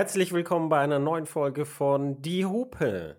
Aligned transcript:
Herzlich 0.00 0.32
willkommen 0.32 0.70
bei 0.70 0.78
einer 0.80 0.98
neuen 0.98 1.26
Folge 1.26 1.66
von 1.66 2.22
Die 2.22 2.46
Hupe. 2.46 3.16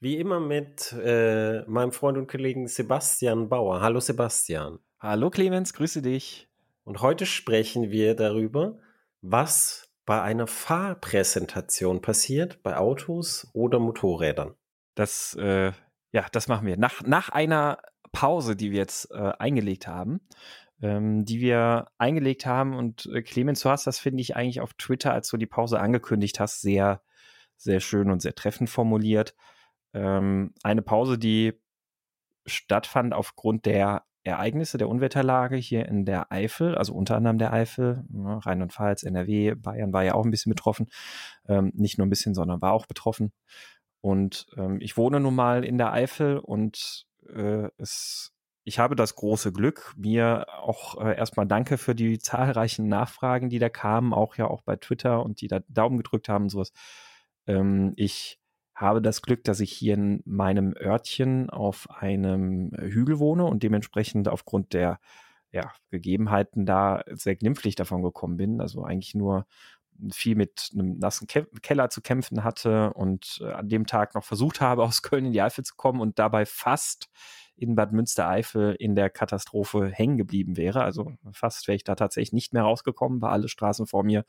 Wie 0.00 0.18
immer 0.18 0.38
mit 0.38 0.92
äh, 1.02 1.62
meinem 1.62 1.92
Freund 1.92 2.18
und 2.18 2.30
Kollegen 2.30 2.68
Sebastian 2.68 3.48
Bauer. 3.48 3.80
Hallo 3.80 3.98
Sebastian. 3.98 4.80
Hallo 5.00 5.30
Clemens, 5.30 5.72
grüße 5.72 6.02
dich. 6.02 6.46
Und 6.84 7.00
heute 7.00 7.24
sprechen 7.24 7.90
wir 7.90 8.14
darüber, 8.14 8.76
was 9.22 9.88
bei 10.04 10.20
einer 10.20 10.46
Fahrpräsentation 10.46 12.02
passiert, 12.02 12.62
bei 12.62 12.76
Autos 12.76 13.48
oder 13.54 13.78
Motorrädern. 13.78 14.54
Das, 14.94 15.34
äh, 15.40 15.72
ja, 16.12 16.26
das 16.32 16.48
machen 16.48 16.66
wir. 16.66 16.76
Nach, 16.76 17.00
nach 17.02 17.30
einer 17.30 17.78
Pause, 18.12 18.56
die 18.56 18.72
wir 18.72 18.78
jetzt 18.78 19.10
äh, 19.10 19.32
eingelegt 19.38 19.86
haben, 19.86 20.20
ähm, 20.82 21.24
die 21.24 21.40
wir 21.40 21.86
eingelegt 21.98 22.44
haben. 22.44 22.74
Und 22.74 23.06
äh, 23.06 23.22
Clemens, 23.22 23.60
du 23.60 23.70
hast 23.70 23.86
das, 23.86 23.98
finde 23.98 24.20
ich, 24.20 24.36
eigentlich 24.36 24.60
auf 24.60 24.74
Twitter, 24.74 25.12
als 25.12 25.28
du 25.28 25.36
die 25.36 25.46
Pause 25.46 25.80
angekündigt 25.80 26.40
hast, 26.40 26.60
sehr, 26.60 27.02
sehr 27.56 27.80
schön 27.80 28.10
und 28.10 28.20
sehr 28.20 28.34
treffend 28.34 28.68
formuliert. 28.68 29.34
Ähm, 29.94 30.52
eine 30.62 30.82
Pause, 30.82 31.18
die 31.18 31.54
stattfand 32.46 33.14
aufgrund 33.14 33.66
der 33.66 34.04
Ereignisse 34.24 34.78
der 34.78 34.88
Unwetterlage 34.88 35.56
hier 35.56 35.86
in 35.86 36.04
der 36.04 36.30
Eifel, 36.30 36.76
also 36.76 36.94
unter 36.94 37.16
anderem 37.16 37.38
der 37.38 37.52
Eifel, 37.52 38.04
ne, 38.08 38.38
Rheinland-Pfalz, 38.44 39.02
NRW, 39.02 39.54
Bayern 39.56 39.92
war 39.92 40.04
ja 40.04 40.14
auch 40.14 40.24
ein 40.24 40.30
bisschen 40.30 40.50
betroffen. 40.50 40.88
Ähm, 41.48 41.72
nicht 41.74 41.98
nur 41.98 42.06
ein 42.06 42.10
bisschen, 42.10 42.34
sondern 42.34 42.62
war 42.62 42.72
auch 42.72 42.86
betroffen. 42.86 43.32
Und 44.00 44.46
ähm, 44.56 44.78
ich 44.80 44.96
wohne 44.96 45.20
nun 45.20 45.34
mal 45.34 45.64
in 45.64 45.78
der 45.78 45.92
Eifel 45.92 46.38
und 46.38 47.06
äh, 47.28 47.68
es 47.78 48.32
ich 48.64 48.78
habe 48.78 48.94
das 48.96 49.16
große 49.16 49.52
Glück, 49.52 49.92
mir 49.96 50.46
auch 50.62 51.00
äh, 51.00 51.16
erstmal 51.16 51.46
danke 51.46 51.78
für 51.78 51.94
die 51.94 52.18
zahlreichen 52.18 52.88
Nachfragen, 52.88 53.50
die 53.50 53.58
da 53.58 53.68
kamen, 53.68 54.12
auch 54.12 54.36
ja 54.36 54.46
auch 54.46 54.62
bei 54.62 54.76
Twitter 54.76 55.24
und 55.24 55.40
die 55.40 55.48
da 55.48 55.60
Daumen 55.68 55.98
gedrückt 55.98 56.28
haben 56.28 56.44
und 56.44 56.50
sowas. 56.50 56.72
Ähm, 57.46 57.92
ich 57.96 58.38
habe 58.74 59.02
das 59.02 59.22
Glück, 59.22 59.44
dass 59.44 59.60
ich 59.60 59.72
hier 59.72 59.94
in 59.94 60.22
meinem 60.24 60.74
Örtchen 60.76 61.50
auf 61.50 61.90
einem 61.90 62.72
Hügel 62.78 63.18
wohne 63.18 63.44
und 63.44 63.62
dementsprechend 63.62 64.28
aufgrund 64.28 64.72
der 64.72 65.00
ja, 65.50 65.72
Gegebenheiten 65.90 66.64
da 66.64 67.02
sehr 67.10 67.36
glimpflich 67.36 67.74
davon 67.74 68.02
gekommen 68.02 68.36
bin. 68.36 68.60
Also 68.60 68.84
eigentlich 68.84 69.14
nur 69.14 69.46
viel 70.10 70.36
mit 70.36 70.70
einem 70.72 70.98
nassen 70.98 71.26
Ke 71.26 71.46
Keller 71.62 71.90
zu 71.90 72.00
kämpfen 72.00 72.44
hatte 72.44 72.92
und 72.94 73.40
äh, 73.42 73.52
an 73.52 73.68
dem 73.68 73.86
Tag 73.86 74.14
noch 74.14 74.24
versucht 74.24 74.60
habe, 74.60 74.82
aus 74.84 75.02
Köln 75.02 75.26
in 75.26 75.32
die 75.32 75.42
Eifel 75.42 75.64
zu 75.64 75.74
kommen 75.76 76.00
und 76.00 76.18
dabei 76.18 76.46
fast 76.46 77.08
in 77.56 77.74
Bad 77.74 77.92
Münstereifel 77.92 78.74
in 78.78 78.94
der 78.94 79.10
Katastrophe 79.10 79.88
hängen 79.88 80.18
geblieben 80.18 80.56
wäre. 80.56 80.82
Also 80.82 81.12
fast 81.32 81.68
wäre 81.68 81.76
ich 81.76 81.84
da 81.84 81.94
tatsächlich 81.94 82.32
nicht 82.32 82.52
mehr 82.52 82.62
rausgekommen, 82.62 83.20
weil 83.22 83.30
alle 83.30 83.48
Straßen 83.48 83.86
vor 83.86 84.04
mir 84.04 84.24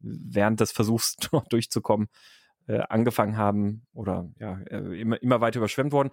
während 0.00 0.60
des 0.60 0.72
Versuchs 0.72 1.16
durchzukommen 1.50 2.08
äh, 2.66 2.80
angefangen 2.88 3.36
haben 3.36 3.86
oder 3.92 4.30
ja, 4.38 4.60
äh, 4.70 5.00
immer, 5.00 5.20
immer 5.22 5.40
weiter 5.40 5.58
überschwemmt 5.58 5.92
worden. 5.92 6.10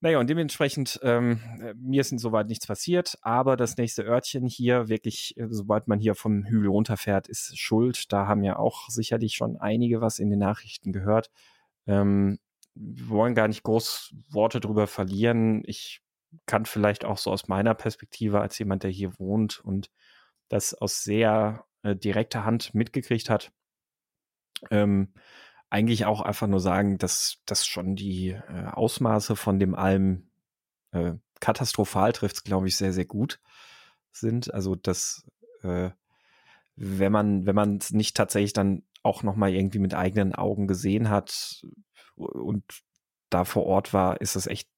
Naja, 0.00 0.18
und 0.18 0.28
dementsprechend, 0.28 1.00
ähm, 1.02 1.40
mir 1.76 2.02
ist 2.02 2.18
soweit 2.18 2.48
nichts 2.48 2.66
passiert, 2.66 3.16
aber 3.22 3.56
das 3.56 3.78
nächste 3.78 4.02
Örtchen 4.02 4.46
hier, 4.46 4.88
wirklich, 4.88 5.34
äh, 5.38 5.46
sobald 5.48 5.88
man 5.88 5.98
hier 5.98 6.14
vom 6.14 6.44
Hügel 6.44 6.68
runterfährt, 6.68 7.26
ist 7.26 7.58
schuld. 7.58 8.12
Da 8.12 8.26
haben 8.26 8.44
ja 8.44 8.56
auch 8.56 8.90
sicherlich 8.90 9.34
schon 9.34 9.56
einige 9.56 10.02
was 10.02 10.18
in 10.18 10.28
den 10.28 10.40
Nachrichten 10.40 10.92
gehört. 10.92 11.30
Ähm, 11.86 12.38
wir 12.74 13.08
wollen 13.08 13.34
gar 13.34 13.48
nicht 13.48 13.62
groß 13.62 14.14
Worte 14.30 14.60
drüber 14.60 14.86
verlieren. 14.86 15.62
Ich 15.66 16.02
kann 16.46 16.66
vielleicht 16.66 17.04
auch 17.04 17.18
so 17.18 17.30
aus 17.30 17.48
meiner 17.48 17.74
Perspektive 17.74 18.40
als 18.40 18.58
jemand, 18.58 18.82
der 18.82 18.90
hier 18.90 19.18
wohnt 19.18 19.60
und 19.60 19.90
das 20.48 20.74
aus 20.74 21.02
sehr 21.02 21.64
äh, 21.82 21.94
direkter 21.94 22.44
Hand 22.44 22.74
mitgekriegt 22.74 23.30
hat, 23.30 23.52
ähm, 24.70 25.12
eigentlich 25.70 26.04
auch 26.06 26.20
einfach 26.20 26.46
nur 26.46 26.60
sagen, 26.60 26.98
dass 26.98 27.38
das 27.46 27.66
schon 27.66 27.96
die 27.96 28.30
äh, 28.30 28.66
Ausmaße 28.72 29.36
von 29.36 29.58
dem 29.58 29.74
Alm 29.74 30.30
äh, 30.92 31.14
katastrophal 31.40 32.12
trifft, 32.12 32.44
glaube 32.44 32.68
ich, 32.68 32.76
sehr, 32.76 32.92
sehr 32.92 33.06
gut 33.06 33.40
sind. 34.10 34.52
Also 34.54 34.74
dass 34.74 35.26
äh, 35.62 35.90
wenn 36.76 37.12
man, 37.12 37.46
wenn 37.46 37.54
man 37.54 37.76
es 37.76 37.92
nicht 37.92 38.16
tatsächlich 38.16 38.52
dann 38.52 38.82
auch 39.02 39.22
nochmal 39.22 39.52
irgendwie 39.52 39.78
mit 39.78 39.94
eigenen 39.94 40.34
Augen 40.34 40.66
gesehen 40.66 41.10
hat, 41.10 41.64
und 42.16 42.64
da 43.30 43.44
vor 43.44 43.66
Ort 43.66 43.92
war, 43.92 44.20
ist 44.20 44.36
es 44.36 44.46
echt 44.46 44.68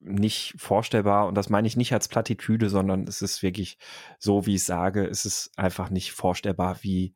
nicht 0.00 0.54
vorstellbar. 0.58 1.26
Und 1.26 1.34
das 1.34 1.48
meine 1.48 1.66
ich 1.66 1.76
nicht 1.76 1.92
als 1.92 2.08
Plattitüde, 2.08 2.68
sondern 2.68 3.04
es 3.04 3.22
ist 3.22 3.42
wirklich 3.42 3.78
so, 4.18 4.46
wie 4.46 4.54
ich 4.54 4.64
sage, 4.64 5.04
es 5.06 5.24
ist 5.24 5.50
einfach 5.56 5.90
nicht 5.90 6.12
vorstellbar, 6.12 6.78
wie 6.82 7.14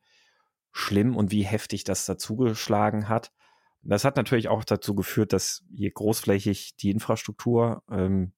schlimm 0.71 1.15
und 1.15 1.31
wie 1.31 1.43
heftig 1.43 1.83
das 1.83 2.05
dazugeschlagen 2.05 3.09
hat. 3.09 3.31
Das 3.83 4.05
hat 4.05 4.15
natürlich 4.15 4.47
auch 4.47 4.63
dazu 4.63 4.93
geführt, 4.93 5.33
dass 5.33 5.63
je 5.71 5.89
großflächig 5.89 6.75
die 6.77 6.91
Infrastruktur 6.91 7.83
ähm, 7.89 8.33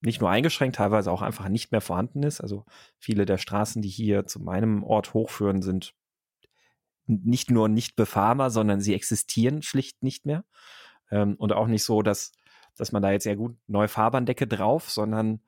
nicht 0.00 0.20
nur 0.20 0.30
eingeschränkt, 0.30 0.76
teilweise 0.76 1.12
auch 1.12 1.22
einfach 1.22 1.48
nicht 1.48 1.70
mehr 1.70 1.80
vorhanden 1.80 2.22
ist. 2.22 2.40
Also 2.40 2.64
viele 2.98 3.24
der 3.24 3.38
Straßen, 3.38 3.82
die 3.82 3.88
hier 3.88 4.26
zu 4.26 4.40
meinem 4.40 4.82
Ort 4.82 5.14
hochführen, 5.14 5.62
sind 5.62 5.94
nicht 7.06 7.50
nur 7.50 7.68
nicht 7.68 7.96
befahrbar, 7.96 8.50
sondern 8.50 8.80
sie 8.80 8.94
existieren 8.94 9.62
schlicht 9.62 10.02
nicht 10.02 10.26
mehr. 10.26 10.44
Ähm, 11.10 11.36
und 11.36 11.52
auch 11.52 11.66
nicht 11.66 11.84
so, 11.84 12.02
dass, 12.02 12.32
dass 12.76 12.92
man 12.92 13.02
da 13.02 13.12
jetzt 13.12 13.26
ja 13.26 13.34
gut 13.34 13.56
neue 13.66 13.88
Fahrbahndecke 13.88 14.46
drauf, 14.46 14.90
sondern 14.90 15.40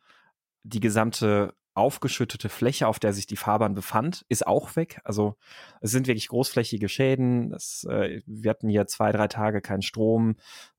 die 0.63 0.81
gesamte 0.81 1.55
aufgeschüttete 1.75 2.49
Fläche, 2.49 2.87
auf 2.87 3.01
der 3.01 3.13
sich 3.13 3.27
die 3.27 3.37
Fahrbahn 3.37 3.75
befand, 3.75 4.25
ist 4.29 4.47
auch 4.47 4.77
weg. 4.77 5.01
Also 5.03 5.37
es 5.81 5.91
sind 5.91 6.07
wirklich 6.07 6.29
großflächige 6.29 6.89
Schäden. 6.89 7.51
Das, 7.51 7.85
äh, 7.91 8.23
wir 8.27 8.51
hatten 8.51 8.69
hier 8.69 8.87
zwei, 8.87 9.11
drei 9.11 9.27
Tage 9.27 9.61
keinen 9.61 9.83
Strom. 9.83 10.37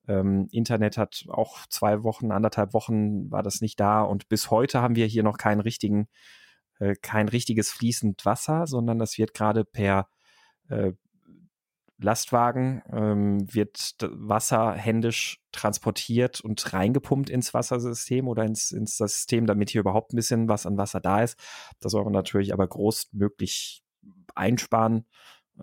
Ähm, 0.07 0.47
Internet 0.51 0.97
hat 0.97 1.25
auch 1.27 1.67
zwei 1.67 2.03
Wochen, 2.03 2.31
anderthalb 2.31 2.73
Wochen 2.73 3.29
war 3.29 3.43
das 3.43 3.59
nicht 3.59 3.79
da. 3.79 4.03
Und 4.03 4.29
bis 4.29 4.49
heute 4.51 4.81
haben 4.81 4.95
wir 4.95 5.05
hier 5.05 5.23
noch 5.23 5.37
keinen 5.37 5.59
richtigen, 5.59 6.07
äh, 6.79 6.95
kein 7.01 7.27
richtiges 7.27 7.71
fließend 7.71 8.25
Wasser, 8.25 8.65
sondern 8.65 8.97
das 8.97 9.17
wird 9.17 9.33
gerade 9.33 9.65
per 9.65 10.07
äh, 10.69 10.93
Lastwagen 11.97 12.81
ähm, 12.91 13.53
wird 13.53 13.95
Wasser 14.01 14.73
händisch 14.73 15.41
transportiert 15.51 16.41
und 16.41 16.73
reingepumpt 16.73 17.29
ins 17.29 17.53
Wassersystem 17.53 18.27
oder 18.27 18.43
ins, 18.43 18.71
ins 18.71 18.97
System, 18.97 19.45
damit 19.45 19.69
hier 19.69 19.81
überhaupt 19.81 20.11
ein 20.11 20.17
bisschen 20.17 20.49
was 20.49 20.65
an 20.65 20.77
Wasser 20.77 20.99
da 20.99 21.23
ist. 21.23 21.39
Das 21.79 21.93
soll 21.93 22.03
man 22.03 22.13
natürlich 22.13 22.53
aber 22.53 22.67
großmöglich 22.67 23.83
einsparen, 24.35 25.05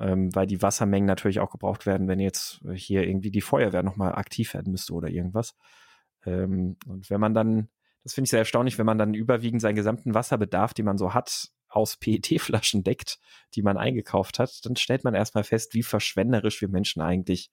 ähm, 0.01 0.35
weil 0.35 0.47
die 0.47 0.63
Wassermengen 0.63 1.07
natürlich 1.07 1.41
auch 1.41 1.51
gebraucht 1.51 1.85
werden, 1.85 2.09
wenn 2.09 2.21
jetzt 2.21 2.63
hier 2.75 3.07
irgendwie 3.07 3.31
die 3.31 3.43
Feuerwehr 3.43 3.83
nochmal 3.83 4.15
aktiv 4.15 4.55
werden 4.55 4.73
müsste 4.73 4.95
oder 4.95 5.09
irgendwas. 5.09 5.55
Ähm, 6.25 6.77
und 6.87 7.11
wenn 7.11 7.21
man 7.21 7.35
dann, 7.35 7.69
das 8.05 8.15
finde 8.15 8.27
ich 8.27 8.31
sehr 8.31 8.41
erstaunlich, 8.41 8.79
wenn 8.79 8.87
man 8.87 8.99
dann 8.99 9.13
überwiegend 9.13 9.61
seinen 9.61 9.77
gesamten 9.77 10.15
Wasserbedarf, 10.15 10.73
den 10.73 10.87
man 10.87 10.97
so 10.97 11.13
hat, 11.13 11.51
aus 11.73 11.97
PET-Flaschen 12.01 12.85
deckt, 12.85 13.19
die 13.55 13.63
man 13.63 13.77
eingekauft 13.77 14.39
hat, 14.39 14.65
dann 14.65 14.77
stellt 14.77 15.05
man 15.05 15.15
erstmal 15.15 15.45
fest, 15.45 15.75
wie 15.75 15.83
verschwenderisch 15.83 16.61
wir 16.61 16.69
Menschen 16.69 17.03
eigentlich 17.03 17.51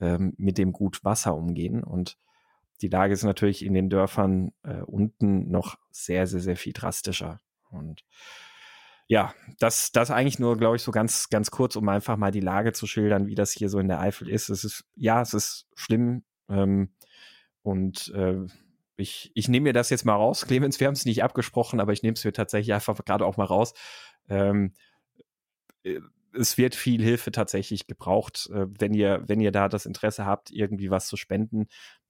ähm, 0.00 0.34
mit 0.36 0.58
dem 0.58 0.72
Gut 0.72 1.04
Wasser 1.04 1.34
umgehen. 1.34 1.82
Und 1.82 2.16
die 2.82 2.88
Lage 2.88 3.12
ist 3.12 3.24
natürlich 3.24 3.64
in 3.64 3.74
den 3.74 3.88
Dörfern 3.88 4.52
äh, 4.62 4.82
unten 4.82 5.50
noch 5.50 5.78
sehr, 5.90 6.26
sehr, 6.26 6.40
sehr 6.40 6.56
viel 6.56 6.72
drastischer. 6.72 7.40
Und 7.70 8.04
ja, 9.08 9.34
das, 9.58 9.92
das 9.92 10.10
eigentlich 10.10 10.38
nur, 10.38 10.56
glaube 10.58 10.76
ich, 10.76 10.82
so 10.82 10.90
ganz, 10.90 11.28
ganz 11.28 11.50
kurz, 11.50 11.76
um 11.76 11.88
einfach 11.88 12.16
mal 12.16 12.32
die 12.32 12.40
Lage 12.40 12.72
zu 12.72 12.86
schildern, 12.86 13.28
wie 13.28 13.36
das 13.36 13.52
hier 13.52 13.68
so 13.68 13.78
in 13.78 13.88
der 13.88 14.00
Eifel 14.00 14.28
ist. 14.28 14.48
Es 14.48 14.64
ist, 14.64 14.84
ja, 14.96 15.22
es 15.22 15.32
ist 15.32 15.68
schlimm. 15.74 16.24
Ähm, 16.48 16.92
und 17.62 18.08
äh, 18.14 18.46
ich, 18.96 19.30
ich 19.34 19.48
nehme 19.48 19.64
mir 19.64 19.72
das 19.72 19.90
jetzt 19.90 20.04
mal 20.04 20.14
raus. 20.14 20.46
Clemens, 20.46 20.80
wir 20.80 20.86
haben 20.86 20.94
es 20.94 21.04
nicht 21.04 21.22
abgesprochen, 21.22 21.80
aber 21.80 21.92
ich 21.92 22.02
nehme 22.02 22.14
es 22.14 22.24
mir 22.24 22.32
tatsächlich 22.32 22.74
einfach 22.74 22.96
gerade 23.04 23.26
auch 23.26 23.36
mal 23.36 23.44
raus. 23.44 23.74
Ähm, 24.28 24.72
äh, 25.84 26.00
es 26.38 26.58
wird 26.58 26.74
viel 26.74 27.02
Hilfe 27.02 27.30
tatsächlich 27.30 27.86
gebraucht, 27.86 28.50
äh, 28.52 28.66
wenn 28.78 28.94
ihr, 28.94 29.22
wenn 29.26 29.40
ihr 29.40 29.52
da 29.52 29.68
das 29.68 29.86
Interesse 29.86 30.26
habt, 30.26 30.50
irgendwie 30.50 30.90
was 30.90 31.08
zu 31.08 31.16
spenden. 31.16 31.66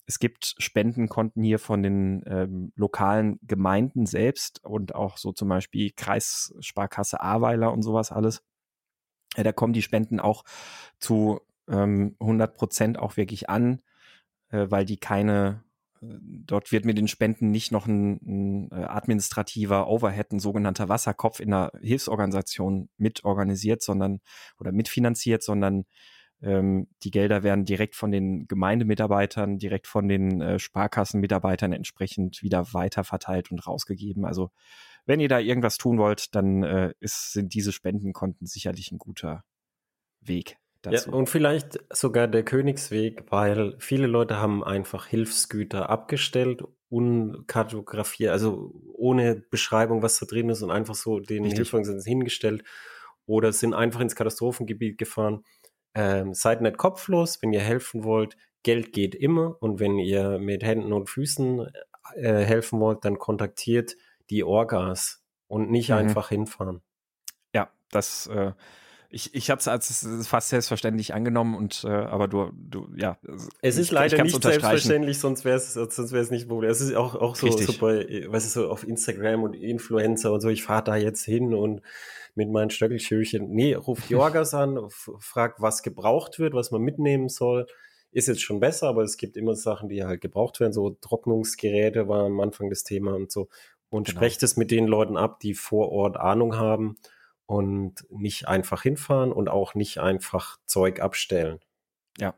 Es 0.07 0.19
gibt 0.19 0.55
Spendenkonten 0.59 1.43
hier 1.43 1.59
von 1.59 1.83
den 1.83 2.23
ähm, 2.27 2.73
lokalen 2.77 3.39
Gemeinden 3.43 4.07
selbst 4.07 4.65
und 4.65 4.95
auch 4.95 5.17
so 5.17 5.33
zum 5.33 5.49
Beispiel 5.49 5.91
Kreissparkasse 5.97 7.21
Ahrweiler 7.21 7.73
und 7.73 7.83
sowas 7.83 8.13
alles. 8.13 8.45
Ja, 9.37 9.43
da 9.43 9.53
kommen 9.53 9.73
die 9.73 9.83
Spenden 9.83 10.21
auch 10.21 10.45
zu 11.01 11.41
ähm, 11.69 12.17
100 12.21 12.55
Prozent 12.57 12.99
auch 12.99 13.17
wirklich 13.17 13.51
an, 13.51 13.83
äh, 14.51 14.67
weil 14.71 14.85
die 14.85 14.97
keine 14.97 15.66
dort 16.01 16.73
wird 16.73 16.85
mit 16.85 16.99
den 16.99 17.09
Spenden 17.09 17.51
nicht 17.51 17.73
noch 17.73 17.87
ein, 17.87 18.21
ein 18.25 18.71
äh, 18.71 18.85
administrativer 18.85 19.89
Overhead, 19.89 20.33
ein 20.33 20.39
sogenannter 20.39 20.89
Wasserkopf 20.89 21.41
in 21.41 21.51
der 21.51 21.73
Hilfsorganisation 21.81 22.89
mitorganisiert, 22.97 23.83
sondern 23.83 24.21
oder 24.59 24.73
mitfinanziert, 24.73 25.43
sondern 25.43 25.85
ähm, 26.43 26.89
die 27.03 27.11
Gelder 27.11 27.43
werden 27.43 27.65
direkt 27.65 27.95
von 27.95 28.11
den 28.11 28.47
Gemeindemitarbeitern, 28.47 29.59
direkt 29.59 29.87
von 29.87 30.09
den 30.09 30.41
äh, 30.41 30.59
Sparkassenmitarbeitern 30.59 31.73
entsprechend 31.73 32.43
wieder 32.43 32.73
weiterverteilt 32.73 33.51
und 33.51 33.67
rausgegeben. 33.67 34.25
Also 34.25 34.51
wenn 35.07 35.21
ihr 35.21 35.29
da 35.29 35.39
irgendwas 35.39 35.79
tun 35.79 35.99
wollt, 35.99 36.35
dann 36.35 36.63
äh, 36.63 36.93
ist, 37.01 37.33
sind 37.33 37.55
diese 37.55 37.73
Spendenkonten 37.73 38.47
sicherlich 38.47 38.93
ein 38.93 38.99
guter, 38.99 39.45
Weg. 40.29 40.59
Dazu. 40.91 41.11
Ja, 41.11 41.17
und 41.17 41.29
vielleicht 41.29 41.79
sogar 41.91 42.29
der 42.29 42.45
Königsweg, 42.45 43.25
weil 43.31 43.75
viele 43.79 44.07
Leute 44.07 44.37
haben 44.37 44.63
einfach 44.63 45.07
Hilfsgüter 45.07 45.91
abgestellt, 45.91 46.63
unkartografiert, 46.89 48.31
also 48.31 48.73
ohne 48.93 49.37
Beschreibung, 49.51 50.03
was 50.03 50.19
da 50.19 50.27
drin 50.27 50.49
ist 50.49 50.63
und 50.63 50.71
einfach 50.71 50.95
so 50.95 51.19
den 51.19 51.45
Hilfsorganisationen 51.45 52.05
hingestellt 52.05 52.63
oder 53.27 53.53
sind 53.53 53.75
einfach 53.75 54.01
ins 54.01 54.15
Katastrophengebiet 54.15 54.97
gefahren. 54.99 55.45
Ähm, 55.95 56.35
seid 56.35 56.61
nicht 56.63 56.79
kopflos, 56.79 57.43
wenn 57.43 57.53
ihr 57.53 57.61
helfen 57.61 58.05
wollt. 58.05 58.37
Geld 58.63 58.93
geht 58.93 59.15
immer 59.15 59.57
und 59.61 59.81
wenn 59.81 59.99
ihr 59.99 60.39
mit 60.39 60.63
Händen 60.63 60.93
und 60.93 61.11
Füßen 61.11 61.67
äh, 62.15 62.45
helfen 62.45 62.81
wollt, 62.81 63.05
dann 63.05 63.19
kontaktiert 63.19 63.97
die 64.31 64.45
Orgas 64.45 65.25
und 65.49 65.71
nicht 65.71 65.91
mhm. 65.91 65.97
einfach 65.97 66.29
hinfahren. 66.29 66.83
Ja, 67.55 67.71
das 67.91 68.27
äh, 68.29 68.53
ich, 69.11 69.35
ich 69.35 69.51
habe 69.51 69.61
es 69.61 69.69
als 69.69 70.07
fast 70.27 70.49
selbstverständlich 70.49 71.15
angenommen 71.15 71.55
und 71.55 71.85
äh, 71.85 71.89
aber 71.89 72.29
du, 72.29 72.51
du, 72.55 72.89
ja. 72.97 73.19
Es 73.63 73.77
ist 73.77 73.87
ich, 73.87 73.91
leider 73.93 74.17
ich 74.17 74.23
nicht 74.23 74.43
selbstverständlich, 74.43 75.19
sonst 75.19 75.45
wäre 75.45 75.57
es 75.57 75.75
sonst 75.75 76.13
wäre 76.13 76.23
es 76.23 76.31
nicht 76.31 76.49
Problem. 76.49 76.71
Es 76.71 76.81
ist 76.81 76.95
auch, 76.95 77.15
auch 77.15 77.37
so, 77.37 77.51
so 77.51 77.73
bei, 77.79 78.27
weißt 78.29 78.57
du, 78.57 78.61
so 78.61 78.71
auf 78.71 78.87
Instagram 78.87 79.43
und 79.45 79.55
Influencer 79.55 80.33
und 80.33 80.41
so, 80.41 80.49
ich 80.49 80.63
fahre 80.63 80.85
da 80.85 80.97
jetzt 80.97 81.25
hin 81.25 81.55
und 81.55 81.83
mit 82.35 82.51
meinen 82.51 82.71
Stöckelschürchen. 82.71 83.49
Nee, 83.51 83.75
ruft 83.75 84.11
Jorgas 84.11 84.55
an, 84.55 84.79
fragt, 84.89 85.61
was 85.61 85.83
gebraucht 85.83 86.39
wird, 86.39 86.55
was 86.55 86.71
man 86.71 86.83
mitnehmen 86.83 87.29
soll. 87.29 87.67
Ist 88.13 88.29
jetzt 88.29 88.43
schon 88.43 88.61
besser, 88.61 88.89
aber 88.89 89.03
es 89.03 89.17
gibt 89.17 89.37
immer 89.37 89.57
Sachen, 89.57 89.89
die 89.89 90.05
halt 90.05 90.21
gebraucht 90.21 90.61
werden. 90.61 90.73
So 90.73 90.91
Trocknungsgeräte 90.91 92.09
war 92.09 92.25
am 92.25 92.41
Anfang 92.41 92.71
das 92.71 92.83
Thema 92.83 93.15
und 93.15 93.31
so. 93.31 93.49
Und 93.89 94.07
genau. 94.07 94.19
sprecht 94.19 94.43
es 94.43 94.57
mit 94.57 94.71
den 94.71 94.87
Leuten 94.87 95.17
ab, 95.17 95.41
die 95.41 95.55
vor 95.55 95.91
Ort 95.91 96.17
Ahnung 96.17 96.57
haben 96.57 96.97
und 97.47 98.05
nicht 98.11 98.49
einfach 98.49 98.83
hinfahren 98.83 99.33
und 99.33 99.49
auch 99.49 99.75
nicht 99.75 99.99
einfach 99.99 100.59
Zeug 100.67 101.01
abstellen. 101.01 101.61
Ja. 102.19 102.35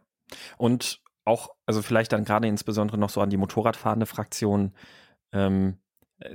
Und 0.57 1.03
auch, 1.25 1.51
also 1.67 1.83
vielleicht 1.83 2.13
dann 2.13 2.25
gerade 2.25 2.49
insbesondere 2.49 2.99
noch 2.99 3.11
so 3.11 3.21
an 3.21 3.31
die 3.31 3.37
Motorradfahrende 3.37 4.07
Fraktion, 4.07 4.75
ähm, 5.33 5.79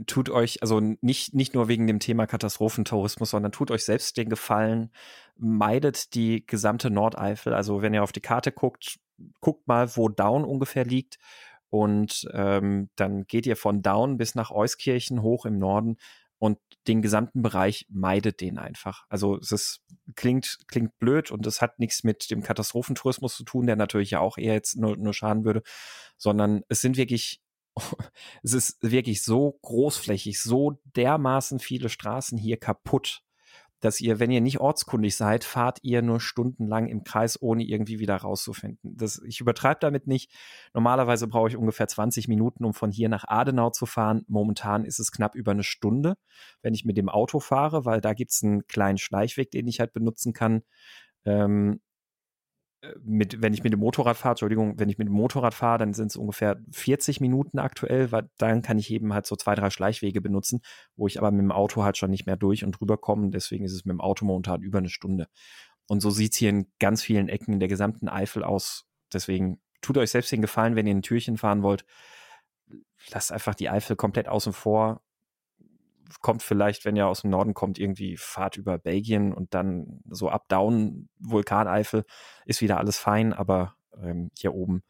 tut 0.07 0.29
euch, 0.29 0.61
also 0.61 0.79
nicht, 0.79 1.33
nicht 1.33 1.53
nur 1.53 1.67
wegen 1.67 1.87
dem 1.87 1.99
Thema 1.99 2.25
Katastrophentourismus, 2.25 3.29
sondern 3.29 3.51
tut 3.51 3.69
euch 3.69 3.83
selbst 3.83 4.17
den 4.17 4.29
Gefallen, 4.29 4.91
meidet 5.35 6.15
die 6.15 6.45
gesamte 6.45 6.89
Nordeifel. 6.89 7.53
Also 7.53 7.81
wenn 7.81 7.93
ihr 7.93 8.03
auf 8.03 8.11
die 8.11 8.21
Karte 8.21 8.51
guckt, 8.51 8.99
guckt 9.41 9.67
mal, 9.67 9.95
wo 9.95 10.09
Down 10.09 10.45
ungefähr 10.45 10.85
liegt 10.85 11.17
und 11.69 12.27
ähm, 12.33 12.89
dann 12.95 13.25
geht 13.25 13.45
ihr 13.45 13.57
von 13.57 13.81
Down 13.81 14.17
bis 14.17 14.35
nach 14.35 14.51
Euskirchen 14.51 15.21
hoch 15.21 15.45
im 15.45 15.57
Norden 15.57 15.97
und 16.39 16.57
den 16.87 17.01
gesamten 17.01 17.41
Bereich 17.41 17.85
meidet 17.89 18.41
den 18.41 18.57
einfach. 18.57 19.05
Also 19.09 19.37
es 19.37 19.51
ist, 19.51 19.81
klingt, 20.15 20.57
klingt 20.67 20.97
blöd 20.99 21.31
und 21.31 21.47
es 21.47 21.61
hat 21.61 21.79
nichts 21.79 22.03
mit 22.03 22.29
dem 22.31 22.43
Katastrophentourismus 22.43 23.35
zu 23.35 23.43
tun, 23.43 23.65
der 23.65 23.75
natürlich 23.75 24.11
ja 24.11 24.19
auch 24.19 24.37
eher 24.37 24.53
jetzt 24.53 24.75
nur, 24.75 24.97
nur 24.97 25.13
schaden 25.13 25.45
würde, 25.45 25.63
sondern 26.17 26.63
es 26.67 26.81
sind 26.81 26.97
wirklich, 26.97 27.41
es 28.43 28.53
ist 28.53 28.77
wirklich 28.81 29.23
so 29.23 29.57
großflächig, 29.61 30.41
so 30.41 30.81
dermaßen 30.95 31.59
viele 31.59 31.89
Straßen 31.89 32.37
hier 32.37 32.57
kaputt, 32.57 33.23
dass 33.83 33.99
ihr, 33.99 34.17
wenn 34.21 34.31
ihr 34.31 34.39
nicht 34.39 34.61
ortskundig 34.61 35.17
seid, 35.17 35.43
fahrt 35.43 35.79
ihr 35.81 36.01
nur 36.01 36.21
stundenlang 36.21 36.87
im 36.87 37.03
Kreis, 37.03 37.41
ohne 37.41 37.63
irgendwie 37.63 37.99
wieder 37.99 38.15
rauszufinden. 38.15 38.95
Das, 38.95 39.21
ich 39.27 39.41
übertreibe 39.41 39.79
damit 39.81 40.07
nicht. 40.07 40.31
Normalerweise 40.73 41.27
brauche 41.27 41.49
ich 41.49 41.57
ungefähr 41.57 41.89
20 41.89 42.29
Minuten, 42.29 42.63
um 42.63 42.73
von 42.73 42.91
hier 42.91 43.09
nach 43.09 43.25
Adenau 43.27 43.71
zu 43.71 43.85
fahren. 43.85 44.23
Momentan 44.29 44.85
ist 44.85 44.99
es 44.99 45.11
knapp 45.11 45.35
über 45.35 45.51
eine 45.51 45.63
Stunde, 45.63 46.15
wenn 46.61 46.73
ich 46.73 46.85
mit 46.85 46.95
dem 46.95 47.09
Auto 47.09 47.41
fahre, 47.41 47.83
weil 47.83 47.99
da 47.99 48.13
gibt 48.13 48.31
es 48.31 48.41
einen 48.41 48.65
kleinen 48.67 48.97
Schleichweg, 48.97 49.51
den 49.51 49.67
ich 49.67 49.81
halt 49.81 49.91
benutzen 49.91 50.31
kann. 50.31 50.63
Ähm, 51.25 51.81
mit, 53.01 53.41
wenn 53.41 53.53
ich 53.53 53.63
mit 53.63 53.71
dem 53.71 53.79
Motorrad 53.79 54.17
fahre, 54.17 54.33
Entschuldigung, 54.33 54.77
wenn 54.77 54.89
ich 54.89 54.97
mit 54.97 55.07
dem 55.07 55.13
Motorrad 55.13 55.53
fahre, 55.53 55.79
dann 55.79 55.93
sind 55.93 56.07
es 56.07 56.15
ungefähr 56.17 56.59
40 56.71 57.21
Minuten 57.21 57.59
aktuell, 57.59 58.11
weil 58.11 58.29
dann 58.37 58.61
kann 58.61 58.77
ich 58.77 58.91
eben 58.91 59.13
halt 59.13 59.25
so 59.25 59.35
zwei, 59.35 59.55
drei 59.55 59.69
Schleichwege 59.69 60.21
benutzen, 60.21 60.61
wo 60.95 61.07
ich 61.07 61.17
aber 61.17 61.31
mit 61.31 61.41
dem 61.41 61.51
Auto 61.51 61.83
halt 61.83 61.97
schon 61.97 62.11
nicht 62.11 62.25
mehr 62.25 62.35
durch 62.35 62.65
und 62.65 62.73
drüber 62.73 62.97
komme. 62.97 63.29
Deswegen 63.29 63.63
ist 63.63 63.73
es 63.73 63.85
mit 63.85 63.93
dem 63.93 64.01
Auto 64.01 64.25
momentan 64.25 64.61
über 64.61 64.79
eine 64.79 64.89
Stunde. 64.89 65.27
Und 65.87 66.01
so 66.01 66.09
sieht 66.09 66.33
es 66.33 66.37
hier 66.37 66.49
in 66.49 66.71
ganz 66.79 67.01
vielen 67.01 67.29
Ecken 67.29 67.53
in 67.53 67.59
der 67.59 67.69
gesamten 67.69 68.09
Eifel 68.09 68.43
aus. 68.43 68.85
Deswegen 69.13 69.61
tut 69.81 69.97
euch 69.97 70.11
selbst 70.11 70.31
den 70.31 70.41
Gefallen, 70.41 70.75
wenn 70.75 70.87
ihr 70.87 70.95
ein 70.95 71.01
Türchen 71.01 71.37
fahren 71.37 71.63
wollt. 71.63 71.85
Lasst 73.11 73.31
einfach 73.31 73.55
die 73.55 73.69
Eifel 73.69 73.95
komplett 73.95 74.27
außen 74.27 74.53
vor 74.53 75.01
kommt 76.21 76.43
vielleicht, 76.43 76.85
wenn 76.85 76.95
ihr 76.95 77.07
aus 77.07 77.21
dem 77.21 77.29
Norden 77.29 77.53
kommt, 77.53 77.79
irgendwie 77.79 78.17
Fahrt 78.17 78.57
über 78.57 78.77
Belgien 78.77 79.33
und 79.33 79.53
dann 79.53 80.01
so 80.09 80.29
ab 80.29 80.47
Down, 80.47 81.09
Vulkaneifel, 81.19 82.05
ist 82.45 82.61
wieder 82.61 82.77
alles 82.77 82.97
fein, 82.97 83.33
aber 83.33 83.75
ähm, 84.01 84.29
hier 84.37 84.53
oben, 84.53 84.83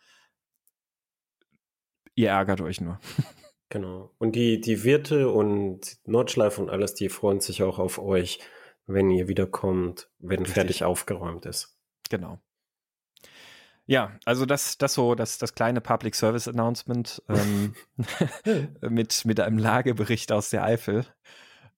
ihr 2.16 2.30
ärgert 2.30 2.62
euch 2.62 2.82
nur. 2.82 3.00
Genau. 3.70 4.14
Und 4.20 4.36
die, 4.36 4.62
die 4.62 4.84
Wirte 4.84 5.32
und 5.32 5.98
Nordschleife 6.06 6.62
und 6.62 6.70
alles, 6.70 6.94
die 6.94 7.10
freuen 7.10 7.40
sich 7.40 7.64
auch 7.64 7.80
auf 7.80 7.98
euch, 7.98 8.40
wenn 8.86 9.10
ihr 9.10 9.28
wiederkommt, 9.28 10.12
wenn 10.20 10.42
Richtig. 10.42 10.54
fertig 10.54 10.84
aufgeräumt 10.84 11.48
ist. 11.48 11.76
Genau. 12.08 12.40
Ja, 13.86 14.18
also 14.24 14.46
das, 14.46 14.78
das 14.78 14.94
so, 14.94 15.14
das, 15.14 15.38
das 15.38 15.56
kleine 15.56 15.82
Public 15.82 16.16
Service 16.16 16.48
Announcement 16.48 17.22
ähm, 17.28 17.76
mit, 18.82 19.26
mit 19.26 19.40
einem 19.40 19.58
Lagebericht 19.58 20.32
aus 20.32 20.50
der 20.50 20.64
Eifel. 20.64 21.06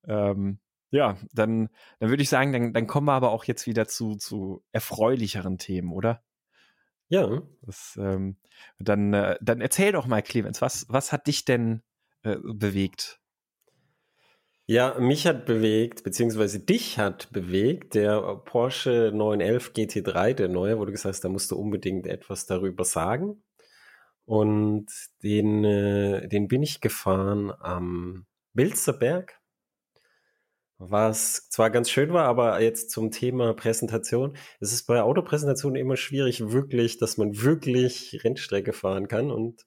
Ähm, 0.08 0.60
ja, 0.92 1.18
dann, 1.34 1.70
dann 2.00 2.10
würde 2.10 2.24
ich 2.24 2.30
sagen, 2.30 2.54
dann, 2.54 2.74
dann 2.74 2.88
kommen 2.88 3.08
wir 3.08 3.14
aber 3.14 3.32
auch 3.32 3.44
jetzt 3.46 3.66
wieder 3.66 3.88
zu, 3.88 4.16
zu 4.16 4.64
erfreulicheren 4.72 5.58
Themen, 5.58 5.92
oder? 5.92 6.24
Ja. 7.10 7.42
Das, 7.62 7.98
ähm, 8.00 8.38
dann, 8.80 9.14
äh, 9.14 9.38
dann 9.42 9.62
erzähl 9.62 9.92
doch 9.92 10.08
mal, 10.08 10.22
Clemens, 10.22 10.62
was, 10.62 10.86
was 10.90 11.12
hat 11.12 11.28
dich 11.28 11.46
denn 11.46 11.82
äh, 12.24 12.38
bewegt? 12.42 13.20
Ja, 14.68 14.98
mich 15.00 15.28
hat 15.28 15.46
bewegt, 15.46 16.04
beziehungsweise 16.04 16.60
dich 16.60 16.98
hat 16.98 17.32
bewegt, 17.32 17.94
der 17.94 18.20
Porsche 18.46 19.12
911 19.14 19.74
GT3, 19.74 20.34
der 20.34 20.48
neue, 20.48 20.80
wo 20.80 20.86
du 20.86 20.92
gesagt 20.92 21.14
hast, 21.14 21.24
da 21.24 21.30
musst 21.30 21.52
du 21.52 21.56
unbedingt 21.56 22.08
etwas 22.08 22.48
darüber 22.48 22.84
sagen. 22.84 23.44
Und 24.26 24.88
den, 25.24 25.64
äh, 25.64 26.28
den 26.28 26.48
bin 26.48 26.64
ich 26.64 26.82
gefahren 26.82 27.52
am 27.60 28.26
Bilzerberg, 28.54 29.40
was 30.80 31.48
zwar 31.50 31.70
ganz 31.70 31.92
schön 31.92 32.12
war, 32.12 32.26
aber 32.26 32.60
jetzt 32.62 32.90
zum 32.90 33.12
Thema 33.12 33.54
Präsentation. 33.54 34.36
Es 34.60 34.74
ist 34.74 34.88
bei 34.88 35.02
Autopräsentationen 35.04 35.80
immer 35.80 35.96
schwierig, 35.96 36.52
wirklich, 36.52 36.98
dass 36.98 37.18
man 37.18 37.40
wirklich 37.42 38.20
Rennstrecke 38.24 38.74
fahren 38.74 39.08
kann. 39.08 39.32
Und 39.32 39.64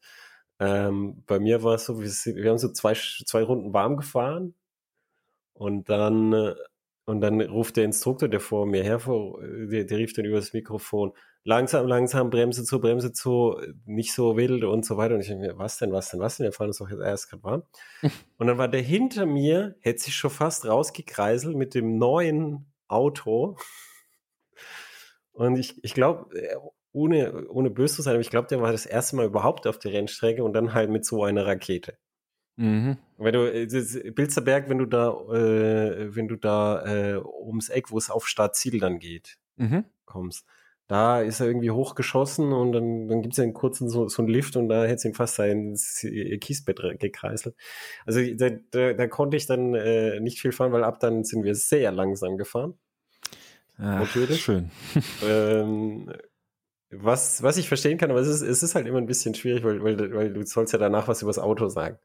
ähm, 0.58 1.23
bei 1.26 1.38
mir 1.38 1.62
war 1.62 1.76
es 1.76 1.87
so, 1.87 2.00
wir, 2.00 2.11
wir 2.11 2.50
haben 2.50 2.58
so 2.58 2.73
zwei, 2.73 2.94
zwei 2.94 3.44
Runden 3.44 3.73
warm 3.73 3.96
gefahren 3.96 4.54
und 5.58 5.88
dann, 5.88 6.32
äh, 6.32 6.54
und 7.06 7.20
dann 7.20 7.40
ruft 7.40 7.76
der 7.76 7.84
Instruktor, 7.84 8.28
der 8.28 8.40
vor 8.40 8.66
mir 8.66 8.82
her, 8.82 9.00
der, 9.70 9.84
der 9.84 9.98
rief 9.98 10.12
dann 10.12 10.24
über 10.24 10.36
das 10.36 10.52
Mikrofon, 10.52 11.12
langsam, 11.44 11.86
langsam, 11.86 12.30
Bremse 12.30 12.64
zu, 12.64 12.80
Bremse 12.80 13.12
zu, 13.12 13.58
nicht 13.86 14.12
so 14.12 14.36
wild 14.36 14.64
und 14.64 14.84
so 14.84 14.96
weiter. 14.96 15.14
Und 15.14 15.22
ich 15.22 15.28
denke 15.28 15.46
mir, 15.46 15.58
was 15.58 15.78
denn, 15.78 15.92
was 15.92 16.10
denn, 16.10 16.20
was 16.20 16.36
denn? 16.36 16.44
Wir 16.44 16.52
fahren 16.52 16.68
uns 16.68 16.78
doch 16.78 16.90
jetzt 16.90 17.00
erst 17.00 17.30
gerade 17.30 17.42
warm. 17.42 17.62
und 18.36 18.46
dann 18.46 18.58
war 18.58 18.68
der 18.68 18.82
hinter 18.82 19.26
mir, 19.26 19.76
hätte 19.80 20.00
sich 20.00 20.14
schon 20.14 20.30
fast 20.30 20.66
rausgekreiselt 20.66 21.56
mit 21.56 21.74
dem 21.74 21.98
neuen 21.98 22.72
Auto. 22.86 23.56
Und 25.32 25.56
ich, 25.58 25.82
ich 25.82 25.94
glaube, 25.94 26.34
äh, 26.38 26.56
ohne, 26.92 27.48
ohne 27.48 27.70
böse 27.70 27.96
zu 27.96 28.02
sein, 28.02 28.14
aber 28.14 28.20
ich 28.20 28.30
glaube, 28.30 28.48
der 28.48 28.60
war 28.60 28.72
das 28.72 28.86
erste 28.86 29.16
Mal 29.16 29.26
überhaupt 29.26 29.66
auf 29.66 29.78
der 29.78 29.92
Rennstrecke 29.92 30.44
und 30.44 30.52
dann 30.52 30.74
halt 30.74 30.90
mit 30.90 31.04
so 31.06 31.24
einer 31.24 31.46
Rakete. 31.46 31.96
Mhm. 32.58 32.98
Wenn 33.18 33.32
du, 33.32 33.52
äh, 33.52 34.10
Bilzerberg, 34.10 34.68
wenn 34.68 34.78
du 34.78 34.86
da, 34.86 35.10
äh, 35.32 36.14
wenn 36.14 36.26
du 36.26 36.34
da 36.34 36.84
äh, 36.84 37.16
ums 37.16 37.68
Eck, 37.68 37.92
wo 37.92 37.98
es 37.98 38.10
auf 38.10 38.26
Startziel 38.26 38.80
dann 38.80 38.98
geht, 38.98 39.38
mhm. 39.56 39.84
kommst, 40.04 40.44
da 40.88 41.20
ist 41.20 41.38
er 41.38 41.46
irgendwie 41.46 41.70
hochgeschossen 41.70 42.52
und 42.52 42.72
dann, 42.72 43.08
dann 43.08 43.22
gibt 43.22 43.34
es 43.34 43.38
ja 43.38 43.44
einen 43.44 43.54
kurzen 43.54 43.88
so, 43.88 44.08
so 44.08 44.22
einen 44.22 44.28
Lift 44.28 44.56
und 44.56 44.68
da 44.68 44.82
hätte 44.82 44.94
es 44.94 45.04
ihm 45.04 45.14
fast 45.14 45.36
sein 45.36 45.76
Kiesbett 46.40 46.80
gekreiselt. 46.98 47.54
Also 48.04 48.20
da, 48.34 48.50
da, 48.72 48.92
da 48.92 49.06
konnte 49.06 49.36
ich 49.36 49.46
dann 49.46 49.74
äh, 49.74 50.18
nicht 50.18 50.40
viel 50.40 50.50
fahren, 50.50 50.72
weil 50.72 50.82
ab 50.82 50.98
dann 50.98 51.22
sind 51.22 51.44
wir 51.44 51.54
sehr 51.54 51.92
langsam 51.92 52.38
gefahren. 52.38 52.74
Ach, 53.76 54.00
Natürlich. 54.00 54.42
Schön. 54.42 54.70
Ähm, 55.24 56.12
was, 56.90 57.42
was 57.42 57.58
ich 57.58 57.68
verstehen 57.68 57.98
kann, 57.98 58.10
aber 58.10 58.20
es 58.20 58.28
ist, 58.28 58.40
es 58.40 58.62
ist 58.62 58.74
halt 58.74 58.86
immer 58.86 58.98
ein 58.98 59.06
bisschen 59.06 59.34
schwierig, 59.34 59.62
weil, 59.62 59.82
weil, 59.82 60.14
weil 60.14 60.32
du 60.32 60.44
sollst 60.46 60.72
ja 60.72 60.78
danach 60.78 61.06
was 61.06 61.20
über 61.20 61.28
das 61.28 61.38
Auto 61.38 61.68
sagen. 61.68 61.98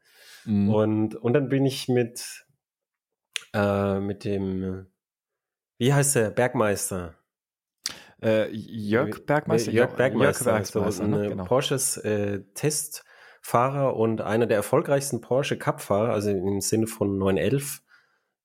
Mhm. 0.44 0.68
Und, 0.70 1.14
und 1.16 1.32
dann 1.32 1.48
bin 1.48 1.66
ich 1.66 1.88
mit, 1.88 2.46
äh, 3.52 4.00
mit 4.00 4.24
dem, 4.24 4.86
wie 5.78 5.92
heißt 5.92 6.16
der, 6.16 6.30
Bergmeister? 6.30 7.14
Äh, 8.22 8.50
Jörg 8.52 9.26
Bergmeister? 9.26 9.70
Jörg 9.70 9.96
Bergmeister, 9.96 10.52
Jörg 10.52 10.72
Bergmeister 10.72 11.06
ne? 11.06 11.28
genau. 11.28 11.44
Porsches 11.44 11.96
äh, 11.98 12.42
Testfahrer 12.54 13.96
und 13.96 14.20
einer 14.20 14.46
der 14.46 14.56
erfolgreichsten 14.56 15.20
Porsche 15.20 15.58
Cup-Fahrer, 15.58 16.12
also 16.12 16.30
im 16.30 16.60
Sinne 16.60 16.86
von 16.86 17.18
911 17.18 17.82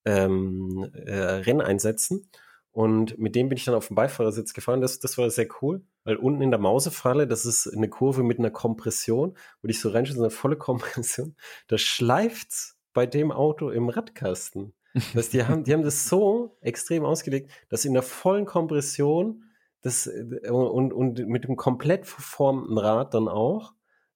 ähm, 0.05 0.91
äh, 0.93 1.13
Renneinsätzen. 1.13 2.29
Und 2.71 3.17
mit 3.17 3.35
dem 3.35 3.49
bin 3.49 3.57
ich 3.57 3.65
dann 3.65 3.75
auf 3.75 3.87
dem 3.87 3.95
Beifahrersitz 3.95 4.53
gefahren. 4.53 4.81
Das, 4.81 4.99
das 4.99 5.17
war 5.17 5.29
sehr 5.29 5.47
cool, 5.61 5.83
weil 6.03 6.17
unten 6.17 6.41
in 6.41 6.51
der 6.51 6.59
Mausefalle, 6.59 7.27
das 7.27 7.45
ist 7.45 7.67
eine 7.67 7.89
Kurve 7.89 8.23
mit 8.23 8.39
einer 8.39 8.51
Kompression, 8.51 9.35
wo 9.61 9.67
ich 9.67 9.79
so 9.79 9.89
reinschaue, 9.89 10.15
so 10.15 10.23
eine 10.23 10.29
volle 10.29 10.55
Kompression. 10.57 11.35
Da 11.67 11.77
schleift's 11.77 12.77
bei 12.93 13.05
dem 13.05 13.31
Auto 13.31 13.69
im 13.69 13.89
Radkasten. 13.89 14.73
Das, 15.13 15.29
die, 15.29 15.43
haben, 15.43 15.63
die 15.63 15.73
haben 15.73 15.83
das 15.83 16.07
so 16.07 16.57
extrem 16.61 17.05
ausgelegt, 17.05 17.51
dass 17.69 17.85
in 17.85 17.93
der 17.93 18.01
vollen 18.01 18.45
Kompression 18.45 19.43
das, 19.81 20.07
äh, 20.07 20.49
und, 20.49 20.93
und 20.93 21.19
mit 21.27 21.45
dem 21.45 21.55
komplett 21.55 22.05
verformten 22.05 22.77
Rad 22.77 23.13
dann 23.13 23.27
auch, 23.27 23.73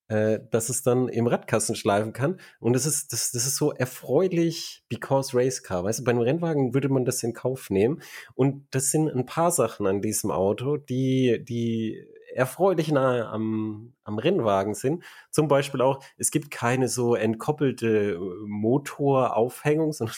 äh, 0.08 0.40
dass 0.50 0.68
es 0.68 0.82
dann 0.82 1.08
im 1.08 1.26
Radkasten 1.26 1.76
schleifen 1.76 2.12
kann. 2.12 2.38
Und 2.60 2.74
das 2.74 2.86
ist, 2.86 3.12
das, 3.12 3.30
das 3.30 3.46
ist 3.46 3.56
so 3.56 3.72
erfreulich 3.72 4.84
because 4.88 5.36
Race 5.36 5.62
Car. 5.62 5.84
Weißt 5.84 6.00
du, 6.00 6.04
bei 6.04 6.10
einem 6.10 6.20
Rennwagen 6.20 6.74
würde 6.74 6.88
man 6.88 7.04
das 7.04 7.22
in 7.22 7.32
Kauf 7.32 7.70
nehmen. 7.70 8.02
Und 8.34 8.66
das 8.70 8.90
sind 8.90 9.08
ein 9.08 9.26
paar 9.26 9.50
Sachen 9.50 9.86
an 9.86 10.02
diesem 10.02 10.30
Auto, 10.30 10.76
die, 10.76 11.42
die 11.44 12.06
erfreulich 12.34 12.90
nahe 12.90 13.26
am, 13.26 13.94
am 14.02 14.18
Rennwagen 14.18 14.74
sind. 14.74 15.04
Zum 15.30 15.48
Beispiel 15.48 15.80
auch, 15.80 16.02
es 16.18 16.30
gibt 16.30 16.50
keine 16.50 16.88
so 16.88 17.14
entkoppelte 17.14 18.12
äh, 18.12 18.18
Motoraufhängung, 18.46 19.92
sondern 19.94 20.16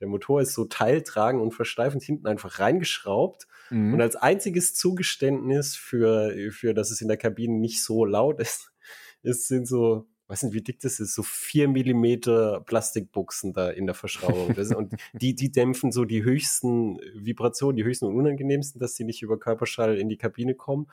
der 0.00 0.08
Motor 0.08 0.40
ist 0.40 0.54
so 0.54 0.64
teiltragend 0.64 1.42
und 1.42 1.52
versteifend 1.52 2.02
hinten 2.02 2.26
einfach 2.26 2.60
reingeschraubt. 2.60 3.46
Mhm. 3.70 3.94
Und 3.94 4.00
als 4.00 4.16
einziges 4.16 4.74
Zugeständnis 4.74 5.76
für, 5.76 6.32
für, 6.50 6.72
dass 6.72 6.90
es 6.90 7.00
in 7.00 7.08
der 7.08 7.16
Kabine 7.16 7.58
nicht 7.58 7.82
so 7.82 8.04
laut 8.04 8.40
ist, 8.40 8.72
es 9.22 9.48
sind 9.48 9.66
so, 9.66 10.06
weiß 10.28 10.44
nicht, 10.44 10.54
wie 10.54 10.62
dick 10.62 10.80
das 10.80 11.00
ist, 11.00 11.14
so 11.14 11.22
vier 11.22 11.68
Millimeter 11.68 12.60
Plastikbuchsen 12.60 13.52
da 13.52 13.70
in 13.70 13.86
der 13.86 13.94
Verschraubung. 13.94 14.54
Und 14.76 14.94
die, 15.12 15.34
die 15.34 15.50
dämpfen 15.50 15.92
so 15.92 16.04
die 16.04 16.22
höchsten 16.22 16.98
Vibrationen, 17.14 17.76
die 17.76 17.84
höchsten 17.84 18.06
und 18.06 18.14
unangenehmsten, 18.16 18.80
dass 18.80 18.94
sie 18.94 19.04
nicht 19.04 19.22
über 19.22 19.38
Körperschall 19.38 19.96
in 19.98 20.08
die 20.08 20.18
Kabine 20.18 20.54
kommen. 20.54 20.90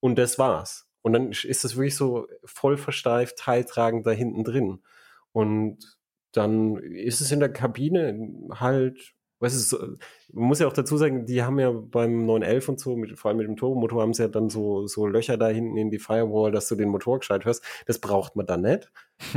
Und 0.00 0.16
das 0.16 0.38
war's. 0.38 0.86
Und 1.02 1.12
dann 1.12 1.30
ist 1.30 1.64
das 1.64 1.76
wirklich 1.76 1.96
so 1.96 2.26
voll 2.44 2.76
versteift, 2.76 3.38
teiltragend 3.38 4.06
da 4.06 4.10
hinten 4.10 4.44
drin. 4.44 4.80
Und 5.32 5.98
dann 6.32 6.76
ist 6.76 7.20
es 7.20 7.32
in 7.32 7.40
der 7.40 7.52
Kabine 7.52 8.30
halt 8.50 9.14
weißt 9.40 9.72
du, 9.72 9.96
man 10.32 10.48
muss 10.48 10.58
ja 10.58 10.66
auch 10.66 10.72
dazu 10.72 10.96
sagen, 10.96 11.26
die 11.26 11.42
haben 11.42 11.58
ja 11.58 11.70
beim 11.70 12.26
911 12.26 12.68
und 12.68 12.80
so, 12.80 12.96
mit, 12.96 13.18
vor 13.18 13.28
allem 13.28 13.38
mit 13.38 13.46
dem 13.46 13.56
Turbomotor, 13.56 14.02
haben 14.02 14.14
sie 14.14 14.22
ja 14.22 14.28
dann 14.28 14.50
so, 14.50 14.86
so 14.86 15.06
Löcher 15.06 15.36
da 15.36 15.48
hinten 15.48 15.76
in 15.76 15.90
die 15.90 15.98
Firewall, 15.98 16.50
dass 16.50 16.68
du 16.68 16.74
den 16.74 16.88
Motor 16.88 17.20
gescheit 17.20 17.44
hörst. 17.44 17.64
Das 17.86 17.98
braucht 17.98 18.36
man 18.36 18.46
dann 18.46 18.62
nicht. 18.62 18.90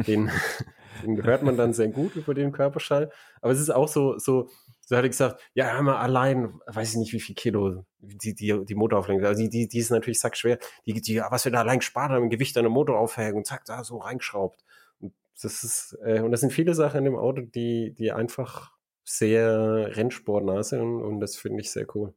Den, 0.07 0.31
den 1.03 1.23
hört 1.23 1.43
man 1.43 1.57
dann 1.57 1.73
sehr 1.73 1.89
gut 1.89 2.15
über 2.15 2.33
den 2.33 2.51
Körperschall. 2.51 3.11
Aber 3.41 3.53
es 3.53 3.59
ist 3.59 3.69
auch 3.69 3.87
so, 3.87 4.17
so, 4.17 4.49
so 4.81 4.97
hatte 4.97 5.07
ich 5.07 5.11
gesagt, 5.11 5.41
ja, 5.53 5.73
haben 5.73 5.85
wir 5.85 5.99
allein, 5.99 6.59
weiß 6.67 6.91
ich 6.91 6.97
nicht, 6.97 7.13
wie 7.13 7.19
viel 7.19 7.35
Kilo 7.35 7.85
die, 7.99 8.33
die, 8.33 8.65
die 8.65 8.75
Motoraufhängung, 8.75 9.23
also 9.23 9.41
die, 9.41 9.49
die, 9.49 9.67
die 9.67 9.79
ist 9.79 9.91
natürlich 9.91 10.19
sackschwer. 10.19 10.57
Die, 10.85 10.93
die, 10.93 11.21
was 11.29 11.45
wir 11.45 11.51
da 11.51 11.59
allein 11.59 11.79
gespart 11.79 12.11
haben, 12.11 12.29
Gewicht 12.29 12.57
an 12.57 12.63
der 12.63 12.71
Motoraufhängung, 12.71 13.45
zack, 13.45 13.65
da 13.65 13.83
so 13.83 13.97
reingeschraubt. 13.97 14.63
Und 14.99 15.13
das 15.41 15.63
ist, 15.63 15.97
äh, 16.03 16.21
und 16.21 16.31
das 16.31 16.41
sind 16.41 16.51
viele 16.51 16.73
Sachen 16.73 16.99
in 16.99 17.05
dem 17.05 17.15
Auto, 17.15 17.41
die, 17.41 17.93
die 17.93 18.11
einfach 18.11 18.71
sehr 19.17 19.95
rennsportnah 19.95 20.63
sind 20.63 21.01
und 21.01 21.19
das 21.19 21.35
finde 21.35 21.61
ich 21.61 21.71
sehr 21.71 21.85
cool. 21.95 22.13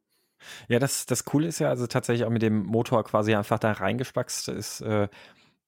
Ja, 0.69 0.79
das, 0.79 1.07
das 1.07 1.25
Coole 1.25 1.49
ist 1.49 1.59
ja 1.59 1.69
also 1.69 1.87
tatsächlich 1.87 2.27
auch 2.27 2.31
mit 2.31 2.43
dem 2.43 2.65
Motor 2.65 3.05
quasi 3.05 3.35
einfach 3.35 3.59
da 3.59 3.73
reingespackst 3.73 4.49
ist, 4.49 4.81
äh, 4.83 5.09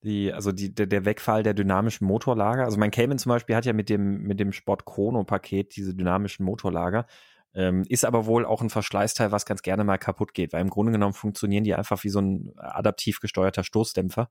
die, 0.02 0.33
also 0.33 0.52
die, 0.52 0.75
der, 0.75 0.87
der 0.87 1.04
Wegfall 1.04 1.42
der 1.42 1.54
dynamischen 1.54 2.06
Motorlager. 2.06 2.64
Also 2.64 2.78
mein 2.78 2.90
Cayman 2.90 3.18
zum 3.18 3.30
Beispiel 3.30 3.56
hat 3.56 3.64
ja 3.64 3.73
mit 3.73 3.88
dem, 3.88 4.23
mit 4.23 4.38
dem 4.38 4.52
Sport 4.52 4.85
Chrono 4.85 5.25
Paket 5.25 5.75
diese 5.76 5.95
dynamischen 5.95 6.45
Motorlager. 6.45 7.06
Ähm, 7.54 7.85
ist 7.88 8.04
aber 8.04 8.26
wohl 8.26 8.45
auch 8.45 8.61
ein 8.61 8.68
Verschleißteil, 8.68 9.33
was 9.33 9.47
ganz 9.47 9.62
gerne 9.62 9.83
mal 9.83 9.97
kaputt 9.97 10.35
geht, 10.35 10.52
weil 10.52 10.61
im 10.61 10.68
Grunde 10.68 10.92
genommen 10.92 11.14
funktionieren 11.14 11.64
die 11.64 11.75
einfach 11.75 12.04
wie 12.04 12.11
so 12.11 12.21
ein 12.21 12.52
adaptiv 12.56 13.21
gesteuerter 13.21 13.64
Stoßdämpfer. 13.64 14.30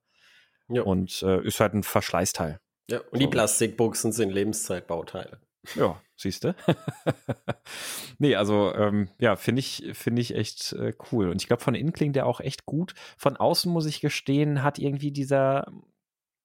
Ja. 0.70 0.84
Und 0.84 1.24
äh, 1.24 1.44
ist 1.44 1.60
halt 1.60 1.74
ein 1.74 1.84
Verschleißteil. 1.84 2.60
Ja, 2.90 3.02
und 3.10 3.20
die 3.20 3.28
Plastikbuchsen 3.28 4.12
sind 4.12 4.30
Lebenszeitbauteile. 4.30 5.40
Ja, 5.74 6.00
siehst 6.16 6.44
du? 6.44 6.56
nee, 8.20 8.36
also 8.36 8.74
ähm, 8.74 9.10
ja, 9.20 9.36
finde 9.36 9.60
ich, 9.60 9.92
finde 9.94 10.22
ich 10.22 10.36
echt 10.36 10.74
äh, 10.74 10.94
cool. 11.12 11.30
Und 11.30 11.42
ich 11.42 11.48
glaube, 11.48 11.64
von 11.64 11.76
innen 11.76 11.94
klingt 11.94 12.16
der 12.16 12.26
auch 12.26 12.40
echt 12.40 12.66
gut. 12.66 12.94
Von 13.18 13.38
außen 13.38 13.72
muss 13.72 13.86
ich 13.86 14.02
gestehen, 14.02 14.64
hat 14.64 14.80
irgendwie 14.80 15.12
dieser, 15.12 15.72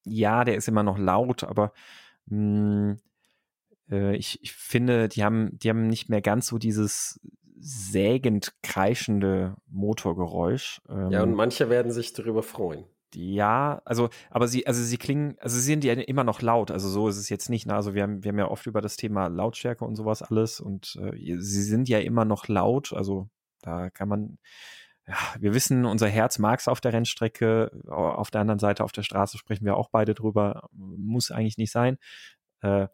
ja, 0.05 0.45
der 0.45 0.57
ist 0.57 0.69
immer 0.69 0.83
noch 0.83 0.99
laut, 0.99 1.45
aber 1.45 1.73
mh, 2.27 2.37
hm, 2.37 3.00
äh, 3.91 4.17
ich, 4.17 4.43
ich 4.43 4.53
finde, 4.53 5.09
die 5.09 5.25
haben, 5.25 5.59
die 5.59 5.69
haben 5.69 5.87
nicht 5.87 6.09
mehr 6.09 6.23
ganz 6.23 6.47
so 6.47 6.59
dieses 6.59 7.21
sägend 7.59 8.55
kreischende 8.62 9.57
Motorgeräusch. 9.67 10.81
Ähm, 10.89 11.11
ja, 11.11 11.23
und 11.23 11.35
manche 11.35 11.69
werden 11.69 11.93
sich 11.93 12.12
darüber 12.12 12.43
freuen 12.43 12.85
ja, 13.14 13.83
also, 13.85 14.11
aber 14.31 14.49
sie, 14.49 14.67
also 14.67 14.83
sie 14.83 14.99
klingen, 14.99 15.37
also 15.40 15.57
sie 15.57 15.62
sind 15.62 15.85
ja 15.85 15.95
immer 15.95 16.25
noch 16.25 16.43
laut, 16.43 16.71
also 16.71 16.88
so 16.88 17.09
ist 17.09 17.17
es 17.17 17.29
jetzt 17.29 17.50
nicht, 17.50 17.67
ne? 17.67 17.75
also 17.75 17.95
wir 17.95 18.02
haben, 18.02 18.23
wir 18.23 18.31
haben 18.31 18.38
ja 18.38 18.49
oft 18.49 18.67
über 18.67 18.81
das 18.81 18.97
Thema 18.97 19.29
Lautstärke 19.29 19.85
und 19.85 19.97
sowas 19.97 20.23
alles 20.23 20.61
und 20.61 20.97
äh, 21.00 21.38
sie 21.38 21.62
sind 21.62 21.88
ja 21.88 21.99
immer 22.00 22.25
noch 22.25 22.49
laut, 22.49 22.93
also 22.93 23.29
da 23.62 23.90
kann 23.90 24.09
man, 24.09 24.38
ja, 25.07 25.17
wir 25.38 25.55
wissen, 25.55 25.85
unser 25.85 26.09
Herz 26.09 26.38
mag 26.38 26.61
es 26.61 26.69
auf 26.69 26.81
der 26.81 26.93
Rennstrecke, 26.93 27.71
auf 27.88 28.31
der 28.31 28.43
anderen 28.43 28.61
Seite 28.61 28.85
auf 28.85 28.93
der 28.93 29.02
Straße 29.02 29.38
sprechen 29.38 29.64
wir 29.64 29.76
auch 29.76 29.90
beide 29.90 30.14
drüber, 30.14 30.69
muss 30.73 31.31
eigentlich 31.31 31.59
nicht 31.59 31.73
sein. 31.73 31.99
Äh, 32.62 32.87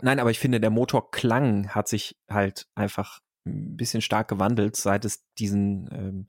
nein, 0.00 0.20
aber 0.20 0.30
ich 0.30 0.38
finde, 0.38 0.60
der 0.60 0.70
Motorklang 0.70 1.68
hat 1.74 1.88
sich 1.88 2.16
halt 2.28 2.66
einfach 2.74 3.20
ein 3.46 3.76
bisschen 3.76 4.00
stark 4.00 4.28
gewandelt, 4.28 4.76
seit 4.76 5.04
es 5.04 5.26
diesen 5.34 5.88
ähm, 5.92 6.28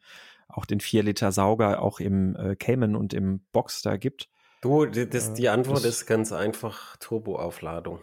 auch 0.50 0.66
den 0.66 0.80
4 0.80 1.04
Liter 1.04 1.32
Sauger 1.32 1.82
auch 1.82 2.00
im 2.00 2.36
äh, 2.36 2.56
Cayman 2.56 2.96
und 2.96 3.14
im 3.14 3.42
Boxster 3.52 3.98
gibt. 3.98 4.30
Du, 4.62 4.86
das, 4.86 5.34
die 5.34 5.48
Antwort 5.48 5.78
das, 5.78 5.86
ist 5.86 6.06
ganz 6.06 6.34
einfach 6.34 6.98
Turboaufladung. 6.98 8.00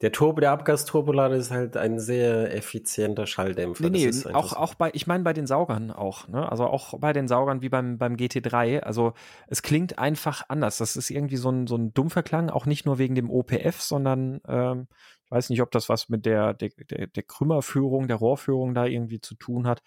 Der 0.00 0.12
Turbo, 0.12 0.40
der 0.40 0.52
Abgasturbolader 0.52 1.34
ist 1.34 1.50
halt 1.50 1.76
ein 1.76 1.98
sehr 1.98 2.54
effizienter 2.54 3.26
Schalldämpfer. 3.26 3.90
Nee, 3.90 4.08
nee, 4.12 4.32
auch, 4.32 4.52
auch 4.52 4.74
bei, 4.74 4.90
ich 4.94 5.08
meine 5.08 5.24
bei 5.24 5.32
den 5.32 5.48
Saugern 5.48 5.90
auch, 5.90 6.28
ne? 6.28 6.48
Also 6.48 6.66
auch 6.66 7.00
bei 7.00 7.12
den 7.12 7.26
Saugern 7.26 7.62
wie 7.62 7.68
beim, 7.68 7.98
beim 7.98 8.14
GT3. 8.14 8.80
Also 8.80 9.14
es 9.48 9.62
klingt 9.62 9.98
einfach 9.98 10.44
anders. 10.48 10.78
Das 10.78 10.94
ist 10.94 11.10
irgendwie 11.10 11.36
so 11.36 11.50
ein, 11.50 11.66
so 11.66 11.74
ein 11.74 11.92
dumpfer 11.94 12.22
Klang, 12.22 12.48
auch 12.48 12.64
nicht 12.64 12.86
nur 12.86 12.98
wegen 12.98 13.16
dem 13.16 13.28
OPF, 13.28 13.80
sondern 13.80 14.40
ähm, 14.46 14.86
ich 15.24 15.32
weiß 15.32 15.50
nicht, 15.50 15.62
ob 15.62 15.72
das 15.72 15.88
was 15.88 16.08
mit 16.08 16.26
der, 16.26 16.54
der, 16.54 16.70
der, 16.90 17.08
der 17.08 17.22
Krümmerführung, 17.24 18.06
der 18.06 18.16
Rohrführung 18.18 18.74
da 18.74 18.86
irgendwie 18.86 19.20
zu 19.20 19.34
tun 19.34 19.66
hat. 19.66 19.82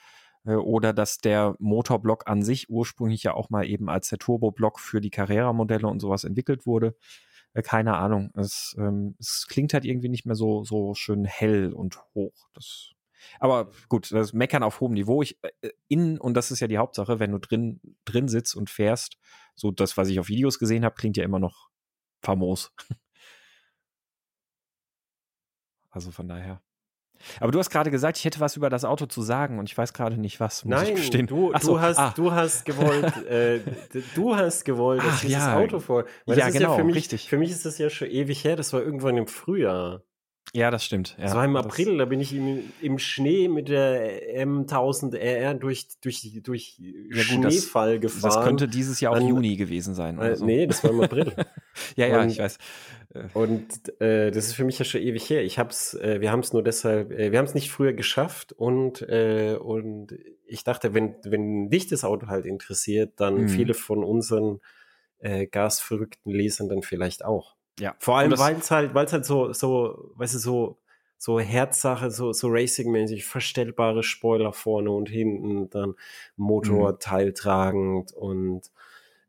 Äh, 0.45 0.55
oder 0.55 0.93
dass 0.93 1.17
der 1.17 1.55
Motorblock 1.59 2.27
an 2.27 2.43
sich 2.43 2.69
ursprünglich 2.69 3.23
ja 3.23 3.33
auch 3.33 3.49
mal 3.49 3.65
eben 3.67 3.89
als 3.89 4.09
der 4.09 4.19
Turboblock 4.19 4.79
für 4.79 5.01
die 5.01 5.09
Carrera-Modelle 5.11 5.87
und 5.87 5.99
sowas 5.99 6.23
entwickelt 6.23 6.65
wurde. 6.65 6.95
Äh, 7.53 7.61
keine 7.61 7.95
Ahnung. 7.97 8.31
Es, 8.35 8.75
ähm, 8.77 9.15
es 9.19 9.47
klingt 9.49 9.73
halt 9.73 9.85
irgendwie 9.85 10.09
nicht 10.09 10.25
mehr 10.25 10.35
so, 10.35 10.63
so 10.63 10.93
schön 10.93 11.25
hell 11.25 11.73
und 11.73 11.99
hoch. 12.15 12.33
Das, 12.53 12.91
aber 13.39 13.71
gut, 13.89 14.11
das 14.11 14.33
Meckern 14.33 14.63
auf 14.63 14.79
hohem 14.81 14.93
Niveau. 14.93 15.21
Ich, 15.21 15.37
äh, 15.43 15.69
innen, 15.87 16.17
und 16.19 16.35
das 16.35 16.51
ist 16.51 16.59
ja 16.59 16.67
die 16.67 16.77
Hauptsache, 16.77 17.19
wenn 17.19 17.31
du 17.31 17.39
drin, 17.39 17.81
drin 18.05 18.27
sitzt 18.27 18.55
und 18.55 18.69
fährst, 18.69 19.17
so 19.55 19.71
das, 19.71 19.97
was 19.97 20.09
ich 20.09 20.19
auf 20.19 20.29
Videos 20.29 20.59
gesehen 20.59 20.85
habe, 20.85 20.95
klingt 20.95 21.17
ja 21.17 21.23
immer 21.23 21.39
noch 21.39 21.69
famos. 22.23 22.71
also 25.91 26.11
von 26.11 26.27
daher. 26.27 26.61
Aber 27.39 27.51
du 27.51 27.59
hast 27.59 27.69
gerade 27.69 27.91
gesagt, 27.91 28.17
ich 28.17 28.25
hätte 28.25 28.39
was 28.39 28.55
über 28.55 28.69
das 28.69 28.85
Auto 28.85 29.05
zu 29.05 29.21
sagen 29.21 29.59
und 29.59 29.69
ich 29.69 29.77
weiß 29.77 29.93
gerade 29.93 30.19
nicht 30.19 30.39
was. 30.39 30.65
Muss 30.65 30.81
Nein, 30.81 30.97
ich 30.97 31.09
du, 31.09 31.51
so, 31.59 31.73
du, 31.73 31.81
hast, 31.81 31.97
ah. 31.97 32.13
du 32.15 32.31
hast 32.31 32.65
gewollt, 32.65 33.25
äh, 33.27 33.59
du 34.15 34.35
hast 34.35 34.65
gewollt, 34.65 35.01
dass 35.01 35.13
Ach, 35.15 35.21
dieses 35.21 35.37
ja. 35.37 35.57
Auto 35.57 35.79
vor. 35.79 36.05
Ja, 36.25 36.49
genau, 36.49 36.71
ja 36.71 36.77
für 36.77 36.83
mich, 36.83 36.95
richtig. 36.95 37.29
Für 37.29 37.37
mich 37.37 37.51
ist 37.51 37.65
das 37.65 37.77
ja 37.77 37.89
schon 37.89 38.09
ewig 38.09 38.43
her. 38.43 38.55
Das 38.55 38.73
war 38.73 38.81
irgendwann 38.81 39.17
im 39.17 39.27
Frühjahr. 39.27 40.03
Ja, 40.53 40.69
das 40.69 40.83
stimmt. 40.83 41.15
Ja, 41.17 41.25
das 41.25 41.35
war 41.35 41.45
im 41.45 41.55
April, 41.55 41.97
da 41.97 42.05
bin 42.05 42.19
ich 42.19 42.35
im, 42.35 42.73
im 42.81 42.99
Schnee 42.99 43.47
mit 43.47 43.69
der 43.69 44.45
M1000RR 44.45 45.53
durch, 45.53 45.87
durch, 46.01 46.41
durch 46.43 46.77
ja, 46.77 47.23
Schneefall 47.23 47.99
das, 47.99 48.13
gefahren. 48.13 48.35
Das 48.35 48.43
könnte 48.43 48.67
dieses 48.67 48.99
Jahr 48.99 49.13
auch 49.13 49.17
An, 49.17 49.27
Juni 49.27 49.55
gewesen 49.55 49.93
sein. 49.93 50.19
Äh, 50.19 50.35
so. 50.35 50.45
Nee, 50.45 50.67
das 50.67 50.83
war 50.83 50.91
im 50.91 51.01
April. 51.01 51.31
ja, 51.95 52.07
ja, 52.07 52.21
und, 52.21 52.29
ich 52.29 52.39
weiß. 52.39 52.57
Und 53.33 54.01
äh, 54.01 54.31
das 54.31 54.47
ist 54.47 54.53
für 54.53 54.65
mich 54.65 54.77
ja 54.77 54.83
schon 54.83 55.01
ewig 55.01 55.29
her. 55.29 55.41
Ich 55.43 55.57
hab's, 55.57 55.93
äh, 55.93 56.19
wir 56.19 56.31
haben 56.31 56.41
es 56.41 56.51
nur 56.51 56.63
deshalb, 56.63 57.11
äh, 57.11 57.31
wir 57.31 57.39
haben 57.39 57.45
es 57.45 57.53
nicht 57.53 57.71
früher 57.71 57.93
geschafft 57.93 58.51
und 58.51 59.01
äh, 59.03 59.55
und 59.55 60.17
ich 60.45 60.65
dachte, 60.65 60.93
wenn 60.93 61.15
wenn 61.23 61.69
dich 61.69 61.87
das 61.87 62.03
Auto 62.03 62.27
halt 62.27 62.45
interessiert, 62.45 63.13
dann 63.21 63.43
mhm. 63.43 63.49
viele 63.49 63.73
von 63.73 64.03
unseren 64.03 64.59
äh, 65.19 65.47
gasverrückten 65.47 66.33
Lesern 66.33 66.67
dann 66.67 66.81
vielleicht 66.81 67.23
auch. 67.23 67.55
Ja. 67.81 67.95
Vor 67.97 68.19
allem, 68.19 68.37
weil 68.37 68.57
es 68.57 68.69
halt, 68.69 68.93
weil 68.93 69.05
es 69.05 69.13
halt 69.13 69.25
so, 69.25 69.53
so, 69.53 70.11
weißt 70.15 70.35
du, 70.35 70.37
so, 70.37 70.77
so 71.17 71.39
Herzsache, 71.39 72.11
so, 72.11 72.31
so 72.31 72.47
Racing-mäßig, 72.47 73.25
verstellbare 73.25 74.03
Spoiler 74.03 74.53
vorne 74.53 74.91
und 74.91 75.09
hinten, 75.09 75.67
dann 75.71 75.95
Motor 76.35 76.93
mhm. 76.93 76.99
teiltragend 76.99 78.13
und 78.13 78.69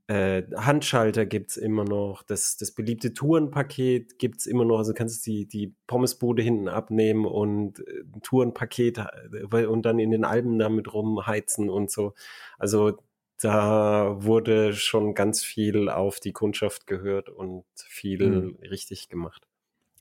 äh, 0.07 0.43
Handschalter 0.55 1.25
gibt's 1.25 1.57
immer 1.57 1.85
noch, 1.85 2.23
das, 2.25 2.59
das 2.59 2.73
beliebte 2.73 3.15
Tourenpaket 3.15 4.19
gibt's 4.19 4.45
immer 4.45 4.67
noch, 4.67 4.77
also 4.79 4.93
kannst 4.93 5.27
du 5.27 5.31
die, 5.31 5.47
die 5.47 5.75
Pommesbude 5.87 6.43
hinten 6.43 6.69
abnehmen 6.69 7.25
und 7.25 7.79
äh, 7.79 8.03
ein 8.15 8.21
Tourenpaket 8.23 8.99
äh, 8.99 9.65
und 9.65 9.87
dann 9.87 9.99
in 9.99 10.11
den 10.11 10.27
Alben 10.27 10.59
damit 10.59 10.93
rumheizen 10.93 11.71
und 11.71 11.91
so. 11.91 12.13
Also 12.59 12.99
da 13.43 14.23
wurde 14.23 14.73
schon 14.73 15.15
ganz 15.15 15.43
viel 15.43 15.89
auf 15.89 16.21
die 16.21 16.33
Kundschaft 16.33 16.87
gehört 16.87 17.29
und 17.29 17.65
viel 17.75 18.29
mhm. 18.29 18.59
richtig 18.63 19.09
gemacht. 19.09 19.47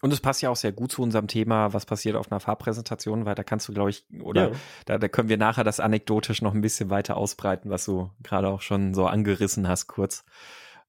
Und 0.01 0.11
es 0.11 0.19
passt 0.19 0.41
ja 0.41 0.49
auch 0.49 0.55
sehr 0.55 0.71
gut 0.71 0.91
zu 0.91 1.03
unserem 1.03 1.27
Thema, 1.27 1.73
was 1.73 1.85
passiert 1.85 2.15
auf 2.15 2.31
einer 2.31 2.39
Farbpräsentation, 2.39 3.25
weil 3.25 3.35
da 3.35 3.43
kannst 3.43 3.67
du, 3.67 3.73
glaube 3.73 3.91
ich, 3.91 4.05
oder 4.21 4.49
ja. 4.49 4.55
da, 4.85 4.97
da 4.97 5.07
können 5.07 5.29
wir 5.29 5.37
nachher 5.37 5.63
das 5.63 5.79
anekdotisch 5.79 6.41
noch 6.41 6.55
ein 6.55 6.61
bisschen 6.61 6.89
weiter 6.89 7.17
ausbreiten, 7.17 7.69
was 7.69 7.85
du 7.85 8.09
gerade 8.23 8.47
auch 8.47 8.61
schon 8.61 8.95
so 8.95 9.05
angerissen 9.05 9.67
hast, 9.67 9.87
kurz. 9.87 10.25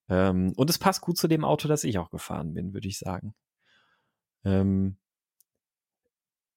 Ähm, 0.09 0.53
und 0.55 0.69
es 0.69 0.79
passt 0.79 1.01
gut 1.01 1.17
zu 1.17 1.27
dem 1.27 1.45
Auto, 1.45 1.67
das 1.67 1.83
ich 1.83 1.99
auch 1.99 2.09
gefahren 2.09 2.53
bin, 2.53 2.73
würde 2.73 2.87
ich 2.87 2.97
sagen. 2.97 3.35
Ähm, 4.43 4.97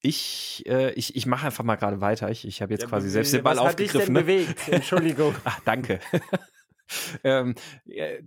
ich, 0.03 0.65
äh, 0.67 0.93
ich, 0.93 1.17
ich 1.17 1.27
mache 1.27 1.47
einfach 1.47 1.65
mal 1.65 1.77
gerade 1.77 2.01
weiter. 2.01 2.31
Ich, 2.31 2.47
ich 2.47 2.63
habe 2.63 2.73
jetzt 2.73 2.83
ja, 2.83 2.89
quasi 2.89 3.09
selbst 3.09 3.33
den 3.33 3.43
Ball 3.43 3.59
aufgegriffen. 3.59 4.15
Was 4.15 4.23
hat 4.23 4.29
dich 4.29 4.47
denn 4.47 4.55
bewegt? 4.55 4.69
Entschuldigung. 4.71 5.35
Ach, 5.45 5.61
danke. 5.65 6.01
ähm, 7.25 7.55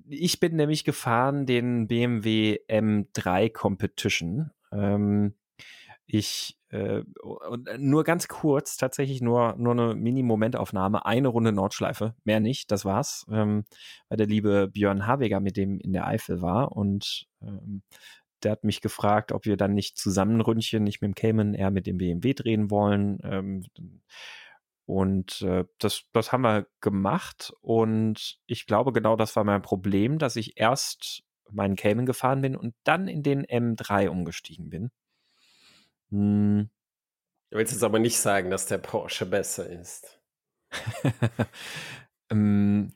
ich 0.08 0.40
bin 0.40 0.56
nämlich 0.56 0.84
gefahren 0.84 1.46
den 1.46 1.88
BMW 1.88 2.60
M3 2.68 3.52
Competition. 3.52 4.52
Ähm, 4.72 5.36
ich 6.06 6.60
äh, 6.70 7.04
und 7.22 7.70
nur 7.78 8.04
ganz 8.04 8.28
kurz, 8.28 8.78
tatsächlich 8.78 9.22
nur, 9.22 9.56
nur 9.58 9.74
eine 9.74 9.96
Mini-Momentaufnahme, 9.96 11.06
eine 11.06 11.28
Runde 11.28 11.52
Nordschleife, 11.52 12.16
mehr 12.24 12.40
nicht, 12.40 12.72
das 12.72 12.86
war's, 12.86 13.26
ähm, 13.32 13.64
weil 14.08 14.18
der 14.18 14.28
liebe 14.28 14.68
Björn 14.68 15.08
Habeger 15.08 15.40
mit 15.40 15.58
dem 15.58 15.80
in 15.80 15.94
der 15.94 16.08
Eifel 16.08 16.42
war 16.42 16.72
und 16.74 17.28
ähm, 17.42 17.82
der 18.44 18.52
hat 18.54 18.64
mich 18.64 18.82
gefragt, 18.82 19.32
ob 19.32 19.46
wir 19.46 19.58
dann 19.58 19.74
nicht 19.74 19.98
zusammen 19.98 20.42
Ründchen, 20.42 20.84
nicht 20.84 21.02
mit 21.02 21.10
dem 21.10 21.16
Cayman, 21.16 21.54
eher 21.54 21.72
mit 21.72 21.88
dem 21.88 21.98
BMW 21.98 22.34
drehen 22.34 22.72
wollen. 22.72 23.20
Ähm, 23.24 23.66
und 24.86 25.42
äh, 25.42 25.66
das, 25.78 26.06
das 26.14 26.32
haben 26.32 26.42
wir 26.42 26.68
gemacht. 26.82 27.54
Und 27.62 28.40
ich 28.48 28.66
glaube, 28.66 28.92
genau 28.92 29.16
das 29.16 29.36
war 29.36 29.44
mein 29.44 29.62
Problem, 29.62 30.18
dass 30.18 30.36
ich 30.36 30.58
erst 30.58 31.24
meinen 31.52 31.76
Cayman 31.76 32.06
gefahren 32.06 32.42
bin 32.42 32.56
und 32.56 32.74
dann 32.84 33.08
in 33.08 33.24
den 33.24 33.46
M3 33.46 34.10
umgestiegen 34.10 34.70
bin. 34.70 34.92
Hm. 36.10 36.70
Du 37.50 37.58
willst 37.58 37.74
jetzt 37.74 37.84
aber 37.84 38.00
nicht 38.00 38.18
sagen, 38.18 38.50
dass 38.50 38.68
der 38.68 38.78
Porsche 38.78 39.26
besser 39.26 39.68
ist. 39.68 40.20
ähm, 42.30 42.94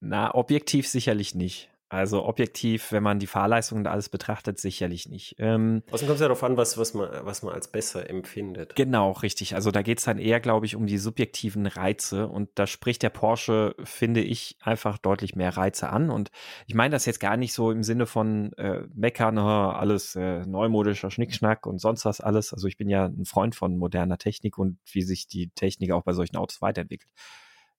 na, 0.00 0.34
objektiv 0.34 0.88
sicherlich 0.88 1.34
nicht. 1.34 1.70
Also 1.90 2.24
objektiv, 2.24 2.92
wenn 2.92 3.02
man 3.02 3.18
die 3.18 3.26
Fahrleistung 3.26 3.78
und 3.78 3.86
alles 3.86 4.08
betrachtet, 4.08 4.58
sicherlich 4.58 5.08
nicht. 5.08 5.36
Ähm, 5.38 5.82
Außerdem 5.90 6.08
kommt 6.08 6.16
es 6.16 6.20
ja 6.20 6.28
darauf 6.28 6.42
an, 6.42 6.56
was, 6.56 6.78
was, 6.78 6.94
man, 6.94 7.08
was 7.22 7.42
man 7.42 7.54
als 7.54 7.68
besser 7.68 8.08
empfindet. 8.08 8.74
Genau, 8.74 9.12
richtig. 9.12 9.54
Also 9.54 9.70
da 9.70 9.82
geht 9.82 9.98
es 9.98 10.04
dann 10.04 10.18
eher, 10.18 10.40
glaube 10.40 10.66
ich, 10.66 10.76
um 10.76 10.86
die 10.86 10.98
subjektiven 10.98 11.66
Reize. 11.66 12.26
Und 12.26 12.50
da 12.54 12.66
spricht 12.66 13.02
der 13.02 13.10
Porsche, 13.10 13.76
finde 13.84 14.22
ich, 14.22 14.56
einfach 14.60 14.98
deutlich 14.98 15.36
mehr 15.36 15.56
Reize 15.56 15.90
an. 15.90 16.10
Und 16.10 16.30
ich 16.66 16.74
meine 16.74 16.92
das 16.92 17.06
jetzt 17.06 17.20
gar 17.20 17.36
nicht 17.36 17.52
so 17.52 17.70
im 17.70 17.82
Sinne 17.82 18.06
von 18.06 18.52
äh, 18.54 18.82
meckern, 18.94 19.38
alles 19.38 20.16
äh, 20.16 20.44
neumodischer 20.46 21.10
Schnickschnack 21.10 21.66
und 21.66 21.80
sonst 21.80 22.04
was 22.06 22.20
alles. 22.20 22.52
Also 22.52 22.66
ich 22.66 22.76
bin 22.76 22.88
ja 22.88 23.06
ein 23.06 23.26
Freund 23.26 23.54
von 23.54 23.76
moderner 23.76 24.18
Technik 24.18 24.58
und 24.58 24.78
wie 24.90 25.02
sich 25.02 25.28
die 25.28 25.50
Technik 25.50 25.92
auch 25.92 26.02
bei 26.02 26.12
solchen 26.12 26.36
Autos 26.36 26.62
weiterentwickelt. 26.62 27.10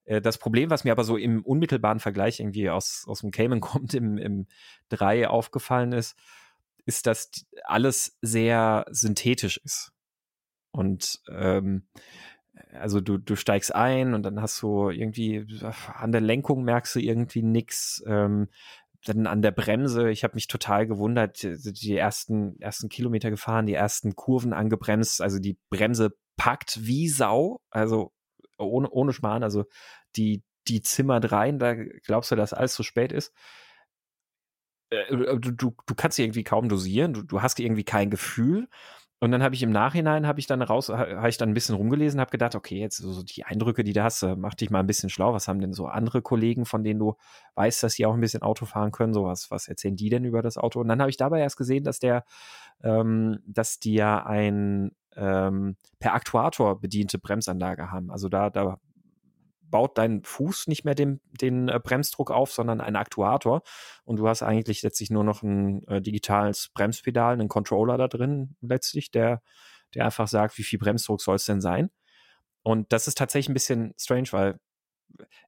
Äh, 0.06 0.22
das 0.22 0.38
Problem, 0.38 0.70
was 0.70 0.84
mir 0.84 0.92
aber 0.92 1.04
so 1.04 1.18
im 1.18 1.44
unmittelbaren 1.44 2.00
Vergleich 2.00 2.40
irgendwie 2.40 2.70
aus, 2.70 3.04
aus 3.08 3.22
dem 3.22 3.32
Cayman 3.32 3.60
kommt, 3.62 3.94
im, 3.94 4.18
im 4.18 4.48
3 4.90 5.28
aufgefallen 5.28 5.92
ist, 5.92 6.16
ist, 6.86 7.08
dass 7.08 7.32
alles 7.64 8.18
sehr 8.22 8.86
synthetisch 8.90 9.58
ist. 9.58 9.92
Und 10.72 11.22
ähm, 11.30 11.88
also 12.74 13.02
du, 13.02 13.18
du 13.18 13.36
steigst 13.36 13.74
ein 13.74 14.14
und 14.14 14.24
dann 14.24 14.42
hast 14.42 14.62
du 14.62 14.90
irgendwie 14.90 15.46
an 15.94 16.12
der 16.12 16.22
Lenkung 16.22 16.64
merkst 16.64 16.96
du 16.96 17.00
irgendwie 17.00 17.42
nix. 17.42 18.04
Ähm, 18.06 18.50
dann 19.06 19.28
an 19.28 19.42
der 19.42 19.52
Bremse, 19.52 20.10
ich 20.10 20.24
habe 20.24 20.36
mich 20.36 20.48
total 20.48 20.88
gewundert, 20.88 21.44
die 21.44 21.96
ersten, 21.96 22.60
ersten 22.60 22.90
Kilometer 22.90 23.30
gefahren, 23.30 23.68
die 23.68 23.74
ersten 23.74 24.16
Kurven 24.16 24.52
angebremst, 24.52 25.22
also 25.22 25.38
die 25.38 25.60
Bremse 25.70 26.16
packt 26.38 26.80
wie 26.82 27.08
Sau, 27.08 27.62
also 27.70 28.12
ohne, 28.58 28.90
ohne 28.90 29.14
Schmarrn, 29.14 29.44
also 29.44 29.66
die, 30.18 30.44
die 30.68 30.82
zimmert 30.82 31.32
rein, 31.32 31.60
da 31.60 31.76
glaubst 31.76 32.32
du, 32.32 32.36
dass 32.36 32.54
alles 32.54 32.74
zu 32.74 32.84
spät 32.84 33.12
ist. 33.12 33.34
Äh, 34.90 35.14
äh, 35.14 35.40
du, 35.40 35.52
du, 35.52 35.76
du 35.86 35.96
kannst 35.96 36.20
irgendwie 36.20 36.44
kaum 36.44 36.70
dosieren, 36.70 37.14
du, 37.14 37.24
du 37.24 37.42
hast 37.42 37.60
irgendwie 37.60 37.84
kein 37.84 38.10
Gefühl. 38.10 38.68
Und 39.22 39.32
dann 39.32 39.42
habe 39.42 39.56
ich 39.56 39.64
im 39.64 39.72
Nachhinein, 39.72 40.28
habe 40.28 40.40
ich 40.40 40.46
dann 40.46 40.62
raus, 40.62 40.90
habe 40.90 41.30
ich 41.30 41.38
dann 41.38 41.50
ein 41.50 41.54
bisschen 41.54 41.76
rumgelesen, 41.76 42.20
habe 42.20 42.32
gedacht, 42.32 42.54
okay, 42.54 42.78
jetzt 42.80 42.98
so 42.98 43.24
die 43.24 43.46
Eindrücke, 43.46 43.84
die 43.84 43.94
du 43.94 44.04
hast, 44.04 44.22
äh, 44.24 44.36
mach 44.36 44.56
dich 44.56 44.70
mal 44.70 44.82
ein 44.82 44.88
bisschen 44.88 45.10
schlau. 45.10 45.34
Was 45.34 45.48
haben 45.48 45.62
denn 45.62 45.74
so 45.74 45.88
andere 45.88 46.22
Kollegen, 46.22 46.66
von 46.66 46.84
denen 46.84 47.00
du 47.00 47.16
weißt, 47.56 47.82
dass 47.82 47.94
sie 47.94 48.06
auch 48.06 48.14
ein 48.14 48.20
bisschen 48.22 48.42
Auto 48.42 48.66
fahren 48.66 48.92
können? 48.92 49.14
So 49.14 49.24
was, 49.24 49.50
was 49.52 49.68
erzählen 49.68 49.96
die 49.96 50.10
denn 50.10 50.26
über 50.26 50.42
das 50.42 50.58
Auto? 50.58 50.82
Und 50.82 50.90
dann 50.90 51.00
habe 51.00 51.10
ich 51.10 51.18
dabei 51.18 51.40
erst 51.40 51.58
gesehen, 51.58 51.86
dass 51.86 52.00
der, 52.00 52.26
ähm, 52.84 53.40
dass 53.48 53.80
die 53.80 53.94
ja 53.94 54.26
ein 54.26 54.92
ähm, 55.16 55.78
per 56.00 56.14
Aktuator 56.14 56.80
bediente 56.80 57.18
Bremsanlage 57.18 57.92
haben. 57.92 58.12
Also 58.12 58.28
da, 58.28 58.50
da 58.50 58.78
baut 59.70 59.98
dein 59.98 60.24
Fuß 60.24 60.68
nicht 60.68 60.86
mehr 60.86 60.96
den, 60.96 61.22
den 61.42 61.70
äh, 61.70 61.80
Bremsdruck 61.84 62.32
auf, 62.32 62.52
sondern 62.52 62.82
ein 62.82 62.96
Aktuator. 62.96 63.62
Und 64.04 64.18
du 64.18 64.28
hast 64.28 64.44
eigentlich 64.44 64.84
letztlich 64.84 65.10
nur 65.10 65.24
noch 65.24 65.44
ein 65.44 65.84
äh, 65.88 66.02
digitales 66.02 66.70
Bremspedal, 66.74 67.34
einen 67.34 67.50
Controller 67.50 67.98
da 67.98 68.08
drin, 68.08 68.56
letztlich, 68.62 69.12
der, 69.12 69.42
der 69.94 70.06
einfach 70.06 70.28
sagt, 70.28 70.58
wie 70.58 70.64
viel 70.64 70.80
Bremsdruck 70.80 71.22
soll 71.22 71.36
es 71.36 71.46
denn 71.46 71.62
sein. 71.62 71.90
Und 72.64 72.92
das 72.94 73.08
ist 73.08 73.18
tatsächlich 73.18 73.50
ein 73.50 73.54
bisschen 73.54 73.94
strange, 73.98 74.30
weil 74.32 74.60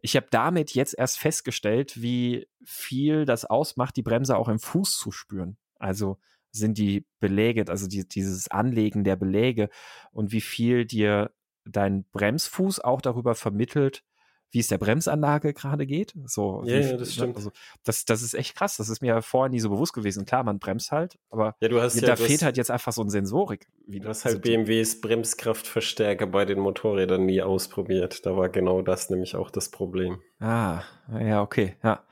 ich 0.01 0.15
habe 0.15 0.27
damit 0.29 0.73
jetzt 0.75 0.97
erst 0.97 1.19
festgestellt, 1.19 2.01
wie 2.01 2.47
viel 2.63 3.25
das 3.25 3.45
ausmacht, 3.45 3.95
die 3.95 4.03
Bremse 4.03 4.37
auch 4.37 4.49
im 4.49 4.59
Fuß 4.59 4.97
zu 4.97 5.11
spüren. 5.11 5.57
Also 5.79 6.19
sind 6.51 6.77
die 6.77 7.05
Beläge, 7.19 7.65
also 7.67 7.87
die, 7.87 8.07
dieses 8.07 8.49
Anlegen 8.49 9.03
der 9.03 9.15
Beläge 9.15 9.69
und 10.11 10.31
wie 10.31 10.41
viel 10.41 10.85
dir 10.85 11.31
dein 11.69 12.05
Bremsfuß 12.11 12.79
auch 12.79 13.01
darüber 13.01 13.35
vermittelt, 13.35 14.03
wie 14.51 14.59
es 14.59 14.67
der 14.67 14.77
Bremsanlage 14.77 15.53
gerade 15.53 15.85
geht. 15.85 16.13
So, 16.25 16.63
ja, 16.65 16.79
wie, 16.79 16.83
ja, 16.83 16.97
das 16.97 17.13
stimmt. 17.13 17.35
Also, 17.35 17.51
das, 17.83 18.05
das 18.05 18.21
ist 18.21 18.33
echt 18.33 18.55
krass. 18.55 18.77
Das 18.77 18.89
ist 18.89 19.01
mir 19.01 19.21
vorher 19.21 19.49
nie 19.49 19.59
so 19.59 19.69
bewusst 19.69 19.93
gewesen. 19.93 20.25
Klar, 20.25 20.43
man 20.43 20.59
bremst 20.59 20.91
halt, 20.91 21.17
aber 21.29 21.55
ja, 21.59 21.67
du 21.67 21.81
hast 21.81 22.01
da 22.01 22.07
ja, 22.07 22.15
fehlt 22.15 22.43
halt 22.43 22.57
jetzt 22.57 22.71
einfach 22.71 22.93
so 22.93 23.01
ein 23.01 23.09
Sensorik. 23.09 23.67
Wie 23.85 23.99
du 23.99 24.07
hast 24.07 24.25
halt 24.25 24.41
BMWs 24.41 25.01
Bremskraftverstärker 25.01 26.27
bei 26.27 26.45
den 26.45 26.59
Motorrädern 26.59 27.25
nie 27.25 27.41
ausprobiert. 27.41 28.25
Da 28.25 28.37
war 28.37 28.49
genau 28.49 28.81
das 28.81 29.09
nämlich 29.09 29.35
auch 29.35 29.51
das 29.51 29.69
Problem. 29.69 30.21
Ah, 30.39 30.83
ja, 31.19 31.41
okay, 31.41 31.75
ja. 31.83 32.03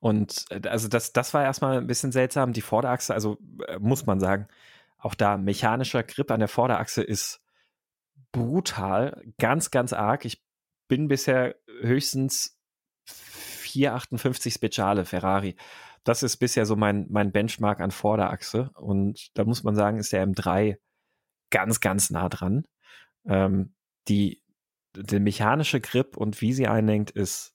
Und 0.00 0.44
äh, 0.50 0.66
also 0.68 0.88
das, 0.88 1.12
das 1.12 1.34
war 1.34 1.44
erstmal 1.44 1.78
ein 1.78 1.86
bisschen 1.86 2.12
seltsam. 2.12 2.52
Die 2.52 2.62
Vorderachse, 2.62 3.12
also 3.12 3.38
äh, 3.66 3.78
muss 3.78 4.06
man 4.06 4.20
sagen, 4.20 4.48
auch 4.98 5.14
da 5.14 5.36
mechanischer 5.36 6.02
Grip 6.02 6.30
an 6.30 6.40
der 6.40 6.48
Vorderachse 6.48 7.02
ist 7.02 7.40
brutal, 8.32 9.22
ganz, 9.38 9.70
ganz 9.70 9.92
arg. 9.92 10.24
Ich 10.24 10.42
bin 10.88 11.08
bisher 11.08 11.56
höchstens 11.80 12.58
458 13.06 14.54
Speciale 14.54 15.04
Ferrari. 15.04 15.56
Das 16.04 16.22
ist 16.22 16.36
bisher 16.36 16.66
so 16.66 16.76
mein, 16.76 17.06
mein 17.10 17.32
Benchmark 17.32 17.80
an 17.80 17.90
Vorderachse. 17.90 18.70
Und 18.74 19.36
da 19.36 19.44
muss 19.44 19.64
man 19.64 19.74
sagen, 19.74 19.98
ist 19.98 20.12
der 20.12 20.26
M3 20.26 20.76
ganz, 21.50 21.80
ganz 21.80 22.10
nah 22.10 22.28
dran. 22.28 22.64
Ähm, 23.26 23.74
die, 24.08 24.42
der 24.94 25.20
mechanische 25.20 25.80
Grip 25.80 26.16
und 26.16 26.40
wie 26.40 26.52
sie 26.52 26.68
einlenkt, 26.68 27.10
ist 27.10 27.54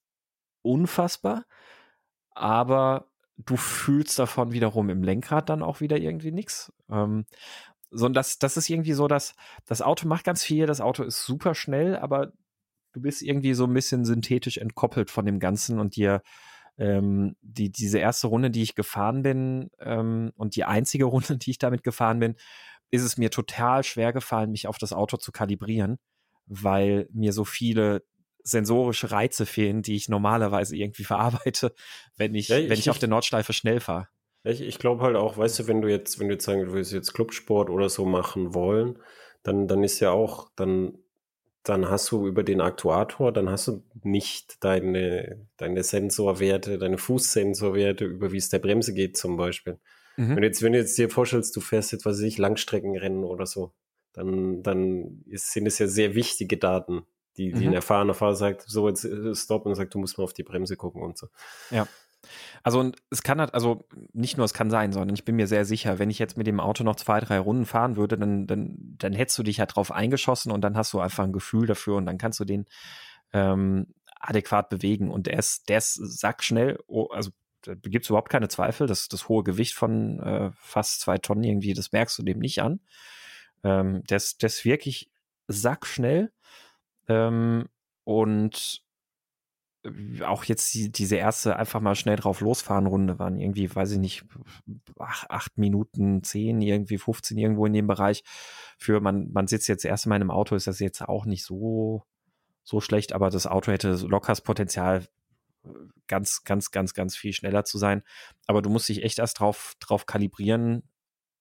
unfassbar 0.61 1.45
aber 2.33 3.07
du 3.37 3.57
fühlst 3.57 4.19
davon 4.19 4.51
wiederum 4.51 4.89
im 4.89 5.03
Lenkrad 5.03 5.49
dann 5.49 5.63
auch 5.63 5.81
wieder 5.81 5.97
irgendwie 5.97 6.31
nichts. 6.31 6.71
Ähm, 6.89 7.25
so, 7.91 8.09
das, 8.09 8.39
das 8.39 8.57
ist 8.57 8.69
irgendwie 8.69 8.93
so, 8.93 9.07
dass 9.07 9.35
das 9.65 9.81
Auto 9.81 10.07
macht 10.07 10.23
ganz 10.23 10.43
viel, 10.43 10.65
das 10.65 10.81
Auto 10.81 11.03
ist 11.03 11.23
super 11.23 11.53
schnell, 11.53 11.97
aber 11.97 12.31
du 12.93 13.01
bist 13.01 13.21
irgendwie 13.21 13.53
so 13.53 13.65
ein 13.65 13.73
bisschen 13.73 14.05
synthetisch 14.05 14.57
entkoppelt 14.57 15.11
von 15.11 15.25
dem 15.25 15.39
Ganzen 15.39 15.79
und 15.79 15.95
dir 15.95 16.21
ähm, 16.77 17.35
die, 17.41 17.71
diese 17.71 17.99
erste 17.99 18.27
Runde, 18.27 18.49
die 18.49 18.63
ich 18.63 18.75
gefahren 18.75 19.21
bin 19.21 19.69
ähm, 19.79 20.31
und 20.35 20.55
die 20.55 20.63
einzige 20.63 21.05
Runde, 21.05 21.37
die 21.37 21.51
ich 21.51 21.57
damit 21.57 21.83
gefahren 21.83 22.19
bin, 22.19 22.35
ist 22.89 23.03
es 23.03 23.17
mir 23.17 23.31
total 23.31 23.83
schwer 23.83 24.13
gefallen, 24.13 24.51
mich 24.51 24.67
auf 24.67 24.77
das 24.77 24.93
Auto 24.93 25.17
zu 25.17 25.31
kalibrieren, 25.31 25.97
weil 26.45 27.07
mir 27.11 27.33
so 27.33 27.45
viele 27.45 28.03
sensorische 28.43 29.11
Reize 29.11 29.45
fehlen, 29.45 29.81
die 29.81 29.95
ich 29.95 30.09
normalerweise 30.09 30.75
irgendwie 30.75 31.03
verarbeite, 31.05 31.73
wenn 32.15 32.35
ich, 32.35 32.47
ja, 32.47 32.57
ich 32.57 32.69
wenn 32.69 32.79
ich 32.79 32.89
auf 32.89 32.99
der 32.99 33.09
Nordschleife 33.09 33.53
schnell 33.53 33.79
fahre. 33.79 34.07
Ich, 34.43 34.61
ich 34.61 34.79
glaube 34.79 35.03
halt 35.03 35.15
auch, 35.15 35.37
weißt 35.37 35.59
du, 35.59 35.67
wenn 35.67 35.81
du 35.81 35.87
jetzt, 35.87 36.19
wenn 36.19 36.27
du 36.27 36.33
jetzt 36.33 36.45
sagen, 36.45 36.65
du 36.65 36.73
willst 36.73 36.91
jetzt 36.91 37.13
Clubsport 37.13 37.69
oder 37.69 37.89
so 37.89 38.05
machen 38.05 38.53
wollen, 38.53 38.97
dann, 39.43 39.67
dann 39.67 39.83
ist 39.83 39.99
ja 39.99 40.11
auch, 40.11 40.49
dann 40.55 40.97
dann 41.63 41.89
hast 41.89 42.11
du 42.11 42.27
über 42.27 42.43
den 42.43 42.59
Aktuator, 42.59 43.31
dann 43.31 43.49
hast 43.49 43.67
du 43.67 43.83
nicht 44.03 44.63
deine, 44.63 45.47
deine 45.57 45.83
Sensorwerte, 45.83 46.79
deine 46.79 46.97
Fußsensorwerte, 46.97 48.05
über 48.05 48.31
wie 48.31 48.37
es 48.37 48.49
der 48.49 48.59
Bremse 48.59 48.93
geht 48.93 49.15
zum 49.15 49.37
Beispiel. 49.37 49.79
Mhm. 50.17 50.35
Wenn, 50.35 50.43
jetzt, 50.43 50.63
wenn 50.63 50.73
du 50.73 50.79
jetzt 50.79 50.97
dir 50.97 51.09
vorstellst, 51.09 51.55
du 51.55 51.61
fährst 51.61 51.91
jetzt, 51.91 52.05
was 52.05 52.17
weiß 52.17 52.23
ich, 52.23 52.37
Langstreckenrennen 52.39 53.23
oder 53.23 53.45
so, 53.45 53.73
dann, 54.13 54.63
dann 54.63 55.23
ist, 55.27 55.51
sind 55.51 55.67
es 55.67 55.77
ja 55.77 55.87
sehr 55.87 56.15
wichtige 56.15 56.57
Daten, 56.57 57.03
die, 57.37 57.51
die 57.51 57.61
mhm. 57.61 57.69
ein 57.69 57.73
erfahrener 57.75 58.15
Fahrer 58.15 58.35
sagt, 58.35 58.63
so 58.67 58.89
jetzt 58.89 59.05
äh, 59.05 59.35
stopp 59.35 59.65
und 59.65 59.75
sagt, 59.75 59.93
du 59.93 59.99
musst 59.99 60.17
mal 60.17 60.23
auf 60.23 60.33
die 60.33 60.43
Bremse 60.43 60.75
gucken 60.75 61.03
und 61.03 61.17
so. 61.17 61.27
Ja. 61.69 61.87
Also 62.63 62.79
und 62.79 62.97
es 63.09 63.23
kann 63.23 63.39
halt, 63.39 63.53
also 63.53 63.85
nicht 64.13 64.37
nur 64.37 64.45
es 64.45 64.53
kann 64.53 64.69
sein, 64.69 64.93
sondern 64.93 65.15
ich 65.15 65.25
bin 65.25 65.35
mir 65.35 65.47
sehr 65.47 65.65
sicher, 65.65 65.99
wenn 65.99 66.09
ich 66.09 66.19
jetzt 66.19 66.37
mit 66.37 66.47
dem 66.47 66.59
Auto 66.59 66.83
noch 66.83 66.95
zwei, 66.95 67.19
drei 67.19 67.39
Runden 67.39 67.65
fahren 67.65 67.95
würde, 67.95 68.17
dann, 68.17 68.47
dann, 68.47 68.75
dann 68.97 69.13
hättest 69.13 69.37
du 69.39 69.43
dich 69.43 69.59
halt 69.59 69.75
drauf 69.75 69.91
eingeschossen 69.91 70.51
und 70.51 70.61
dann 70.61 70.77
hast 70.77 70.93
du 70.93 70.99
einfach 70.99 71.23
ein 71.23 71.33
Gefühl 71.33 71.67
dafür 71.67 71.95
und 71.95 72.05
dann 72.05 72.17
kannst 72.17 72.39
du 72.39 72.45
den 72.45 72.65
ähm, 73.33 73.87
adäquat 74.19 74.69
bewegen. 74.69 75.09
Und 75.09 75.27
der 75.27 75.39
ist, 75.39 75.69
der 75.69 75.79
ist 75.79 75.95
sackschnell, 75.95 76.79
also 77.09 77.31
da 77.63 77.75
gibt 77.75 78.05
es 78.05 78.09
überhaupt 78.09 78.29
keine 78.29 78.47
Zweifel, 78.47 78.87
dass 78.87 79.07
das 79.07 79.29
hohe 79.29 79.43
Gewicht 79.43 79.75
von 79.75 80.19
äh, 80.19 80.51
fast 80.55 81.01
zwei 81.01 81.17
Tonnen 81.17 81.43
irgendwie, 81.43 81.73
das 81.73 81.91
merkst 81.91 82.17
du 82.17 82.23
dem 82.23 82.39
nicht 82.39 82.61
an. 82.61 82.79
Ähm, 83.63 84.03
der, 84.05 84.17
ist, 84.17 84.41
der 84.41 84.47
ist 84.47 84.65
wirklich 84.65 85.11
sackschnell. 85.47 86.31
Ähm, 87.07 87.67
und 88.03 88.83
auch 90.23 90.43
jetzt 90.43 90.73
die, 90.73 90.91
diese 90.91 91.15
erste 91.15 91.55
einfach 91.55 91.81
mal 91.81 91.95
schnell 91.95 92.15
drauf 92.15 92.41
losfahren 92.41 92.85
Runde 92.85 93.17
waren 93.17 93.39
irgendwie, 93.39 93.73
weiß 93.73 93.91
ich 93.93 93.97
nicht, 93.97 94.25
acht, 94.99 95.29
acht 95.31 95.57
Minuten, 95.57 96.23
zehn, 96.23 96.61
irgendwie 96.61 96.97
15 96.97 97.37
irgendwo 97.37 97.65
in 97.65 97.73
dem 97.73 97.87
Bereich. 97.87 98.23
Für 98.77 98.99
man, 98.99 99.31
man 99.31 99.47
sitzt 99.47 99.67
jetzt 99.67 99.85
erst 99.85 100.05
in 100.05 100.09
meinem 100.09 100.29
Auto, 100.29 100.55
ist 100.55 100.67
das 100.67 100.79
jetzt 100.79 101.01
auch 101.01 101.25
nicht 101.25 101.43
so, 101.43 102.03
so 102.63 102.79
schlecht, 102.79 103.13
aber 103.13 103.29
das 103.29 103.47
Auto 103.47 103.71
hätte 103.71 103.93
locker 103.93 104.31
das 104.31 104.41
Potenzial, 104.41 105.07
ganz, 106.07 106.43
ganz, 106.43 106.71
ganz, 106.71 106.93
ganz 106.93 107.15
viel 107.15 107.33
schneller 107.33 107.63
zu 107.63 107.77
sein. 107.77 108.03
Aber 108.47 108.61
du 108.61 108.69
musst 108.69 108.89
dich 108.89 109.03
echt 109.03 109.19
erst 109.19 109.39
drauf, 109.39 109.75
drauf 109.79 110.05
kalibrieren. 110.05 110.83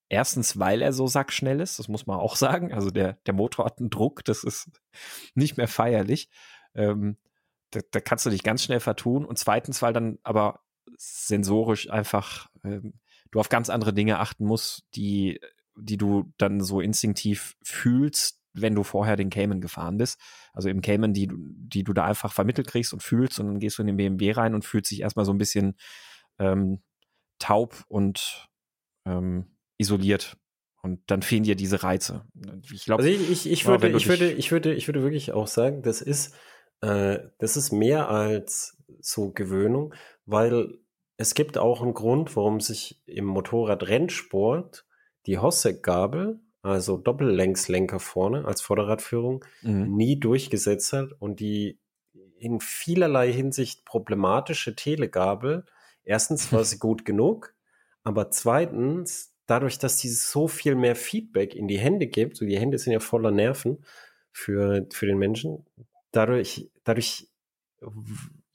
Erstens, 0.09 0.59
weil 0.59 0.81
er 0.81 0.93
so 0.93 1.07
sackschnell 1.07 1.61
ist, 1.61 1.79
das 1.79 1.87
muss 1.87 2.07
man 2.07 2.19
auch 2.19 2.35
sagen. 2.37 2.73
Also 2.73 2.89
der, 2.89 3.13
der 3.25 3.33
Motor 3.33 3.65
hat 3.65 3.79
einen 3.79 3.89
Druck, 3.89 4.25
das 4.25 4.43
ist 4.43 4.69
nicht 5.35 5.57
mehr 5.57 5.67
feierlich. 5.67 6.29
Ähm, 6.73 7.17
da, 7.71 7.79
da 7.89 7.99
kannst 7.99 8.25
du 8.25 8.29
dich 8.29 8.43
ganz 8.43 8.63
schnell 8.63 8.79
vertun. 8.79 9.25
Und 9.25 9.37
zweitens, 9.39 9.81
weil 9.81 9.93
dann 9.93 10.19
aber 10.23 10.61
sensorisch 10.97 11.89
einfach 11.89 12.49
ähm, 12.63 12.93
du 13.31 13.39
auf 13.39 13.49
ganz 13.49 13.69
andere 13.69 13.93
Dinge 13.93 14.19
achten 14.19 14.45
musst, 14.45 14.83
die, 14.95 15.39
die 15.75 15.97
du 15.97 16.31
dann 16.37 16.61
so 16.61 16.81
instinktiv 16.81 17.55
fühlst, 17.63 18.39
wenn 18.53 18.75
du 18.75 18.83
vorher 18.83 19.15
den 19.15 19.29
Cayman 19.29 19.61
gefahren 19.61 19.97
bist. 19.97 20.19
Also 20.53 20.69
im 20.69 20.81
Cayman, 20.81 21.13
die, 21.13 21.29
die 21.31 21.83
du 21.83 21.93
da 21.93 22.05
einfach 22.05 22.33
vermittelt 22.33 22.67
kriegst 22.67 22.93
und 22.93 23.01
fühlst 23.01 23.39
und 23.39 23.47
dann 23.47 23.59
gehst 23.59 23.77
du 23.77 23.83
in 23.83 23.87
den 23.87 23.97
BMW 23.97 24.31
rein 24.33 24.53
und 24.53 24.65
fühlst 24.65 24.91
dich 24.91 25.01
erstmal 25.01 25.25
so 25.25 25.31
ein 25.31 25.37
bisschen 25.37 25.77
ähm, 26.39 26.81
taub 27.39 27.85
und 27.87 28.49
ähm, 29.05 29.57
isoliert. 29.77 30.37
Und 30.83 30.99
dann 31.07 31.21
fehlen 31.21 31.43
dir 31.43 31.55
diese 31.55 31.83
Reize. 31.83 32.25
Ich 32.71 32.85
glaube, 32.85 33.03
also 33.03 33.13
ich, 33.13 33.29
ich, 33.29 33.51
ich, 33.51 33.67
würde, 33.67 33.89
ich, 33.89 34.07
würde, 34.07 34.31
ich, 34.31 34.51
würde, 34.51 34.73
ich 34.73 34.87
würde 34.87 35.03
wirklich 35.03 35.31
auch 35.31 35.47
sagen, 35.47 35.83
das 35.83 36.01
ist 36.01 36.35
äh, 36.81 37.19
das 37.37 37.57
ist 37.57 37.71
mehr 37.71 38.09
als 38.09 38.77
so 38.99 39.31
Gewöhnung, 39.31 39.93
weil 40.25 40.77
es 41.17 41.35
gibt 41.35 41.57
auch 41.57 41.81
einen 41.81 41.93
Grund, 41.93 42.35
warum 42.35 42.59
sich 42.59 43.01
im 43.05 43.25
Motorradrennsport 43.25 44.85
die 45.27 45.37
Hossek-Gabel, 45.37 46.39
also 46.63 46.97
Doppellängslenker 46.97 47.99
vorne 47.99 48.45
als 48.45 48.61
Vorderradführung, 48.61 49.45
mhm. 49.61 49.95
nie 49.95 50.19
durchgesetzt 50.19 50.93
hat 50.93 51.09
und 51.19 51.39
die 51.39 51.79
in 52.39 52.59
vielerlei 52.59 53.31
Hinsicht 53.31 53.85
problematische 53.85 54.75
Telegabel, 54.75 55.65
erstens 56.03 56.51
war 56.51 56.63
sie 56.63 56.79
gut 56.79 57.05
genug, 57.05 57.53
aber 58.03 58.31
zweitens, 58.31 59.35
dadurch, 59.45 59.77
dass 59.77 59.99
sie 59.99 60.09
so 60.09 60.47
viel 60.47 60.75
mehr 60.75 60.95
Feedback 60.95 61.55
in 61.55 61.67
die 61.67 61.77
Hände 61.77 62.07
gibt, 62.07 62.37
so 62.37 62.45
die 62.45 62.57
Hände 62.57 62.79
sind 62.79 62.93
ja 62.93 62.99
voller 62.99 63.31
Nerven 63.31 63.85
für, 64.31 64.87
für 64.91 65.05
den 65.05 65.19
Menschen, 65.19 65.65
dadurch, 66.11 66.71
dadurch, 66.83 67.29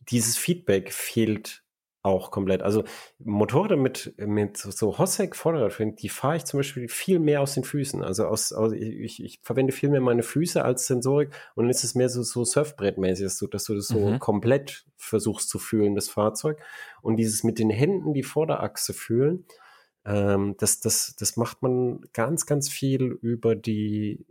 dieses 0.00 0.36
Feedback 0.36 0.92
fehlt 0.92 1.64
auch 2.06 2.30
komplett. 2.30 2.62
Also 2.62 2.84
Motorräder 3.18 3.76
mit, 3.76 4.14
mit 4.18 4.56
so 4.56 4.96
Hossek 4.96 5.34
Vorderradführung, 5.34 5.96
die 5.96 6.08
fahre 6.08 6.36
ich 6.36 6.44
zum 6.44 6.60
Beispiel 6.60 6.88
viel 6.88 7.18
mehr 7.18 7.42
aus 7.42 7.54
den 7.54 7.64
Füßen. 7.64 8.02
Also 8.02 8.26
aus, 8.26 8.52
aus 8.52 8.72
ich, 8.72 9.22
ich, 9.22 9.40
verwende 9.42 9.72
viel 9.72 9.90
mehr 9.90 10.00
meine 10.00 10.22
Füße 10.22 10.64
als 10.64 10.86
Sensorik 10.86 11.30
und 11.56 11.64
dann 11.64 11.70
ist 11.70 11.82
es 11.82 11.96
mehr 11.96 12.08
so, 12.08 12.22
so 12.22 12.44
Surfbrettmäßig, 12.44 13.28
so, 13.30 13.48
dass 13.48 13.64
du 13.64 13.74
das 13.74 13.88
so 13.88 13.98
mhm. 13.98 14.18
komplett 14.20 14.86
versuchst 14.96 15.48
zu 15.48 15.58
fühlen, 15.58 15.96
das 15.96 16.08
Fahrzeug. 16.08 16.58
Und 17.02 17.16
dieses 17.16 17.42
mit 17.42 17.58
den 17.58 17.70
Händen 17.70 18.14
die 18.14 18.22
Vorderachse 18.22 18.94
fühlen, 18.94 19.44
ähm, 20.04 20.54
das, 20.58 20.78
das, 20.78 21.16
das 21.18 21.36
macht 21.36 21.62
man 21.62 22.02
ganz, 22.12 22.46
ganz 22.46 22.68
viel 22.68 23.18
über 23.20 23.56
die, 23.56 24.24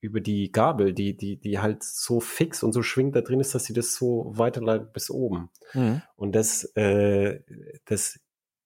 über 0.00 0.20
die 0.20 0.50
Gabel, 0.50 0.94
die, 0.94 1.16
die, 1.16 1.36
die 1.36 1.58
halt 1.58 1.82
so 1.82 2.20
fix 2.20 2.62
und 2.62 2.72
so 2.72 2.82
schwingt 2.82 3.14
da 3.14 3.20
drin 3.20 3.40
ist, 3.40 3.54
dass 3.54 3.64
sie 3.64 3.74
das 3.74 3.94
so 3.94 4.32
weiterleitet 4.34 4.92
bis 4.92 5.10
oben. 5.10 5.50
Mhm. 5.74 6.02
Und 6.16 6.34
das, 6.34 6.64
äh, 6.74 7.40
das, 7.84 8.18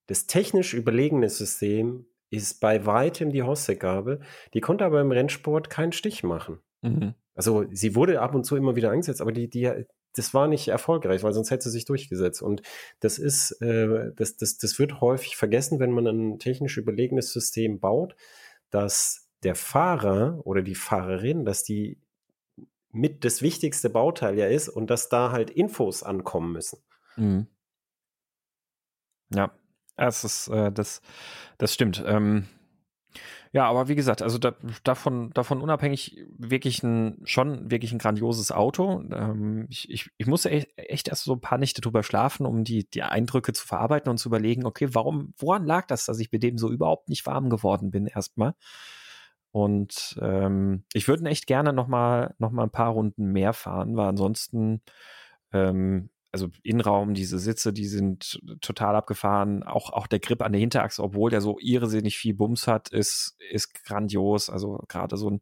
das 0.07 0.27
technisch 0.27 0.75
überlegene 0.75 1.29
System 1.29 2.07
ist 2.31 2.61
bei 2.61 2.87
weitem 2.87 3.31
die 3.31 3.42
Hosse-Gabel. 3.42 4.20
Die 4.55 4.61
konnte 4.61 4.85
aber 4.85 5.01
im 5.01 5.12
Rennsport 5.12 5.70
keinen 5.70 5.92
Stich 5.92 6.23
machen. 6.23 6.61
Mhm. 6.83 7.14
Also 7.35 7.64
sie 7.70 7.97
wurde 7.97 8.20
ab 8.20 8.35
und 8.35 8.44
zu 8.44 8.57
immer 8.57 8.77
wieder 8.77 8.90
eingesetzt, 8.90 9.20
aber 9.20 9.33
die, 9.33 9.49
die, 9.49 9.87
das 10.14 10.35
war 10.35 10.47
nicht 10.47 10.68
erfolgreich, 10.68 11.23
weil 11.25 11.33
sonst 11.33 11.51
hätte 11.51 11.64
sie 11.64 11.70
sich 11.70 11.85
durchgesetzt. 11.85 12.42
Und 12.42 12.62
das 13.01 13.18
ist, 13.18 13.61
äh, 13.61 14.12
das, 14.14 14.37
das, 14.37 14.59
das 14.59 14.79
wird 14.79 15.01
häufig 15.01 15.37
vergessen, 15.37 15.81
wenn 15.81 15.90
man 15.90 16.07
ein 16.07 16.38
technisch 16.38 16.77
überlegenes 16.77 17.33
System 17.33 17.81
baut, 17.81 18.14
dass 18.70 19.24
der 19.44 19.54
Fahrer 19.54 20.40
oder 20.44 20.62
die 20.62 20.74
Fahrerin, 20.74 21.44
dass 21.44 21.64
die 21.64 22.00
mit 22.90 23.24
das 23.24 23.42
wichtigste 23.42 23.90
Bauteil 23.90 24.38
ja 24.38 24.46
ist 24.46 24.68
und 24.68 24.88
dass 24.88 25.09
da 25.09 25.33
halt 25.33 25.50
Infos 25.50 26.02
ankommen 26.02 26.52
müssen. 26.52 26.78
Mhm. 27.16 27.48
Ja, 29.35 29.52
das 29.96 30.24
ist, 30.24 30.48
äh, 30.48 30.70
das, 30.72 31.02
das 31.59 31.74
stimmt. 31.74 32.02
Ähm, 32.07 32.46
ja, 33.52 33.68
aber 33.68 33.87
wie 33.87 33.94
gesagt, 33.94 34.20
also 34.20 34.38
da, 34.38 34.54
davon, 34.83 35.30
davon 35.30 35.61
unabhängig 35.61 36.24
wirklich 36.37 36.83
ein, 36.83 37.20
schon 37.24 37.70
wirklich 37.70 37.92
ein 37.92 37.98
grandioses 37.98 38.50
Auto. 38.50 39.04
Ähm, 39.12 39.66
ich, 39.70 39.88
ich, 39.90 40.11
ich 40.18 40.26
musste 40.26 40.50
echt, 40.50 40.76
echt, 40.76 41.09
erst 41.09 41.22
so 41.22 41.35
ein 41.35 41.40
paar 41.40 41.59
Nächte 41.59 41.80
drüber 41.80 42.02
schlafen, 42.02 42.46
um 42.46 42.64
die, 42.64 42.88
die 42.90 43.02
Eindrücke 43.02 43.52
zu 43.52 43.64
verarbeiten 43.64 44.11
und 44.11 44.18
zu 44.18 44.28
überlegen, 44.28 44.66
okay, 44.66 44.88
warum, 44.92 45.35
woran 45.37 45.66
lag 45.66 45.87
das, 45.87 46.07
dass 46.07 46.18
ich 46.18 46.33
mit 46.33 46.42
dem 46.42 46.59
so 46.59 46.68
überhaupt 46.68 47.09
nicht 47.09 47.26
warm 47.26 47.48
geworden 47.48 47.92
bin 47.92 48.07
erstmal? 48.07 48.54
Und 49.55 50.19
ähm, 50.21 50.83
ich 50.95 51.07
würde 51.07 51.25
echt 51.31 51.47
gerne 51.47 51.73
noch 51.73 51.87
mal, 51.87 52.35
noch 52.38 52.51
mal 52.51 52.64
ein 52.64 52.71
paar 52.71 52.90
Runden 52.90 53.27
mehr 53.31 53.53
fahren, 53.53 53.97
weil 53.97 54.09
ansonsten, 54.09 54.83
ähm, 55.53 56.11
also 56.33 56.49
Innenraum, 56.64 57.14
diese 57.14 57.38
Sitze, 57.38 57.73
die 57.73 57.87
sind 57.87 58.40
total 58.61 58.97
abgefahren. 58.97 59.62
Auch, 59.62 59.90
auch 59.90 60.09
der 60.09 60.19
Grip 60.19 60.43
an 60.43 60.51
der 60.51 60.61
Hinterachse, 60.61 61.05
obwohl 61.05 61.31
der 61.31 61.40
so 61.40 61.57
irrsinnig 61.61 62.19
viel 62.19 62.35
Bums 62.35 62.67
hat, 62.67 62.88
ist, 62.88 63.37
ist 63.49 63.85
grandios. 63.85 64.51
Also 64.51 64.83
gerade 64.88 65.17
so 65.17 65.31
ein 65.31 65.40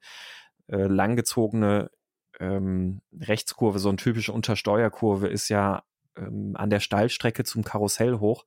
äh, 0.67 0.89
langgezogene 0.89 1.91
ähm, 2.39 3.01
Rechtskurve, 3.19 3.79
so 3.79 3.89
eine 3.89 3.97
typische 3.97 4.35
Untersteuerkurve 4.35 5.29
ist 5.29 5.49
ja 5.49 5.85
ähm, 6.19 6.53
an 6.55 6.69
der 6.69 6.81
Steilstrecke 6.81 7.45
zum 7.45 7.65
Karussell 7.65 8.19
hoch. 8.19 8.45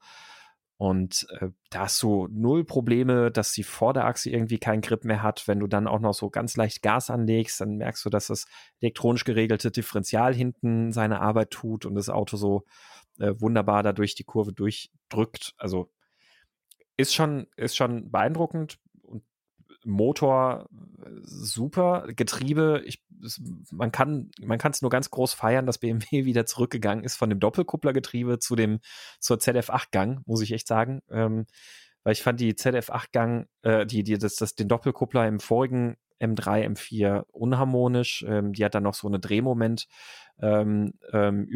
Und 0.77 1.25
äh, 1.39 1.49
da 1.69 1.81
hast 1.81 2.03
du 2.03 2.27
null 2.29 2.65
Probleme, 2.65 3.31
dass 3.31 3.53
die 3.53 3.63
Vorderachse 3.63 4.29
irgendwie 4.29 4.57
keinen 4.57 4.81
Grip 4.81 5.05
mehr 5.05 5.23
hat. 5.23 5.47
Wenn 5.47 5.59
du 5.59 5.67
dann 5.67 5.87
auch 5.87 5.99
noch 5.99 6.13
so 6.13 6.29
ganz 6.29 6.57
leicht 6.57 6.81
Gas 6.81 7.09
anlegst, 7.09 7.61
dann 7.61 7.77
merkst 7.77 8.03
du, 8.03 8.09
dass 8.09 8.27
das 8.27 8.45
elektronisch 8.81 9.23
geregelte 9.23 9.71
Differential 9.71 10.33
hinten 10.33 10.91
seine 10.91 11.21
Arbeit 11.21 11.51
tut 11.51 11.85
und 11.85 11.95
das 11.95 12.09
Auto 12.09 12.35
so 12.35 12.65
äh, 13.19 13.33
wunderbar 13.39 13.83
dadurch 13.83 14.15
die 14.15 14.25
Kurve 14.25 14.51
durchdrückt. 14.51 15.53
Also 15.57 15.89
ist 16.97 17.13
schon, 17.13 17.47
ist 17.55 17.77
schon 17.77 18.11
beeindruckend. 18.11 18.77
Motor 19.85 20.67
super, 21.21 22.07
Getriebe, 22.15 22.81
ich, 22.85 23.03
man 23.71 23.91
kann 23.91 24.31
man 24.41 24.57
kann 24.57 24.71
es 24.71 24.81
nur 24.81 24.91
ganz 24.91 25.09
groß 25.09 25.33
feiern, 25.33 25.65
dass 25.65 25.77
BMW 25.77 26.05
wieder 26.25 26.45
zurückgegangen 26.45 27.03
ist 27.03 27.15
von 27.15 27.29
dem 27.29 27.39
Doppelkupplergetriebe 27.39 28.39
zu 28.39 28.55
dem 28.55 28.79
zur 29.19 29.37
ZF8-Gang, 29.37 30.21
muss 30.25 30.41
ich 30.41 30.51
echt 30.51 30.67
sagen, 30.67 31.01
ähm, 31.09 31.45
weil 32.03 32.13
ich 32.13 32.23
fand 32.23 32.39
die 32.39 32.53
ZF8-Gang, 32.53 33.47
äh, 33.63 33.85
die 33.85 34.03
die 34.03 34.17
das, 34.17 34.35
das 34.35 34.55
den 34.55 34.67
Doppelkuppler 34.67 35.27
im 35.27 35.39
vorigen 35.39 35.97
M3, 36.21 36.65
M4 36.65 37.25
unharmonisch. 37.31 38.25
Ähm, 38.27 38.53
die 38.53 38.63
hat 38.63 38.75
dann 38.75 38.83
noch 38.83 38.93
so 38.93 39.07
eine 39.07 39.19
Drehmoment 39.19 39.87
ähm, 40.39 40.93
ähm, 41.11 41.47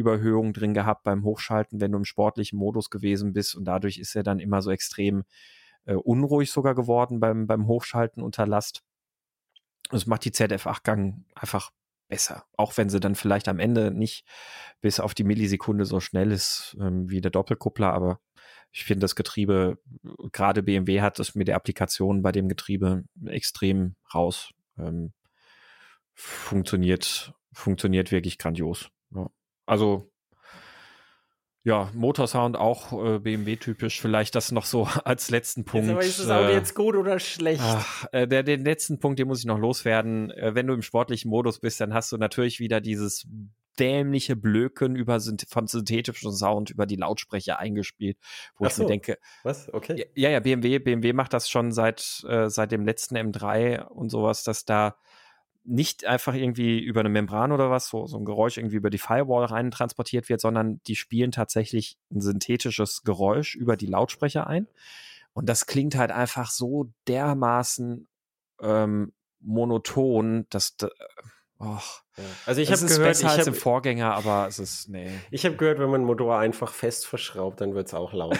drin 0.52 0.74
gehabt 0.74 1.04
beim 1.04 1.24
Hochschalten, 1.24 1.80
wenn 1.80 1.92
du 1.92 1.98
im 1.98 2.04
sportlichen 2.04 2.58
Modus 2.58 2.90
gewesen 2.90 3.32
bist. 3.32 3.54
Und 3.54 3.64
dadurch 3.64 3.98
ist 3.98 4.14
er 4.16 4.22
dann 4.22 4.38
immer 4.38 4.62
so 4.62 4.70
extrem 4.70 5.24
äh, 5.84 5.94
unruhig 5.94 6.50
sogar 6.50 6.74
geworden 6.74 7.20
beim, 7.20 7.46
beim 7.46 7.66
Hochschalten 7.66 8.22
unter 8.22 8.46
Last. 8.46 8.82
Das 9.90 10.06
macht 10.06 10.24
die 10.24 10.30
ZF8-Gang 10.30 11.24
einfach 11.34 11.70
besser. 12.08 12.44
Auch 12.56 12.76
wenn 12.76 12.90
sie 12.90 13.00
dann 13.00 13.14
vielleicht 13.14 13.48
am 13.48 13.58
Ende 13.58 13.90
nicht 13.90 14.26
bis 14.80 15.00
auf 15.00 15.14
die 15.14 15.24
Millisekunde 15.24 15.84
so 15.84 16.00
schnell 16.00 16.32
ist 16.32 16.76
ähm, 16.80 17.08
wie 17.08 17.20
der 17.20 17.30
Doppelkuppler, 17.30 17.92
aber 17.92 18.20
ich 18.72 18.84
finde 18.84 19.00
das 19.04 19.16
Getriebe, 19.16 19.78
gerade 20.32 20.62
BMW 20.62 21.00
hat 21.00 21.18
es 21.18 21.34
mit 21.34 21.48
der 21.48 21.56
Applikation 21.56 22.22
bei 22.22 22.30
dem 22.30 22.48
Getriebe 22.48 23.04
extrem 23.26 23.96
raus. 24.14 24.50
Ähm, 24.78 25.12
funktioniert, 26.14 27.32
funktioniert 27.52 28.12
wirklich 28.12 28.38
grandios. 28.38 28.90
Ja. 29.14 29.28
Also 29.66 30.12
ja, 31.62 31.90
Motorsound 31.94 32.56
auch 32.56 32.92
äh, 32.92 33.18
BMW-typisch. 33.18 34.00
Vielleicht 34.00 34.34
das 34.34 34.50
noch 34.50 34.64
so 34.64 34.84
als 35.04 35.30
letzten 35.30 35.64
Punkt. 35.64 35.88
Jetzt, 35.88 35.94
aber 35.94 36.04
ist 36.04 36.20
das 36.20 36.30
Auto 36.30 36.48
äh, 36.48 36.54
jetzt 36.54 36.74
gut 36.74 36.96
oder 36.96 37.18
schlecht? 37.18 37.62
Ach, 37.62 38.06
äh, 38.12 38.26
der, 38.26 38.42
den 38.42 38.64
letzten 38.64 38.98
Punkt, 38.98 39.18
den 39.18 39.28
muss 39.28 39.40
ich 39.40 39.46
noch 39.46 39.58
loswerden. 39.58 40.30
Äh, 40.30 40.54
wenn 40.54 40.66
du 40.66 40.74
im 40.74 40.82
sportlichen 40.82 41.30
Modus 41.30 41.60
bist, 41.60 41.80
dann 41.80 41.92
hast 41.92 42.12
du 42.12 42.16
natürlich 42.16 42.60
wieder 42.60 42.80
dieses 42.80 43.26
dämliche 43.78 44.36
Blöken 44.36 44.96
über 44.96 45.20
von 45.48 45.66
synthetischem 45.66 46.32
Sound 46.32 46.70
über 46.70 46.86
die 46.86 46.96
Lautsprecher 46.96 47.58
eingespielt, 47.58 48.18
wo 48.56 48.64
Ach 48.64 48.70
ich 48.70 48.74
so. 48.74 48.82
mir 48.82 48.88
denke, 48.88 49.18
was? 49.42 49.72
Okay. 49.72 50.06
Ja, 50.14 50.28
ja, 50.30 50.40
BMW, 50.40 50.78
BMW 50.78 51.12
macht 51.12 51.32
das 51.32 51.48
schon 51.48 51.72
seit 51.72 52.24
äh, 52.28 52.48
seit 52.50 52.72
dem 52.72 52.84
letzten 52.84 53.16
M3 53.16 53.84
und 53.84 54.10
sowas, 54.10 54.44
dass 54.44 54.64
da 54.64 54.96
nicht 55.64 56.06
einfach 56.06 56.34
irgendwie 56.34 56.78
über 56.80 57.00
eine 57.00 57.08
Membran 57.08 57.52
oder 57.52 57.70
was, 57.70 57.88
so, 57.88 58.06
so 58.06 58.16
ein 58.16 58.24
Geräusch 58.24 58.56
irgendwie 58.56 58.76
über 58.76 58.90
die 58.90 58.98
Firewall 58.98 59.44
rein 59.44 59.70
transportiert 59.70 60.28
wird, 60.28 60.40
sondern 60.40 60.80
die 60.86 60.96
spielen 60.96 61.32
tatsächlich 61.32 61.98
ein 62.10 62.20
synthetisches 62.20 63.02
Geräusch 63.02 63.54
über 63.54 63.76
die 63.76 63.86
Lautsprecher 63.86 64.46
ein. 64.46 64.66
Und 65.32 65.48
das 65.48 65.66
klingt 65.66 65.96
halt 65.96 66.10
einfach 66.10 66.50
so 66.50 66.92
dermaßen 67.06 68.08
ähm, 68.62 69.12
monoton, 69.40 70.46
dass 70.50 70.76
Och, 71.60 72.02
ja. 72.16 72.24
Also 72.46 72.62
ich 72.62 72.72
habe 72.72 72.80
gehört, 72.86 73.02
besser 73.02 73.26
ich 73.26 73.30
als 73.32 73.40
hab, 73.40 73.48
im 73.48 73.54
Vorgänger, 73.54 74.14
aber 74.14 74.46
es 74.48 74.58
ist 74.58 74.88
nee. 74.88 75.10
Ich 75.30 75.44
habe 75.44 75.56
gehört, 75.56 75.78
wenn 75.78 75.90
man 75.90 75.96
einen 75.96 76.06
Motor 76.06 76.38
einfach 76.38 76.72
fest 76.72 77.06
verschraubt, 77.06 77.60
dann 77.60 77.74
wird 77.74 77.88
es 77.88 77.92
auch 77.92 78.14
laut. 78.14 78.38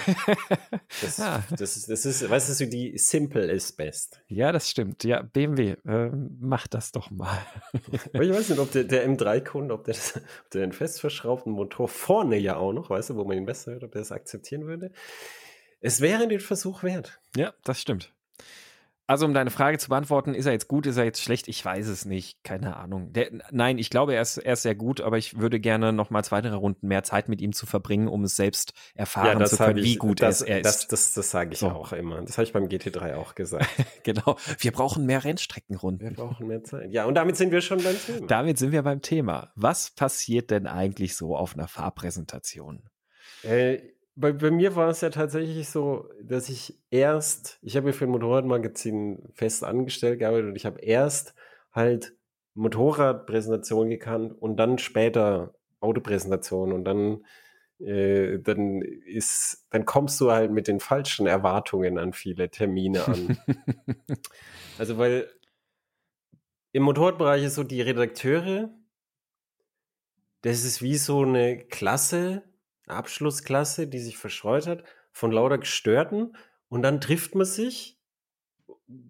das, 1.02 1.18
ja. 1.18 1.42
das, 1.50 1.76
ist, 1.76 1.90
das 1.90 2.06
ist, 2.06 2.30
weißt 2.30 2.58
du, 2.58 2.66
die 2.66 2.96
simple 2.96 3.52
ist 3.52 3.76
best. 3.76 4.22
Ja, 4.28 4.52
das 4.52 4.70
stimmt. 4.70 5.04
Ja, 5.04 5.20
BMW, 5.20 5.76
äh, 5.86 6.10
macht 6.40 6.72
das 6.72 6.92
doch 6.92 7.10
mal. 7.10 7.36
aber 8.14 8.22
ich 8.22 8.32
weiß 8.32 8.48
nicht, 8.48 8.58
ob 8.58 8.72
der, 8.72 8.84
der 8.84 9.06
M3-Kunde, 9.06 9.74
ob 9.74 9.84
der, 9.84 9.92
das, 9.94 10.16
ob 10.16 10.50
der 10.52 10.62
einen 10.62 10.72
fest 10.72 10.98
verschraubten 11.02 11.52
Motor 11.52 11.88
vorne 11.88 12.38
ja 12.38 12.56
auch 12.56 12.72
noch, 12.72 12.88
weißt 12.88 13.10
du, 13.10 13.16
wo 13.16 13.24
man 13.24 13.36
ihn 13.36 13.44
besser 13.44 13.72
hört, 13.72 13.84
ob 13.84 13.92
der 13.92 14.00
das 14.00 14.12
akzeptieren 14.12 14.66
würde. 14.66 14.92
Es 15.80 16.00
wäre 16.00 16.26
den 16.26 16.40
Versuch 16.40 16.82
wert. 16.82 17.20
Ja, 17.36 17.52
das 17.64 17.82
stimmt. 17.82 18.14
Also, 19.10 19.26
um 19.26 19.34
deine 19.34 19.50
Frage 19.50 19.76
zu 19.78 19.88
beantworten, 19.88 20.34
ist 20.34 20.46
er 20.46 20.52
jetzt 20.52 20.68
gut, 20.68 20.86
ist 20.86 20.96
er 20.96 21.02
jetzt 21.02 21.20
schlecht? 21.20 21.48
Ich 21.48 21.64
weiß 21.64 21.88
es 21.88 22.04
nicht. 22.04 22.44
Keine 22.44 22.76
Ahnung. 22.76 23.12
Der, 23.12 23.32
nein, 23.50 23.76
ich 23.76 23.90
glaube, 23.90 24.14
er 24.14 24.22
ist, 24.22 24.38
er 24.38 24.52
ist 24.52 24.62
sehr 24.62 24.76
gut, 24.76 25.00
aber 25.00 25.18
ich 25.18 25.36
würde 25.36 25.58
gerne 25.58 25.92
noch 25.92 26.10
mal 26.10 26.22
weitere 26.30 26.54
Runden 26.54 26.86
mehr 26.86 27.02
Zeit 27.02 27.28
mit 27.28 27.40
ihm 27.40 27.52
zu 27.52 27.66
verbringen, 27.66 28.06
um 28.06 28.22
es 28.22 28.36
selbst 28.36 28.72
erfahren 28.94 29.40
ja, 29.40 29.46
zu 29.46 29.56
können, 29.56 29.78
ich, 29.78 29.84
wie 29.84 29.96
gut 29.96 30.22
das, 30.22 30.42
er 30.42 30.58
ist. 30.58 30.64
Das, 30.64 30.86
das, 30.86 31.14
das 31.14 31.28
sage 31.32 31.54
ich 31.54 31.58
so. 31.58 31.70
auch 31.70 31.92
immer. 31.92 32.22
Das 32.22 32.38
habe 32.38 32.44
ich 32.44 32.52
beim 32.52 32.66
GT3 32.66 33.16
auch 33.16 33.34
gesagt. 33.34 33.68
genau. 34.04 34.36
Wir 34.60 34.70
brauchen 34.70 35.06
mehr 35.06 35.24
Rennstreckenrunden. 35.24 36.10
Wir 36.10 36.14
brauchen 36.14 36.46
mehr 36.46 36.62
Zeit. 36.62 36.92
Ja, 36.92 37.06
und 37.06 37.16
damit 37.16 37.36
sind 37.36 37.50
wir 37.50 37.62
schon 37.62 37.82
beim 37.82 37.96
Thema. 37.98 38.26
Damit 38.28 38.58
sind 38.58 38.70
wir 38.70 38.84
beim 38.84 39.02
Thema. 39.02 39.50
Was 39.56 39.90
passiert 39.90 40.52
denn 40.52 40.68
eigentlich 40.68 41.16
so 41.16 41.36
auf 41.36 41.54
einer 41.54 41.66
Fahrpräsentation? 41.66 42.84
Äh, 43.42 43.80
bei, 44.14 44.32
bei 44.32 44.50
mir 44.50 44.76
war 44.76 44.88
es 44.88 45.00
ja 45.00 45.10
tatsächlich 45.10 45.68
so, 45.68 46.08
dass 46.22 46.48
ich 46.48 46.78
erst, 46.90 47.58
ich 47.62 47.76
habe 47.76 47.86
mir 47.86 47.92
für 47.92 48.04
ein 48.04 48.10
Motorradmagazin 48.10 49.28
fest 49.32 49.64
angestellt 49.64 50.18
gearbeitet 50.18 50.48
und 50.48 50.56
ich 50.56 50.66
habe 50.66 50.80
erst 50.80 51.34
halt 51.72 52.14
Motorradpräsentation 52.54 53.90
gekannt 53.90 54.34
und 54.38 54.56
dann 54.56 54.78
später 54.78 55.54
Autopräsentation 55.80 56.72
und 56.72 56.84
dann 56.84 57.24
äh, 57.80 58.38
dann 58.40 58.82
ist, 58.82 59.66
dann 59.70 59.86
kommst 59.86 60.20
du 60.20 60.30
halt 60.30 60.50
mit 60.50 60.68
den 60.68 60.80
falschen 60.80 61.26
Erwartungen 61.26 61.98
an 61.98 62.12
viele 62.12 62.50
Termine 62.50 63.06
an. 63.06 63.38
also 64.78 64.98
weil 64.98 65.30
im 66.72 66.82
Motorradbereich 66.82 67.44
ist 67.44 67.54
so 67.54 67.64
die 67.64 67.80
Redakteure, 67.80 68.70
das 70.42 70.64
ist 70.64 70.82
wie 70.82 70.96
so 70.96 71.22
eine 71.22 71.58
Klasse, 71.58 72.42
Abschlussklasse, 72.90 73.86
die 73.86 73.98
sich 73.98 74.18
verschreut 74.18 74.66
hat, 74.66 74.84
von 75.12 75.32
lauter 75.32 75.58
Gestörten. 75.58 76.36
Und 76.68 76.82
dann 76.82 77.00
trifft 77.00 77.34
man 77.34 77.46
sich 77.46 77.98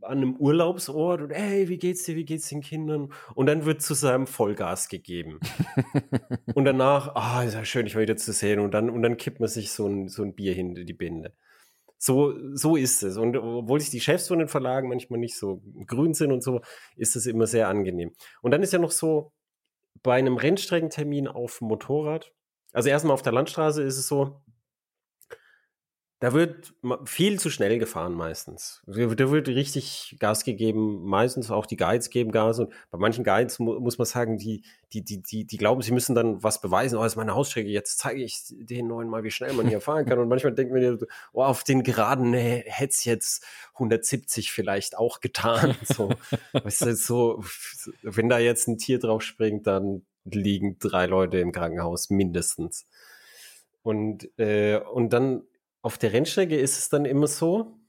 an 0.03 0.19
einem 0.19 0.37
Urlaubsort 0.37 1.23
und 1.23 1.31
hey, 1.31 1.69
wie 1.69 1.79
geht's 1.79 2.05
dir, 2.05 2.14
wie 2.14 2.25
geht's 2.25 2.49
den 2.49 2.61
Kindern? 2.61 3.12
Und 3.35 3.47
dann 3.47 3.64
wird 3.64 3.81
zu 3.81 3.95
seinem 3.95 4.27
Vollgas 4.27 4.88
gegeben. 4.88 5.40
und 6.55 6.64
danach, 6.64 7.14
ah, 7.14 7.40
oh, 7.40 7.47
ist 7.47 7.55
ja 7.55 7.64
schön, 7.64 7.87
dich 7.87 7.95
mal 7.95 8.03
wieder 8.03 8.16
zu 8.16 8.33
sehen. 8.33 8.61
Und 8.61 8.73
dann, 8.73 8.90
und 8.90 9.03
dann 9.03 9.16
kippt 9.16 9.40
man 9.40 9.49
sich 9.49 9.73
so 9.73 9.87
ein, 9.87 10.09
so 10.09 10.23
ein 10.23 10.35
Bier 10.35 10.53
hinter 10.53 10.85
die 10.85 10.93
Binde. 10.93 11.33
So, 11.97 12.35
so 12.55 12.77
ist 12.77 13.03
es. 13.03 13.16
Und 13.16 13.37
obwohl 13.37 13.81
sich 13.81 13.90
die 13.90 14.01
Chefs 14.01 14.29
von 14.29 14.38
den 14.38 14.49
Verlagen 14.49 14.88
manchmal 14.88 15.21
nicht 15.21 15.37
so 15.37 15.62
grün 15.87 16.14
sind 16.14 16.33
und 16.33 16.43
so, 16.43 16.61
ist 16.97 17.16
es 17.16 17.27
immer 17.27 17.47
sehr 17.47 17.69
angenehm. 17.69 18.12
Und 18.43 18.53
dann 18.53 18.62
ist 18.62 18.73
ja 18.73 18.79
noch 18.79 18.90
so, 18.90 19.33
bei 20.03 20.14
einem 20.14 20.37
Rennstreckentermin 20.37 21.29
auf 21.29 21.59
dem 21.59 21.69
Motorrad, 21.69 22.33
also 22.72 22.88
erstmal 22.88 23.14
auf 23.14 23.22
der 23.22 23.33
Landstraße 23.33 23.83
ist 23.83 23.98
es 23.98 24.06
so, 24.06 24.42
da 26.20 26.35
wird 26.35 26.74
viel 27.06 27.40
zu 27.40 27.48
schnell 27.48 27.78
gefahren 27.78 28.12
meistens. 28.12 28.83
Da 28.87 28.94
wird 28.94 29.48
richtig 29.48 30.16
Gas 30.20 30.44
gegeben, 30.44 31.02
meistens 31.06 31.50
auch 31.50 31.64
die 31.64 31.78
Guides 31.78 32.11
geben 32.11 32.30
Gas 32.30 32.59
und 32.59 32.74
bei 32.90 32.98
manchen 32.98 33.24
Guides 33.24 33.59
mu 33.59 33.80
muss 33.80 33.96
man 33.96 34.04
sagen, 34.04 34.37
die, 34.37 34.62
die, 34.92 35.02
die, 35.02 35.22
die, 35.22 35.46
die 35.46 35.56
glauben, 35.56 35.80
sie 35.80 35.92
müssen 35.92 36.14
dann 36.14 36.42
was 36.42 36.61
beweisen. 36.61 36.98
Oh, 36.98 37.02
das 37.02 37.14
ist 37.14 37.16
meine 37.16 37.35
Hausstrecke, 37.35 37.70
jetzt 37.70 37.98
zeige 37.98 38.22
ich 38.22 38.38
den 38.50 38.88
neuen 38.88 39.09
mal, 39.09 39.24
wie 39.24 39.30
schnell 39.30 39.54
man 39.54 39.66
hier 39.66 39.80
fahren 39.80 40.04
kann. 40.04 40.18
Und 40.18 40.28
manchmal 40.28 40.52
denken 40.52 40.74
wir, 40.74 40.98
oh, 41.33 41.42
auf 41.42 41.64
den 41.64 41.83
Geraden 41.83 42.33
nee, 42.33 42.64
hätte 42.66 42.92
es 42.92 43.06
jetzt 43.06 43.42
170 43.74 44.52
vielleicht 44.52 44.98
auch 44.98 45.20
getan. 45.20 45.74
So, 45.85 46.11
weißt 46.52 46.83
du, 46.83 46.96
so, 46.96 47.42
wenn 48.02 48.28
da 48.28 48.38
jetzt 48.38 48.68
ein 48.68 48.76
Tier 48.76 48.98
drauf 48.98 49.22
springt, 49.22 49.66
dann 49.66 50.02
liegen 50.24 50.78
drei 50.78 51.06
Leute 51.06 51.38
im 51.38 51.52
Krankenhaus 51.52 52.11
mindestens. 52.11 52.87
Und, 53.83 54.28
äh, 54.38 54.78
und 54.78 55.12
dann 55.12 55.42
auf 55.83 55.98
der 55.98 56.12
Rennstrecke 56.12 56.56
ist 56.56 56.78
es 56.78 56.88
dann 56.88 57.04
immer 57.04 57.26
so, 57.26 57.80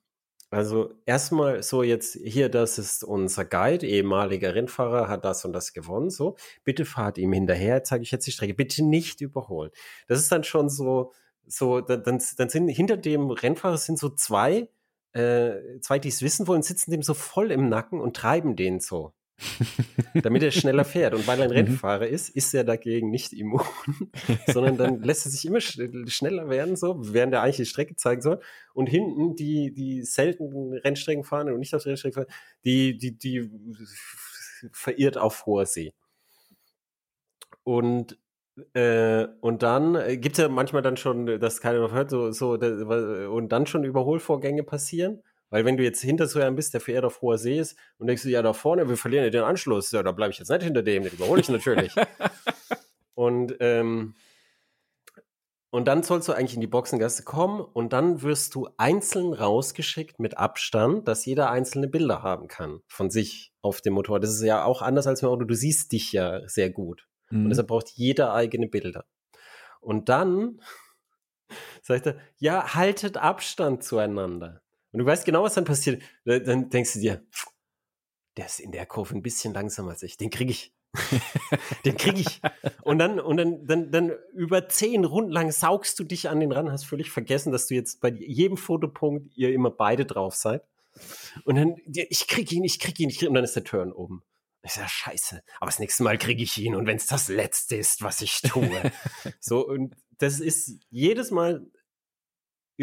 also 0.49 0.93
erstmal 1.05 1.63
so 1.63 1.81
jetzt 1.81 2.15
hier, 2.15 2.49
das 2.49 2.77
ist 2.77 3.05
unser 3.05 3.45
Guide, 3.45 3.87
ehemaliger 3.87 4.53
Rennfahrer, 4.53 5.07
hat 5.07 5.23
das 5.23 5.45
und 5.45 5.53
das 5.53 5.71
gewonnen, 5.73 6.09
so. 6.09 6.35
Bitte 6.65 6.83
fahrt 6.85 7.17
ihm 7.17 7.31
hinterher, 7.31 7.83
zeige 7.85 8.03
ich 8.03 8.11
jetzt 8.11 8.27
die 8.27 8.31
Strecke, 8.31 8.53
bitte 8.53 8.83
nicht 8.83 9.21
überholen. 9.21 9.71
Das 10.07 10.19
ist 10.19 10.31
dann 10.31 10.43
schon 10.43 10.69
so, 10.69 11.13
so, 11.47 11.79
dann, 11.81 12.03
dann 12.03 12.49
sind 12.49 12.67
hinter 12.67 12.97
dem 12.97 13.31
Rennfahrer 13.31 13.77
sind 13.77 13.97
so 13.97 14.09
zwei, 14.09 14.69
äh, 15.13 15.79
zwei, 15.81 15.99
die 15.99 16.09
es 16.09 16.21
wissen 16.21 16.47
wollen, 16.47 16.63
sitzen 16.63 16.91
dem 16.91 17.01
so 17.01 17.13
voll 17.13 17.51
im 17.51 17.69
Nacken 17.69 18.01
und 18.01 18.15
treiben 18.17 18.55
den 18.57 18.81
so 18.81 19.13
damit 20.21 20.43
er 20.43 20.51
schneller 20.51 20.85
fährt. 20.85 21.13
Und 21.13 21.27
weil 21.27 21.39
er 21.39 21.45
ein 21.45 21.51
mhm. 21.51 21.55
Rennfahrer 21.55 22.07
ist, 22.07 22.29
ist 22.29 22.53
er 22.53 22.63
dagegen 22.63 23.09
nicht 23.09 23.33
immun, 23.33 23.61
sondern 24.47 24.77
dann 24.77 25.01
lässt 25.01 25.25
er 25.25 25.31
sich 25.31 25.45
immer 25.45 25.61
schneller 25.61 26.49
werden, 26.49 26.75
so, 26.75 26.97
während 26.99 27.33
er 27.33 27.41
eigentlich 27.41 27.57
die 27.57 27.65
Strecke 27.65 27.95
zeigen 27.95 28.21
soll. 28.21 28.39
Und 28.73 28.87
hinten 28.87 29.35
die, 29.35 29.73
die 29.73 30.03
selten 30.03 30.73
Rennstrecken 30.73 31.23
fahren 31.23 31.51
und 31.51 31.59
nicht 31.59 31.73
auf 31.75 31.83
der 31.83 31.91
Rennstrecke 31.91 32.15
fahren, 32.21 32.33
die, 32.63 32.97
die, 32.97 33.17
die 33.17 33.49
verirrt 34.71 35.17
auf 35.17 35.45
hoher 35.45 35.65
See. 35.65 35.93
Und 37.63 38.17
äh, 38.73 39.27
und 39.39 39.63
dann 39.63 39.95
äh, 39.95 40.17
gibt 40.17 40.37
es 40.37 40.43
ja 40.43 40.49
manchmal 40.49 40.81
dann 40.81 40.97
schon, 40.97 41.25
dass 41.39 41.61
keiner 41.61 41.79
noch 41.79 41.93
hört, 41.93 42.09
so, 42.09 42.31
so 42.31 42.51
und 42.51 43.49
dann 43.49 43.65
schon 43.65 43.85
Überholvorgänge 43.85 44.63
passieren. 44.63 45.23
Weil 45.51 45.65
wenn 45.65 45.77
du 45.77 45.83
jetzt 45.83 46.01
hinter 46.01 46.27
so 46.27 46.39
einem 46.39 46.55
bist, 46.55 46.73
der 46.73 46.81
für 46.81 47.05
auf 47.05 47.21
hoher 47.21 47.37
See 47.37 47.59
ist 47.59 47.77
und 47.99 48.07
denkst 48.07 48.23
du, 48.23 48.29
ja, 48.29 48.41
da 48.41 48.53
vorne, 48.53 48.87
wir 48.87 48.97
verlieren 48.97 49.25
ja 49.25 49.29
den 49.29 49.43
Anschluss, 49.43 49.91
ja, 49.91 50.01
da 50.01 50.13
bleibe 50.13 50.31
ich 50.31 50.39
jetzt 50.39 50.49
nicht 50.49 50.63
hinter 50.63 50.81
dem, 50.81 51.03
den 51.03 51.11
überhole 51.11 51.41
ich 51.41 51.49
natürlich. 51.49 51.93
und, 53.15 53.57
ähm, 53.59 54.15
und 55.69 55.85
dann 55.89 56.03
sollst 56.03 56.29
du 56.29 56.33
eigentlich 56.33 56.55
in 56.55 56.61
die 56.61 56.67
Boxengasse 56.67 57.23
kommen 57.23 57.59
und 57.59 57.91
dann 57.91 58.21
wirst 58.21 58.55
du 58.55 58.69
einzeln 58.77 59.33
rausgeschickt 59.33 60.19
mit 60.19 60.37
Abstand, 60.37 61.07
dass 61.07 61.25
jeder 61.25 61.51
einzelne 61.51 61.89
Bilder 61.89 62.23
haben 62.23 62.47
kann 62.47 62.79
von 62.87 63.09
sich 63.09 63.53
auf 63.61 63.81
dem 63.81 63.93
Motor. 63.93 64.21
Das 64.21 64.31
ist 64.31 64.41
ja 64.41 64.63
auch 64.63 64.81
anders 64.81 65.05
als 65.05 65.21
im 65.21 65.27
Auto. 65.27 65.43
Du 65.43 65.53
siehst 65.53 65.91
dich 65.91 66.13
ja 66.13 66.47
sehr 66.47 66.69
gut. 66.69 67.07
Mhm. 67.29 67.43
Und 67.43 67.49
deshalb 67.49 67.67
braucht 67.67 67.89
jeder 67.89 68.33
eigene 68.33 68.67
Bilder. 68.67 69.03
Und 69.81 70.07
dann 70.07 70.61
sagt 71.81 72.05
er, 72.05 72.17
ja, 72.37 72.73
haltet 72.73 73.17
Abstand 73.17 73.83
zueinander. 73.83 74.61
Und 74.91 74.99
du 74.99 75.05
weißt 75.05 75.25
genau, 75.25 75.43
was 75.43 75.53
dann 75.53 75.65
passiert. 75.65 76.01
Dann 76.25 76.69
denkst 76.69 76.93
du 76.93 76.99
dir, 76.99 77.25
der 78.37 78.45
ist 78.45 78.59
in 78.59 78.71
der 78.71 78.85
Kurve 78.85 79.15
ein 79.15 79.21
bisschen 79.21 79.53
langsamer 79.53 79.91
als 79.91 80.03
ich. 80.03 80.17
Den 80.17 80.29
kriege 80.29 80.51
ich. 80.51 80.73
den 81.85 81.95
kriege 81.95 82.19
ich. 82.19 82.41
Und 82.83 82.99
dann, 82.99 83.19
und 83.19 83.37
dann, 83.37 83.65
dann, 83.65 83.91
dann 83.91 84.11
über 84.33 84.67
zehn 84.67 85.05
Runden 85.05 85.31
lang 85.31 85.51
saugst 85.51 85.97
du 85.99 86.03
dich 86.03 86.29
an 86.29 86.39
den 86.39 86.51
ran, 86.51 86.71
hast 86.71 86.85
völlig 86.85 87.11
vergessen, 87.11 87.51
dass 87.51 87.67
du 87.67 87.75
jetzt 87.75 88.01
bei 88.01 88.09
jedem 88.09 88.57
Fotopunkt 88.57 89.35
ihr 89.37 89.53
immer 89.53 89.71
beide 89.71 90.05
drauf 90.05 90.35
seid. 90.35 90.63
Und 91.45 91.55
dann, 91.55 91.75
ich 91.85 92.27
krieg 92.27 92.51
ihn, 92.51 92.65
ich 92.65 92.79
krieg 92.79 92.99
ihn, 92.99 93.09
ich 93.09 93.17
krieg 93.17 93.23
ihn, 93.23 93.29
und 93.29 93.35
dann 93.35 93.43
ist 93.45 93.55
der 93.55 93.63
Turn 93.63 93.93
oben. 93.93 94.23
Ich 94.63 94.73
sage, 94.73 94.89
scheiße, 94.89 95.41
aber 95.59 95.71
das 95.71 95.79
nächste 95.79 96.03
Mal 96.03 96.19
kriege 96.19 96.43
ich 96.43 96.55
ihn 96.59 96.75
und 96.75 96.85
wenn 96.85 96.97
es 96.97 97.07
das 97.07 97.29
Letzte 97.29 97.77
ist, 97.77 98.03
was 98.03 98.21
ich 98.21 98.41
tue. 98.41 98.91
so, 99.39 99.65
und 99.65 99.95
das 100.19 100.39
ist 100.39 100.77
jedes 100.91 101.31
Mal, 101.31 101.65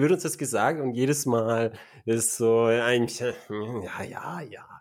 wird 0.02 0.12
uns 0.12 0.22
das 0.22 0.38
gesagt 0.38 0.80
und 0.80 0.94
jedes 0.94 1.26
Mal 1.26 1.72
ist 2.04 2.36
so, 2.36 2.64
eigentlich, 2.64 3.20
ja, 3.20 4.02
ja, 4.02 4.40
ja. 4.40 4.78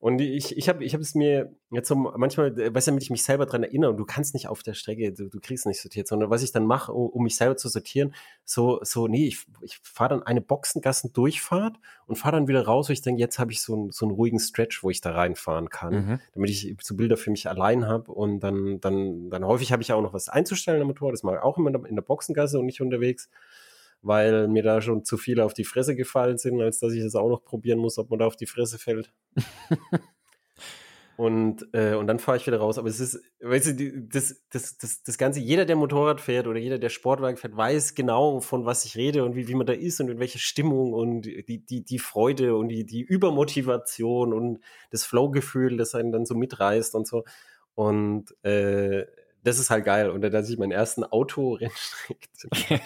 Und 0.00 0.22
ich, 0.22 0.56
ich 0.56 0.70
habe 0.70 0.82
ich 0.82 0.94
hab 0.94 1.02
es 1.02 1.14
mir 1.14 1.54
jetzt 1.70 1.86
so 1.86 1.94
manchmal, 1.94 2.58
äh, 2.58 2.74
weißt 2.74 2.86
du, 2.86 2.92
damit 2.92 3.02
ich 3.02 3.10
mich 3.10 3.22
selber 3.22 3.44
dran 3.44 3.62
erinnere, 3.62 3.90
und 3.90 3.98
du 3.98 4.06
kannst 4.06 4.32
nicht 4.32 4.48
auf 4.48 4.62
der 4.62 4.72
Strecke, 4.72 5.12
du, 5.12 5.28
du 5.28 5.40
kriegst 5.40 5.66
nicht 5.66 5.78
sortiert, 5.78 6.08
sondern 6.08 6.30
was 6.30 6.42
ich 6.42 6.52
dann 6.52 6.64
mache, 6.64 6.90
um, 6.90 7.10
um 7.10 7.22
mich 7.22 7.36
selber 7.36 7.58
zu 7.58 7.68
sortieren, 7.68 8.14
so, 8.46 8.80
so, 8.82 9.08
nee, 9.08 9.26
ich, 9.26 9.44
ich 9.60 9.78
fahre 9.82 10.08
dann 10.14 10.22
eine 10.22 10.40
Boxengassen-Durchfahrt 10.40 11.76
und 12.06 12.16
fahre 12.16 12.36
dann 12.36 12.48
wieder 12.48 12.64
raus, 12.64 12.88
wo 12.88 12.94
ich 12.94 13.02
denke, 13.02 13.20
jetzt 13.20 13.38
habe 13.38 13.52
ich 13.52 13.60
so, 13.60 13.76
ein, 13.76 13.90
so 13.90 14.06
einen 14.06 14.14
ruhigen 14.14 14.40
Stretch, 14.40 14.82
wo 14.82 14.88
ich 14.88 15.02
da 15.02 15.12
reinfahren 15.12 15.68
kann, 15.68 15.92
mhm. 15.92 16.20
damit 16.32 16.48
ich 16.48 16.74
so 16.80 16.96
Bilder 16.96 17.18
für 17.18 17.30
mich 17.30 17.50
allein 17.50 17.86
habe 17.86 18.10
und 18.10 18.40
dann, 18.40 18.80
dann, 18.80 19.28
dann 19.28 19.44
häufig 19.44 19.70
habe 19.70 19.82
ich 19.82 19.92
auch 19.92 20.00
noch 20.00 20.14
was 20.14 20.30
einzustellen 20.30 20.80
am 20.80 20.88
Motor, 20.88 21.10
das 21.10 21.24
mache 21.24 21.36
ich 21.36 21.42
auch 21.42 21.58
immer 21.58 21.74
in 21.86 21.94
der 21.94 22.02
Boxengasse 22.02 22.58
und 22.58 22.64
nicht 22.64 22.80
unterwegs 22.80 23.28
weil 24.02 24.48
mir 24.48 24.62
da 24.62 24.80
schon 24.80 25.04
zu 25.04 25.16
viele 25.16 25.44
auf 25.44 25.54
die 25.54 25.64
Fresse 25.64 25.94
gefallen 25.94 26.38
sind, 26.38 26.60
als 26.60 26.78
dass 26.78 26.92
ich 26.92 27.02
das 27.02 27.14
auch 27.14 27.28
noch 27.28 27.44
probieren 27.44 27.78
muss, 27.78 27.98
ob 27.98 28.10
man 28.10 28.18
da 28.18 28.26
auf 28.26 28.36
die 28.36 28.46
Fresse 28.46 28.78
fällt. 28.78 29.12
und, 31.16 31.68
äh, 31.72 31.94
und 31.94 32.06
dann 32.06 32.18
fahre 32.18 32.38
ich 32.38 32.46
wieder 32.46 32.58
raus. 32.58 32.78
Aber 32.78 32.88
es 32.88 32.98
ist, 32.98 33.20
weißt 33.40 33.68
du, 33.68 33.74
die, 33.74 34.08
das, 34.08 34.42
das, 34.50 34.78
das, 34.78 35.02
das 35.02 35.18
Ganze, 35.18 35.40
jeder, 35.40 35.66
der 35.66 35.76
Motorrad 35.76 36.20
fährt 36.20 36.46
oder 36.46 36.58
jeder, 36.58 36.78
der 36.78 36.88
Sportwagen 36.88 37.36
fährt, 37.36 37.56
weiß 37.56 37.94
genau, 37.94 38.40
von 38.40 38.64
was 38.64 38.86
ich 38.86 38.96
rede 38.96 39.22
und 39.24 39.36
wie, 39.36 39.48
wie 39.48 39.54
man 39.54 39.66
da 39.66 39.74
ist 39.74 40.00
und 40.00 40.08
in 40.08 40.18
welcher 40.18 40.38
Stimmung 40.38 40.94
und 40.94 41.22
die, 41.22 41.64
die, 41.64 41.84
die 41.84 41.98
Freude 41.98 42.56
und 42.56 42.68
die, 42.68 42.86
die 42.86 43.02
Übermotivation 43.02 44.32
und 44.32 44.60
das 44.90 45.04
Flow-Gefühl, 45.04 45.76
das 45.76 45.94
einen 45.94 46.10
dann 46.10 46.24
so 46.24 46.34
mitreißt 46.34 46.94
und 46.94 47.06
so. 47.06 47.24
Und 47.74 48.34
äh, 48.44 49.04
das 49.42 49.58
ist 49.58 49.70
halt 49.70 49.84
geil. 49.84 50.10
Und 50.10 50.22
dass 50.22 50.48
ich 50.48 50.58
meinen 50.58 50.72
ersten 50.72 51.04
Auto-Rennstreck 51.04 52.28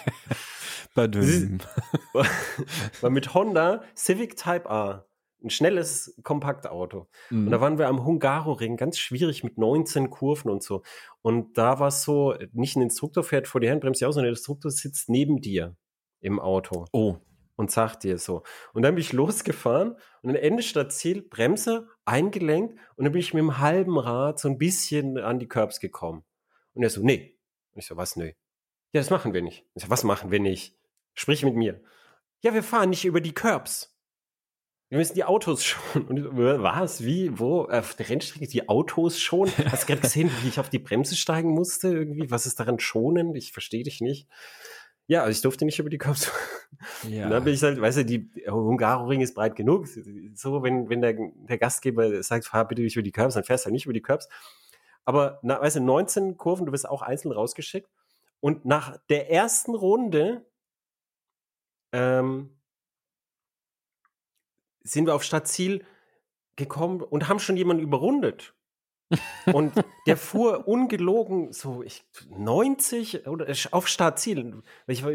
war 3.01 3.09
mit 3.09 3.33
Honda 3.33 3.83
Civic 3.95 4.37
Type 4.37 4.69
A. 4.69 5.05
Ein 5.43 5.49
schnelles 5.49 6.17
Kompaktauto. 6.23 7.07
Mhm. 7.29 7.45
Und 7.45 7.51
da 7.51 7.57
mhm. 7.57 7.61
waren 7.61 7.77
wir 7.77 7.87
am 7.87 8.03
Hungaroring, 8.03 8.77
ganz 8.77 8.97
schwierig 8.97 9.43
mit 9.43 9.57
19 9.57 10.09
Kurven 10.09 10.49
und 10.49 10.63
so. 10.63 10.81
Und 11.21 11.57
da 11.57 11.79
war 11.79 11.89
es 11.89 12.03
so, 12.03 12.33
nicht 12.53 12.75
ein 12.75 12.81
Instruktor 12.81 13.23
fährt 13.23 13.47
vor 13.47 13.61
die 13.61 13.69
Handbremse 13.69 14.07
aus, 14.07 14.15
sondern 14.15 14.31
der 14.31 14.37
Instruktor 14.37 14.71
sitzt 14.71 15.09
neben 15.09 15.41
dir 15.41 15.75
im 16.21 16.39
Auto. 16.39 16.85
Oh. 16.91 17.17
Und 17.57 17.71
sagt 17.71 18.03
dir 18.03 18.17
so. 18.17 18.43
Und 18.73 18.81
dann 18.81 18.95
bin 18.95 19.01
ich 19.01 19.13
losgefahren 19.13 19.91
und 20.21 20.33
dann 20.33 20.35
Ende 20.35 20.63
statt 20.63 20.91
Ziel, 20.91 21.21
Bremse, 21.21 21.87
eingelenkt 22.03 22.77
und 22.95 23.05
dann 23.05 23.13
bin 23.13 23.19
ich 23.21 23.33
mit 23.33 23.41
dem 23.41 23.59
halben 23.59 23.97
Rad 23.97 24.39
so 24.39 24.49
ein 24.49 24.57
bisschen 24.57 25.17
an 25.17 25.39
die 25.39 25.47
Curbs 25.47 25.79
gekommen. 25.79 26.23
Und 26.73 26.83
er 26.83 26.89
so, 26.89 27.01
nee. 27.01 27.37
Und 27.71 27.79
ich 27.79 27.85
so, 27.85 27.95
was, 27.95 28.15
nee? 28.15 28.35
Ja, 28.91 29.01
das 29.01 29.09
machen 29.09 29.33
wir 29.33 29.41
nicht. 29.41 29.65
Ich 29.75 29.83
so, 29.83 29.89
was 29.89 30.03
machen 30.03 30.31
wir 30.31 30.39
nicht? 30.39 30.77
Sprich 31.15 31.43
mit 31.43 31.55
mir. 31.55 31.81
Ja, 32.41 32.53
wir 32.53 32.63
fahren 32.63 32.91
nicht 32.91 33.05
über 33.05 33.21
die 33.21 33.33
Curbs. 33.33 33.91
Wir 34.89 34.99
müssen 34.99 35.15
die 35.15 35.23
Autos 35.23 35.63
schon. 35.65 36.05
Und 36.07 36.37
was? 36.37 37.03
Wie? 37.03 37.39
Wo? 37.39 37.63
Auf 37.63 37.95
der 37.95 38.09
Rennstrecke 38.09 38.47
die 38.47 38.69
Autos 38.69 39.19
schon? 39.19 39.49
Hast 39.71 39.83
du 39.83 39.87
gerade 39.87 40.01
gesehen, 40.01 40.29
wie 40.41 40.49
ich 40.49 40.59
auf 40.59 40.69
die 40.69 40.79
Bremse 40.79 41.15
steigen 41.15 41.49
musste? 41.49 41.87
Irgendwie? 41.87 42.29
Was 42.29 42.45
ist 42.45 42.59
daran 42.59 42.79
schonend? 42.79 43.35
Ich 43.35 43.51
verstehe 43.51 43.83
dich 43.83 44.01
nicht. 44.01 44.27
Ja, 45.07 45.21
also 45.21 45.31
ich 45.31 45.41
durfte 45.41 45.65
nicht 45.65 45.79
über 45.79 45.89
die 45.89 45.97
Curbs. 45.97 46.31
Ja. 47.07 47.25
Und 47.25 47.31
dann 47.31 47.43
bin 47.43 47.53
ich 47.53 47.61
halt, 47.61 47.79
weißt 47.79 47.99
du, 47.99 48.05
die 48.05 48.29
Hungaroring 48.49 49.21
ist 49.21 49.35
breit 49.35 49.55
genug. 49.55 49.87
So, 50.33 50.63
wenn, 50.63 50.89
wenn 50.89 51.01
der, 51.01 51.13
der 51.13 51.57
Gastgeber 51.57 52.23
sagt, 52.23 52.45
fahr 52.45 52.67
bitte 52.67 52.81
nicht 52.81 52.95
über 52.95 53.03
die 53.03 53.11
Curbs, 53.11 53.35
dann 53.35 53.43
fährst 53.43 53.63
du 53.63 53.67
halt 53.67 53.73
nicht 53.73 53.85
über 53.85 53.93
die 53.93 54.01
Curbs. 54.01 54.27
Aber, 55.05 55.39
na, 55.43 55.61
weißt 55.61 55.75
du, 55.75 55.81
19 55.81 56.37
Kurven, 56.37 56.65
du 56.65 56.71
wirst 56.71 56.89
auch 56.89 57.03
einzeln 57.03 57.31
rausgeschickt. 57.31 57.89
Und 58.39 58.65
nach 58.65 58.97
der 59.09 59.31
ersten 59.31 59.75
Runde 59.75 60.45
ähm, 61.95 62.49
sind 64.83 65.05
wir 65.05 65.15
auf 65.15 65.23
Stadtziel 65.23 65.83
gekommen 66.55 67.01
und 67.01 67.27
haben 67.27 67.39
schon 67.39 67.57
jemanden 67.57 67.83
überrundet. 67.83 68.53
und 69.53 69.71
der 70.07 70.17
fuhr 70.17 70.67
ungelogen 70.67 71.53
so 71.53 71.83
ich, 71.83 72.03
90 72.35 73.27
oder 73.27 73.45
auf 73.69 73.87
Startziel. 73.87 74.63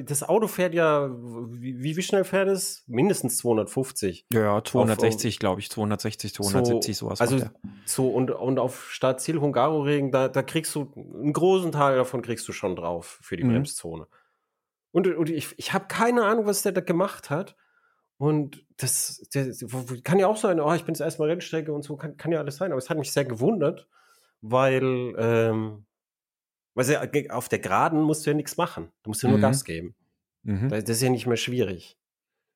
Das 0.04 0.22
Auto 0.22 0.46
fährt 0.46 0.74
ja, 0.74 1.10
wie, 1.10 1.96
wie 1.96 2.02
schnell 2.02 2.22
fährt 2.22 2.48
es? 2.48 2.84
Mindestens 2.86 3.38
250. 3.38 4.26
Ja, 4.32 4.62
260, 4.62 5.40
glaube 5.40 5.60
ich, 5.60 5.70
260, 5.70 6.34
270, 6.34 6.96
so, 6.96 7.06
sowas. 7.06 7.20
Also 7.20 7.40
so 7.84 8.08
und, 8.08 8.30
und 8.30 8.60
auf 8.60 8.92
Startziel 8.92 9.40
Hungaroring, 9.40 10.12
da, 10.12 10.28
da 10.28 10.44
kriegst 10.44 10.72
du 10.76 10.92
einen 10.94 11.32
großen 11.32 11.72
Teil 11.72 11.96
davon 11.96 12.22
kriegst 12.22 12.46
du 12.46 12.52
schon 12.52 12.76
drauf 12.76 13.18
für 13.22 13.36
die 13.36 13.42
mhm. 13.42 13.54
Bremszone. 13.54 14.06
Und, 14.92 15.06
und 15.06 15.30
ich, 15.30 15.54
ich 15.56 15.72
habe 15.72 15.86
keine 15.88 16.24
Ahnung, 16.24 16.46
was 16.46 16.62
der 16.62 16.72
da 16.72 16.80
gemacht 16.80 17.30
hat. 17.30 17.56
Und 18.18 18.66
das, 18.76 19.26
das 19.32 19.64
kann 20.04 20.18
ja 20.18 20.26
auch 20.26 20.36
sein, 20.36 20.60
oh, 20.60 20.72
ich 20.74 20.84
bin 20.84 20.94
jetzt 20.94 21.00
erstmal 21.00 21.30
Rennstrecke 21.30 21.72
und 21.72 21.82
so, 21.82 21.96
kann, 21.96 22.16
kann 22.16 22.32
ja 22.32 22.38
alles 22.38 22.56
sein. 22.56 22.70
Aber 22.70 22.78
es 22.78 22.90
hat 22.90 22.98
mich 22.98 23.12
sehr 23.12 23.24
gewundert, 23.24 23.88
weil, 24.42 25.14
ähm, 25.16 25.86
weil 26.74 26.90
ja, 26.90 27.02
auf 27.30 27.48
der 27.48 27.60
Geraden 27.60 28.02
musst 28.02 28.26
du 28.26 28.30
ja 28.30 28.36
nichts 28.36 28.56
machen. 28.56 28.90
Du 29.02 29.10
musst 29.10 29.22
ja 29.22 29.28
nur 29.28 29.38
mhm. 29.38 29.42
Gas 29.42 29.64
geben. 29.64 29.94
Mhm. 30.42 30.68
Das, 30.68 30.88
ist 30.88 31.02
ja 31.02 31.08
nicht 31.08 31.26
mehr 31.26 31.36
schwierig. 31.36 31.98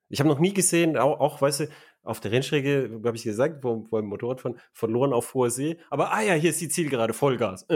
Ich 0.09 0.21
habe 0.21 0.29
noch 0.29 0.39
nie 0.39 0.53
gesehen, 0.53 0.99
auch, 0.99 1.19
auch, 1.21 1.41
weißt 1.41 1.61
du, 1.61 1.69
auf 2.03 2.21
der 2.21 2.33
Rennstrecke, 2.33 3.01
habe 3.03 3.17
ich 3.17 3.25
gesagt, 3.25 3.65
wo, 3.65 3.87
wo 3.91 3.99
im 3.99 4.07
Motorrad 4.07 4.41
von 4.41 4.59
verloren 4.73 5.15
auf 5.15 5.33
hoher 5.33 5.51
See. 5.51 5.79
Aber 5.89 6.13
ah 6.13 6.21
ja, 6.21 6.35
hier 6.35 6.51
ist 6.51 6.61
die 6.61 6.69
Zielgerade, 6.69 7.15
Vollgas. 7.15 7.65
Äh, 7.71 7.75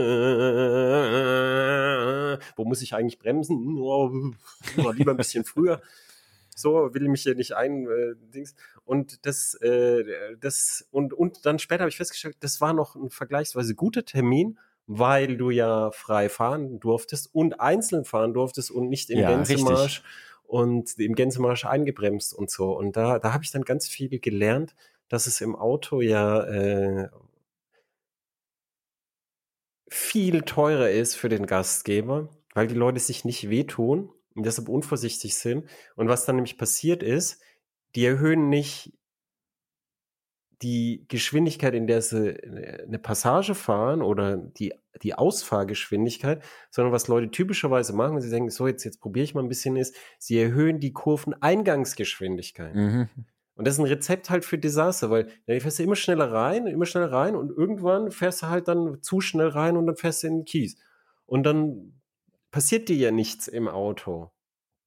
wo 2.57 2.65
muss 2.65 2.83
ich 2.83 2.95
eigentlich 2.95 3.19
bremsen? 3.19 3.79
Oh, 3.79 4.11
lieber 4.93 5.13
ein 5.13 5.17
bisschen 5.17 5.45
früher. 5.45 5.81
So 6.55 6.93
will 6.93 7.03
ich 7.03 7.09
mich 7.09 7.23
hier 7.23 7.35
nicht 7.35 7.55
ein 7.55 7.87
äh, 7.87 8.15
Dings. 8.35 8.55
Und 8.85 9.25
das, 9.27 9.55
äh, 9.55 10.05
das 10.41 10.87
und 10.91 11.13
und 11.13 11.47
dann 11.47 11.59
später 11.59 11.83
habe 11.83 11.91
ich 11.91 11.97
festgestellt, 11.97 12.37
das 12.41 12.61
war 12.61 12.73
noch 12.73 12.97
ein 12.97 13.11
vergleichsweise 13.11 13.75
guter 13.75 14.05
Termin, 14.05 14.59
weil 14.87 15.37
du 15.37 15.51
ja 15.51 15.91
frei 15.93 16.29
fahren 16.29 16.81
durftest 16.81 17.33
und 17.33 17.61
einzeln 17.61 18.05
fahren 18.05 18.35
durftest 18.35 18.71
und 18.71 18.89
nicht 18.89 19.11
im 19.11 19.19
ja, 19.21 19.31
Gänsemarsch. 19.31 19.99
Richtig 19.99 20.05
und 20.49 20.99
im 20.99 21.15
Gänsemarsch 21.15 21.67
eingebremst 21.67 22.35
und 22.35 22.51
so. 22.51 22.77
Und 22.77 22.97
da, 22.97 23.19
da 23.19 23.35
habe 23.35 23.45
ich 23.45 23.51
dann 23.51 23.63
ganz 23.63 23.87
viel 23.87 24.19
gelernt, 24.19 24.75
dass 25.09 25.27
es 25.27 25.41
im 25.43 25.55
Auto 25.55 26.01
ja 26.01 26.43
äh, 26.45 27.09
viel 29.91 30.43
teurer 30.43 30.91
ist 30.91 31.15
für 31.15 31.29
den 31.29 31.47
Gastgeber, 31.47 32.29
weil 32.55 32.67
die 32.67 32.75
Leute 32.75 33.01
sich 33.01 33.25
nicht 33.25 33.49
wehtun 33.49 34.11
und 34.35 34.45
deshalb 34.45 34.69
unvorsichtig 34.69 35.37
sind. 35.37 35.69
Und 35.97 36.09
was 36.09 36.25
dann 36.25 36.37
nämlich 36.37 36.59
passiert 36.59 37.03
ist, 37.03 37.41
die 37.95 38.05
erhöhen 38.05 38.49
nicht 38.49 38.93
die 40.63 41.05
Geschwindigkeit, 41.09 41.75
in 41.75 41.87
der 41.87 42.03
sie 42.03 42.31
äh, 42.31 42.83
eine 42.83 42.99
Passage 42.99 43.55
fahren 43.55 44.03
oder 44.03 44.37
die, 44.37 44.75
die 45.03 45.15
Ausfahrgeschwindigkeit, 45.15 46.43
sondern 46.71 46.93
was 46.93 47.07
Leute 47.09 47.31
typischerweise 47.31 47.93
machen, 47.93 48.21
sie 48.21 48.31
denken, 48.31 48.51
so 48.51 48.67
jetzt, 48.67 48.85
jetzt 48.85 49.01
probiere 49.01 49.25
ich 49.25 49.35
mal 49.35 49.43
ein 49.43 49.49
bisschen, 49.49 49.77
ist, 49.77 49.95
sie 50.19 50.39
erhöhen 50.39 50.81
die 50.81 50.93
Kurveneingangsgeschwindigkeit. 50.93 52.75
Mhm. 52.75 53.09
Und 53.59 53.67
das 53.67 53.75
ist 53.75 53.81
ein 53.81 53.87
Rezept 53.87 54.31
halt 54.31 54.45
für 54.45 54.57
Desaster, 54.57 55.11
weil 55.11 55.27
dann 55.47 55.59
fährst 55.59 55.81
du 55.81 55.83
immer 55.83 55.97
schneller 55.97 56.31
rein, 56.31 56.69
immer 56.69 56.87
schneller 56.87 57.11
rein 57.11 57.35
und 57.35 57.51
irgendwann 57.51 58.13
fährst 58.13 58.43
du 58.43 58.47
halt 58.47 58.69
dann 58.69 59.03
zu 59.03 59.21
schnell 59.21 59.49
rein 59.49 59.77
und 59.77 59.87
dann 59.87 59.97
fährst 59.97 60.23
du 60.23 60.29
in 60.29 60.37
den 60.39 60.45
Kies. 60.45 60.77
Und 61.27 61.43
dann 61.43 62.01
passiert 62.53 62.89
dir 62.89 62.95
ja 62.95 63.11
nichts 63.11 63.49
im 63.49 63.67
Auto. 63.67 64.31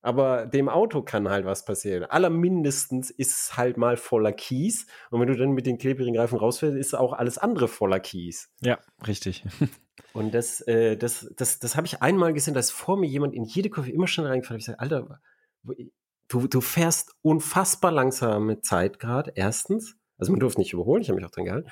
Aber 0.02 0.46
dem 0.46 0.70
Auto 0.70 1.02
kann 1.02 1.28
halt 1.28 1.46
was 1.46 1.66
passieren. 1.66 2.06
Allermindestens 2.06 3.12
ist 3.12 3.32
es 3.32 3.58
halt 3.58 3.76
mal 3.76 3.98
voller 3.98 4.32
Kies. 4.32 4.88
Und 5.10 5.20
wenn 5.20 5.28
du 5.28 5.36
dann 5.36 5.52
mit 5.52 5.66
den 5.66 5.78
klebrigen 5.78 6.18
Reifen 6.18 6.40
rausfährst, 6.40 6.78
ist 6.78 6.96
auch 6.96 7.12
alles 7.12 7.38
andere 7.38 7.68
voller 7.68 8.00
Kies. 8.00 8.54
Ja, 8.62 8.80
richtig. 9.06 9.44
Und 10.14 10.34
das, 10.34 10.62
äh, 10.62 10.96
das, 10.96 11.30
das, 11.36 11.60
das 11.60 11.76
habe 11.76 11.88
ich 11.88 12.02
einmal 12.02 12.32
gesehen, 12.32 12.54
dass 12.54 12.72
vor 12.72 12.98
mir 12.98 13.08
jemand 13.08 13.36
in 13.36 13.44
jede 13.44 13.70
Kurve 13.70 13.92
immer 13.92 14.08
schon 14.08 14.26
reingefahren 14.26 14.56
hat. 14.56 14.62
Ich 14.62 14.66
sage, 14.66 14.80
Alter, 14.80 15.20
du, 16.32 16.48
du 16.48 16.62
fährst 16.62 17.14
unfassbar 17.22 17.92
langsame 17.92 18.62
Zeit 18.62 19.00
gerade, 19.00 19.34
erstens. 19.36 19.98
Also 20.18 20.32
man 20.32 20.40
durfte 20.40 20.62
nicht 20.62 20.74
überholen, 20.74 21.02
ich 21.02 21.10
habe 21.10 21.18
mich 21.18 21.26
auch 21.26 21.32
dran 21.32 21.46
gehalten. 21.46 21.70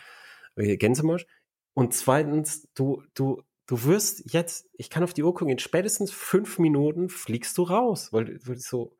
Äh, 0.55 0.77
Gänsemarsch. 0.77 1.25
Und 1.73 1.93
zweitens, 1.93 2.67
du, 2.73 3.03
du, 3.13 3.41
du 3.67 3.83
wirst 3.85 4.33
jetzt, 4.33 4.69
ich 4.73 4.89
kann 4.89 5.03
auf 5.03 5.13
die 5.13 5.23
Uhr 5.23 5.33
gucken, 5.33 5.51
in 5.51 5.59
spätestens 5.59 6.11
fünf 6.11 6.59
Minuten 6.59 7.09
fliegst 7.09 7.57
du 7.57 7.63
raus, 7.63 8.11
weil, 8.11 8.39
weil 8.45 8.57
so, 8.57 8.97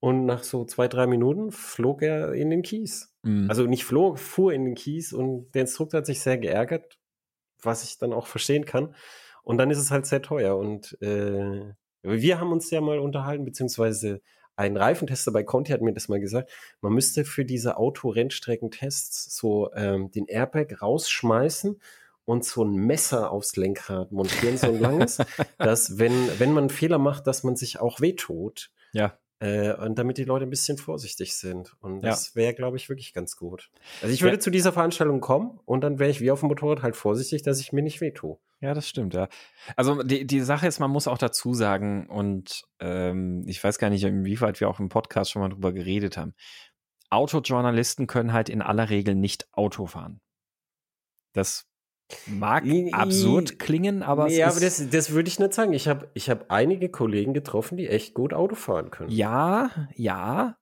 und 0.00 0.26
nach 0.26 0.42
so 0.42 0.64
zwei, 0.64 0.88
drei 0.88 1.06
Minuten 1.06 1.52
flog 1.52 2.02
er 2.02 2.34
in 2.34 2.50
den 2.50 2.62
Kies. 2.62 3.14
Mhm. 3.22 3.48
Also 3.48 3.66
nicht 3.66 3.84
flog, 3.84 4.18
fuhr 4.18 4.52
in 4.52 4.64
den 4.64 4.74
Kies 4.74 5.12
und 5.12 5.52
der 5.54 5.62
Instruktor 5.62 5.98
hat 5.98 6.06
sich 6.06 6.20
sehr 6.20 6.38
geärgert, 6.38 6.98
was 7.62 7.84
ich 7.84 7.98
dann 7.98 8.12
auch 8.12 8.26
verstehen 8.26 8.66
kann. 8.66 8.94
Und 9.42 9.58
dann 9.58 9.70
ist 9.70 9.78
es 9.78 9.90
halt 9.90 10.06
sehr 10.06 10.20
teuer. 10.20 10.56
Und 10.56 11.00
äh, 11.00 11.72
wir 12.02 12.40
haben 12.40 12.52
uns 12.52 12.70
ja 12.70 12.80
mal 12.80 12.98
unterhalten, 12.98 13.44
beziehungsweise 13.44 14.20
ein 14.56 14.76
Reifentester 14.76 15.32
bei 15.32 15.42
Conti 15.42 15.72
hat 15.72 15.82
mir 15.82 15.92
das 15.92 16.08
mal 16.08 16.20
gesagt, 16.20 16.50
man 16.80 16.92
müsste 16.92 17.24
für 17.24 17.44
diese 17.44 17.76
Autorennstreckentests 17.76 19.36
so 19.36 19.72
ähm, 19.74 20.10
den 20.10 20.26
Airbag 20.26 20.82
rausschmeißen 20.82 21.80
und 22.24 22.44
so 22.44 22.64
ein 22.64 22.74
Messer 22.74 23.30
aufs 23.30 23.56
Lenkrad 23.56 24.12
montieren, 24.12 24.56
so 24.56 24.68
ein 24.68 24.80
langes, 24.80 25.18
dass 25.58 25.98
wenn, 25.98 26.12
wenn 26.38 26.52
man 26.52 26.64
einen 26.64 26.70
Fehler 26.70 26.98
macht, 26.98 27.26
dass 27.26 27.42
man 27.42 27.56
sich 27.56 27.80
auch 27.80 28.00
wehtut. 28.00 28.70
Ja. 28.92 29.18
Äh, 29.42 29.74
und 29.74 29.98
damit 29.98 30.18
die 30.18 30.24
Leute 30.24 30.46
ein 30.46 30.50
bisschen 30.50 30.78
vorsichtig 30.78 31.34
sind. 31.34 31.74
Und 31.80 32.02
das 32.02 32.28
ja. 32.28 32.34
wäre, 32.36 32.54
glaube 32.54 32.76
ich, 32.76 32.88
wirklich 32.88 33.12
ganz 33.12 33.36
gut. 33.36 33.70
Also 34.00 34.14
ich 34.14 34.22
würde 34.22 34.36
ja. 34.36 34.40
zu 34.40 34.50
dieser 34.50 34.72
Veranstaltung 34.72 35.20
kommen 35.20 35.58
und 35.64 35.80
dann 35.82 35.98
wäre 35.98 36.10
ich 36.10 36.20
wie 36.20 36.30
auf 36.30 36.40
dem 36.40 36.48
Motorrad 36.48 36.82
halt 36.82 36.94
vorsichtig, 36.94 37.42
dass 37.42 37.58
ich 37.58 37.72
mir 37.72 37.82
nicht 37.82 38.00
wehtue. 38.00 38.38
Ja, 38.60 38.72
das 38.72 38.88
stimmt, 38.88 39.14
ja. 39.14 39.28
Also 39.74 40.04
die, 40.04 40.24
die 40.28 40.40
Sache 40.42 40.68
ist, 40.68 40.78
man 40.78 40.92
muss 40.92 41.08
auch 41.08 41.18
dazu 41.18 41.54
sagen, 41.54 42.06
und 42.08 42.62
ähm, 42.78 43.42
ich 43.48 43.62
weiß 43.62 43.78
gar 43.78 43.90
nicht, 43.90 44.04
inwieweit 44.04 44.60
wir 44.60 44.68
auch 44.68 44.78
im 44.78 44.88
Podcast 44.88 45.32
schon 45.32 45.42
mal 45.42 45.48
drüber 45.48 45.72
geredet 45.72 46.16
haben. 46.16 46.34
Autojournalisten 47.10 48.06
können 48.06 48.32
halt 48.32 48.48
in 48.48 48.62
aller 48.62 48.90
Regel 48.90 49.16
nicht 49.16 49.48
Auto 49.52 49.86
fahren. 49.86 50.20
Das 51.32 51.66
Mag 52.26 52.64
absurd 52.92 53.58
klingen, 53.58 54.02
aber 54.02 54.26
nee, 54.26 54.42
aber 54.42 54.60
das, 54.60 54.88
das 54.90 55.10
würde 55.10 55.28
ich 55.28 55.38
nicht 55.38 55.54
sagen. 55.54 55.72
Ich 55.72 55.88
habe 55.88 56.10
ich 56.14 56.30
hab 56.30 56.50
einige 56.50 56.88
Kollegen 56.88 57.34
getroffen, 57.34 57.76
die 57.76 57.88
echt 57.88 58.14
gut 58.14 58.34
Auto 58.34 58.54
fahren 58.54 58.90
können. 58.90 59.10
Ja, 59.10 59.70
ja. 59.94 60.56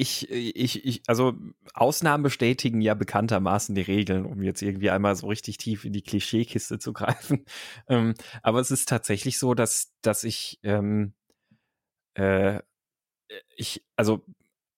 Ich, 0.00 0.30
ich, 0.30 0.84
ich, 0.84 1.02
also 1.08 1.34
Ausnahmen 1.74 2.22
bestätigen 2.22 2.80
ja 2.80 2.94
bekanntermaßen 2.94 3.74
die 3.74 3.82
Regeln, 3.82 4.26
um 4.26 4.42
jetzt 4.42 4.62
irgendwie 4.62 4.90
einmal 4.90 5.16
so 5.16 5.26
richtig 5.26 5.56
tief 5.56 5.84
in 5.84 5.92
die 5.92 6.02
Klischeekiste 6.02 6.78
zu 6.78 6.92
greifen. 6.94 7.44
Ähm, 7.88 8.14
aber 8.42 8.60
es 8.60 8.70
ist 8.70 8.88
tatsächlich 8.88 9.38
so, 9.38 9.54
dass, 9.54 9.92
dass 10.02 10.22
ich, 10.22 10.60
ähm, 10.62 11.14
äh, 12.14 12.60
ich, 13.56 13.84
also 13.96 14.24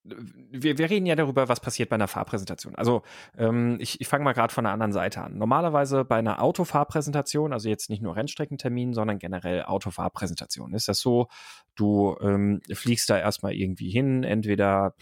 wir, 0.03 0.79
wir 0.79 0.89
reden 0.89 1.05
ja 1.05 1.15
darüber, 1.15 1.49
was 1.49 1.61
passiert 1.61 1.91
bei 1.91 1.95
einer 1.95 2.09
Fahrpräsentation. 2.09 2.75
Also 2.75 3.03
ähm, 3.37 3.77
ich, 3.81 4.01
ich 4.01 4.09
fange 4.09 4.25
mal 4.25 4.33
gerade 4.33 4.53
von 4.53 4.65
der 4.65 4.73
anderen 4.73 4.93
Seite 4.93 5.23
an. 5.23 5.37
Normalerweise 5.37 6.05
bei 6.05 6.17
einer 6.17 6.43
Autofahrpräsentation, 6.43 7.53
also 7.53 7.69
jetzt 7.69 7.91
nicht 7.91 8.03
nur 8.03 8.17
Rennstreckentermin, 8.17 8.95
sondern 8.95 9.19
generell 9.19 9.65
Autofahrpräsentation, 9.65 10.73
ist 10.73 10.89
das 10.89 11.01
so, 11.01 11.29
du 11.75 12.17
ähm, 12.23 12.61
fliegst 12.73 13.11
da 13.11 13.19
erstmal 13.19 13.53
irgendwie 13.53 13.91
hin, 13.91 14.25
entweder 14.25 14.95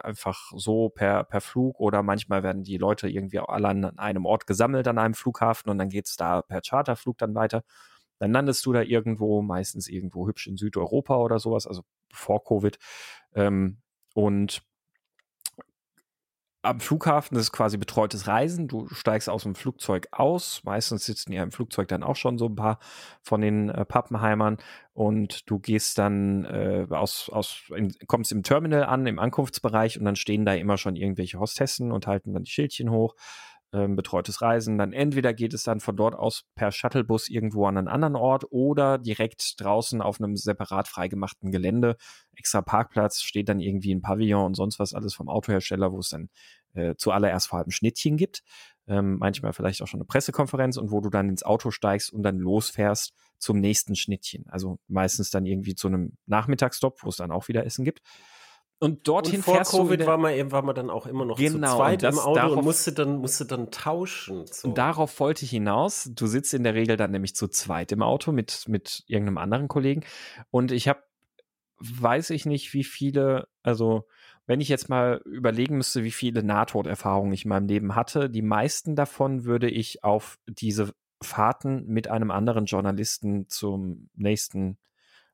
einfach 0.00 0.52
so 0.54 0.90
per, 0.90 1.24
per 1.24 1.40
Flug 1.40 1.80
oder 1.80 2.02
manchmal 2.04 2.44
werden 2.44 2.62
die 2.62 2.78
Leute 2.78 3.08
irgendwie 3.08 3.40
alle 3.40 3.68
an 3.68 3.98
einem 3.98 4.26
Ort 4.26 4.46
gesammelt 4.46 4.86
an 4.86 4.98
einem 4.98 5.14
Flughafen 5.14 5.70
und 5.70 5.78
dann 5.78 5.88
geht's 5.88 6.16
da 6.16 6.42
per 6.42 6.60
Charterflug 6.60 7.18
dann 7.18 7.34
weiter. 7.34 7.64
Dann 8.18 8.32
landest 8.32 8.64
du 8.64 8.72
da 8.72 8.82
irgendwo, 8.82 9.42
meistens 9.42 9.88
irgendwo 9.88 10.26
hübsch 10.26 10.46
in 10.46 10.56
Südeuropa 10.56 11.16
oder 11.16 11.38
sowas, 11.38 11.66
also 11.66 11.82
vor 12.12 12.42
Covid. 12.44 12.78
Ähm, 13.34 13.78
und 14.16 14.62
am 16.62 16.80
Flughafen 16.80 17.36
ist 17.36 17.52
quasi 17.52 17.76
betreutes 17.76 18.26
Reisen. 18.26 18.66
Du 18.66 18.88
steigst 18.88 19.28
aus 19.28 19.42
dem 19.42 19.54
Flugzeug 19.54 20.08
aus. 20.10 20.62
Meistens 20.64 21.04
sitzen 21.04 21.34
ja 21.34 21.42
im 21.42 21.52
Flugzeug 21.52 21.86
dann 21.88 22.02
auch 22.02 22.16
schon 22.16 22.38
so 22.38 22.46
ein 22.46 22.56
paar 22.56 22.78
von 23.20 23.42
den 23.42 23.68
äh, 23.68 23.84
Pappenheimern 23.84 24.56
und 24.94 25.48
du 25.50 25.58
gehst 25.58 25.98
dann 25.98 26.46
äh, 26.46 26.86
aus, 26.88 27.28
aus 27.28 27.64
in, 27.76 27.92
kommst 28.06 28.32
im 28.32 28.42
Terminal 28.42 28.84
an, 28.84 29.06
im 29.06 29.18
Ankunftsbereich 29.18 29.98
und 29.98 30.06
dann 30.06 30.16
stehen 30.16 30.46
da 30.46 30.54
immer 30.54 30.78
schon 30.78 30.96
irgendwelche 30.96 31.38
Hostessen 31.38 31.92
und 31.92 32.06
halten 32.06 32.32
dann 32.32 32.44
die 32.44 32.50
Schildchen 32.50 32.90
hoch 32.90 33.16
ähm, 33.72 33.96
betreutes 33.96 34.42
Reisen. 34.42 34.78
Dann 34.78 34.92
entweder 34.92 35.34
geht 35.34 35.54
es 35.54 35.62
dann 35.62 35.80
von 35.80 35.96
dort 35.96 36.14
aus 36.14 36.44
per 36.54 36.72
Shuttlebus 36.72 37.28
irgendwo 37.28 37.66
an 37.66 37.76
einen 37.76 37.88
anderen 37.88 38.16
Ort 38.16 38.46
oder 38.50 38.98
direkt 38.98 39.60
draußen 39.60 40.00
auf 40.00 40.20
einem 40.20 40.36
separat 40.36 40.88
freigemachten 40.88 41.50
Gelände. 41.50 41.96
Extra 42.36 42.62
Parkplatz, 42.62 43.20
steht 43.22 43.48
dann 43.48 43.60
irgendwie 43.60 43.94
ein 43.94 44.02
Pavillon 44.02 44.46
und 44.46 44.54
sonst 44.54 44.78
was 44.78 44.94
alles 44.94 45.14
vom 45.14 45.28
Autohersteller, 45.28 45.92
wo 45.92 45.98
es 45.98 46.10
dann 46.10 46.28
äh, 46.74 46.94
zuallererst 46.96 47.48
vor 47.48 47.58
allem 47.58 47.70
Schnittchen 47.70 48.16
gibt. 48.16 48.42
Ähm, 48.88 49.16
manchmal 49.18 49.52
vielleicht 49.52 49.82
auch 49.82 49.88
schon 49.88 49.98
eine 50.00 50.06
Pressekonferenz 50.06 50.76
und 50.76 50.92
wo 50.92 51.00
du 51.00 51.10
dann 51.10 51.28
ins 51.28 51.42
Auto 51.42 51.70
steigst 51.70 52.12
und 52.12 52.22
dann 52.22 52.38
losfährst 52.38 53.14
zum 53.38 53.58
nächsten 53.58 53.96
Schnittchen. 53.96 54.44
Also 54.48 54.78
meistens 54.86 55.30
dann 55.30 55.44
irgendwie 55.44 55.74
zu 55.74 55.88
einem 55.88 56.16
Nachmittagsstopp, 56.26 57.02
wo 57.02 57.08
es 57.08 57.16
dann 57.16 57.32
auch 57.32 57.48
wieder 57.48 57.66
Essen 57.66 57.84
gibt. 57.84 58.00
Und 58.78 59.08
dorthin 59.08 59.36
und 59.36 59.42
vor 59.42 59.54
fährst 59.54 59.72
Covid 59.72 60.00
du 60.00 60.06
war 60.06 60.18
man, 60.18 60.52
war 60.52 60.62
man 60.62 60.74
dann 60.74 60.90
auch 60.90 61.06
immer 61.06 61.24
noch 61.24 61.38
genau, 61.38 61.70
zu 61.70 61.76
zweit 61.76 62.02
das, 62.02 62.14
im 62.14 62.20
Auto 62.20 62.34
darauf, 62.34 62.56
und 62.58 62.64
musste 62.64 62.92
dann, 62.92 63.18
musste 63.18 63.46
dann 63.46 63.70
tauschen. 63.70 64.44
So. 64.46 64.68
Und 64.68 64.76
darauf 64.76 65.18
wollte 65.18 65.46
ich 65.46 65.50
hinaus. 65.50 66.10
Du 66.14 66.26
sitzt 66.26 66.52
in 66.52 66.62
der 66.62 66.74
Regel 66.74 66.98
dann 66.98 67.10
nämlich 67.10 67.34
zu 67.34 67.48
zweit 67.48 67.90
im 67.92 68.02
Auto 68.02 68.32
mit, 68.32 68.68
mit 68.68 69.04
irgendeinem 69.06 69.38
anderen 69.38 69.68
Kollegen. 69.68 70.04
Und 70.50 70.72
ich 70.72 70.88
habe, 70.88 71.02
weiß 71.78 72.30
ich 72.30 72.44
nicht, 72.44 72.74
wie 72.74 72.84
viele, 72.84 73.48
also 73.62 74.06
wenn 74.44 74.60
ich 74.60 74.68
jetzt 74.68 74.90
mal 74.90 75.22
überlegen 75.24 75.78
müsste, 75.78 76.04
wie 76.04 76.10
viele 76.10 76.42
Nahtoderfahrungen 76.42 77.32
ich 77.32 77.44
in 77.44 77.48
meinem 77.48 77.68
Leben 77.68 77.94
hatte, 77.94 78.28
die 78.28 78.42
meisten 78.42 78.94
davon 78.94 79.44
würde 79.44 79.70
ich 79.70 80.04
auf 80.04 80.38
diese 80.46 80.92
Fahrten 81.22 81.86
mit 81.86 82.08
einem 82.08 82.30
anderen 82.30 82.66
Journalisten 82.66 83.48
zum 83.48 84.10
nächsten 84.14 84.76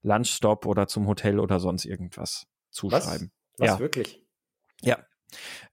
Lunchstop 0.02 0.64
oder 0.64 0.86
zum 0.86 1.08
Hotel 1.08 1.40
oder 1.40 1.58
sonst 1.58 1.84
irgendwas 1.84 2.46
zuschreiben. 2.72 3.30
Was, 3.56 3.60
Was 3.60 3.68
ja. 3.68 3.78
wirklich? 3.78 4.22
Ja. 4.82 4.98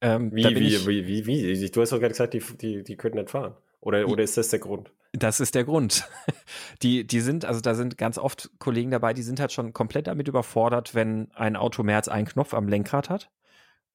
Ähm, 0.01 0.31
wie, 0.33 0.43
wie, 0.55 0.75
ich, 0.75 0.87
wie, 0.87 1.07
wie, 1.07 1.25
wie, 1.27 1.69
Du 1.69 1.81
hast 1.81 1.91
doch 1.91 1.99
gerade 1.99 2.09
gesagt, 2.13 2.33
die, 2.33 2.39
die, 2.39 2.83
die 2.83 2.95
können 2.95 3.15
nicht 3.15 3.31
fahren. 3.31 3.55
Oder, 3.81 4.07
oder 4.07 4.23
ist 4.23 4.37
das 4.37 4.49
der 4.49 4.59
Grund? 4.59 4.91
Das 5.13 5.39
ist 5.39 5.55
der 5.55 5.63
Grund. 5.63 6.07
Die, 6.81 7.05
die 7.05 7.19
sind, 7.19 7.43
also 7.43 7.61
da 7.61 7.75
sind 7.75 7.97
ganz 7.97 8.17
oft 8.17 8.51
Kollegen 8.59 8.91
dabei, 8.91 9.13
die 9.13 9.21
sind 9.21 9.39
halt 9.39 9.51
schon 9.51 9.73
komplett 9.73 10.07
damit 10.07 10.27
überfordert, 10.27 10.95
wenn 10.95 11.31
ein 11.33 11.55
Auto 11.55 11.83
mehr 11.83 11.97
als 11.97 12.09
einen 12.09 12.27
Knopf 12.27 12.53
am 12.53 12.67
Lenkrad 12.67 13.09
hat. 13.09 13.29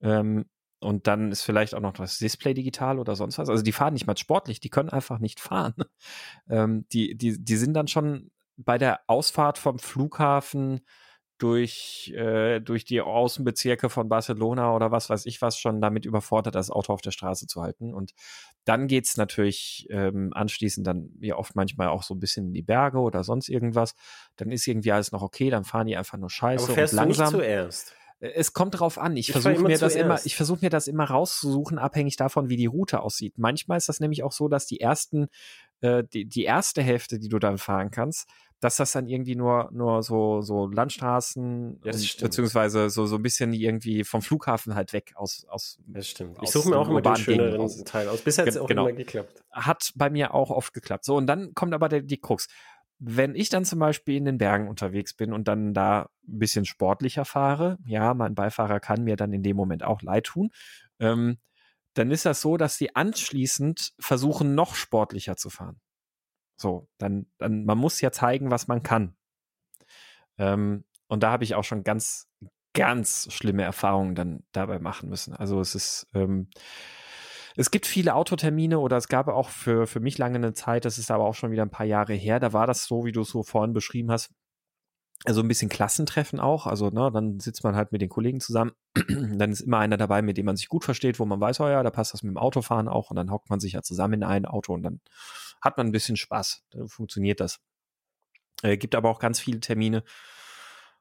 Ähm, 0.03 0.45
und 0.81 1.07
dann 1.07 1.33
ist 1.33 1.43
vielleicht 1.43 1.75
auch 1.75 1.81
noch 1.81 1.95
das 1.95 2.19
Display 2.19 2.53
digital 2.53 2.99
oder 2.99 3.17
sonst 3.17 3.39
was. 3.39 3.49
Also 3.49 3.63
die 3.63 3.73
fahren 3.73 3.95
nicht 3.95 4.07
mal 4.07 4.17
sportlich, 4.17 4.61
die 4.61 4.69
können 4.69 4.91
einfach 4.91 5.19
nicht 5.19 5.41
fahren. 5.41 5.75
Ähm, 6.49 6.87
die, 6.93 7.17
die, 7.17 7.43
die 7.43 7.57
sind 7.57 7.73
dann 7.73 7.89
schon 7.89 8.31
bei 8.57 8.77
der 8.77 9.01
Ausfahrt 9.07 9.57
vom 9.57 9.79
Flughafen 9.79 10.83
durch, 11.39 12.13
äh, 12.17 12.61
durch 12.61 12.85
die 12.85 13.01
Außenbezirke 13.01 13.91
von 13.91 14.09
Barcelona 14.09 14.75
oder 14.75 14.93
was 14.93 15.11
weiß 15.11 15.27
ich 15.27 15.43
was 15.43 15.59
schon 15.59 15.81
damit 15.81 16.07
überfordert, 16.07 16.55
das 16.55 16.71
Auto 16.71 16.93
auf 16.93 17.01
der 17.01 17.11
Straße 17.11 17.47
zu 17.47 17.63
halten. 17.63 17.93
Und 17.93 18.13
dann 18.65 18.87
geht's 18.87 19.17
natürlich 19.17 19.87
ähm, 19.91 20.31
anschließend 20.33 20.87
dann 20.87 21.11
ja 21.21 21.37
oft 21.37 21.57
manchmal 21.57 21.89
auch 21.89 22.03
so 22.03 22.15
ein 22.15 22.21
bisschen 22.21 22.47
in 22.47 22.53
die 22.53 22.63
Berge 22.63 22.99
oder 22.99 23.25
sonst 23.25 23.49
irgendwas. 23.49 23.95
Dann 24.37 24.53
ist 24.53 24.67
irgendwie 24.67 24.93
alles 24.93 25.13
noch 25.13 25.23
okay, 25.23 25.51
dann 25.51 25.65
fahren 25.65 25.87
die 25.87 25.97
einfach 25.97 26.19
nur 26.19 26.31
scheiße 26.31 26.67
Aber 26.67 26.75
fährst 26.75 26.93
und 26.95 26.99
langsam. 26.99 27.33
Du 27.33 27.39
nicht 27.39 27.47
zuerst? 27.47 27.95
Es 28.21 28.53
kommt 28.53 28.79
drauf 28.79 28.97
an. 28.97 29.17
Ich, 29.17 29.29
ich 29.29 29.33
versuche 29.33 29.63
mir 29.63 29.77
das 29.77 29.97
immer, 29.97 30.19
ich 30.25 30.37
versuche 30.37 30.61
mir 30.63 30.71
das 30.71 30.87
immer 30.87 31.05
rauszusuchen, 31.05 31.79
abhängig 31.79 32.17
davon, 32.17 32.49
wie 32.49 32.57
die 32.57 32.67
Route 32.67 33.01
aussieht. 33.01 33.35
Manchmal 33.37 33.77
ist 33.77 33.89
das 33.89 34.01
nämlich 34.01 34.23
auch 34.23 34.33
so, 34.33 34.49
dass 34.49 34.67
die 34.67 34.81
ersten, 34.81 35.27
äh, 35.81 36.05
die, 36.13 36.25
die 36.27 36.45
erste 36.45 36.83
Hälfte, 36.83 37.19
die 37.19 37.29
du 37.29 37.39
dann 37.39 37.59
fahren 37.59 37.91
kannst, 37.91 38.29
dass 38.65 38.77
das 38.77 38.93
dann 38.93 39.07
irgendwie 39.07 39.37
nur, 39.37 39.69
nur 39.73 40.03
so, 40.03 40.41
so 40.41 40.67
Landstraßen, 40.67 41.81
ja, 41.85 41.93
beziehungsweise 41.93 42.89
so, 42.89 43.05
so 43.05 43.17
ein 43.17 43.23
bisschen 43.23 43.53
irgendwie 43.53 44.05
vom 44.05 44.23
Flughafen 44.23 44.75
halt 44.75 44.95
weg 44.95 45.13
aus. 45.17 45.45
aus 45.49 45.79
das 45.87 46.09
stimmt. 46.09 46.39
Ich 46.41 46.51
suche 46.51 46.71
mir 46.71 46.79
auch 46.79 46.89
immer 46.89 47.03
den 47.03 47.17
schöneren 47.17 47.61
aus. 47.61 47.85
Teil 47.85 48.09
aus. 48.09 48.23
Bisher 48.23 48.47
hat 48.47 48.49
es 48.49 48.57
auch 48.57 48.67
genau. 48.67 48.87
immer 48.87 48.97
geklappt. 48.97 49.45
Hat 49.53 49.93
bei 49.97 50.09
mir 50.09 50.33
auch 50.33 50.51
oft 50.51 50.73
geklappt. 50.73 51.05
So, 51.05 51.15
und 51.17 51.27
dann 51.27 51.55
kommt 51.55 51.75
aber 51.75 51.91
der, 51.91 52.01
die 52.01 52.19
Krux. 52.19 52.49
Wenn 52.99 53.35
ich 53.35 53.51
dann 53.51 53.67
zum 53.67 53.81
Beispiel 53.81 54.17
in 54.17 54.25
den 54.25 54.39
Bergen 54.39 54.69
unterwegs 54.69 55.13
bin 55.13 55.35
und 55.35 55.47
dann 55.47 55.75
da 55.75 56.09
ein 56.27 56.39
bisschen 56.39 56.65
sportlicher 56.65 57.27
fahre, 57.27 57.77
ja, 57.85 58.15
mein 58.15 58.35
Beifahrer 58.35 58.81
kann 58.81 59.05
mir 59.05 59.17
dann 59.17 59.35
in 59.35 59.43
dem 59.43 59.57
Moment 59.57 59.83
auch 59.83 60.01
leid 60.01 60.25
tun, 60.25 60.51
ähm, 61.01 61.37
dann 61.95 62.11
ist 62.11 62.27
das 62.27 62.41
so, 62.41 62.57
dass 62.57 62.77
sie 62.77 62.95
anschließend 62.95 63.95
versuchen, 63.99 64.55
noch 64.55 64.75
sportlicher 64.75 65.37
zu 65.37 65.51
fahren. 65.51 65.81
So, 66.57 66.89
dann, 66.99 67.27
dann, 67.39 67.65
man 67.65 67.79
muss 67.79 68.01
ja 68.01 68.13
zeigen, 68.13 68.51
was 68.51 68.69
man 68.69 68.83
kann. 68.83 69.17
Ähm, 70.39 70.85
und 71.09 71.23
da 71.23 71.31
habe 71.31 71.45
ich 71.45 71.55
auch 71.55 71.65
schon 71.65 71.85
ganz, 71.85 72.29
ganz 72.75 73.33
schlimme 73.33 73.63
Erfahrungen 73.63 74.15
dann 74.15 74.45
dabei 74.53 74.79
machen 74.79 75.09
müssen. 75.09 75.35
Also 75.35 75.61
es 75.61 75.75
ist, 75.75 76.09
ähm, 76.15 76.49
es 77.57 77.71
gibt 77.71 77.87
viele 77.87 78.15
Autotermine 78.15 78.81
oder 78.81 78.97
es 78.97 79.09
gab 79.09 79.29
auch 79.29 79.49
für, 79.49 79.87
für 79.87 80.01
mich 80.01 80.19
lange 80.19 80.37
eine 80.37 80.55
Zeit, 80.55 80.85
das 80.85 80.99
ist 80.99 81.11
aber 81.11 81.25
auch 81.25 81.35
schon 81.35 81.53
wieder 81.53 81.63
ein 81.63 81.71
paar 81.71 81.87
Jahre 81.87 82.15
her, 82.15 82.41
da 82.41 82.53
war 82.53 82.67
das 82.67 82.85
so, 82.85 83.05
wie 83.05 83.13
du 83.13 83.21
es 83.21 83.29
so 83.29 83.45
vorhin 83.45 83.73
beschrieben 83.73 84.11
hast, 84.11 84.33
also 85.25 85.41
ein 85.41 85.49
bisschen 85.49 85.69
Klassentreffen 85.69 86.41
auch. 86.41 86.67
Also, 86.67 86.91
ne, 86.91 87.11
dann 87.13 87.41
sitzt 87.41 87.65
man 87.65 87.77
halt 87.77 87.93
mit 87.93 88.03
den 88.03 88.09
Kollegen 88.09 88.41
zusammen. 88.41 88.73
dann 88.95 89.53
ist 89.53 89.61
immer 89.61 89.79
einer 89.79 89.97
dabei, 89.97 90.21
mit 90.23 90.37
dem 90.37 90.47
man 90.47 90.57
sich 90.57 90.69
gut 90.69 90.85
versteht, 90.85 91.19
wo 91.19 91.25
man 91.25 91.41
weiß, 91.41 91.61
oh 91.61 91.69
ja, 91.69 91.83
da 91.83 91.91
passt 91.91 92.13
das 92.13 92.23
mit 92.23 92.31
dem 92.31 92.39
Autofahren 92.39 92.89
auch. 92.89 93.11
Und 93.11 93.17
dann 93.17 93.31
hockt 93.31 93.49
man 93.51 93.61
sich 93.61 93.73
ja 93.73 93.83
zusammen 93.83 94.15
in 94.15 94.23
ein 94.25 94.45
Auto 94.45 94.75
und 94.75 94.83
dann 94.83 95.01
hat 95.63 95.77
man 95.77 95.87
ein 95.87 95.93
bisschen 95.93 96.17
Spaß. 96.17 96.65
Dann 96.71 96.89
funktioniert 96.89 97.41
das. 97.41 97.61
Äh, 98.63 98.77
gibt 98.77 98.95
aber 98.95 99.09
auch 99.09 99.19
ganz 99.19 99.41
viele 99.41 99.61
Termine. 99.61 100.05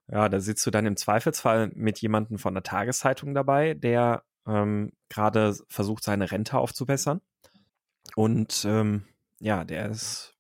Ja, 0.07 0.29
da 0.29 0.39
sitzt 0.39 0.65
du 0.65 0.71
dann 0.71 0.85
im 0.85 0.97
Zweifelsfall 0.97 1.71
mit 1.75 1.99
jemandem 1.99 2.37
von 2.37 2.53
der 2.53 2.63
Tageszeitung 2.63 3.33
dabei, 3.33 3.73
der 3.73 4.23
ähm, 4.45 4.91
gerade 5.09 5.55
versucht, 5.69 6.03
seine 6.03 6.31
Rente 6.31 6.57
aufzubessern. 6.57 7.21
Und 8.15 8.65
ähm, 8.67 9.05
ja, 9.39 9.63
der 9.63 9.89
ist 9.89 10.32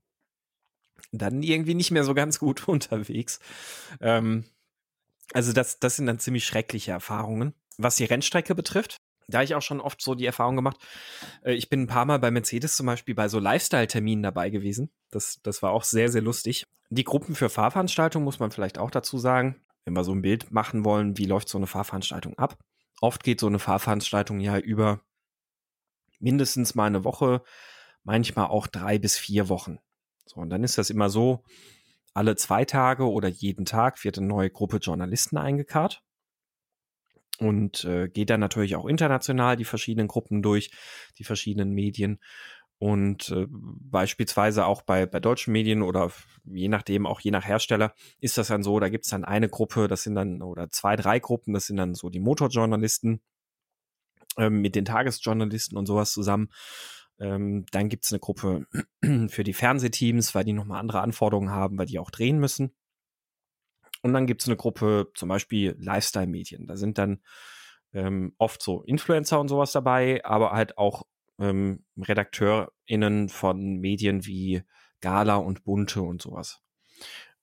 dann 1.11 1.43
irgendwie 1.43 1.75
nicht 1.75 1.91
mehr 1.91 2.03
so 2.03 2.13
ganz 2.13 2.39
gut 2.39 2.67
unterwegs. 2.67 3.39
Ähm, 4.01 4.45
Also 5.33 5.53
das, 5.53 5.79
das 5.79 5.95
sind 5.95 6.07
dann 6.07 6.19
ziemlich 6.19 6.45
schreckliche 6.45 6.91
Erfahrungen. 6.91 7.53
Was 7.77 7.95
die 7.95 8.05
Rennstrecke 8.05 8.55
betrifft, 8.55 8.97
da 9.27 9.41
ich 9.41 9.55
auch 9.55 9.61
schon 9.61 9.81
oft 9.81 10.01
so 10.01 10.15
die 10.15 10.25
Erfahrung 10.25 10.55
gemacht. 10.55 10.77
Äh, 11.43 11.53
ich 11.53 11.69
bin 11.69 11.81
ein 11.83 11.87
paar 11.87 12.05
Mal 12.05 12.19
bei 12.19 12.31
Mercedes 12.31 12.75
zum 12.75 12.85
Beispiel 12.87 13.15
bei 13.15 13.27
so 13.29 13.39
Lifestyle-Terminen 13.39 14.23
dabei 14.23 14.49
gewesen. 14.49 14.91
Das, 15.11 15.39
das 15.43 15.63
war 15.63 15.71
auch 15.71 15.83
sehr, 15.83 16.09
sehr 16.09 16.21
lustig. 16.21 16.65
Die 16.89 17.03
Gruppen 17.03 17.35
für 17.35 17.49
Fahrveranstaltungen 17.49 18.25
muss 18.25 18.39
man 18.39 18.51
vielleicht 18.51 18.77
auch 18.77 18.91
dazu 18.91 19.17
sagen, 19.17 19.61
wenn 19.85 19.95
wir 19.95 20.03
so 20.03 20.13
ein 20.13 20.21
Bild 20.21 20.51
machen 20.51 20.85
wollen, 20.85 21.17
wie 21.17 21.25
läuft 21.25 21.49
so 21.49 21.57
eine 21.57 21.67
Fahrveranstaltung 21.67 22.37
ab. 22.37 22.57
Oft 23.01 23.23
geht 23.23 23.39
so 23.39 23.47
eine 23.47 23.59
Fahrveranstaltung 23.59 24.39
ja 24.39 24.59
über 24.59 25.01
mindestens 26.19 26.75
mal 26.75 26.85
eine 26.87 27.03
Woche, 27.03 27.43
manchmal 28.03 28.47
auch 28.47 28.67
drei 28.67 28.99
bis 28.99 29.17
vier 29.17 29.49
Wochen. 29.49 29.79
So, 30.25 30.39
und 30.41 30.49
dann 30.49 30.63
ist 30.63 30.77
das 30.77 30.89
immer 30.89 31.09
so, 31.09 31.43
alle 32.13 32.35
zwei 32.35 32.65
Tage 32.65 33.09
oder 33.09 33.27
jeden 33.27 33.65
Tag 33.65 34.03
wird 34.03 34.17
eine 34.17 34.27
neue 34.27 34.49
Gruppe 34.49 34.77
Journalisten 34.77 35.37
eingekarrt 35.37 36.03
und 37.39 37.83
äh, 37.85 38.07
geht 38.07 38.29
dann 38.29 38.39
natürlich 38.39 38.75
auch 38.75 38.85
international 38.85 39.57
die 39.57 39.65
verschiedenen 39.65 40.07
Gruppen 40.07 40.41
durch, 40.41 40.71
die 41.17 41.23
verschiedenen 41.23 41.71
Medien. 41.71 42.19
Und 42.77 43.29
äh, 43.29 43.47
beispielsweise 43.49 44.65
auch 44.65 44.81
bei, 44.81 45.05
bei 45.05 45.19
deutschen 45.19 45.53
Medien 45.53 45.81
oder 45.81 46.11
je 46.43 46.67
nachdem, 46.67 47.05
auch 47.05 47.21
je 47.21 47.31
nach 47.31 47.45
Hersteller, 47.45 47.93
ist 48.19 48.37
das 48.37 48.49
dann 48.49 48.63
so, 48.63 48.79
da 48.79 48.89
gibt 48.89 49.05
es 49.05 49.11
dann 49.11 49.23
eine 49.23 49.47
Gruppe, 49.47 49.87
das 49.87 50.03
sind 50.03 50.15
dann, 50.15 50.41
oder 50.41 50.69
zwei, 50.69 50.95
drei 50.95 51.19
Gruppen, 51.19 51.53
das 51.53 51.67
sind 51.67 51.77
dann 51.77 51.95
so 51.95 52.09
die 52.09 52.19
Motorjournalisten 52.19 53.21
äh, 54.37 54.49
mit 54.49 54.75
den 54.75 54.85
Tagesjournalisten 54.85 55.77
und 55.77 55.85
sowas 55.85 56.11
zusammen. 56.11 56.49
Ähm, 57.23 57.65
dann 57.71 57.87
gibt 57.87 58.03
es 58.03 58.11
eine 58.11 58.19
Gruppe 58.19 58.67
für 59.29 59.43
die 59.43 59.53
Fernsehteams, 59.53 60.35
weil 60.35 60.43
die 60.43 60.53
nochmal 60.53 60.79
andere 60.79 60.99
Anforderungen 60.99 61.51
haben, 61.51 61.77
weil 61.77 61.85
die 61.85 61.99
auch 61.99 62.11
drehen 62.11 62.37
müssen. 62.37 62.75
Und 64.01 64.13
dann 64.13 64.27
gibt 64.27 64.41
es 64.41 64.49
eine 64.49 64.57
Gruppe, 64.57 65.09
zum 65.15 65.29
Beispiel 65.29 65.77
Lifestyle-Medien. 65.79 66.67
Da 66.67 66.75
sind 66.75 66.97
dann 66.97 67.21
ähm, 67.93 68.33
oft 68.37 68.61
so 68.61 68.81
Influencer 68.83 69.39
und 69.39 69.47
sowas 69.47 69.71
dabei, 69.71 70.23
aber 70.25 70.51
halt 70.51 70.77
auch 70.77 71.03
ähm, 71.39 71.85
RedakteurInnen 71.97 73.29
von 73.29 73.77
Medien 73.77 74.25
wie 74.25 74.63
Gala 74.99 75.37
und 75.37 75.63
Bunte 75.63 76.01
und 76.01 76.21
sowas. 76.21 76.61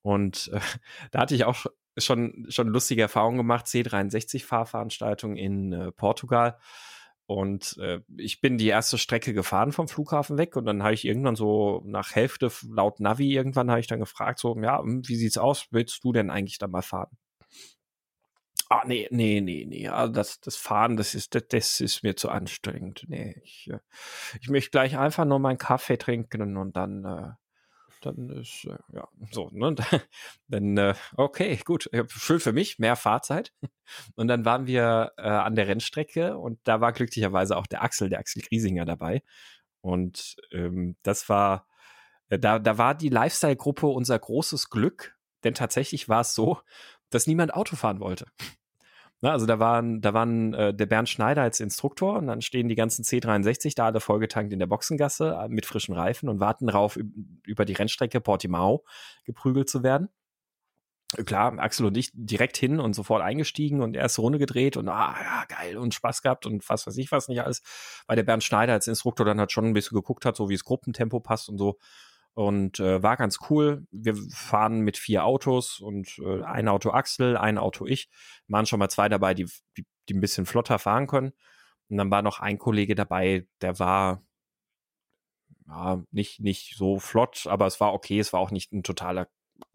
Und 0.03 0.51
äh, 0.53 0.61
da 1.11 1.21
hatte 1.21 1.35
ich 1.35 1.45
auch 1.45 1.65
schon, 1.97 2.47
schon 2.51 2.69
lustige 2.69 3.03
Erfahrungen 3.03 3.39
gemacht, 3.39 3.65
C63-Fahrveranstaltung 3.65 5.37
in 5.37 5.73
äh, 5.73 5.93
Portugal. 5.93 6.59
Und 7.31 7.79
äh, 7.79 8.01
ich 8.17 8.41
bin 8.41 8.59
die 8.59 8.67
erste 8.67 8.99
Strecke 8.99 9.33
gefahren 9.33 9.71
vom 9.71 9.87
Flughafen 9.87 10.37
weg 10.37 10.57
und 10.57 10.65
dann 10.65 10.83
habe 10.83 10.95
ich 10.95 11.05
irgendwann 11.05 11.37
so 11.37 11.81
nach 11.85 12.17
Hälfte 12.17 12.51
laut 12.69 12.99
Navi 12.99 13.33
irgendwann 13.33 13.71
habe 13.71 13.79
ich 13.79 13.87
dann 13.87 14.01
gefragt 14.01 14.41
so, 14.41 14.59
ja, 14.61 14.81
hm, 14.81 15.07
wie 15.07 15.15
sieht's 15.15 15.39
aus? 15.39 15.69
Willst 15.71 16.03
du 16.03 16.13
denn 16.13 16.29
eigentlich 16.29 16.59
da 16.59 16.67
mal 16.67 16.83
fahren? 16.83 17.17
Ah, 18.69 18.83
nee, 18.85 19.07
nee, 19.13 19.41
nee, 19.41 19.65
nee. 19.65 19.87
Also 19.87 20.13
das, 20.13 20.41
das 20.41 20.57
Fahren, 20.57 20.97
das 20.97 21.15
ist, 21.15 21.37
das, 21.37 21.45
das 21.51 21.79
ist 21.79 22.03
mir 22.03 22.17
zu 22.17 22.31
anstrengend. 22.31 23.05
Nee, 23.07 23.41
ich, 23.45 23.69
äh, 23.71 23.79
ich 24.41 24.49
möchte 24.49 24.73
gleich 24.73 24.99
einfach 24.99 25.25
nur 25.25 25.39
meinen 25.39 25.59
Kaffee 25.59 25.99
trinken 25.99 26.57
und 26.57 26.75
dann 26.75 27.05
äh, 27.05 27.31
dann 28.01 28.31
ist, 28.31 28.65
äh, 28.65 28.79
ja, 28.95 29.09
so, 29.31 29.51
ne? 29.53 29.75
Dann, 30.49 30.77
äh, 30.77 30.95
okay, 31.17 31.59
gut, 31.65 31.89
schön 32.09 32.41
für 32.41 32.53
mich, 32.53 32.79
mehr 32.79 32.97
Fahrzeit. 32.97 33.53
Und 34.15 34.29
dann 34.29 34.45
waren 34.45 34.67
wir 34.67 35.13
äh, 35.17 35.23
an 35.23 35.55
der 35.55 35.69
Rennstrecke 35.69 36.37
und 36.39 36.61
da 36.65 36.81
war 36.81 36.93
glücklicherweise 36.93 37.57
auch 37.57 37.67
der 37.67 37.83
Axel, 37.83 38.09
der 38.09 38.19
Axel 38.19 38.43
Griesinger 38.43 38.85
dabei. 38.85 39.23
Und 39.81 40.37
ähm, 40.53 40.97
das 41.03 41.29
war, 41.29 41.67
äh, 42.29 42.39
da, 42.39 42.59
da 42.59 42.79
war 42.79 42.95
die 42.95 43.09
Lifestyle-Gruppe 43.09 43.87
unser 43.87 44.19
großes 44.19 44.71
Glück, 44.71 45.17
denn 45.45 45.55
tatsächlich 45.55 46.09
war 46.09 46.23
es 46.23 46.35
so, 46.35 46.59
dass 47.11 47.27
niemand 47.27 47.55
Auto 47.55 47.77
fahren 47.77 48.01
wollte. 48.01 48.27
Na, 49.23 49.33
also 49.33 49.45
da 49.45 49.59
waren, 49.59 50.01
da 50.01 50.15
waren 50.15 50.55
äh, 50.55 50.73
der 50.73 50.87
Bernd 50.87 51.09
Schneider 51.09 51.43
als 51.43 51.61
Instruktor 51.61 52.17
und 52.17 52.27
dann 52.27 52.41
stehen 52.41 52.69
die 52.69 52.75
ganzen 52.75 53.05
C63 53.05 53.75
da 53.77 53.87
alle 53.87 54.01
vollgetankt 54.01 54.53
in 54.53 54.59
der 54.59 54.67
Boxengasse 54.67 55.39
äh, 55.43 55.49
mit 55.49 55.67
frischen 55.67 55.95
Reifen 55.95 56.29
und 56.31 56.41
warten 56.41 56.67
darauf, 56.67 56.99
über 57.45 57.65
die 57.67 57.75
Rennstrecke 57.75 58.21
Portimao 58.21 58.85
geprügelt 59.25 59.69
zu 59.69 59.83
werden. 59.83 60.09
Klar, 61.27 61.59
Axel 61.59 61.87
und 61.87 61.97
ich 61.97 62.11
direkt 62.15 62.57
hin 62.57 62.79
und 62.79 62.95
sofort 62.95 63.21
eingestiegen 63.21 63.83
und 63.83 63.97
erste 63.97 64.21
Runde 64.21 64.39
gedreht 64.39 64.77
und 64.77 64.89
ah, 64.89 65.17
ja, 65.21 65.45
geil 65.49 65.77
und 65.77 65.93
Spaß 65.93 66.23
gehabt 66.23 66.47
und 66.47 66.67
was 66.69 66.87
weiß 66.87 66.97
ich 66.99 67.11
was 67.11 67.27
nicht 67.27 67.43
alles. 67.43 67.63
Weil 68.07 68.15
der 68.15 68.23
Bernd 68.23 68.45
Schneider 68.45 68.75
als 68.75 68.87
Instruktor 68.87 69.27
dann 69.27 69.41
halt 69.41 69.51
schon 69.51 69.65
ein 69.67 69.73
bisschen 69.73 69.97
geguckt 69.97 70.25
hat, 70.25 70.37
so 70.37 70.49
wie 70.49 70.55
es 70.55 70.65
Gruppentempo 70.65 71.19
passt 71.19 71.49
und 71.49 71.59
so 71.59 71.79
und 72.35 72.81
äh, 72.81 73.03
war 73.03 73.17
ganz 73.17 73.39
cool. 73.51 73.87
Wir 73.91 74.15
fahren 74.33 74.81
mit 74.81 74.97
vier 74.97 75.25
Autos 75.25 75.81
und 75.81 76.19
äh, 76.19 76.43
ein 76.43 76.69
Auto 76.69 76.91
Axel, 76.91 77.37
ein 77.37 77.59
Auto 77.59 77.87
ich. 77.87 78.09
Waren 78.49 78.67
schon 78.67 78.79
mal 78.79 78.89
zwei 78.89 79.09
dabei, 79.09 79.35
die, 79.35 79.47
die, 79.77 79.87
die 80.09 80.15
ein 80.15 80.21
bisschen 80.21 80.47
flotter 80.47 80.79
fahren 80.79 81.07
können. 81.07 81.33
Und 81.89 81.97
dann 81.97 82.11
war 82.11 82.23
noch 82.23 82.41
ein 82.41 82.59
Kollege 82.59 82.95
dabei, 82.95 83.47
der 83.61 83.79
war 83.79 84.23
ja, 85.67 86.03
nicht, 86.11 86.41
nicht 86.41 86.77
so 86.77 86.99
flott, 86.99 87.47
aber 87.47 87.67
es 87.67 87.81
war 87.81 87.93
okay. 87.93 88.19
Es 88.21 88.33
war 88.33 88.41
auch 88.41 88.51
nicht 88.51 88.73
ein 88.73 88.83
totaler 88.83 89.29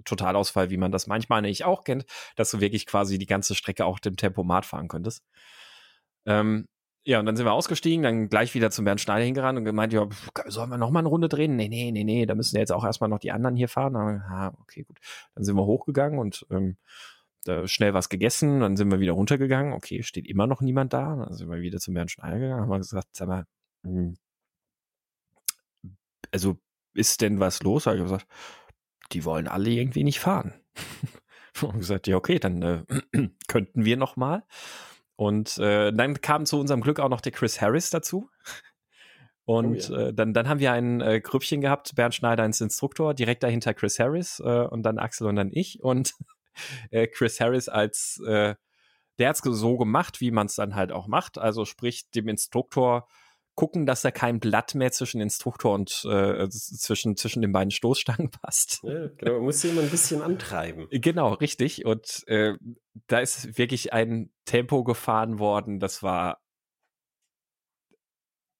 Totalausfall, 0.04 0.70
wie 0.70 0.78
man 0.78 0.92
das 0.92 1.08
manchmal 1.08 1.42
nicht 1.42 1.64
auch 1.64 1.84
kennt, 1.84 2.06
dass 2.36 2.52
du 2.52 2.60
wirklich 2.60 2.86
quasi 2.86 3.18
die 3.20 3.26
ganze 3.28 3.56
Strecke 3.56 3.86
auch 3.86 4.00
dem 4.00 4.18
Tempomat 4.18 4.66
fahren 4.66 4.88
könntest. 4.88 5.24
Ähm, 6.26 6.68
ja, 7.06 7.20
und 7.20 7.28
dann 7.28 7.36
sind 7.36 7.46
wir 7.46 7.54
ausgestiegen, 7.54 8.02
dann 8.04 8.30
gleich 8.30 8.56
wieder 8.56 8.72
zum 8.72 8.86
Bernd 8.86 9.00
Schneider 9.00 9.24
hingerannt 9.24 9.60
und 9.60 9.66
gemeint, 9.66 9.94
ja, 9.94 10.08
sollen 10.48 10.72
wir 10.72 10.78
noch 10.78 10.90
mal 10.90 11.00
eine 11.00 11.08
Runde 11.08 11.30
drehen? 11.30 11.56
Nee, 11.56 11.70
nee, 11.70 11.92
nee, 11.92 12.04
nee, 12.04 12.26
da 12.26 12.34
müssen 12.34 12.56
ja 12.56 12.62
jetzt 12.62 12.72
auch 12.72 12.84
erstmal 12.84 13.10
noch 13.10 13.20
die 13.20 13.32
anderen 13.32 13.56
hier 13.56 13.70
fahren. 13.70 13.94
Dann, 13.94 14.22
ah, 14.22 14.54
okay, 14.62 14.84
gut. 14.84 14.98
Dann 15.36 15.44
sind 15.44 15.56
wir 15.56 15.66
hochgegangen 15.66 16.18
und 16.20 16.46
ähm, 16.50 16.78
schnell 17.66 17.94
was 17.94 18.10
gegessen, 18.10 18.60
dann 18.62 18.76
sind 18.76 18.90
wir 18.90 19.00
wieder 19.00 19.14
runtergegangen. 19.14 19.74
Okay, 19.74 20.02
steht 20.02 20.28
immer 20.28 20.48
noch 20.48 20.62
niemand 20.62 20.94
da. 20.94 21.16
Dann 21.16 21.34
sind 21.34 21.50
wir 21.50 21.62
wieder 21.62 21.80
zum 21.80 21.94
Bernd 21.94 22.10
Schneider 22.10 22.40
gegangen, 22.40 22.62
haben 22.64 22.70
wir 22.70 22.80
gesagt, 22.80 23.10
sag 23.12 23.28
mal, 23.28 23.46
hm, 23.84 24.16
also 26.32 26.58
ist 26.94 27.22
denn 27.22 27.40
was 27.40 27.62
los? 27.62 27.86
Habe 27.86 27.98
ich 27.98 28.04
gesagt, 28.04 28.28
die 29.12 29.26
wollen 29.26 29.48
alle 29.48 29.70
irgendwie 29.70 30.04
nicht 30.04 30.20
fahren. 30.20 30.54
und 31.62 31.80
gesagt, 31.80 32.08
ja, 32.08 32.18
okay, 32.18 32.40
dann 32.40 32.62
äh, 32.62 32.84
könnten 33.48 33.86
wir 33.86 33.98
noch 33.98 34.16
mal. 34.16 34.44
Und 35.16 35.58
äh, 35.58 35.94
dann 35.94 36.22
kam 36.22 36.46
zu 36.46 36.60
unserem 36.60 36.82
Glück 36.82 37.00
auch 37.00 37.10
noch 37.10 37.22
der 37.22 37.32
Chris 37.32 37.62
Harris 37.62 37.90
dazu. 37.90 38.30
Und 39.46 39.92
oh 39.92 39.94
ja. 39.94 40.08
äh, 40.08 40.14
dann, 40.14 40.34
dann 40.34 40.50
haben 40.50 40.60
wir 40.60 40.72
ein 40.72 41.02
äh, 41.02 41.22
Grüppchen 41.22 41.62
gehabt, 41.62 41.96
Bernd 41.96 42.16
Schneider 42.16 42.42
als 42.42 42.62
Instruktor, 42.62 43.14
direkt 43.14 43.44
dahinter 43.44 43.76
Chris 43.76 44.00
Harris 44.00 44.40
äh, 44.40 44.66
und 44.66 44.82
dann 44.82 44.98
Axel 44.98 45.28
und 45.28 45.36
dann 45.36 45.52
ich. 45.54 45.84
Und 45.84 46.16
äh, 46.90 47.06
Chris 47.06 47.40
Harris 47.40 47.70
als, 47.70 48.20
äh, 48.26 48.56
der 49.20 49.30
hat 49.30 49.36
es 49.36 49.44
so 49.44 49.78
gemacht, 49.78 50.20
wie 50.20 50.32
man 50.32 50.48
es 50.48 50.56
dann 50.56 50.74
halt 50.74 50.92
auch 50.92 51.06
macht. 51.06 51.38
Also 51.38 51.64
sprich, 51.64 52.10
dem 52.10 52.28
Instruktor 52.28 53.08
gucken, 53.56 53.86
dass 53.86 54.02
da 54.02 54.12
kein 54.12 54.40
Blatt 54.40 54.76
mehr 54.76 54.92
zwischen 54.92 55.22
Instruktor 55.22 55.74
und 55.74 56.06
äh, 56.10 56.48
zwischen, 56.50 57.16
zwischen 57.16 57.42
den 57.42 57.52
beiden 57.52 57.72
Stoßstangen 57.72 58.30
passt. 58.42 58.82
Ja, 58.84 59.08
genau, 59.18 59.34
man 59.34 59.44
muss 59.44 59.62
sie 59.62 59.70
immer 59.70 59.82
ein 59.82 59.90
bisschen 59.90 60.22
antreiben. 60.22 60.88
Genau, 60.92 61.34
richtig. 61.34 61.86
Und 61.86 62.24
äh, 62.28 62.54
da 63.08 63.20
ist 63.20 63.58
wirklich 63.58 63.94
ein 63.94 64.30
Tempo 64.46 64.84
gefahren 64.84 65.40
worden, 65.40 65.80
das 65.80 66.04
war 66.04 66.42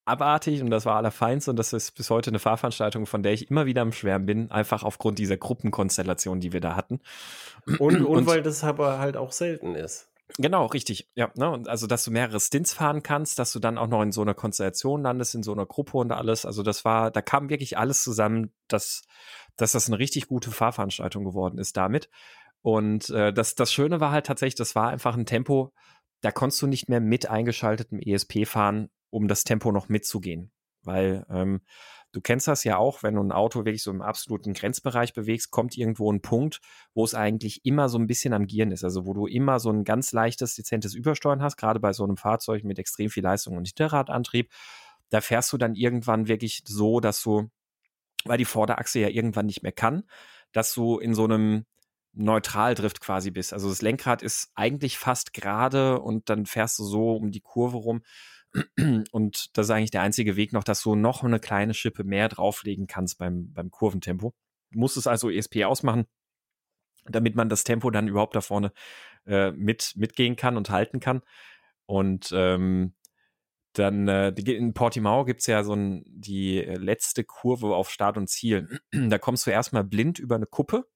abartig 0.06 0.62
und 0.62 0.70
das 0.70 0.86
war 0.86 0.96
allerfeinst 0.96 1.48
und 1.48 1.56
das 1.56 1.72
ist 1.72 1.92
bis 1.92 2.10
heute 2.10 2.30
eine 2.30 2.38
Fahrveranstaltung, 2.38 3.06
von 3.06 3.22
der 3.22 3.32
ich 3.32 3.50
immer 3.50 3.66
wieder 3.66 3.82
am 3.82 3.92
Schwärmen 3.92 4.24
bin, 4.24 4.50
einfach 4.50 4.84
aufgrund 4.84 5.18
dieser 5.18 5.36
Gruppenkonstellation, 5.36 6.40
die 6.40 6.52
wir 6.52 6.60
da 6.60 6.76
hatten. 6.76 7.00
Und, 7.78 7.96
und, 8.00 8.06
und 8.06 8.26
weil 8.26 8.42
das 8.42 8.62
aber 8.62 8.98
halt 8.98 9.16
auch 9.16 9.32
selten 9.32 9.74
ist. 9.74 10.08
Genau, 10.38 10.66
richtig. 10.66 11.08
Ja, 11.14 11.30
ne? 11.36 11.50
Und 11.50 11.68
also, 11.68 11.86
dass 11.86 12.04
du 12.04 12.10
mehrere 12.10 12.40
Stints 12.40 12.72
fahren 12.72 13.02
kannst, 13.02 13.38
dass 13.38 13.52
du 13.52 13.60
dann 13.60 13.78
auch 13.78 13.86
noch 13.86 14.02
in 14.02 14.12
so 14.12 14.22
einer 14.22 14.34
Konstellation 14.34 15.02
landest, 15.02 15.34
in 15.34 15.42
so 15.42 15.52
einer 15.52 15.66
Gruppe 15.66 15.98
und 15.98 16.10
alles. 16.12 16.44
Also, 16.44 16.62
das 16.62 16.84
war, 16.84 17.10
da 17.10 17.22
kam 17.22 17.48
wirklich 17.48 17.78
alles 17.78 18.02
zusammen, 18.02 18.52
dass, 18.68 19.02
dass 19.56 19.72
das 19.72 19.88
eine 19.88 19.98
richtig 19.98 20.26
gute 20.28 20.50
Fahrveranstaltung 20.50 21.24
geworden 21.24 21.58
ist 21.58 21.76
damit. 21.76 22.10
Und 22.60 23.10
äh, 23.10 23.32
das, 23.32 23.54
das 23.54 23.72
Schöne 23.72 24.00
war 24.00 24.10
halt 24.10 24.26
tatsächlich, 24.26 24.56
das 24.56 24.74
war 24.74 24.88
einfach 24.88 25.16
ein 25.16 25.26
Tempo, 25.26 25.72
da 26.20 26.32
konntest 26.32 26.60
du 26.62 26.66
nicht 26.66 26.88
mehr 26.88 27.00
mit 27.00 27.30
eingeschaltetem 27.30 28.00
ESP 28.00 28.46
fahren, 28.46 28.90
um 29.10 29.28
das 29.28 29.44
Tempo 29.44 29.70
noch 29.70 29.88
mitzugehen. 29.88 30.50
Weil 30.82 31.24
ähm, 31.30 31.60
Du 32.16 32.22
kennst 32.22 32.48
das 32.48 32.64
ja 32.64 32.78
auch, 32.78 33.02
wenn 33.02 33.16
du 33.16 33.22
ein 33.22 33.30
Auto 33.30 33.66
wirklich 33.66 33.82
so 33.82 33.90
im 33.90 34.00
absoluten 34.00 34.54
Grenzbereich 34.54 35.12
bewegst, 35.12 35.50
kommt 35.50 35.76
irgendwo 35.76 36.10
ein 36.10 36.22
Punkt, 36.22 36.62
wo 36.94 37.04
es 37.04 37.14
eigentlich 37.14 37.66
immer 37.66 37.90
so 37.90 37.98
ein 37.98 38.06
bisschen 38.06 38.32
am 38.32 38.46
Gieren 38.46 38.72
ist. 38.72 38.84
Also 38.84 39.04
wo 39.04 39.12
du 39.12 39.26
immer 39.26 39.60
so 39.60 39.68
ein 39.68 39.84
ganz 39.84 40.12
leichtes, 40.12 40.54
dezentes 40.54 40.94
Übersteuern 40.94 41.42
hast, 41.42 41.58
gerade 41.58 41.78
bei 41.78 41.92
so 41.92 42.04
einem 42.04 42.16
Fahrzeug 42.16 42.64
mit 42.64 42.78
extrem 42.78 43.10
viel 43.10 43.22
Leistung 43.22 43.58
und 43.58 43.66
Hinterradantrieb. 43.66 44.50
Da 45.10 45.20
fährst 45.20 45.52
du 45.52 45.58
dann 45.58 45.74
irgendwann 45.74 46.26
wirklich 46.26 46.62
so, 46.66 47.00
dass 47.00 47.22
du, 47.22 47.50
weil 48.24 48.38
die 48.38 48.46
Vorderachse 48.46 48.98
ja 48.98 49.08
irgendwann 49.08 49.44
nicht 49.44 49.62
mehr 49.62 49.72
kann, 49.72 50.04
dass 50.52 50.72
du 50.72 50.98
in 50.98 51.14
so 51.14 51.24
einem 51.24 51.66
Neutraldrift 52.14 53.02
quasi 53.02 53.30
bist. 53.30 53.52
Also 53.52 53.68
das 53.68 53.82
Lenkrad 53.82 54.22
ist 54.22 54.52
eigentlich 54.54 54.96
fast 54.96 55.34
gerade 55.34 56.00
und 56.00 56.30
dann 56.30 56.46
fährst 56.46 56.78
du 56.78 56.84
so 56.84 57.14
um 57.14 57.30
die 57.30 57.42
Kurve 57.42 57.76
rum 57.76 58.00
und 59.12 59.56
das 59.56 59.66
ist 59.66 59.70
eigentlich 59.70 59.90
der 59.90 60.02
einzige 60.02 60.36
Weg 60.36 60.52
noch, 60.52 60.64
dass 60.64 60.82
du 60.82 60.94
noch 60.94 61.22
eine 61.22 61.40
kleine 61.40 61.74
Schippe 61.74 62.04
mehr 62.04 62.28
drauflegen 62.28 62.86
kannst 62.86 63.18
beim, 63.18 63.52
beim 63.52 63.70
Kurventempo. 63.70 64.34
Du 64.72 64.78
musst 64.78 64.96
es 64.96 65.06
also 65.06 65.30
ESP 65.30 65.64
ausmachen. 65.64 66.06
damit 67.08 67.36
man 67.36 67.48
das 67.48 67.64
Tempo 67.64 67.90
dann 67.90 68.08
überhaupt 68.08 68.34
da 68.34 68.40
vorne 68.40 68.72
äh, 69.26 69.52
mit, 69.52 69.92
mitgehen 69.96 70.36
kann 70.36 70.56
und 70.56 70.70
halten 70.70 71.00
kann. 71.00 71.22
Und 71.86 72.30
ähm, 72.32 72.94
dann 73.74 74.08
äh, 74.08 74.30
in 74.30 74.74
Portimao 74.74 75.24
gibt 75.24 75.40
es 75.40 75.46
ja 75.46 75.62
so 75.62 75.74
ein, 75.74 76.02
die 76.06 76.60
letzte 76.60 77.24
Kurve 77.24 77.74
auf 77.74 77.90
Start 77.90 78.16
und 78.16 78.28
Ziel. 78.28 78.80
da 78.92 79.18
kommst 79.18 79.46
du 79.46 79.50
erstmal 79.50 79.84
blind 79.84 80.18
über 80.18 80.34
eine 80.34 80.46
Kuppe 80.46 80.88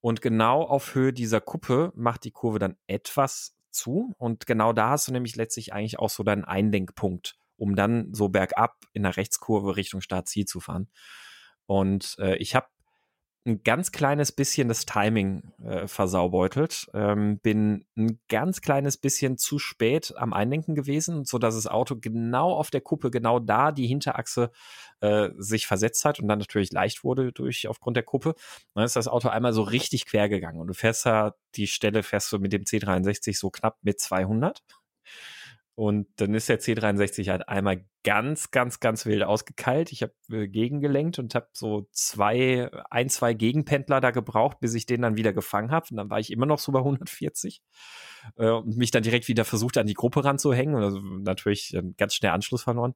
und 0.00 0.20
genau 0.22 0.62
auf 0.62 0.94
Höhe 0.94 1.12
dieser 1.12 1.40
Kuppe 1.40 1.92
macht 1.94 2.24
die 2.24 2.30
Kurve 2.30 2.58
dann 2.58 2.76
etwas 2.86 3.56
zu. 3.72 4.14
Und 4.18 4.46
genau 4.46 4.72
da 4.72 4.90
hast 4.90 5.08
du 5.08 5.12
nämlich 5.12 5.36
letztlich 5.36 5.72
eigentlich 5.72 5.98
auch 5.98 6.10
so 6.10 6.22
deinen 6.22 6.44
Einlenkpunkt, 6.44 7.36
um 7.56 7.74
dann 7.74 8.12
so 8.12 8.28
bergab 8.28 8.76
in 8.92 9.02
der 9.02 9.16
Rechtskurve 9.16 9.76
Richtung 9.76 10.00
Start-Ziel 10.00 10.44
zu 10.44 10.60
fahren. 10.60 10.88
Und 11.66 12.16
äh, 12.18 12.36
ich 12.36 12.54
habe 12.54 12.66
ein 13.44 13.62
ganz 13.64 13.90
kleines 13.90 14.30
bisschen 14.30 14.68
das 14.68 14.86
Timing 14.86 15.52
äh, 15.64 15.88
versaubeutelt. 15.88 16.88
Ähm, 16.94 17.38
bin 17.40 17.84
ein 17.96 18.20
ganz 18.28 18.60
kleines 18.60 18.96
bisschen 18.96 19.36
zu 19.36 19.58
spät 19.58 20.14
am 20.16 20.32
Einlenken 20.32 20.74
gewesen, 20.74 21.24
so 21.24 21.38
dass 21.38 21.56
das 21.56 21.66
Auto 21.66 21.96
genau 21.98 22.52
auf 22.52 22.70
der 22.70 22.80
Kuppe, 22.80 23.10
genau 23.10 23.40
da 23.40 23.72
die 23.72 23.86
Hinterachse 23.86 24.52
äh, 25.00 25.30
sich 25.38 25.66
versetzt 25.66 26.04
hat 26.04 26.20
und 26.20 26.28
dann 26.28 26.38
natürlich 26.38 26.70
leicht 26.72 27.02
wurde 27.02 27.32
durch 27.32 27.66
aufgrund 27.66 27.96
der 27.96 28.04
Kuppe. 28.04 28.34
Dann 28.74 28.84
ist 28.84 28.96
das 28.96 29.08
Auto 29.08 29.28
einmal 29.28 29.52
so 29.52 29.62
richtig 29.62 30.06
quer 30.06 30.28
gegangen 30.28 30.60
und 30.60 30.68
du 30.68 30.74
fährst 30.74 31.04
da 31.06 31.34
die 31.56 31.66
Stelle 31.66 32.02
fährst 32.02 32.30
du 32.32 32.38
mit 32.38 32.52
dem 32.52 32.62
C63 32.62 33.36
so 33.36 33.50
knapp 33.50 33.78
mit 33.82 34.00
200. 34.00 34.62
Und 35.74 36.06
dann 36.16 36.34
ist 36.34 36.48
der 36.50 36.60
C63 36.60 37.30
halt 37.30 37.48
einmal 37.48 37.86
ganz, 38.04 38.50
ganz, 38.50 38.78
ganz 38.80 39.06
wild 39.06 39.22
ausgekeilt. 39.22 39.90
Ich 39.90 40.02
habe 40.02 40.12
äh, 40.30 40.46
gegengelenkt 40.46 41.18
und 41.18 41.34
habe 41.34 41.48
so 41.52 41.88
zwei, 41.92 42.70
ein, 42.90 43.08
zwei 43.08 43.32
Gegenpendler 43.32 44.00
da 44.00 44.10
gebraucht, 44.10 44.60
bis 44.60 44.74
ich 44.74 44.84
den 44.84 45.00
dann 45.00 45.16
wieder 45.16 45.32
gefangen 45.32 45.70
habe. 45.70 45.86
Und 45.90 45.96
dann 45.96 46.10
war 46.10 46.20
ich 46.20 46.30
immer 46.30 46.46
noch 46.46 46.58
so 46.58 46.72
bei 46.72 46.80
140 46.80 47.62
äh, 48.36 48.50
und 48.50 48.76
mich 48.76 48.90
dann 48.90 49.02
direkt 49.02 49.28
wieder 49.28 49.46
versucht, 49.46 49.78
an 49.78 49.86
die 49.86 49.94
Gruppe 49.94 50.24
ranzuhängen. 50.24 50.74
Und 50.74 50.82
also 50.82 51.00
natürlich 51.00 51.72
äh, 51.74 51.82
ganz 51.96 52.14
schnell 52.14 52.32
Anschluss 52.32 52.64
verloren 52.64 52.94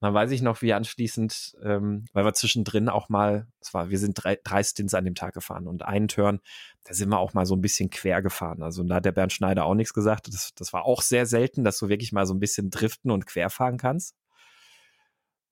dann 0.00 0.14
weiß 0.14 0.30
ich 0.30 0.40
noch, 0.40 0.62
wie 0.62 0.72
anschließend, 0.72 1.56
ähm, 1.62 2.06
weil 2.14 2.24
wir 2.24 2.32
zwischendrin 2.32 2.88
auch 2.88 3.10
mal, 3.10 3.46
es 3.60 3.74
wir 3.74 3.98
sind 3.98 4.14
drei, 4.14 4.38
drei 4.42 4.62
Stints 4.62 4.94
an 4.94 5.04
dem 5.04 5.14
Tag 5.14 5.34
gefahren 5.34 5.66
und 5.66 5.82
einen 5.82 6.08
Turn, 6.08 6.40
da 6.84 6.94
sind 6.94 7.10
wir 7.10 7.18
auch 7.18 7.34
mal 7.34 7.44
so 7.44 7.54
ein 7.54 7.60
bisschen 7.60 7.90
quer 7.90 8.22
gefahren. 8.22 8.62
Also 8.62 8.82
da 8.82 8.96
hat 8.96 9.04
der 9.04 9.12
Bernd 9.12 9.32
Schneider 9.32 9.66
auch 9.66 9.74
nichts 9.74 9.92
gesagt. 9.92 10.28
Das, 10.28 10.54
das 10.54 10.72
war 10.72 10.86
auch 10.86 11.02
sehr 11.02 11.26
selten, 11.26 11.64
dass 11.64 11.78
du 11.78 11.88
wirklich 11.88 12.12
mal 12.12 12.24
so 12.24 12.32
ein 12.32 12.40
bisschen 12.40 12.70
driften 12.70 13.10
und 13.10 13.26
quer 13.26 13.50
fahren 13.50 13.76
kannst. 13.76 14.16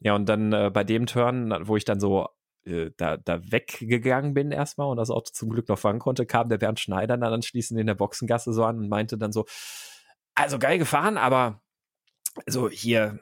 Ja, 0.00 0.14
und 0.14 0.26
dann 0.28 0.52
äh, 0.52 0.70
bei 0.72 0.84
dem 0.84 1.06
Turn, 1.06 1.54
wo 1.66 1.76
ich 1.76 1.84
dann 1.84 2.00
so 2.00 2.28
äh, 2.64 2.90
da, 2.96 3.16
da 3.18 3.40
weggegangen 3.50 4.32
bin 4.32 4.50
erstmal 4.50 4.88
und 4.88 4.96
das 4.96 5.10
Auto 5.10 5.30
zum 5.32 5.50
Glück 5.50 5.68
noch 5.68 5.78
fahren 5.78 5.98
konnte, 5.98 6.24
kam 6.24 6.48
der 6.48 6.58
Bernd 6.58 6.80
Schneider 6.80 7.18
dann 7.18 7.32
anschließend 7.32 7.78
in 7.78 7.86
der 7.86 7.94
Boxengasse 7.94 8.52
so 8.52 8.64
an 8.64 8.78
und 8.78 8.88
meinte 8.88 9.18
dann 9.18 9.32
so, 9.32 9.44
also 10.34 10.58
geil 10.58 10.78
gefahren, 10.78 11.18
aber 11.18 11.60
so 12.46 12.68
hier, 12.68 13.20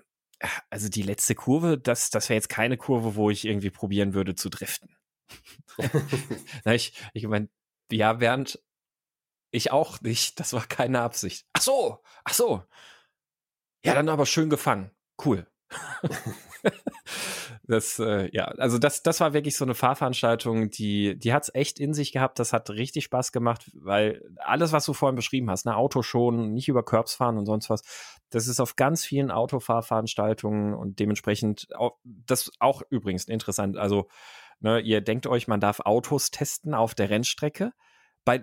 also 0.70 0.88
die 0.88 1.02
letzte 1.02 1.34
Kurve, 1.34 1.78
das, 1.78 2.10
das 2.10 2.28
wäre 2.28 2.36
jetzt 2.36 2.48
keine 2.48 2.76
Kurve, 2.76 3.14
wo 3.14 3.30
ich 3.30 3.44
irgendwie 3.44 3.70
probieren 3.70 4.14
würde 4.14 4.34
zu 4.34 4.48
driften. 4.48 4.96
ich 6.64 6.92
ich 7.12 7.26
meine, 7.26 7.48
ja, 7.90 8.12
Bernd, 8.12 8.60
ich 9.50 9.72
auch 9.72 10.00
nicht. 10.00 10.38
Das 10.40 10.52
war 10.52 10.66
keine 10.66 11.00
Absicht. 11.00 11.46
Ach 11.52 11.62
so, 11.62 12.02
ach 12.24 12.34
so. 12.34 12.62
Ja, 13.84 13.94
dann 13.94 14.08
aber 14.08 14.26
schön 14.26 14.50
gefangen. 14.50 14.90
Cool. 15.24 15.46
das, 17.68 17.98
äh, 17.98 18.28
ja, 18.32 18.44
also 18.44 18.78
das, 18.78 19.02
das 19.02 19.20
war 19.20 19.32
wirklich 19.32 19.56
so 19.56 19.64
eine 19.64 19.74
Fahrveranstaltung, 19.74 20.70
die, 20.70 21.18
die 21.18 21.32
hat 21.32 21.44
es 21.44 21.54
echt 21.54 21.80
in 21.80 21.94
sich 21.94 22.12
gehabt. 22.12 22.38
Das 22.38 22.52
hat 22.52 22.70
richtig 22.70 23.04
Spaß 23.04 23.32
gemacht, 23.32 23.70
weil 23.74 24.22
alles, 24.36 24.72
was 24.72 24.84
du 24.84 24.92
vorhin 24.92 25.16
beschrieben 25.16 25.50
hast, 25.50 25.66
ne, 25.66 25.76
Auto 25.76 26.02
schon, 26.02 26.52
nicht 26.52 26.68
über 26.68 26.84
Curbs 26.84 27.14
fahren 27.14 27.38
und 27.38 27.46
sonst 27.46 27.68
was, 27.68 27.82
das 28.30 28.46
ist 28.46 28.60
auf 28.60 28.76
ganz 28.76 29.04
vielen 29.04 29.30
Autofahrveranstaltungen 29.30 30.74
und 30.74 31.00
dementsprechend 31.00 31.68
auch, 31.74 31.98
das 32.04 32.52
auch 32.60 32.82
übrigens 32.88 33.24
interessant. 33.24 33.76
Also, 33.76 34.08
ne, 34.60 34.80
ihr 34.80 35.00
denkt 35.00 35.26
euch, 35.26 35.48
man 35.48 35.60
darf 35.60 35.80
Autos 35.80 36.30
testen 36.30 36.72
auf 36.74 36.94
der 36.94 37.10
Rennstrecke. 37.10 37.72
Bei, 38.24 38.42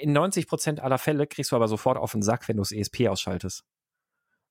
in 0.00 0.12
90 0.12 0.46
Prozent 0.46 0.80
aller 0.80 0.98
Fälle 0.98 1.26
kriegst 1.26 1.52
du 1.52 1.56
aber 1.56 1.68
sofort 1.68 1.98
auf 1.98 2.12
den 2.12 2.22
Sack, 2.22 2.48
wenn 2.48 2.56
du 2.56 2.62
das 2.62 2.72
ESP 2.72 3.08
ausschaltest. 3.08 3.64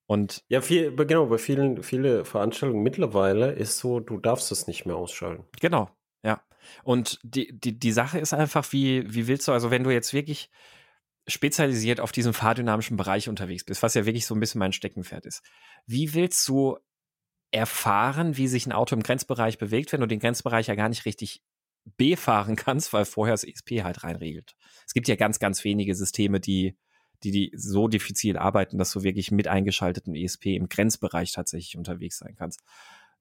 Und 0.05 0.43
ja, 0.49 0.61
viel, 0.61 0.95
genau, 0.95 1.27
bei 1.27 1.37
vielen, 1.37 1.81
viele 1.81 2.25
Veranstaltungen 2.25 2.83
mittlerweile 2.83 3.51
ist 3.51 3.79
so, 3.79 3.99
du 3.99 4.17
darfst 4.17 4.51
es 4.51 4.67
nicht 4.67 4.85
mehr 4.85 4.95
ausschalten. 4.95 5.45
Genau, 5.61 5.89
ja. 6.23 6.41
Und 6.83 7.19
die, 7.23 7.57
die, 7.57 7.77
die 7.77 7.91
Sache 7.91 8.19
ist 8.19 8.33
einfach, 8.33 8.71
wie, 8.71 9.13
wie 9.13 9.27
willst 9.27 9.47
du, 9.47 9.51
also 9.51 9.71
wenn 9.71 9.83
du 9.83 9.91
jetzt 9.91 10.13
wirklich 10.13 10.49
spezialisiert 11.27 11.99
auf 11.99 12.11
diesem 12.11 12.33
fahrdynamischen 12.33 12.97
Bereich 12.97 13.29
unterwegs 13.29 13.63
bist, 13.63 13.81
was 13.81 13.93
ja 13.93 14.05
wirklich 14.05 14.25
so 14.25 14.35
ein 14.35 14.39
bisschen 14.39 14.59
mein 14.59 14.73
Steckenpferd 14.73 15.25
ist, 15.25 15.41
wie 15.85 16.13
willst 16.13 16.47
du 16.47 16.77
erfahren, 17.51 18.35
wie 18.35 18.47
sich 18.47 18.65
ein 18.65 18.71
Auto 18.71 18.95
im 18.95 19.03
Grenzbereich 19.03 19.57
bewegt, 19.57 19.93
wenn 19.93 20.01
du 20.01 20.07
den 20.07 20.19
Grenzbereich 20.19 20.67
ja 20.67 20.75
gar 20.75 20.89
nicht 20.89 21.05
richtig 21.05 21.41
befahren 21.97 22.55
kannst, 22.55 22.93
weil 22.93 23.05
vorher 23.05 23.33
das 23.33 23.43
ESP 23.43 23.83
halt 23.83 24.03
reinregelt. 24.03 24.55
Es 24.85 24.93
gibt 24.93 25.07
ja 25.07 25.15
ganz, 25.15 25.39
ganz 25.39 25.63
wenige 25.63 25.95
Systeme, 25.95 26.39
die 26.39 26.77
die, 27.23 27.31
die 27.31 27.51
so 27.55 27.87
diffizil 27.87 28.37
arbeiten, 28.37 28.77
dass 28.77 28.91
du 28.91 29.03
wirklich 29.03 29.31
mit 29.31 29.47
eingeschaltetem 29.47 30.15
ESP 30.15 30.55
im 30.55 30.69
Grenzbereich 30.69 31.31
tatsächlich 31.31 31.77
unterwegs 31.77 32.17
sein 32.17 32.35
kannst. 32.37 32.61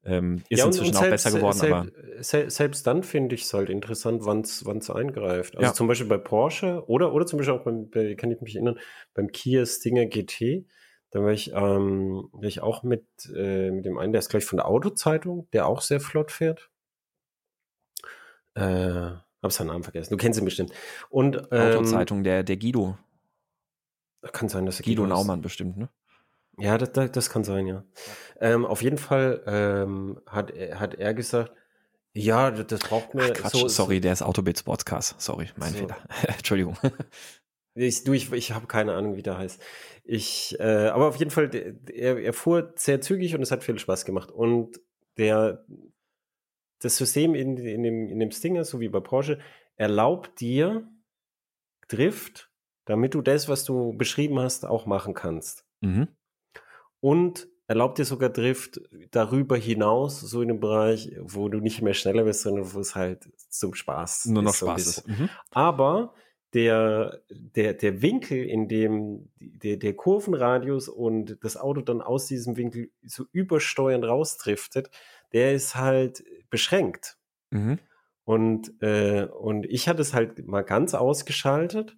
Ähm, 0.05 0.43
ist 0.49 0.59
ja, 0.59 0.67
inzwischen 0.67 0.95
selbst, 0.95 1.07
auch 1.07 1.11
besser 1.11 1.39
geworden, 1.39 1.59
selbst, 1.59 1.73
aber. 1.73 2.23
Selbst, 2.23 2.57
selbst 2.57 2.87
dann 2.87 3.03
finde 3.05 3.37
ich 3.37 3.43
es 3.43 3.55
halt 3.55 3.71
interessant, 3.71 4.23
wann 4.25 4.41
es 4.41 4.91
eingreift. 4.91 5.57
Also 5.57 5.69
ja. 5.69 5.75
zum 5.75 5.87
Beispiel 5.87 6.09
bei 6.09 6.19
Porsche 6.19 6.83
oder, 6.89 7.13
oder 7.13 7.25
zum 7.25 7.39
Beispiel 7.39 7.55
auch 7.55 7.63
beim, 7.65 7.89
bei, 7.89 8.15
kann 8.17 8.31
ich 8.33 8.41
mich 8.41 8.57
erinnern, 8.57 8.79
beim 9.15 9.31
Kia 9.31 9.65
Stinger 9.65 10.07
GT, 10.07 10.67
da 11.11 11.23
war 11.23 11.31
ich, 11.31 11.53
ähm, 11.53 12.29
war 12.33 12.45
ich 12.45 12.63
auch 12.63 12.83
mit, 12.83 13.07
äh, 13.35 13.71
mit 13.71 13.85
dem 13.85 13.99
einen, 13.99 14.13
der 14.13 14.21
ist 14.21 14.29
gleich 14.29 14.45
von 14.45 14.57
der 14.57 14.67
Autozeitung, 14.67 15.47
der 15.53 15.67
auch 15.67 15.83
sehr 15.83 16.01
flott 16.01 16.33
fährt. 16.33 16.71
Äh, 18.55 19.11
hab 19.43 19.53
seinen 19.53 19.69
Namen 19.69 19.83
vergessen. 19.83 20.11
Du 20.11 20.17
kennst 20.17 20.39
ihn 20.39 20.45
bestimmt. 20.45 20.73
Und, 21.11 21.37
ähm, 21.53 21.77
Autozeitung, 21.77 22.25
der, 22.25 22.43
der 22.43 22.57
Guido. 22.57 22.97
Kann 24.31 24.49
sein, 24.49 24.67
dass 24.67 24.79
er 24.79 24.85
Guido 24.85 25.07
Naumann 25.07 25.43
bestimmt, 25.43 25.77
ne? 25.77 25.89
Ja, 26.59 26.79
das, 26.79 26.93
das, 26.93 27.11
das 27.13 27.31
kann 27.31 27.45
sein, 27.45 27.67
ja. 27.67 27.75
ja. 27.75 27.85
Ähm, 28.41 28.65
auf 28.65 28.83
jeden 28.83 28.99
Fall 28.99 29.43
ähm, 29.47 30.21
hat, 30.27 30.53
hat 30.75 30.95
er 30.95 31.15
gesagt, 31.15 31.53
ja, 32.15 32.51
das, 32.51 32.67
das 32.67 32.81
braucht 32.81 33.15
mir. 33.15 33.33
Ach, 33.43 33.51
so, 33.51 33.69
sorry, 33.69 34.01
der 34.01 34.13
ist 34.13 34.23
Autobit 34.23 34.59
Sportscast. 34.59 35.21
Sorry, 35.21 35.49
mein 35.57 35.73
so. 35.73 35.79
Fehler. 35.79 35.97
Entschuldigung. 36.29 36.77
Ich, 37.75 38.05
du, 38.05 38.13
ich, 38.13 38.31
ich 38.33 38.53
habe 38.53 38.67
keine 38.67 38.93
Ahnung, 38.95 39.17
wie 39.17 39.23
der 39.23 39.39
heißt. 39.39 39.61
Ich, 40.05 40.59
äh, 40.61 40.89
aber 40.89 41.09
auf 41.09 41.17
jeden 41.17 41.31
Fall, 41.31 41.49
der, 41.49 41.75
er, 41.91 42.19
er 42.19 42.33
fuhr 42.35 42.75
sehr 42.77 43.01
zügig 43.01 43.35
und 43.35 43.41
es 43.41 43.51
hat 43.51 43.65
viel 43.65 43.79
Spaß 43.79 44.05
gemacht. 44.05 44.31
Und 44.31 44.79
der, 45.17 45.65
das 46.81 46.99
System 46.99 47.35
in, 47.35 47.57
in, 47.57 47.83
dem, 47.83 48.09
in 48.09 48.19
dem 48.19 48.31
Stinger, 48.31 48.65
so 48.65 48.81
wie 48.81 48.89
bei 48.89 49.01
Porsche, 49.01 49.39
erlaubt 49.77 50.39
dir 50.41 50.87
Drift 51.89 52.52
damit 52.93 53.15
du 53.15 53.23
das, 53.23 53.49
was 53.49 53.65
du 53.65 53.97
beschrieben 53.97 54.39
hast, 54.39 54.67
auch 54.67 54.85
machen 54.85 55.15
kannst. 55.15 55.65
Mhm. 55.81 56.09
Und 57.01 57.49
erlaubt 57.67 57.97
dir 57.97 58.05
sogar 58.05 58.29
Drift 58.29 58.83
darüber 59.13 59.57
hinaus, 59.57 60.21
so 60.21 60.43
in 60.43 60.51
einem 60.51 60.61
Bereich, 60.61 61.17
wo 61.19 61.49
du 61.49 61.61
nicht 61.61 61.81
mehr 61.81 61.95
schneller 61.95 62.25
bist, 62.25 62.43
sondern 62.43 62.75
wo 62.75 62.81
es 62.81 62.95
halt 62.95 63.31
zum 63.49 63.73
Spaß 63.73 64.27
Nur 64.27 64.43
noch 64.43 64.51
ist, 64.51 64.59
Spaß 64.59 64.87
ist. 64.87 65.09
Mhm. 65.09 65.31
Aber 65.53 66.13
der, 66.53 67.23
der, 67.31 67.73
der 67.73 68.03
Winkel, 68.03 68.45
in 68.45 68.69
dem 68.69 69.31
der, 69.41 69.79
der 69.79 69.95
Kurvenradius 69.95 70.91
und 70.91 71.39
das 71.43 71.57
Auto 71.57 71.81
dann 71.81 72.03
aus 72.03 72.27
diesem 72.27 72.59
Winkel 72.59 72.91
so 73.07 73.25
übersteuernd 73.33 74.05
rausdriftet, 74.05 74.91
der 75.33 75.55
ist 75.55 75.77
halt 75.77 76.23
beschränkt. 76.51 77.17
Mhm. 77.49 77.79
Und, 78.25 78.71
äh, 78.83 79.25
und 79.25 79.65
ich 79.65 79.89
hatte 79.89 80.03
es 80.03 80.13
halt 80.13 80.47
mal 80.47 80.61
ganz 80.61 80.93
ausgeschaltet 80.93 81.97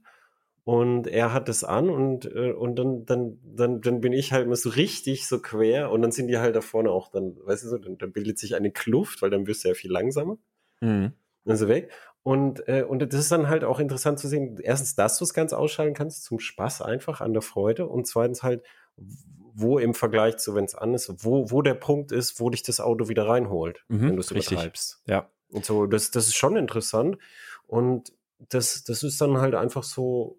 und 0.65 1.07
er 1.07 1.35
hat 1.35 1.49
es 1.51 1.63
an 1.63 1.91
und, 1.91 2.25
äh, 2.25 2.53
und 2.53 2.77
dann, 2.77 3.05
dann, 3.05 3.39
dann, 3.45 3.83
dann 3.83 4.01
bin 4.01 4.15
ich 4.15 4.33
halt 4.33 4.47
immer 4.47 4.57
so 4.57 4.71
richtig 4.71 5.27
so 5.29 5.39
quer 5.41 5.91
und 5.91 6.01
dann 6.01 6.11
sind 6.11 6.29
die 6.29 6.39
halt 6.39 6.57
da 6.57 6.63
vorne 6.63 6.91
auch 6.91 7.11
dann, 7.11 7.37
weißt 7.45 7.65
du 7.65 7.69
so, 7.69 7.79
dann, 7.79 7.99
dann 7.99 8.13
bildet 8.13 8.39
sich 8.39 8.55
eine 8.55 8.71
Kluft, 8.71 9.21
weil 9.21 9.31
dann 9.31 9.47
wirst 9.47 9.65
du 9.65 9.69
ja 9.69 9.75
viel 9.75 9.93
langsamer. 9.93 10.39
Mhm. 10.81 11.13
Dann 11.45 11.57
so 11.59 11.69
weg. 11.69 11.91
Und, 12.23 12.67
äh, 12.69 12.83
und 12.83 13.01
das 13.01 13.21
ist 13.21 13.31
dann 13.31 13.51
halt 13.51 13.65
auch 13.65 13.79
interessant 13.79 14.19
zu 14.19 14.29
sehen, 14.29 14.59
erstens, 14.63 14.95
dass 14.95 15.19
du 15.19 15.25
es 15.25 15.35
ganz 15.35 15.53
ausschalten 15.53 15.93
kannst, 15.93 16.25
zum 16.25 16.39
Spaß 16.39 16.81
einfach, 16.81 17.21
an 17.21 17.35
der 17.35 17.43
Freude. 17.43 17.87
Und 17.87 18.07
zweitens 18.07 18.43
halt, 18.43 18.63
wo 18.97 19.79
im 19.79 19.93
Vergleich 19.93 20.39
zu, 20.39 20.55
wenn 20.55 20.65
es 20.65 20.75
an 20.75 20.95
ist, 20.95 21.13
wo, 21.23 21.51
wo 21.51 21.61
der 21.61 21.75
Punkt 21.75 22.11
ist, 22.11 22.41
wo 22.41 22.49
dich 22.49 22.63
das 22.63 22.81
Auto 22.81 23.09
wieder 23.11 23.29
reinholt, 23.29 23.85
mhm, 23.89 24.09
wenn 24.09 24.17
du 24.17 24.21
es 24.21 24.31
übertreibst. 24.31 25.03
Ja. 25.07 25.29
Und 25.51 25.67
so, 25.67 25.87
das, 25.87 26.11
das 26.11 26.29
ist 26.29 26.37
schon 26.37 26.57
interessant. 26.57 27.19
Und 27.67 28.15
das, 28.49 28.85
das 28.85 29.03
ist 29.03 29.21
dann 29.21 29.37
halt 29.37 29.55
einfach 29.55 29.83
so, 29.83 30.39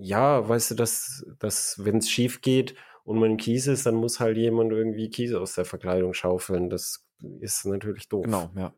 ja, 0.00 0.48
weißt 0.48 0.72
du, 0.72 0.74
dass, 0.74 1.26
dass 1.38 1.84
wenn 1.84 1.98
es 1.98 2.10
schief 2.10 2.40
geht 2.40 2.74
und 3.04 3.18
man 3.18 3.36
Kies 3.36 3.66
ist, 3.66 3.86
dann 3.86 3.94
muss 3.94 4.20
halt 4.20 4.36
jemand 4.36 4.72
irgendwie 4.72 5.10
Kies 5.10 5.34
aus 5.34 5.54
der 5.54 5.64
Verkleidung 5.64 6.14
schaufeln. 6.14 6.70
Das 6.70 7.06
ist 7.40 7.66
natürlich 7.66 8.08
doof. 8.08 8.24
Genau, 8.24 8.50
ja. 8.56 8.72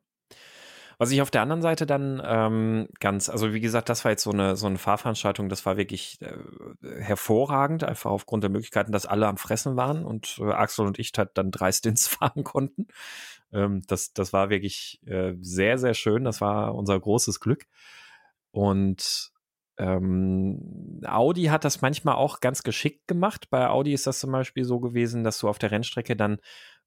Was 0.98 1.10
ich 1.10 1.22
auf 1.22 1.30
der 1.30 1.42
anderen 1.42 1.62
Seite 1.62 1.84
dann 1.86 2.22
ähm, 2.24 2.88
ganz, 3.00 3.28
also 3.28 3.52
wie 3.52 3.60
gesagt, 3.60 3.88
das 3.88 4.04
war 4.04 4.12
jetzt 4.12 4.22
so 4.22 4.30
eine, 4.30 4.54
so 4.56 4.66
eine 4.66 4.78
Fahrveranstaltung, 4.78 5.48
das 5.48 5.66
war 5.66 5.76
wirklich 5.76 6.20
äh, 6.20 7.00
hervorragend, 7.00 7.82
einfach 7.82 8.10
aufgrund 8.10 8.44
der 8.44 8.50
Möglichkeiten, 8.50 8.92
dass 8.92 9.06
alle 9.06 9.26
am 9.26 9.36
Fressen 9.36 9.76
waren 9.76 10.04
und 10.04 10.38
äh, 10.38 10.52
Axel 10.52 10.86
und 10.86 11.00
ich 11.00 11.10
halt 11.16 11.30
dann 11.34 11.50
drei 11.50 11.72
Stints 11.72 12.06
fahren 12.08 12.44
konnten. 12.44 12.86
Ähm, 13.52 13.82
das, 13.88 14.12
das 14.12 14.32
war 14.32 14.50
wirklich 14.50 15.00
äh, 15.06 15.34
sehr, 15.40 15.78
sehr 15.78 15.94
schön. 15.94 16.24
Das 16.24 16.40
war 16.40 16.74
unser 16.74 16.98
großes 17.00 17.40
Glück. 17.40 17.66
Und 18.52 19.31
ähm, 19.82 21.00
Audi 21.04 21.44
hat 21.44 21.64
das 21.64 21.82
manchmal 21.82 22.14
auch 22.14 22.40
ganz 22.40 22.62
geschickt 22.62 23.08
gemacht. 23.08 23.50
Bei 23.50 23.68
Audi 23.68 23.92
ist 23.92 24.06
das 24.06 24.20
zum 24.20 24.30
Beispiel 24.30 24.64
so 24.64 24.78
gewesen, 24.78 25.24
dass 25.24 25.38
du 25.38 25.48
auf 25.48 25.58
der 25.58 25.72
Rennstrecke 25.72 26.14
dann 26.14 26.38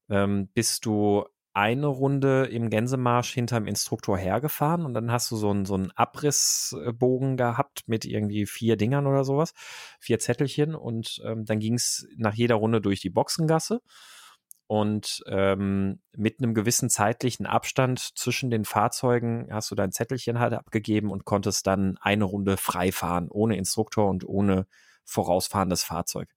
ähm, 0.08 0.48
bist 0.54 0.86
du 0.86 1.24
eine 1.52 1.86
Runde 1.86 2.44
im 2.44 2.68
Gänsemarsch 2.68 3.32
hinterm 3.32 3.66
Instruktor 3.66 4.18
hergefahren 4.18 4.84
und 4.84 4.94
dann 4.94 5.10
hast 5.10 5.30
du 5.30 5.36
so 5.36 5.50
einen, 5.50 5.64
so 5.64 5.74
einen 5.74 5.90
Abrissbogen 5.92 7.36
gehabt 7.36 7.84
mit 7.86 8.04
irgendwie 8.04 8.44
vier 8.44 8.76
Dingern 8.76 9.06
oder 9.06 9.24
sowas, 9.24 9.54
vier 9.98 10.18
Zettelchen 10.18 10.74
und 10.74 11.20
ähm, 11.24 11.46
dann 11.46 11.58
ging 11.58 11.74
es 11.74 12.06
nach 12.16 12.34
jeder 12.34 12.56
Runde 12.56 12.82
durch 12.82 13.00
die 13.00 13.10
Boxengasse 13.10 13.80
und 14.66 15.22
ähm, 15.28 16.00
mit 16.16 16.40
einem 16.40 16.54
gewissen 16.54 16.90
zeitlichen 16.90 17.46
Abstand 17.46 18.00
zwischen 18.00 18.50
den 18.50 18.64
Fahrzeugen 18.64 19.48
hast 19.50 19.70
du 19.70 19.74
dein 19.74 19.92
Zettelchen 19.92 20.40
halt 20.40 20.54
abgegeben 20.54 21.10
und 21.10 21.24
konntest 21.24 21.66
dann 21.66 21.98
eine 22.00 22.24
Runde 22.24 22.56
frei 22.56 22.90
fahren, 22.90 23.28
ohne 23.30 23.56
Instruktor 23.56 24.08
und 24.08 24.26
ohne 24.26 24.66
vorausfahrendes 25.04 25.84
Fahrzeug. 25.84 26.28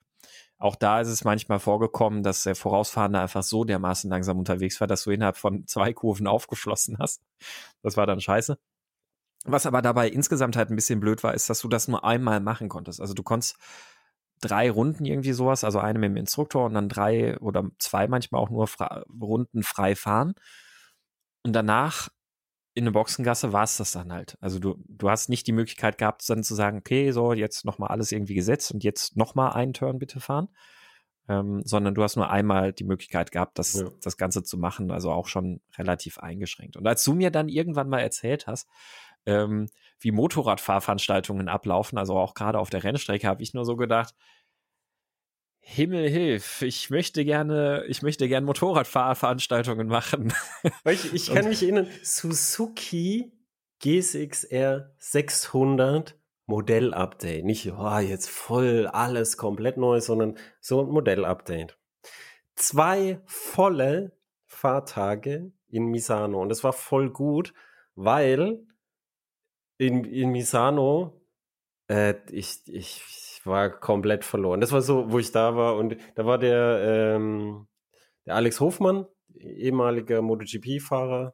Auch 0.60 0.76
da 0.76 1.00
ist 1.00 1.08
es 1.08 1.24
manchmal 1.24 1.60
vorgekommen, 1.60 2.22
dass 2.22 2.44
der 2.44 2.56
Vorausfahrende 2.56 3.20
einfach 3.20 3.44
so 3.44 3.64
dermaßen 3.64 4.10
langsam 4.10 4.38
unterwegs 4.38 4.80
war, 4.82 4.88
dass 4.88 5.06
du 5.06 5.12
innerhalb 5.12 5.38
von 5.38 5.66
zwei 5.68 5.94
Kurven 5.94 6.28
aufgeschlossen 6.28 6.98
hast. 7.00 7.22
Das 7.82 7.98
war 7.98 8.06
dann 8.06 8.22
scheiße. 8.22 8.60
Was 9.46 9.66
aber 9.66 9.82
dabei 9.82 10.10
insgesamt 10.10 10.58
halt 10.58 10.70
ein 10.70 10.76
bisschen 10.76 11.00
blöd 11.00 11.24
war, 11.24 11.34
ist, 11.34 11.50
dass 11.50 11.62
du 11.62 11.70
das 11.70 11.88
nur 11.88 12.04
einmal 12.04 12.42
machen 12.42 12.68
konntest. 12.68 13.00
Also 13.00 13.14
du 13.14 13.24
konntest 13.24 13.58
drei 14.42 14.72
Runden 14.72 15.06
irgendwie 15.06 15.34
sowas, 15.34 15.64
also 15.64 15.80
eine 15.80 16.00
mit 16.00 16.10
dem 16.10 16.18
Instruktor 16.18 16.66
und 16.66 16.74
dann 16.74 16.90
drei 16.90 17.38
oder 17.40 17.70
zwei 17.78 18.08
manchmal 18.08 18.42
auch 18.42 18.50
nur 18.50 18.68
Fra 18.68 19.04
Runden 19.22 19.64
frei 19.64 19.96
fahren. 19.96 20.34
Und 21.44 21.54
danach 21.54 22.10
in 22.74 22.86
der 22.86 22.92
Boxengasse 22.92 23.52
war 23.52 23.64
es 23.64 23.78
das 23.78 23.92
dann 23.92 24.14
halt. 24.14 24.38
Also 24.40 24.60
du, 24.60 24.82
du 24.88 25.10
hast 25.10 25.28
nicht 25.28 25.48
die 25.48 25.52
Möglichkeit 25.52 25.98
gehabt, 25.98 26.30
dann 26.30 26.44
zu 26.44 26.56
sagen, 26.56 26.78
okay, 26.78 27.12
so 27.12 27.34
jetzt 27.34 27.66
nochmal 27.66 27.90
alles 27.90 28.12
irgendwie 28.12 28.36
gesetzt 28.36 28.72
und 28.72 28.84
jetzt 28.84 29.18
nochmal 29.18 29.52
einen 29.54 29.74
Turn 29.74 30.00
bitte 30.00 30.20
fahren. 30.20 30.50
Ähm, 31.28 31.62
sondern 31.64 31.94
du 31.94 32.02
hast 32.02 32.16
nur 32.16 32.30
einmal 32.30 32.74
die 32.74 32.86
Möglichkeit 32.86 33.32
gehabt, 33.32 33.60
das, 33.60 33.74
ja. 33.74 33.90
das 34.02 34.18
Ganze 34.18 34.44
zu 34.44 34.58
machen, 34.58 34.90
also 34.90 35.12
auch 35.12 35.28
schon 35.28 35.62
relativ 35.78 36.18
eingeschränkt. 36.18 36.76
Und 36.76 36.88
als 36.88 37.04
du 37.04 37.14
mir 37.14 37.30
dann 37.30 37.50
irgendwann 37.50 37.88
mal 37.88 38.00
erzählt 38.00 38.48
hast, 38.48 38.68
ähm, 39.28 39.68
wie 40.00 40.12
Motorradfahrveranstaltungen 40.12 41.50
ablaufen, 41.50 41.98
also 41.98 42.18
auch 42.18 42.34
gerade 42.34 42.60
auf 42.60 42.70
der 42.70 42.84
Rennstrecke, 42.84 43.28
habe 43.28 43.44
ich 43.44 43.54
nur 43.54 43.66
so 43.66 43.76
gedacht, 43.76 44.16
Himmel 45.62 46.10
hilf, 46.10 46.64
ich 46.64 46.90
möchte 46.90 47.24
gerne, 47.24 47.86
ich 47.88 48.02
möchte 48.02 48.28
gerne 48.28 48.46
Motorradfahrveranstaltungen 48.46 49.88
machen. 49.88 50.34
Ich, 50.86 51.14
ich 51.14 51.34
kann 51.34 51.48
mich 51.48 51.62
erinnern, 51.62 51.88
Suzuki 52.02 53.32
GSX-R 53.80 54.92
600 54.98 56.18
Modell-Update. 56.48 57.46
Nicht, 57.46 57.72
oh, 57.72 58.00
jetzt 58.00 58.30
voll 58.30 58.88
alles 58.88 59.38
komplett 59.38 59.78
neu, 59.78 60.02
sondern 60.02 60.38
so 60.60 60.82
ein 60.82 60.90
Modell-Update. 60.90 61.78
Zwei 62.56 63.22
volle 63.26 64.18
Fahrtage 64.46 65.52
in 65.68 65.86
Misano 65.86 66.42
und 66.42 66.50
das 66.50 66.64
war 66.64 66.74
voll 66.74 67.12
gut, 67.12 67.54
weil 67.94 68.66
in, 69.80 70.04
in 70.04 70.30
Misano, 70.30 71.20
äh, 71.88 72.16
ich, 72.30 72.62
ich, 72.68 73.02
war 73.46 73.70
komplett 73.70 74.26
verloren. 74.26 74.60
Das 74.60 74.74
war 74.74 74.82
so, 74.82 75.12
wo 75.12 75.18
ich 75.18 75.32
da 75.32 75.56
war 75.56 75.78
und 75.78 75.96
da 76.16 76.26
war 76.26 76.38
der, 76.38 77.16
ähm, 77.16 77.68
der 78.26 78.36
Alex 78.36 78.60
Hofmann, 78.60 79.08
ehemaliger 79.34 80.22
MotoGP-Fahrer 80.22 81.34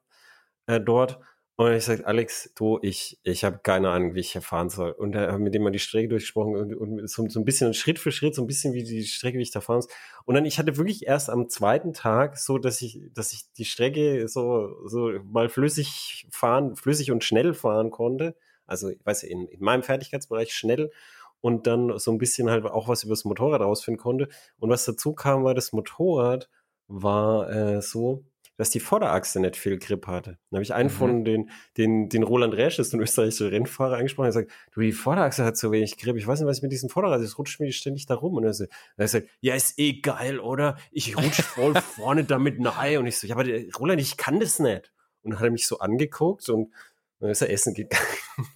äh, 0.67 0.79
dort 0.79 1.19
und 1.57 1.71
ich 1.71 1.85
sage, 1.85 2.05
Alex, 2.05 2.51
du, 2.55 2.79
ich, 2.81 3.17
ich 3.23 3.45
habe 3.45 3.59
keine 3.63 3.89
Ahnung, 3.89 4.13
wie 4.13 4.19
ich 4.19 4.33
hier 4.33 4.41
fahren 4.41 4.69
soll. 4.69 4.91
Und 4.91 5.15
er 5.15 5.31
hat 5.31 5.39
mit 5.39 5.53
dem 5.53 5.63
mal 5.63 5.71
die 5.71 5.79
Strecke 5.79 6.09
durchgesprochen 6.09 6.55
und, 6.57 6.75
und 6.75 7.09
so, 7.09 7.27
so, 7.29 7.39
ein 7.39 7.45
bisschen 7.45 7.73
Schritt 7.73 7.97
für 7.97 8.11
Schritt, 8.11 8.35
so 8.35 8.41
ein 8.41 8.47
bisschen 8.47 8.73
wie 8.73 8.83
die 8.83 9.05
Strecke, 9.05 9.37
wie 9.37 9.43
ich 9.43 9.51
da 9.51 9.61
fahren 9.61 9.77
muss. 9.77 9.87
Und 10.25 10.35
dann, 10.35 10.43
ich 10.43 10.59
hatte 10.59 10.75
wirklich 10.75 11.07
erst 11.07 11.29
am 11.29 11.47
zweiten 11.47 11.93
Tag 11.93 12.37
so, 12.37 12.57
dass 12.57 12.81
ich, 12.81 12.99
dass 13.13 13.31
ich 13.31 13.53
die 13.53 13.63
Strecke 13.63 14.27
so, 14.27 14.69
so 14.85 15.11
mal 15.23 15.47
flüssig 15.47 16.27
fahren, 16.29 16.75
flüssig 16.75 17.11
und 17.11 17.23
schnell 17.23 17.53
fahren 17.53 17.89
konnte. 17.89 18.35
Also, 18.65 18.89
ich 18.89 19.05
weiß 19.05 19.23
in, 19.23 19.47
in 19.47 19.63
meinem 19.63 19.83
Fertigkeitsbereich 19.83 20.53
schnell 20.53 20.91
und 21.39 21.67
dann 21.67 21.97
so 21.99 22.11
ein 22.11 22.17
bisschen 22.17 22.49
halt 22.49 22.65
auch 22.65 22.89
was 22.89 23.03
über 23.03 23.13
das 23.13 23.23
Motorrad 23.23 23.61
rausfinden 23.61 24.01
konnte. 24.01 24.27
Und 24.57 24.69
was 24.69 24.83
dazu 24.83 25.13
kam, 25.13 25.45
war 25.45 25.53
das 25.53 25.71
Motorrad 25.71 26.49
war 26.87 27.49
äh, 27.49 27.81
so, 27.81 28.25
dass 28.57 28.69
die 28.69 28.79
Vorderachse 28.79 29.39
nicht 29.39 29.57
viel 29.57 29.77
Grip 29.77 30.07
hatte. 30.07 30.37
Dann 30.49 30.57
habe 30.57 30.63
ich 30.63 30.73
einen 30.73 30.89
mhm. 30.89 30.93
von 30.93 31.25
den, 31.25 31.49
den, 31.77 32.09
den 32.09 32.23
Roland 32.23 32.53
Resch, 32.53 32.79
ist 32.79 32.93
ein 32.93 33.01
österreichischer 33.01 33.51
Rennfahrer, 33.51 33.97
angesprochen 33.97 34.27
und 34.27 34.29
gesagt, 34.29 34.51
du, 34.73 34.81
die 34.81 34.91
Vorderachse 34.91 35.43
hat 35.43 35.57
so 35.57 35.71
wenig 35.71 35.97
Grip. 35.97 36.15
Ich 36.15 36.25
weiß 36.25 36.39
nicht, 36.39 36.47
was 36.47 36.57
ich 36.57 36.63
mit 36.63 36.71
diesem 36.71 36.89
Vorderrad, 36.89 37.21
es 37.21 37.37
rutscht 37.37 37.59
mir 37.59 37.71
ständig 37.71 38.05
da 38.05 38.15
rum. 38.15 38.35
Und 38.35 38.45
er 38.45 38.53
sagt, 38.53 38.71
sagt, 38.97 39.27
ja, 39.41 39.55
ist 39.55 39.77
eh 39.77 39.99
geil, 40.01 40.39
oder? 40.39 40.77
Ich 40.91 41.17
rutsch 41.17 41.41
voll 41.41 41.73
vorne 41.81 42.23
damit 42.23 42.59
nahe. 42.59 42.99
Und 42.99 43.07
ich 43.07 43.17
so, 43.17 43.27
ja, 43.27 43.35
aber 43.35 43.43
der, 43.43 43.65
Roland, 43.77 44.01
ich 44.01 44.17
kann 44.17 44.39
das 44.39 44.59
nicht. 44.59 44.91
Und 45.23 45.31
dann 45.31 45.39
hat 45.39 45.45
er 45.45 45.51
mich 45.51 45.67
so 45.67 45.79
angeguckt 45.79 46.47
und 46.49 46.71
dann 47.19 47.29
ist 47.29 47.41
er 47.41 47.49
essen 47.49 47.73
gegangen. 47.73 48.03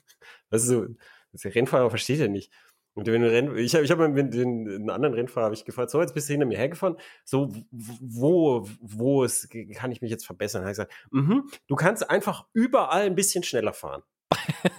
Also, 0.51 0.87
der 1.31 1.53
Rennfahrer 1.53 1.91
versteht 1.91 2.17
ja 2.17 2.27
nicht. 2.27 2.51
Und 2.99 3.07
wenn 3.07 3.21
du 3.21 3.31
Renn, 3.31 3.57
ich 3.57 3.73
habe 3.75 3.85
ich 3.85 3.91
hab 3.91 3.99
den, 3.99 4.31
den 4.31 4.89
anderen 4.89 5.13
Rennfahrer 5.13 5.45
habe 5.45 5.55
ich 5.55 5.63
gefragt, 5.63 5.89
so 5.89 6.01
jetzt 6.01 6.13
bist 6.13 6.27
du 6.27 6.33
hinter 6.33 6.45
mir 6.45 6.57
hergefahren, 6.57 6.97
so 7.23 7.49
wo 7.71 8.67
wo 8.81 9.23
es 9.23 9.47
kann 9.73 9.91
ich 9.91 10.01
mich 10.01 10.11
jetzt 10.11 10.25
verbessern? 10.25 10.63
Habe 10.63 10.71
ich 10.71 10.77
gesagt, 10.77 10.93
mm 11.11 11.39
du 11.67 11.75
kannst 11.75 12.09
einfach 12.09 12.45
überall 12.53 13.03
ein 13.03 13.15
bisschen 13.15 13.43
schneller 13.43 13.73
fahren. 13.73 14.03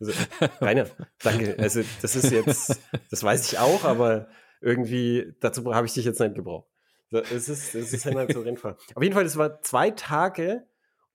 also, 0.00 0.12
Rainer, 0.60 0.86
danke. 1.22 1.56
Also 1.58 1.82
das 2.02 2.16
ist 2.16 2.30
jetzt, 2.30 2.80
das 3.10 3.22
weiß 3.22 3.50
ich 3.50 3.58
auch, 3.58 3.84
aber 3.84 4.28
irgendwie 4.60 5.34
dazu 5.40 5.74
habe 5.74 5.86
ich 5.86 5.94
dich 5.94 6.04
jetzt 6.04 6.20
nicht 6.20 6.34
gebraucht. 6.34 6.68
Es 7.10 7.48
ist, 7.48 7.74
es 7.74 7.92
ist 7.92 8.06
halt 8.06 8.32
so 8.32 8.42
Rennfahren. 8.42 8.76
Auf 8.94 9.02
jeden 9.02 9.14
Fall, 9.14 9.24
das 9.24 9.36
war 9.36 9.62
zwei 9.62 9.90
Tage 9.90 10.66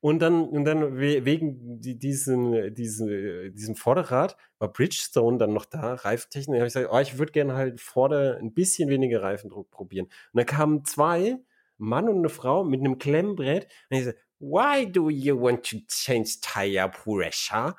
und 0.06 0.20
dann, 0.20 0.50
und 0.50 0.66
dann 0.66 1.00
wegen 1.00 1.82
diesen, 1.82 2.76
diesen, 2.76 3.56
diesem 3.56 3.76
Vorderrad 3.76 4.38
war 4.60 4.72
Bridgestone 4.72 5.40
dann 5.40 5.52
noch 5.52 5.66
da, 5.66 5.96
Reiftechnik. 5.96 6.58
Da 6.58 6.60
habe 6.60 6.68
ich 6.68 6.76
gesagt, 6.76 6.94
oh, 6.94 7.00
ich 7.00 7.18
würde 7.18 7.32
gerne 7.32 7.56
halt 7.56 7.82
vorder 7.82 8.38
ein 8.38 8.54
bisschen 8.54 8.88
weniger 8.88 9.24
Reifendruck 9.24 9.72
probieren. 9.72 10.06
Und 10.06 10.38
dann 10.38 10.46
kamen 10.46 10.86
zwei, 10.86 11.40
Mann 11.80 12.08
und 12.08 12.20
eine 12.20 12.30
Frau 12.30 12.64
mit 12.64 12.82
einem 12.82 13.00
Klemmbrett. 13.00 13.64
Und 13.64 13.98
ich 13.98 14.00
gesagt, 14.02 14.20
why 14.38 14.86
do 14.86 15.10
you 15.10 15.42
want 15.42 15.68
to 15.68 15.78
change 15.88 16.38
tire 16.40 16.88
pressure? 16.88 17.76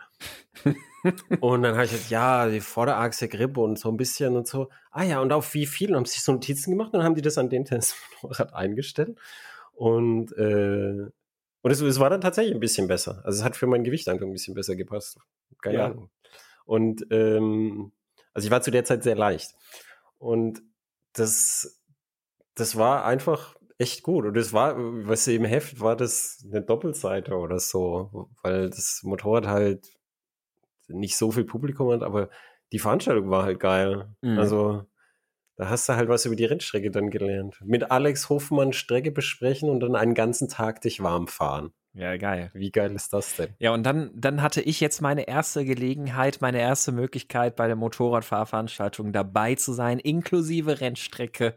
und 1.40 1.62
dann 1.62 1.74
habe 1.74 1.84
ich 1.84 1.92
gesagt, 1.92 2.10
ja, 2.10 2.48
die 2.48 2.58
Vorderachse, 2.58 3.28
Grip 3.28 3.56
und 3.56 3.78
so 3.78 3.88
ein 3.88 3.96
bisschen 3.96 4.34
und 4.34 4.48
so. 4.48 4.68
Ah 4.90 5.04
ja, 5.04 5.20
und 5.20 5.32
auf 5.32 5.54
wie 5.54 5.66
viel? 5.66 5.90
Und 5.90 5.98
haben 5.98 6.04
sich 6.06 6.24
so 6.24 6.32
Notizen 6.32 6.72
gemacht 6.72 6.88
und 6.88 6.94
dann 6.94 7.04
haben 7.04 7.14
die 7.14 7.22
das 7.22 7.38
an 7.38 7.50
den 7.50 7.64
Testmotorrad 7.64 8.52
eingestellt. 8.52 9.16
Und 9.74 10.32
äh, 10.32 11.06
und 11.66 11.72
es, 11.72 11.80
es, 11.80 11.98
war 11.98 12.10
dann 12.10 12.20
tatsächlich 12.20 12.54
ein 12.54 12.60
bisschen 12.60 12.86
besser. 12.86 13.22
Also 13.24 13.40
es 13.40 13.44
hat 13.44 13.56
für 13.56 13.66
mein 13.66 13.82
Gewicht 13.82 14.08
einfach 14.08 14.24
ein 14.24 14.32
bisschen 14.32 14.54
besser 14.54 14.76
gepasst. 14.76 15.18
Keine 15.60 15.78
ja. 15.78 15.86
Ahnung. 15.86 16.10
Und 16.64 17.04
ähm, 17.10 17.90
also 18.32 18.46
ich 18.46 18.52
war 18.52 18.62
zu 18.62 18.70
der 18.70 18.84
Zeit 18.84 19.02
sehr 19.02 19.16
leicht. 19.16 19.56
Und 20.18 20.62
das, 21.12 21.82
das 22.54 22.76
war 22.76 23.04
einfach 23.04 23.56
echt 23.78 24.04
gut. 24.04 24.26
Und 24.26 24.36
es 24.36 24.52
war, 24.52 24.76
was 24.78 25.26
im 25.26 25.44
Heft 25.44 25.80
war 25.80 25.96
das 25.96 26.46
eine 26.48 26.62
Doppelseite 26.62 27.34
oder 27.34 27.58
so, 27.58 28.30
weil 28.44 28.70
das 28.70 29.00
Motorrad 29.02 29.48
halt 29.48 29.88
nicht 30.86 31.16
so 31.16 31.32
viel 31.32 31.46
Publikum 31.46 31.90
hat, 31.90 32.04
aber 32.04 32.30
die 32.70 32.78
Veranstaltung 32.78 33.28
war 33.28 33.42
halt 33.42 33.58
geil. 33.58 34.14
Mhm. 34.20 34.38
Also 34.38 34.86
da 35.56 35.70
hast 35.70 35.88
du 35.88 35.96
halt 35.96 36.08
was 36.08 36.26
über 36.26 36.36
die 36.36 36.44
Rennstrecke 36.44 36.90
dann 36.90 37.10
gelernt. 37.10 37.58
Mit 37.64 37.90
Alex 37.90 38.28
Hofmann 38.28 38.72
Strecke 38.72 39.10
besprechen 39.10 39.70
und 39.70 39.80
dann 39.80 39.96
einen 39.96 40.14
ganzen 40.14 40.48
Tag 40.48 40.82
dich 40.82 41.02
warm 41.02 41.26
fahren. 41.28 41.72
Ja, 41.94 42.18
geil. 42.18 42.50
Wie 42.52 42.70
geil 42.70 42.94
ist 42.94 43.14
das 43.14 43.36
denn? 43.36 43.54
Ja, 43.58 43.72
und 43.72 43.82
dann, 43.82 44.10
dann 44.14 44.42
hatte 44.42 44.60
ich 44.60 44.80
jetzt 44.80 45.00
meine 45.00 45.26
erste 45.26 45.64
Gelegenheit, 45.64 46.42
meine 46.42 46.60
erste 46.60 46.92
Möglichkeit 46.92 47.56
bei 47.56 47.68
der 47.68 47.76
Motorradfahrveranstaltung 47.76 49.14
dabei 49.14 49.54
zu 49.54 49.72
sein, 49.72 49.98
inklusive 49.98 50.82
Rennstrecke. 50.82 51.54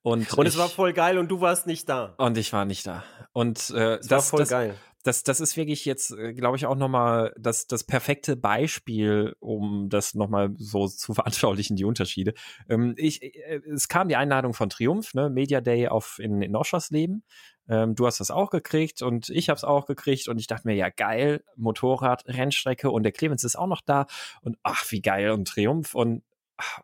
Und, 0.00 0.32
und 0.32 0.46
es 0.46 0.56
war 0.56 0.70
voll 0.70 0.94
geil 0.94 1.18
und 1.18 1.28
du 1.28 1.42
warst 1.42 1.66
nicht 1.66 1.86
da. 1.86 2.14
Und 2.16 2.38
ich 2.38 2.50
war 2.54 2.64
nicht 2.64 2.86
da. 2.86 3.04
Und 3.34 3.70
äh, 3.70 3.98
das, 3.98 4.06
das 4.06 4.10
war 4.10 4.22
voll 4.22 4.40
das, 4.40 4.48
geil 4.48 4.74
das, 5.04 5.22
das 5.22 5.38
ist 5.38 5.56
wirklich 5.58 5.84
jetzt, 5.84 6.12
äh, 6.12 6.32
glaube 6.32 6.56
ich, 6.56 6.64
auch 6.64 6.76
nochmal 6.76 7.34
das, 7.38 7.66
das 7.66 7.84
perfekte 7.84 8.36
Beispiel, 8.36 9.36
um 9.38 9.90
das 9.90 10.14
nochmal 10.14 10.54
so 10.56 10.88
zu 10.88 11.12
veranschaulichen, 11.14 11.76
die 11.76 11.84
Unterschiede. 11.84 12.32
Ähm, 12.68 12.94
ich, 12.96 13.22
äh, 13.22 13.60
es 13.70 13.88
kam 13.88 14.08
die 14.08 14.16
Einladung 14.16 14.54
von 14.54 14.70
Triumph, 14.70 15.12
ne, 15.14 15.28
Media 15.28 15.60
Day 15.60 15.88
auf, 15.88 16.18
in, 16.18 16.40
in 16.40 16.56
Oschersleben. 16.56 17.22
Ähm, 17.68 17.94
du 17.94 18.06
hast 18.06 18.18
das 18.20 18.30
auch 18.30 18.50
gekriegt 18.50 19.02
und 19.02 19.28
ich 19.28 19.50
habe 19.50 19.58
es 19.58 19.64
auch 19.64 19.84
gekriegt 19.86 20.26
und 20.28 20.38
ich 20.38 20.46
dachte 20.46 20.66
mir, 20.66 20.74
ja 20.74 20.88
geil, 20.88 21.44
Motorrad, 21.56 22.24
Rennstrecke 22.26 22.90
und 22.90 23.02
der 23.02 23.12
Clemens 23.12 23.44
ist 23.44 23.56
auch 23.56 23.66
noch 23.66 23.82
da 23.82 24.06
und 24.40 24.56
ach, 24.62 24.90
wie 24.90 25.02
geil 25.02 25.30
und 25.32 25.48
Triumph 25.48 25.94
und 25.94 26.22
ach, 26.56 26.80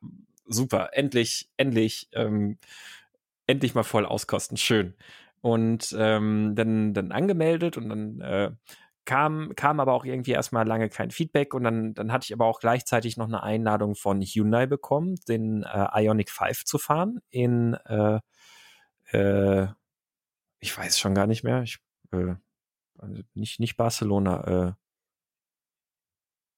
super, 0.47 0.91
endlich, 0.93 1.49
endlich, 1.57 2.09
ähm, 2.13 2.59
endlich 3.47 3.75
mal 3.75 3.83
voll 3.83 4.05
auskosten, 4.05 4.59
schön. 4.59 4.95
Und 5.43 5.95
ähm, 5.99 6.55
dann, 6.55 6.93
dann 6.93 7.13
angemeldet 7.13 7.77
und 7.79 7.89
dann 7.89 8.21
äh, 8.21 8.51
kam, 9.07 9.55
kam 9.57 9.81
aber 9.81 9.95
auch 9.95 10.05
irgendwie 10.05 10.33
erstmal 10.33 10.67
lange 10.67 10.91
kein 10.91 11.11
Feedback 11.11 11.55
und 11.55 11.65
dann, 11.65 11.95
dann 11.95 12.13
hatte 12.13 12.27
ich 12.27 12.33
aber 12.35 12.45
auch 12.45 12.61
gleichzeitig 12.61 13.17
noch 13.17 13.27
eine 13.27 13.43
Einladung 13.43 13.95
von 13.95 14.21
Hyundai 14.21 14.67
bekommen, 14.67 15.17
den 15.29 15.63
äh, 15.63 16.03
Ionic 16.03 16.31
5 16.31 16.65
zu 16.65 16.79
fahren 16.79 17.21
in 17.31 17.75
äh, 17.87 18.21
äh, 19.13 19.67
ich 20.61 20.77
weiß 20.77 20.99
schon 20.99 21.15
gar 21.15 21.27
nicht 21.27 21.43
mehr. 21.43 21.63
Ich, 21.63 21.79
äh, 22.13 22.35
also 22.99 23.23
nicht, 23.35 23.61
nicht 23.61 23.77
Barcelona, 23.77 24.69
äh, 24.69 24.73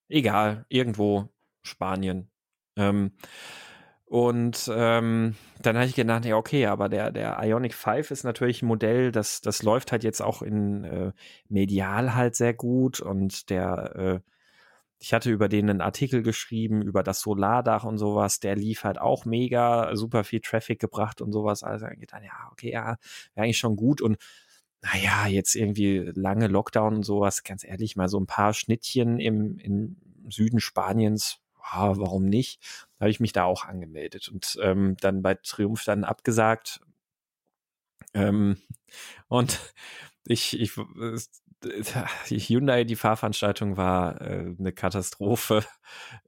egal, 0.08 0.66
irgendwo 0.68 1.28
Spanien. 1.62 2.30
Ähm, 2.76 3.12
und 4.12 4.70
ähm, 4.70 5.36
dann 5.62 5.76
habe 5.78 5.86
ich 5.86 5.94
gedacht, 5.94 6.26
ja, 6.26 6.36
okay, 6.36 6.66
aber 6.66 6.90
der, 6.90 7.12
der 7.12 7.38
Ionic 7.42 7.72
5 7.72 8.10
ist 8.10 8.24
natürlich 8.24 8.60
ein 8.60 8.66
Modell, 8.66 9.10
das, 9.10 9.40
das 9.40 9.62
läuft 9.62 9.90
halt 9.90 10.04
jetzt 10.04 10.20
auch 10.20 10.42
in 10.42 10.84
äh, 10.84 11.12
medial 11.48 12.14
halt 12.14 12.36
sehr 12.36 12.52
gut. 12.52 13.00
Und 13.00 13.48
der, 13.48 13.96
äh, 13.96 14.20
ich 14.98 15.14
hatte 15.14 15.30
über 15.30 15.48
den 15.48 15.70
einen 15.70 15.80
Artikel 15.80 16.22
geschrieben, 16.22 16.82
über 16.82 17.02
das 17.02 17.22
Solardach 17.22 17.84
und 17.84 17.96
sowas, 17.96 18.38
der 18.38 18.54
lief 18.54 18.84
halt 18.84 19.00
auch 19.00 19.24
mega, 19.24 19.96
super 19.96 20.24
viel 20.24 20.40
Traffic 20.40 20.78
gebracht 20.78 21.22
und 21.22 21.32
sowas. 21.32 21.62
Also 21.62 21.86
dann 21.86 21.96
dann, 22.10 22.22
ja, 22.22 22.50
okay, 22.50 22.70
ja, 22.70 22.98
wäre 23.32 23.44
eigentlich 23.44 23.56
schon 23.56 23.76
gut. 23.76 24.02
Und 24.02 24.18
naja, 24.82 25.26
jetzt 25.26 25.54
irgendwie 25.54 26.12
lange 26.14 26.48
Lockdown 26.48 26.96
und 26.96 27.02
sowas, 27.04 27.44
ganz 27.44 27.64
ehrlich, 27.64 27.96
mal 27.96 28.10
so 28.10 28.20
ein 28.20 28.26
paar 28.26 28.52
Schnittchen 28.52 29.18
im, 29.18 29.56
im 29.56 29.96
Süden 30.28 30.60
Spaniens, 30.60 31.41
ah, 31.62 31.94
warum 31.96 32.26
nicht? 32.26 32.60
Habe 33.00 33.10
ich 33.10 33.20
mich 33.20 33.32
da 33.32 33.44
auch 33.44 33.64
angemeldet 33.64 34.28
und 34.28 34.58
ähm, 34.62 34.96
dann 35.00 35.22
bei 35.22 35.34
Triumph 35.34 35.84
dann 35.84 36.04
abgesagt. 36.04 36.80
Ähm, 38.14 38.58
und 39.28 39.58
ich, 40.26 40.58
ich, 40.58 40.72
die 42.30 42.38
Hyundai, 42.38 42.84
die 42.84 42.96
Fahrveranstaltung 42.96 43.76
war 43.76 44.20
äh, 44.20 44.54
eine 44.58 44.72
Katastrophe. 44.72 45.64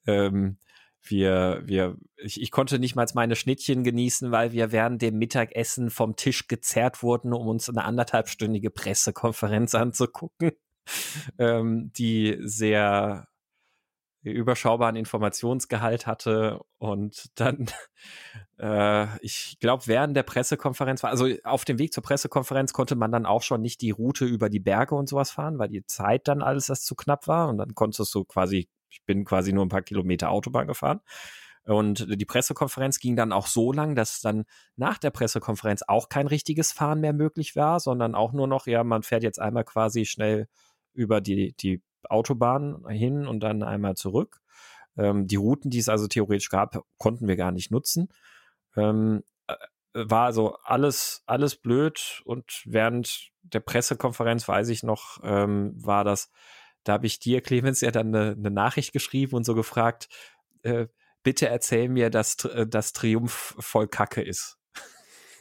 Ähm, 0.06 0.58
wir, 1.02 1.62
wir, 1.64 1.96
ich, 2.16 2.40
ich 2.40 2.50
konnte 2.50 2.78
nicht 2.78 2.94
mal 2.94 3.06
meine 3.14 3.36
Schnittchen 3.36 3.84
genießen, 3.84 4.30
weil 4.32 4.52
wir 4.52 4.72
während 4.72 5.02
dem 5.02 5.18
Mittagessen 5.18 5.90
vom 5.90 6.16
Tisch 6.16 6.46
gezerrt 6.48 7.02
wurden, 7.02 7.32
um 7.32 7.46
uns 7.46 7.68
eine 7.68 7.84
anderthalbstündige 7.84 8.70
Pressekonferenz 8.70 9.74
anzugucken, 9.74 10.52
ähm, 11.38 11.90
die 11.92 12.36
sehr 12.40 13.28
überschaubaren 14.30 14.96
Informationsgehalt 14.96 16.06
hatte 16.06 16.60
und 16.78 17.30
dann, 17.34 17.66
äh, 18.58 19.06
ich 19.24 19.58
glaube, 19.60 19.86
während 19.86 20.16
der 20.16 20.22
Pressekonferenz 20.22 21.02
war, 21.02 21.10
also 21.10 21.28
auf 21.44 21.64
dem 21.64 21.78
Weg 21.78 21.92
zur 21.92 22.02
Pressekonferenz 22.02 22.72
konnte 22.72 22.96
man 22.96 23.12
dann 23.12 23.26
auch 23.26 23.42
schon 23.42 23.60
nicht 23.60 23.80
die 23.80 23.90
Route 23.90 24.24
über 24.24 24.48
die 24.48 24.60
Berge 24.60 24.94
und 24.94 25.08
sowas 25.08 25.30
fahren, 25.30 25.58
weil 25.58 25.68
die 25.68 25.84
Zeit 25.86 26.28
dann 26.28 26.42
alles 26.42 26.66
das 26.66 26.82
zu 26.82 26.94
knapp 26.94 27.28
war 27.28 27.48
und 27.48 27.58
dann 27.58 27.74
konntest 27.74 28.14
du 28.14 28.24
quasi, 28.24 28.68
ich 28.88 29.04
bin 29.04 29.24
quasi 29.24 29.52
nur 29.52 29.64
ein 29.64 29.70
paar 29.70 29.82
Kilometer 29.82 30.30
Autobahn 30.30 30.66
gefahren. 30.66 31.00
Und 31.66 32.06
die 32.20 32.26
Pressekonferenz 32.26 32.98
ging 32.98 33.16
dann 33.16 33.32
auch 33.32 33.46
so 33.46 33.72
lang, 33.72 33.94
dass 33.94 34.20
dann 34.20 34.44
nach 34.76 34.98
der 34.98 35.10
Pressekonferenz 35.10 35.82
auch 35.86 36.10
kein 36.10 36.26
richtiges 36.26 36.72
Fahren 36.72 37.00
mehr 37.00 37.14
möglich 37.14 37.56
war, 37.56 37.80
sondern 37.80 38.14
auch 38.14 38.34
nur 38.34 38.46
noch, 38.46 38.66
ja, 38.66 38.84
man 38.84 39.02
fährt 39.02 39.22
jetzt 39.22 39.40
einmal 39.40 39.64
quasi 39.64 40.04
schnell 40.04 40.46
über 40.92 41.22
die, 41.22 41.54
die 41.54 41.82
Autobahn 42.10 42.84
hin 42.88 43.26
und 43.26 43.40
dann 43.40 43.62
einmal 43.62 43.94
zurück. 43.94 44.40
Ähm, 44.96 45.26
die 45.26 45.36
Routen, 45.36 45.70
die 45.70 45.78
es 45.78 45.88
also 45.88 46.06
theoretisch 46.06 46.50
gab, 46.50 46.84
konnten 46.98 47.26
wir 47.26 47.36
gar 47.36 47.52
nicht 47.52 47.70
nutzen. 47.70 48.08
Ähm, 48.76 49.22
äh, 49.46 49.54
war 49.94 50.26
also 50.26 50.56
alles, 50.64 51.22
alles 51.26 51.56
blöd 51.56 52.22
und 52.24 52.62
während 52.64 53.30
der 53.42 53.60
Pressekonferenz, 53.60 54.46
weiß 54.48 54.68
ich 54.68 54.82
noch, 54.82 55.18
ähm, 55.22 55.72
war 55.76 56.04
das, 56.04 56.30
da 56.84 56.94
habe 56.94 57.06
ich 57.06 57.18
dir, 57.18 57.40
Clemens, 57.42 57.80
ja 57.80 57.90
dann 57.90 58.14
eine, 58.14 58.32
eine, 58.32 58.50
Nachricht 58.50 58.92
geschrieben 58.92 59.36
und 59.36 59.44
so 59.44 59.54
gefragt, 59.54 60.08
äh, 60.62 60.86
bitte 61.22 61.48
erzähl 61.48 61.88
mir, 61.88 62.10
dass 62.10 62.44
äh, 62.44 62.66
das 62.66 62.92
Triumph 62.92 63.56
voll 63.58 63.88
Kacke 63.88 64.22
ist. 64.22 64.58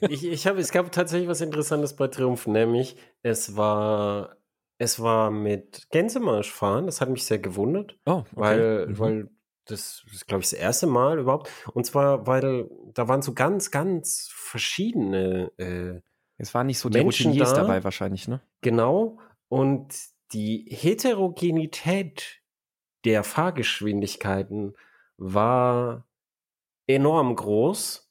Ich, 0.02 0.26
ich 0.26 0.48
habe, 0.48 0.60
es 0.60 0.72
gab 0.72 0.92
tatsächlich 0.92 1.30
was 1.30 1.42
Interessantes 1.42 1.96
bei 1.96 2.08
Triumph, 2.08 2.48
nämlich 2.48 2.98
es 3.22 3.56
war 3.56 4.36
es 4.78 5.00
war 5.02 5.32
mit 5.32 5.88
Gänsemarsch 5.92 6.52
fahren, 6.52 6.86
das 6.86 7.00
hat 7.02 7.10
mich 7.10 7.26
sehr 7.26 7.40
gewundert, 7.40 7.98
Oh, 8.06 8.12
okay. 8.12 8.26
weil, 8.34 8.88
Mhm. 8.88 9.00
weil 9.00 9.30
das 9.66 10.04
ist, 10.12 10.28
glaube 10.28 10.44
ich, 10.44 10.50
das 10.50 10.60
erste 10.60 10.88
Mal 10.88 11.20
überhaupt. 11.20 11.50
Und 11.74 11.86
zwar, 11.86 12.28
weil 12.28 12.70
da 12.94 13.08
waren 13.08 13.22
so 13.22 13.34
ganz, 13.34 13.72
ganz 13.72 14.30
verschiedene 14.34 15.52
äh, 15.58 16.02
Es 16.38 16.54
waren 16.54 16.68
nicht 16.68 16.80
so 16.80 16.90
die 16.90 16.98
Menschen 17.00 17.28
Routiniers 17.28 17.54
da. 17.54 17.62
dabei 17.62 17.84
wahrscheinlich, 17.84 18.28
ne? 18.28 18.42
Genau. 18.62 19.20
Und 19.48 19.94
die 20.34 20.66
Heterogenität 20.70 22.42
der 23.06 23.24
Fahrgeschwindigkeiten 23.24 24.76
war 25.18 26.08
enorm 26.88 27.36
groß. 27.36 28.03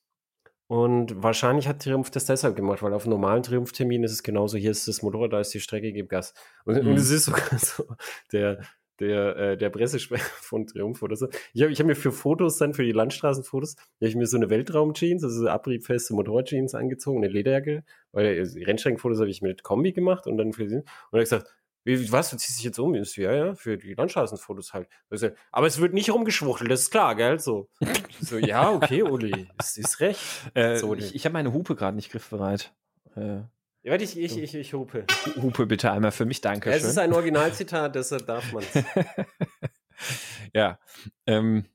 Und 0.73 1.23
wahrscheinlich 1.23 1.69
hat 1.69 1.83
Triumph 1.83 2.09
das 2.11 2.25
deshalb 2.25 2.57
gemacht, 2.57 2.83
weil 2.83 2.95
auf 2.95 3.05
normalen 3.07 3.43
Triumph-Terminen 3.43 4.05
ist 4.05 4.13
es 4.13 4.23
genauso, 4.23 4.57
hier 4.57 4.71
ist 4.71 4.89
das 4.89 5.03
Motorrad, 5.03 5.35
da 5.35 5.41
ist 5.41 5.53
die 5.53 5.61
Strecke, 5.61 5.93
gib 5.93 6.09
Gas. 6.09 6.33
Und, 6.65 6.79
und 6.79 6.87
Mhm. 6.87 6.97
es 6.97 7.11
ist 7.11 7.27
sogar 7.27 7.43
so, 7.59 7.85
der, 8.33 8.63
der, 8.99 9.37
äh, 9.37 9.57
der 9.59 9.69
Pressesprecher 9.69 10.25
von 10.41 10.67
Triumph 10.67 11.03
oder 11.03 11.15
so. 11.15 11.29
Ich 11.53 11.61
habe 11.61 11.73
ich 11.73 11.79
hab 11.79 11.87
mir 11.87 11.95
für 11.95 12.11
Fotos 12.11 12.57
dann, 12.57 12.73
für 12.73 12.85
die 12.85 12.93
Landstraßenfotos, 12.93 13.77
hab 13.77 14.09
ich 14.09 14.17
mir 14.17 14.25
so 14.27 14.39
eine 14.39 14.49
Weltraum-Jeans, 14.49 15.23
also 15.23 15.43
so 15.43 15.49
abriebfeste 15.51 16.15
Motorrad-Jeans 16.15 16.75
angezogen, 16.75 17.23
eine 17.23 17.31
Lederjacke, 17.31 17.85
weil 18.13 18.43
die 18.43 18.65
Rennstreckenfotos 18.65 19.21
habe 19.21 19.29
ich 19.29 19.43
mit 19.43 19.63
Kombi 19.63 19.93
gemacht 19.93 20.27
und 20.27 20.39
dann 20.39 20.55
für 20.55 20.67
sie, 20.71 20.77
und 20.77 20.87
er 21.13 21.19
hat 21.19 21.25
gesagt, 21.25 21.55
wie, 21.85 22.13
was, 22.13 22.31
du 22.31 22.37
ziehst 22.37 22.59
dich 22.59 22.65
jetzt 22.65 22.79
um? 22.79 23.03
So, 23.05 23.21
ja, 23.21 23.33
ja, 23.33 23.55
für 23.55 23.77
die 23.77 23.95
Landstraßenfotos 23.95 24.73
halt. 24.73 24.89
Ich 25.11 25.21
so, 25.21 25.29
aber 25.51 25.67
es 25.67 25.79
wird 25.81 25.95
nicht 25.95 26.11
rumgeschwuchtelt, 26.11 26.71
das 26.71 26.83
ist 26.83 26.91
klar, 26.91 27.15
gell? 27.17 27.39
So, 27.41 27.69
so 28.21 28.39
ja, 28.39 28.71
okay, 28.71 29.03
Uli, 29.03 29.49
es 29.59 29.77
ist 29.77 30.01
recht. 30.01 30.21
Äh, 30.55 30.77
So, 30.77 30.95
ich 30.95 31.15
ich 31.15 31.25
habe 31.25 31.33
meine 31.33 31.53
Hupe 31.53 31.75
gerade 31.75 31.97
nicht 31.97 32.11
griffbereit. 32.13 32.73
Äh, 33.17 33.41
Ja, 33.85 33.91
warte, 33.93 34.05
ich, 34.05 34.17
ich, 34.19 34.39
ich, 34.39 34.55
ich 34.55 34.75
hupe. 34.75 35.05
Hupe 35.41 35.67
bitte 35.67 35.91
einmal 35.91 36.13
für 36.13 36.25
mich, 36.25 36.41
danke 36.41 36.71
Es 36.71 36.83
schön. 36.83 36.91
ist 36.91 36.99
ein 36.99 37.13
Originalzitat, 37.15 37.95
deshalb 37.95 38.27
darf 38.27 38.53
man 38.53 38.63
es. 38.73 38.85
ja. 40.55 40.79
Ähm, 41.27 41.67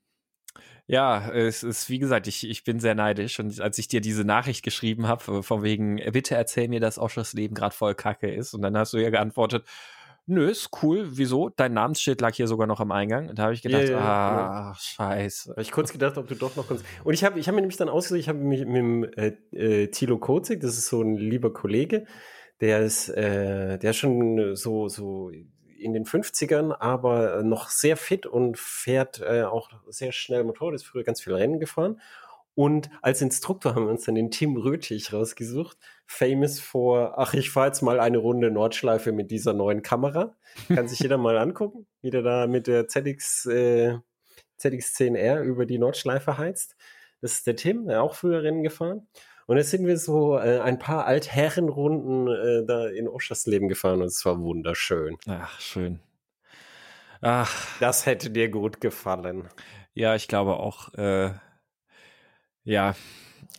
ja, 0.90 1.30
es 1.32 1.62
ist, 1.62 1.90
wie 1.90 1.98
gesagt, 1.98 2.26
ich, 2.28 2.48
ich 2.48 2.64
bin 2.64 2.80
sehr 2.80 2.94
neidisch. 2.94 3.38
Und 3.40 3.60
als 3.60 3.76
ich 3.76 3.88
dir 3.88 4.00
diese 4.00 4.24
Nachricht 4.24 4.62
geschrieben 4.64 5.06
habe, 5.06 5.42
von 5.42 5.62
wegen, 5.62 5.98
äh, 5.98 6.10
bitte 6.12 6.34
erzähl 6.34 6.68
mir, 6.68 6.80
dass 6.80 6.98
auch 6.98 7.10
das 7.10 7.34
Leben 7.34 7.54
gerade 7.54 7.74
voll 7.74 7.94
Kacke 7.94 8.32
ist. 8.32 8.54
Und 8.54 8.62
dann 8.62 8.74
hast 8.76 8.94
du 8.94 8.98
ja 8.98 9.10
geantwortet, 9.10 9.66
nö, 10.28 10.50
ist 10.50 10.70
cool, 10.82 11.08
wieso? 11.10 11.48
Dein 11.48 11.74
Namensschild 11.74 12.20
lag 12.20 12.34
hier 12.34 12.46
sogar 12.46 12.66
noch 12.66 12.80
am 12.80 12.92
Eingang. 12.92 13.28
Und 13.28 13.38
da 13.38 13.44
habe 13.44 13.54
ich 13.54 13.62
gedacht, 13.62 13.84
Ja, 13.84 13.90
ja, 13.90 14.70
ah, 14.70 14.74
scheiße. 14.78 15.50
Habe 15.50 15.62
ich 15.62 15.72
kurz 15.72 15.92
gedacht, 15.92 16.18
ob 16.18 16.28
du 16.28 16.34
doch 16.34 16.54
noch 16.56 16.68
kannst. 16.68 16.84
Und 17.04 17.14
ich 17.14 17.24
habe 17.24 17.38
ich 17.38 17.48
hab 17.48 17.54
mir 17.54 17.60
nämlich 17.60 17.76
dann 17.78 17.88
ausgesucht, 17.88 18.20
ich 18.20 18.28
habe 18.28 18.38
mich 18.38 18.64
mit 18.64 18.76
dem 18.76 19.04
äh, 19.16 19.32
äh, 19.52 19.86
Thilo 19.88 20.18
Kozig, 20.18 20.60
das 20.60 20.78
ist 20.78 20.88
so 20.88 21.02
ein 21.02 21.16
lieber 21.16 21.52
Kollege, 21.52 22.04
der 22.60 22.80
ist, 22.80 23.08
äh, 23.08 23.78
der 23.78 23.90
ist 23.90 23.96
schon 23.96 24.54
so, 24.54 24.88
so 24.88 25.30
in 25.78 25.92
den 25.92 26.04
50ern, 26.04 26.74
aber 26.78 27.42
noch 27.42 27.68
sehr 27.70 27.96
fit 27.96 28.26
und 28.26 28.58
fährt 28.58 29.20
äh, 29.20 29.44
auch 29.44 29.70
sehr 29.88 30.12
schnell 30.12 30.44
Motorrad, 30.44 30.74
ist 30.74 30.86
früher 30.86 31.04
ganz 31.04 31.20
viel 31.22 31.34
Rennen 31.34 31.60
gefahren. 31.60 32.00
Und 32.58 32.90
als 33.02 33.22
Instruktor 33.22 33.76
haben 33.76 33.84
wir 33.84 33.92
uns 33.92 34.04
dann 34.04 34.16
den 34.16 34.32
Tim 34.32 34.56
Röthig 34.56 35.12
rausgesucht, 35.12 35.78
famous 36.06 36.58
vor, 36.58 37.14
ach, 37.16 37.32
ich 37.32 37.50
fahre 37.50 37.68
jetzt 37.68 37.82
mal 37.82 38.00
eine 38.00 38.18
Runde 38.18 38.50
Nordschleife 38.50 39.12
mit 39.12 39.30
dieser 39.30 39.52
neuen 39.52 39.82
Kamera. 39.82 40.34
Kann 40.66 40.88
sich 40.88 40.98
jeder 40.98 41.18
mal 41.18 41.38
angucken, 41.38 41.86
wie 42.02 42.10
der 42.10 42.22
da 42.22 42.48
mit 42.48 42.66
der 42.66 42.88
ZX, 42.88 43.46
äh, 43.46 43.98
ZX10R 44.60 45.40
über 45.42 45.66
die 45.66 45.78
Nordschleife 45.78 46.36
heizt. 46.36 46.74
Das 47.20 47.34
ist 47.34 47.46
der 47.46 47.54
Tim, 47.54 47.86
der 47.86 48.02
auch 48.02 48.16
früher 48.16 48.42
Rennen 48.42 48.64
gefahren. 48.64 49.06
Und 49.46 49.56
jetzt 49.56 49.70
sind 49.70 49.86
wir 49.86 49.96
so 49.96 50.36
äh, 50.36 50.58
ein 50.58 50.80
paar 50.80 51.06
Altherrenrunden 51.06 52.26
äh, 52.26 52.66
da 52.66 52.88
in 52.88 53.06
Oschersleben 53.06 53.68
gefahren 53.68 54.00
und 54.02 54.08
es 54.08 54.24
war 54.24 54.36
wunderschön. 54.40 55.16
Ach, 55.28 55.60
schön. 55.60 56.00
Ach, 57.20 57.78
Das 57.78 58.04
hätte 58.04 58.30
dir 58.30 58.48
gut 58.48 58.80
gefallen. 58.80 59.48
ja, 59.94 60.16
ich 60.16 60.26
glaube 60.26 60.56
auch, 60.56 60.92
äh, 60.94 61.30
ja. 62.68 62.94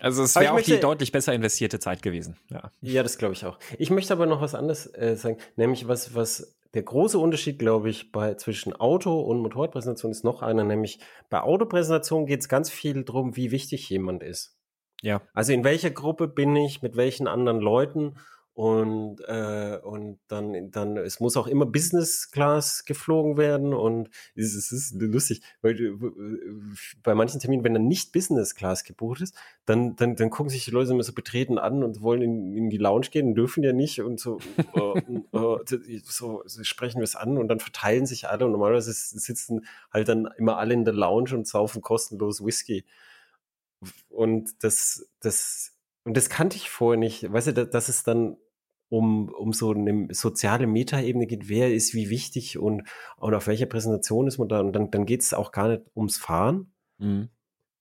Also 0.02 0.24
es 0.24 0.36
wäre 0.36 0.54
auch 0.54 0.62
die 0.62 0.72
möchte- 0.72 0.80
deutlich 0.80 1.12
besser 1.12 1.34
investierte 1.34 1.80
Zeit 1.80 2.02
gewesen. 2.02 2.38
Ja. 2.50 2.72
Ja, 2.82 3.04
das 3.04 3.18
glaube 3.18 3.34
ich 3.34 3.46
auch. 3.46 3.60
Ich 3.78 3.90
möchte 3.90 4.14
aber 4.14 4.26
noch 4.28 4.40
was 4.40 4.56
anderes 4.56 4.86
äh, 4.96 5.16
sagen, 5.18 5.38
nämlich 5.58 5.90
was, 5.90 6.16
was 6.16 6.56
der 6.74 6.84
große 6.84 7.18
Unterschied, 7.20 7.60
glaube 7.60 7.90
ich, 7.90 8.12
bei 8.12 8.36
zwischen 8.36 8.74
Auto- 8.74 9.20
und 9.20 9.40
Motorradpräsentation 9.40 10.12
ist 10.12 10.24
noch 10.24 10.42
einer, 10.42 10.64
nämlich 10.64 11.00
bei 11.30 11.42
Autopräsentation 11.42 12.28
geht 12.28 12.42
es 12.42 12.48
ganz 12.48 12.70
viel 12.70 13.04
darum, 13.04 13.36
wie 13.36 13.52
wichtig 13.52 13.90
jemand 13.90 14.24
ist. 14.24 14.56
Ja. 15.02 15.22
Also 15.34 15.52
in 15.52 15.64
welcher 15.64 15.90
Gruppe 15.90 16.28
bin 16.28 16.56
ich, 16.56 16.82
mit 16.82 16.96
welchen 16.96 17.28
anderen 17.28 17.60
Leuten 17.60 18.16
und, 18.60 19.22
äh, 19.22 19.80
und 19.84 20.20
dann, 20.28 20.70
dann, 20.70 20.98
es 20.98 21.22
muss 21.22 21.38
auch 21.38 21.48
immer 21.48 21.66
Business 21.66 22.30
Class 22.30 22.84
geflogen 22.84 23.38
werden 23.38 23.74
und 23.74 24.10
es, 24.36 24.54
es 24.54 24.74
ist 24.74 25.02
lustig, 25.02 25.42
weil 25.62 25.80
äh, 25.80 25.94
bei 27.02 27.16
manchen 27.16 27.40
Terminen, 27.40 27.64
wenn 27.64 27.74
dann 27.74 27.88
nicht 27.88 28.12
Business 28.12 28.56
Class 28.56 28.84
gebucht 28.84 29.22
ist, 29.22 29.34
dann, 29.64 29.96
dann, 29.96 30.18
dann 30.18 30.30
gucken 30.30 30.50
sich 30.50 30.66
die 30.66 30.72
Leute 30.72 30.92
immer 30.92 31.04
so 31.04 31.14
betreten 31.14 31.58
an 31.58 31.86
und 31.86 32.02
wollen 32.02 32.22
in, 32.22 32.54
in 32.54 32.70
die 32.70 32.76
Lounge 32.76 33.08
gehen, 33.10 33.34
dürfen 33.34 33.64
ja 33.64 33.72
nicht 33.72 34.02
und 34.02 34.20
so, 34.20 34.40
äh, 34.58 35.00
äh, 35.38 36.02
so, 36.04 36.44
so 36.46 36.64
sprechen 36.66 36.98
wir 36.98 37.06
es 37.06 37.16
an 37.16 37.38
und 37.38 37.48
dann 37.48 37.62
verteilen 37.62 38.06
sich 38.06 38.28
alle 38.28 38.46
und 38.46 38.52
normalerweise 38.52 38.92
sitzen 38.92 39.68
halt 39.90 40.10
dann 40.10 40.28
immer 40.38 40.58
alle 40.58 40.74
in 40.74 40.84
der 40.84 40.94
Lounge 40.94 41.34
und 41.34 41.48
saufen 41.48 41.82
kostenlos 41.82 42.44
Whisky. 42.44 42.84
Und 44.10 44.62
das, 44.66 45.08
das, 45.22 45.78
und 46.04 46.18
das 46.18 46.28
kannte 46.28 46.58
ich 46.58 46.70
vorher 46.70 47.00
nicht. 47.00 47.32
Weißt 47.32 47.48
du, 47.48 47.66
dass 47.66 47.88
es 47.88 48.04
dann 48.04 48.36
um, 48.90 49.30
um 49.30 49.54
so 49.54 49.72
eine 49.72 50.08
soziale 50.12 50.68
Metaebene 50.68 51.28
geht, 51.28 51.48
wer 51.48 51.74
ist 51.74 51.94
wie 51.94 52.10
wichtig 52.10 52.58
und, 52.58 52.84
und 53.18 53.34
auf 53.34 53.48
welcher 53.48 53.68
Präsentation 53.68 54.28
ist 54.28 54.40
man 54.40 54.50
da. 54.50 54.60
Und 54.60 54.74
dann, 54.74 54.92
dann 54.92 55.06
geht 55.06 55.22
es 55.22 55.34
auch 55.34 55.52
gar 55.52 55.70
nicht 55.70 55.84
ums 55.96 56.18
Fahren, 56.18 56.74
mhm. 56.98 57.30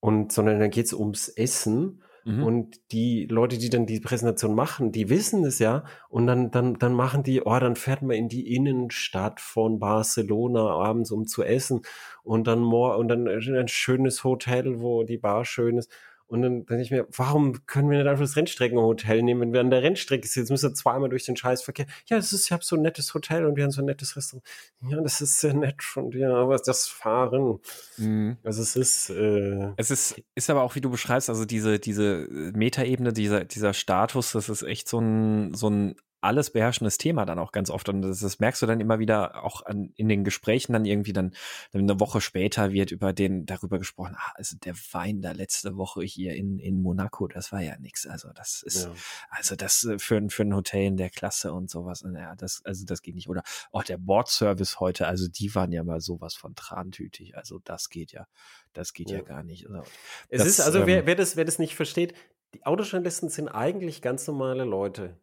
und, 0.01 0.33
sondern 0.33 0.61
dann 0.61 0.71
geht 0.71 0.87
es 0.87 0.93
ums 0.93 1.29
Essen. 1.29 2.03
Mhm. 2.25 2.43
Und 2.43 2.93
die 2.93 3.25
Leute, 3.25 3.57
die 3.57 3.71
dann 3.71 3.87
die 3.87 4.01
Präsentation 4.01 4.55
machen, 4.55 4.93
die 4.93 5.09
wissen 5.09 5.45
es 5.45 5.59
ja. 5.61 5.85
Und 6.11 6.27
dann, 6.27 6.51
dann, 6.51 6.75
dann 6.79 6.93
machen 6.93 7.23
die, 7.23 7.41
oh, 7.41 7.59
dann 7.59 7.75
fährt 7.75 8.03
man 8.03 8.17
in 8.17 8.29
die 8.29 8.55
Innenstadt 8.55 9.41
von 9.41 9.79
Barcelona 9.79 10.69
abends, 10.69 11.11
um 11.11 11.27
zu 11.27 11.43
essen. 11.43 11.83
Und 12.23 12.47
dann, 12.47 12.61
more, 12.61 12.99
und 12.99 13.09
dann 13.09 13.27
ein 13.29 13.69
schönes 13.69 14.25
Hotel, 14.25 14.81
wo 14.81 15.05
die 15.05 15.17
Bar 15.17 15.47
schön 15.47 15.79
ist. 15.79 15.91
Und 16.29 16.43
dann 16.43 16.67
denke 16.67 16.83
ich 16.83 16.91
mir, 16.91 17.07
warum 17.17 17.65
können 17.67 17.91
wir 17.91 17.99
nicht 17.99 18.07
einfach 18.07 18.25
das 18.25 18.37
Rennstreckenhotel 18.37 19.23
nehmen, 19.23 19.41
wenn 19.41 19.53
wir 19.55 19.61
an 19.61 19.71
der 19.71 19.83
Rennstrecke 19.83 20.29
sind? 20.29 20.43
Jetzt 20.43 20.51
müssen 20.51 20.71
wir 20.71 20.75
zweimal 20.75 21.09
durch 21.09 21.25
den 21.25 21.37
Scheißverkehr. 21.37 21.87
Ja, 22.07 22.19
das 22.19 22.35
ist, 22.35 22.45
ich 22.45 22.53
habe 22.53 22.63
so 22.63 22.77
ein 22.77 22.83
nettes 22.83 23.15
Hotel 23.15 23.47
und 23.47 23.57
wir 23.57 23.65
haben 23.65 23.71
so 23.71 23.81
ein 23.81 23.87
nettes 23.87 24.15
Restaurant. 24.15 24.47
Ja, 24.83 25.01
das 25.01 25.23
ist 25.23 25.41
sehr 25.41 25.55
nett 25.55 25.83
von 25.83 26.11
dir, 26.11 26.31
aber 26.31 26.59
das 26.59 26.87
Fahren. 26.87 27.61
Mhm. 27.97 28.37
Also 28.45 28.61
es 28.61 28.77
ist. 28.77 29.11
Äh, 29.11 29.73
es 29.77 29.91
ist, 29.91 30.23
ist 30.35 30.51
aber 30.51 30.63
auch, 30.63 30.75
wie 30.75 30.83
du 30.83 30.91
beschreibst, 30.91 31.31
also 31.31 31.47
diese, 31.47 31.79
diese 31.79 32.29
Metaebene, 32.55 33.15
dieser, 33.15 33.45
dieser 33.45 33.73
Status, 33.73 34.33
das 34.33 34.51
ist 34.51 34.63
echt 34.63 34.87
so 34.87 34.99
ein, 34.99 35.55
so 35.55 35.71
ein 35.71 35.97
alles 36.21 36.51
beherrschendes 36.51 36.99
Thema 36.99 37.25
dann 37.25 37.39
auch 37.39 37.53
ganz 37.53 37.71
oft. 37.71 37.89
Und 37.89 38.03
das, 38.03 38.21
das 38.21 38.39
merkst 38.41 38.63
du 38.63 38.67
dann 38.67 38.81
immer 38.81 38.99
wieder 38.99 39.45
auch 39.45 39.65
an, 39.65 39.93
in 39.95 40.09
den 40.09 40.25
Gesprächen 40.25 40.73
dann 40.73 40.85
irgendwie 40.85 41.13
dann, 41.13 41.33
dann, 41.73 41.83
eine 41.83 42.01
Woche 42.01 42.21
später 42.21 42.73
wird 42.73 42.91
über 42.91 43.13
den, 43.13 43.47
darüber 43.47 43.79
gesprochen, 43.79 44.17
ah, 44.17 44.33
also 44.35 44.57
der 44.57 44.75
Wein 44.93 45.23
da 45.23 45.33
letzte 45.33 45.77
Woche 45.77 46.03
hier 46.03 46.35
in, 46.35 46.59
in 46.59 46.83
Monaco, 46.83 47.29
das 47.29 47.53
war 47.53 47.61
ja 47.61 47.79
nichts. 47.79 48.07
Also 48.07 48.31
das 48.33 48.63
ist, 48.63 48.85
ja. 48.85 48.93
also 49.31 49.55
das 49.55 49.85
äh, 49.85 49.99
für, 49.99 50.29
für 50.29 50.43
ein 50.43 50.55
Hotel 50.55 50.87
in 50.87 50.97
der 50.97 51.11
Klasse 51.11 51.53
und 51.53 51.71
sowas, 51.71 52.05
ja, 52.13 52.35
das, 52.35 52.63
also 52.65 52.85
das 52.85 53.03
geht 53.03 53.15
nicht. 53.15 53.29
Oder 53.29 53.43
auch 53.71 53.85
der 53.85 53.99
Bordservice 53.99 54.81
heute, 54.81 55.07
also 55.07 55.29
die 55.29 55.55
waren 55.55 55.73
ja 55.73 55.85
mal 55.85 56.01
sowas 56.01 56.35
von 56.35 56.55
trantütig. 56.55 57.37
Also 57.37 57.61
das 57.65 57.91
geht 57.91 58.13
ja, 58.13 58.27
das 58.73 58.93
geht 58.93 59.11
ja, 59.11 59.19
ja 59.19 59.23
gar 59.23 59.43
nicht. 59.43 59.69
Also, 59.69 59.83
es 60.29 60.39
das, 60.39 60.49
ist, 60.49 60.61
also 60.61 60.81
ähm, 60.81 60.87
wer, 60.87 61.07
wer, 61.07 61.15
das, 61.15 61.37
wer 61.37 61.45
das 61.45 61.59
nicht 61.59 61.77
versteht, 61.77 62.15
die 62.55 62.65
Autojournalisten 62.65 63.29
sind 63.29 63.49
eigentlich 63.49 64.03
ganz 64.03 64.27
normale 64.27 64.65
Leute 64.65 65.17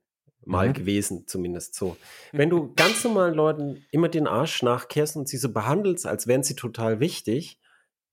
mal 0.46 0.70
mhm. 0.70 0.74
gewesen, 0.74 1.28
zumindest 1.28 1.76
so. 1.76 1.98
Wenn 2.32 2.50
du 2.50 2.74
ganz 2.76 3.04
normalen 3.04 3.34
Leuten 3.34 3.86
immer 3.92 4.10
den 4.10 4.28
Arsch 4.28 4.64
nachkehrst 4.64 5.16
und 5.16 5.28
sie 5.28 5.38
so 5.38 5.52
behandelst, 5.52 6.06
als 6.06 6.28
wären 6.28 6.44
sie 6.44 6.56
total 6.56 7.00
wichtig, 7.00 7.60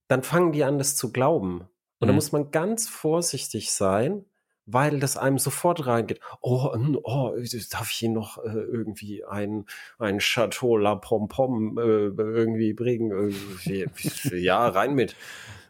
dann 0.08 0.22
fangen 0.22 0.52
die 0.52 0.64
an, 0.64 0.78
das 0.78 0.96
zu 0.96 1.12
glauben. 1.12 1.62
Und 1.98 2.06
mhm. 2.06 2.06
da 2.08 2.12
muss 2.12 2.32
man 2.32 2.50
ganz 2.50 2.88
vorsichtig 2.88 3.72
sein, 3.72 4.24
weil 4.66 5.00
das 5.00 5.16
einem 5.16 5.38
sofort 5.38 5.86
reingeht. 5.86 6.20
Oh, 6.40 6.72
hm, 6.72 6.98
oh 7.02 7.34
darf 7.70 7.90
ich 7.90 8.02
Ihnen 8.02 8.14
noch 8.14 8.38
äh, 8.38 8.48
irgendwie 8.48 9.24
ein, 9.24 9.66
ein 9.98 10.18
Chateau 10.18 10.76
La 10.76 10.94
Pom 10.94 11.28
Pom 11.28 11.78
äh, 11.78 11.82
irgendwie 11.82 12.72
bringen? 12.72 13.34
Ja, 14.32 14.68
rein 14.68 14.94
mit. 14.94 15.16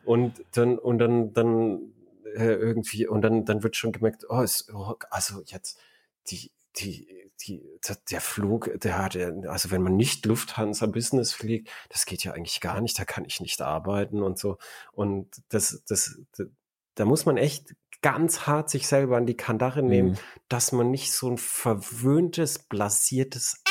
Und 0.04 0.44
dann, 0.52 0.78
und 0.78 0.98
dann, 0.98 1.32
dann 1.32 1.92
äh, 2.34 2.54
irgendwie, 2.54 3.06
und 3.06 3.22
dann, 3.22 3.44
dann 3.44 3.62
wird 3.62 3.76
schon 3.76 3.92
gemerkt, 3.92 4.26
oh, 4.28 4.40
ist, 4.40 4.72
oh 4.74 4.94
also 5.10 5.42
jetzt, 5.46 5.78
die, 6.28 6.52
die, 6.76 7.30
die, 7.40 7.62
der 8.10 8.20
Flug, 8.20 8.70
der 8.80 8.98
hat, 8.98 9.16
also 9.16 9.70
wenn 9.70 9.82
man 9.82 9.96
nicht 9.96 10.24
Lufthansa 10.26 10.86
Business 10.86 11.32
fliegt, 11.32 11.70
das 11.88 12.06
geht 12.06 12.24
ja 12.24 12.32
eigentlich 12.32 12.60
gar 12.60 12.80
nicht, 12.80 12.98
da 12.98 13.04
kann 13.04 13.24
ich 13.24 13.40
nicht 13.40 13.60
arbeiten 13.60 14.22
und 14.22 14.38
so. 14.38 14.58
Und 14.92 15.42
das, 15.48 15.82
das, 15.86 16.18
das 16.36 16.46
da 16.94 17.04
muss 17.04 17.24
man 17.24 17.36
echt 17.36 17.74
ganz 18.02 18.46
hart 18.46 18.68
sich 18.68 18.86
selber 18.86 19.16
an 19.16 19.26
die 19.26 19.36
Kandare 19.36 19.82
nehmen, 19.82 20.10
mhm. 20.10 20.18
dass 20.48 20.72
man 20.72 20.90
nicht 20.90 21.12
so 21.12 21.30
ein 21.30 21.38
verwöhntes, 21.38 22.58
blasiertes 22.58 23.62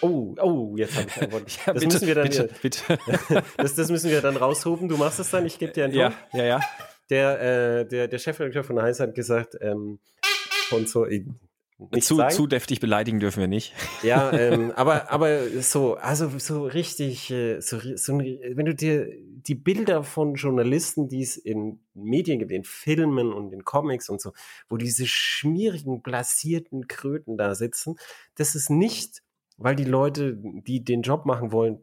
Oh, 0.00 0.36
oh, 0.40 0.76
jetzt 0.76 0.96
habe 0.96 1.08
ich 1.08 1.22
ein 1.22 1.32
Wort. 1.32 1.50
Ja, 1.66 1.72
das 1.72 1.82
bitte, 1.82 1.86
müssen 1.94 2.06
wir 2.06 2.14
dann, 2.14 2.28
bitte, 2.28 2.50
bitte. 2.62 2.98
das, 3.56 3.74
das 3.74 3.90
müssen 3.90 4.10
wir 4.10 4.20
dann 4.20 4.36
raushoben. 4.36 4.88
Du 4.88 4.96
machst 4.96 5.18
es 5.18 5.30
dann, 5.30 5.44
ich 5.44 5.58
gebe 5.58 5.72
dir 5.72 5.86
einen 5.86 5.92
Ton. 5.92 6.12
Ja, 6.32 6.38
ja, 6.38 6.44
ja. 6.44 6.60
Der, 7.10 7.40
äh, 7.80 7.84
der, 7.84 8.06
der 8.06 8.18
Chefredakteur 8.18 8.62
von 8.62 8.80
Heinz 8.80 9.00
hat 9.00 9.16
gesagt, 9.16 9.56
ähm, 9.60 9.98
und 10.70 10.88
so, 10.88 11.04
zu, 12.00 12.16
sagen. 12.16 12.34
zu 12.34 12.46
deftig 12.46 12.80
beleidigen 12.80 13.20
dürfen 13.20 13.40
wir 13.40 13.48
nicht. 13.48 13.72
Ja, 14.02 14.32
ähm, 14.32 14.72
aber, 14.72 15.10
aber 15.10 15.48
so, 15.62 15.94
also 15.94 16.30
so 16.38 16.64
richtig, 16.66 17.30
äh, 17.30 17.60
so, 17.60 17.78
so, 17.78 18.18
wenn 18.18 18.66
du 18.66 18.74
dir 18.74 19.08
die 19.24 19.54
Bilder 19.54 20.02
von 20.02 20.34
Journalisten, 20.34 21.08
die 21.08 21.22
es 21.22 21.36
in 21.36 21.80
Medien 21.94 22.40
gibt, 22.40 22.50
in 22.50 22.64
Filmen 22.64 23.32
und 23.32 23.52
in 23.52 23.64
Comics 23.64 24.08
und 24.08 24.20
so, 24.20 24.32
wo 24.68 24.76
diese 24.76 25.06
schmierigen, 25.06 26.02
blasierten 26.02 26.88
Kröten 26.88 27.36
da 27.36 27.54
sitzen, 27.54 27.96
das 28.34 28.54
ist 28.54 28.70
nicht, 28.70 29.22
weil 29.56 29.76
die 29.76 29.84
Leute, 29.84 30.36
die 30.36 30.84
den 30.84 31.02
Job 31.02 31.26
machen 31.26 31.52
wollen, 31.52 31.78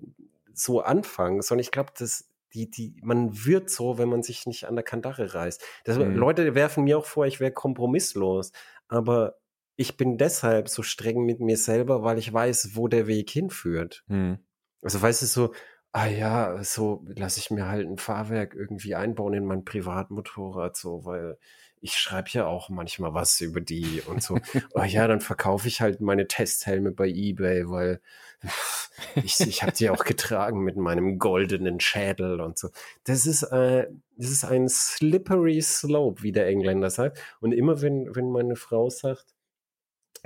so 0.53 0.81
anfangen, 0.81 1.41
sondern 1.41 1.61
ich 1.61 1.71
glaube, 1.71 1.91
dass 1.97 2.29
die, 2.53 2.69
die, 2.69 2.95
man 3.01 3.45
wird 3.45 3.69
so, 3.69 3.97
wenn 3.97 4.07
man 4.07 4.23
sich 4.23 4.45
nicht 4.45 4.65
an 4.65 4.75
der 4.75 4.83
Kandare 4.83 5.33
reißt. 5.33 5.61
Das, 5.83 5.97
mhm. 5.97 6.15
Leute 6.15 6.55
werfen 6.55 6.85
mir 6.85 6.97
auch 6.97 7.05
vor, 7.05 7.25
ich 7.25 7.41
wäre 7.41 7.51
kompromisslos. 7.51 8.53
Aber 8.87 9.35
ich 9.75 9.97
bin 9.97 10.17
deshalb 10.17 10.69
so 10.69 10.83
streng 10.83 11.25
mit 11.25 11.39
mir 11.39 11.57
selber, 11.57 12.03
weil 12.03 12.17
ich 12.17 12.31
weiß, 12.31 12.71
wo 12.75 12.87
der 12.87 13.07
Weg 13.07 13.29
hinführt. 13.29 14.03
Hm. 14.07 14.39
Also 14.81 15.01
weißt 15.01 15.21
du 15.21 15.25
so, 15.25 15.53
ah 15.91 16.07
ja, 16.07 16.63
so 16.63 17.05
lasse 17.15 17.39
ich 17.39 17.51
mir 17.51 17.67
halt 17.67 17.87
ein 17.87 17.97
Fahrwerk 17.97 18.53
irgendwie 18.53 18.95
einbauen 18.95 19.33
in 19.33 19.45
mein 19.45 19.65
Privatmotorrad, 19.65 20.75
so, 20.75 21.05
weil 21.05 21.37
ich 21.81 21.97
schreibe 21.97 22.29
ja 22.31 22.47
auch 22.47 22.69
manchmal 22.69 23.13
was 23.13 23.39
über 23.41 23.61
die 23.61 24.01
und 24.05 24.23
so. 24.23 24.37
oh 24.73 24.83
ja, 24.83 25.07
dann 25.07 25.21
verkaufe 25.21 25.67
ich 25.67 25.81
halt 25.81 26.01
meine 26.01 26.27
Testhelme 26.27 26.91
bei 26.91 27.07
eBay, 27.07 27.69
weil 27.69 28.01
ich, 29.23 29.39
ich 29.39 29.61
habe 29.61 29.71
die 29.71 29.89
auch 29.89 30.03
getragen 30.03 30.63
mit 30.63 30.77
meinem 30.77 31.19
goldenen 31.19 31.79
Schädel 31.79 32.41
und 32.41 32.57
so. 32.57 32.69
Das 33.03 33.25
ist, 33.25 33.43
äh, 33.43 33.87
das 34.17 34.29
ist 34.29 34.45
ein 34.45 34.67
slippery 34.67 35.61
slope, 35.61 36.23
wie 36.23 36.31
der 36.31 36.47
Engländer 36.47 36.89
sagt. 36.89 37.19
Und 37.39 37.51
immer 37.51 37.81
wenn, 37.81 38.15
wenn 38.15 38.31
meine 38.31 38.55
Frau 38.55 38.89
sagt, 38.89 39.34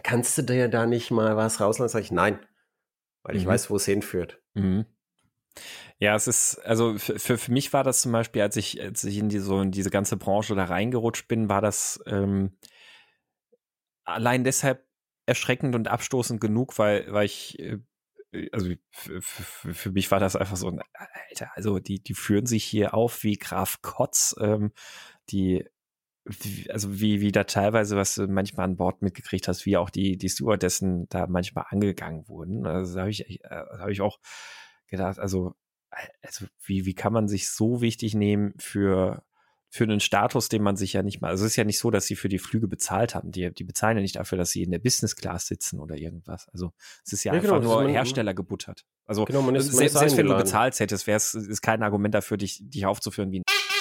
kannst 0.03 0.37
du 0.37 0.41
dir 0.43 0.67
da 0.67 0.85
nicht 0.85 1.11
mal 1.11 1.35
was 1.37 1.59
rauslassen? 1.59 1.93
Sag 1.93 2.01
ich, 2.01 2.11
nein, 2.11 2.39
weil 3.23 3.35
ich 3.35 3.45
mhm. 3.45 3.49
weiß, 3.49 3.69
wo 3.69 3.75
es 3.75 3.85
hinführt. 3.85 4.41
Mhm. 4.53 4.85
Ja, 5.97 6.15
es 6.15 6.27
ist, 6.27 6.59
also 6.59 6.97
für, 6.97 7.19
für, 7.19 7.37
für, 7.37 7.51
mich 7.51 7.73
war 7.73 7.83
das 7.83 8.01
zum 8.01 8.13
Beispiel, 8.13 8.41
als 8.41 8.55
ich, 8.55 8.81
als 8.81 9.03
ich 9.03 9.17
in, 9.17 9.27
die, 9.29 9.39
so 9.39 9.61
in 9.61 9.71
diese 9.71 9.89
ganze 9.89 10.15
Branche 10.15 10.55
da 10.55 10.63
reingerutscht 10.63 11.27
bin, 11.27 11.49
war 11.49 11.61
das 11.61 12.01
ähm, 12.05 12.57
allein 14.05 14.45
deshalb 14.45 14.87
erschreckend 15.25 15.75
und 15.75 15.89
abstoßend 15.89 16.39
genug, 16.39 16.79
weil, 16.79 17.11
weil 17.11 17.25
ich, 17.25 17.59
äh, 17.59 17.79
also 18.51 18.69
für, 18.91 19.21
für, 19.21 19.91
mich 19.91 20.09
war 20.11 20.19
das 20.19 20.35
einfach 20.35 20.55
so 20.55 20.69
ein, 20.69 20.81
Alter, 21.29 21.51
also 21.55 21.79
die, 21.79 22.01
die 22.01 22.13
führen 22.13 22.45
sich 22.45 22.63
hier 22.63 22.93
auf 22.93 23.23
wie 23.23 23.37
Graf 23.37 23.81
Kotz, 23.81 24.35
ähm, 24.39 24.71
die 25.29 25.65
also 26.69 26.99
wie, 26.99 27.21
wie 27.21 27.31
da 27.31 27.43
teilweise, 27.43 27.95
was 27.95 28.15
du 28.15 28.27
manchmal 28.27 28.65
an 28.65 28.77
Bord 28.77 29.01
mitgekriegt 29.01 29.47
hast, 29.47 29.65
wie 29.65 29.77
auch 29.77 29.89
die, 29.89 30.17
die 30.17 30.29
Stewardessen 30.29 31.07
da 31.09 31.27
manchmal 31.27 31.65
angegangen 31.69 32.27
wurden. 32.27 32.65
Also 32.65 32.95
da 32.95 33.01
habe 33.01 33.11
ich, 33.11 33.43
äh, 33.43 33.49
hab 33.49 33.89
ich 33.89 34.01
auch 34.01 34.19
gedacht, 34.87 35.19
also, 35.19 35.55
also 36.21 36.45
wie, 36.63 36.85
wie 36.85 36.93
kann 36.93 37.13
man 37.13 37.27
sich 37.27 37.49
so 37.49 37.81
wichtig 37.81 38.13
nehmen 38.13 38.53
für, 38.59 39.23
für 39.69 39.83
einen 39.83 39.99
Status, 39.99 40.49
den 40.49 40.63
man 40.63 40.75
sich 40.75 40.93
ja 40.93 41.03
nicht 41.03 41.21
mal, 41.21 41.29
also 41.29 41.45
es 41.45 41.51
ist 41.51 41.55
ja 41.55 41.63
nicht 41.63 41.79
so, 41.79 41.91
dass 41.91 42.05
sie 42.05 42.15
für 42.15 42.29
die 42.29 42.39
Flüge 42.39 42.67
bezahlt 42.67 43.15
haben. 43.15 43.31
Die, 43.31 43.51
die 43.53 43.63
bezahlen 43.63 43.97
ja 43.97 44.01
nicht 44.01 44.15
dafür, 44.15 44.37
dass 44.37 44.51
sie 44.51 44.63
in 44.63 44.71
der 44.71 44.79
Business 44.79 45.15
Class 45.15 45.47
sitzen 45.47 45.79
oder 45.79 45.95
irgendwas. 45.95 46.47
Also 46.49 46.73
es 47.05 47.13
ist 47.13 47.23
ja, 47.23 47.33
ja 47.33 47.39
einfach 47.39 47.59
genau, 47.59 47.73
nur 47.73 47.83
man, 47.83 47.91
Hersteller 47.91 48.33
gebuttert. 48.33 48.85
Also 49.05 49.25
genau, 49.25 49.41
man 49.41 49.55
ist, 49.55 49.67
man 49.67 49.77
selbst, 49.77 49.97
selbst 49.97 50.17
wenn 50.17 50.27
du 50.27 50.35
bezahlt 50.35 50.79
hättest, 50.79 51.07
wäre 51.07 51.17
es 51.17 51.33
ist 51.33 51.61
kein 51.61 51.83
Argument 51.83 52.13
dafür, 52.13 52.37
dich, 52.37 52.59
dich 52.61 52.85
aufzuführen 52.85 53.31
wie 53.31 53.39
ein 53.39 53.43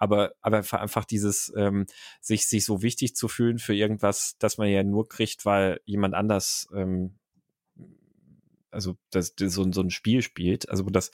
aber, 0.00 0.32
aber 0.40 0.64
einfach 0.72 1.04
dieses, 1.04 1.52
ähm, 1.56 1.86
sich, 2.20 2.48
sich 2.48 2.64
so 2.64 2.82
wichtig 2.82 3.14
zu 3.14 3.28
fühlen 3.28 3.58
für 3.58 3.74
irgendwas, 3.74 4.36
das 4.38 4.58
man 4.58 4.68
ja 4.68 4.82
nur 4.82 5.08
kriegt, 5.08 5.44
weil 5.44 5.80
jemand 5.84 6.14
anders, 6.14 6.66
ähm, 6.74 7.18
also 8.70 8.96
das, 9.10 9.34
das 9.34 9.52
so, 9.52 9.70
so 9.70 9.82
ein 9.82 9.90
Spiel 9.90 10.22
spielt. 10.22 10.68
Also 10.70 10.84
das, 10.84 11.10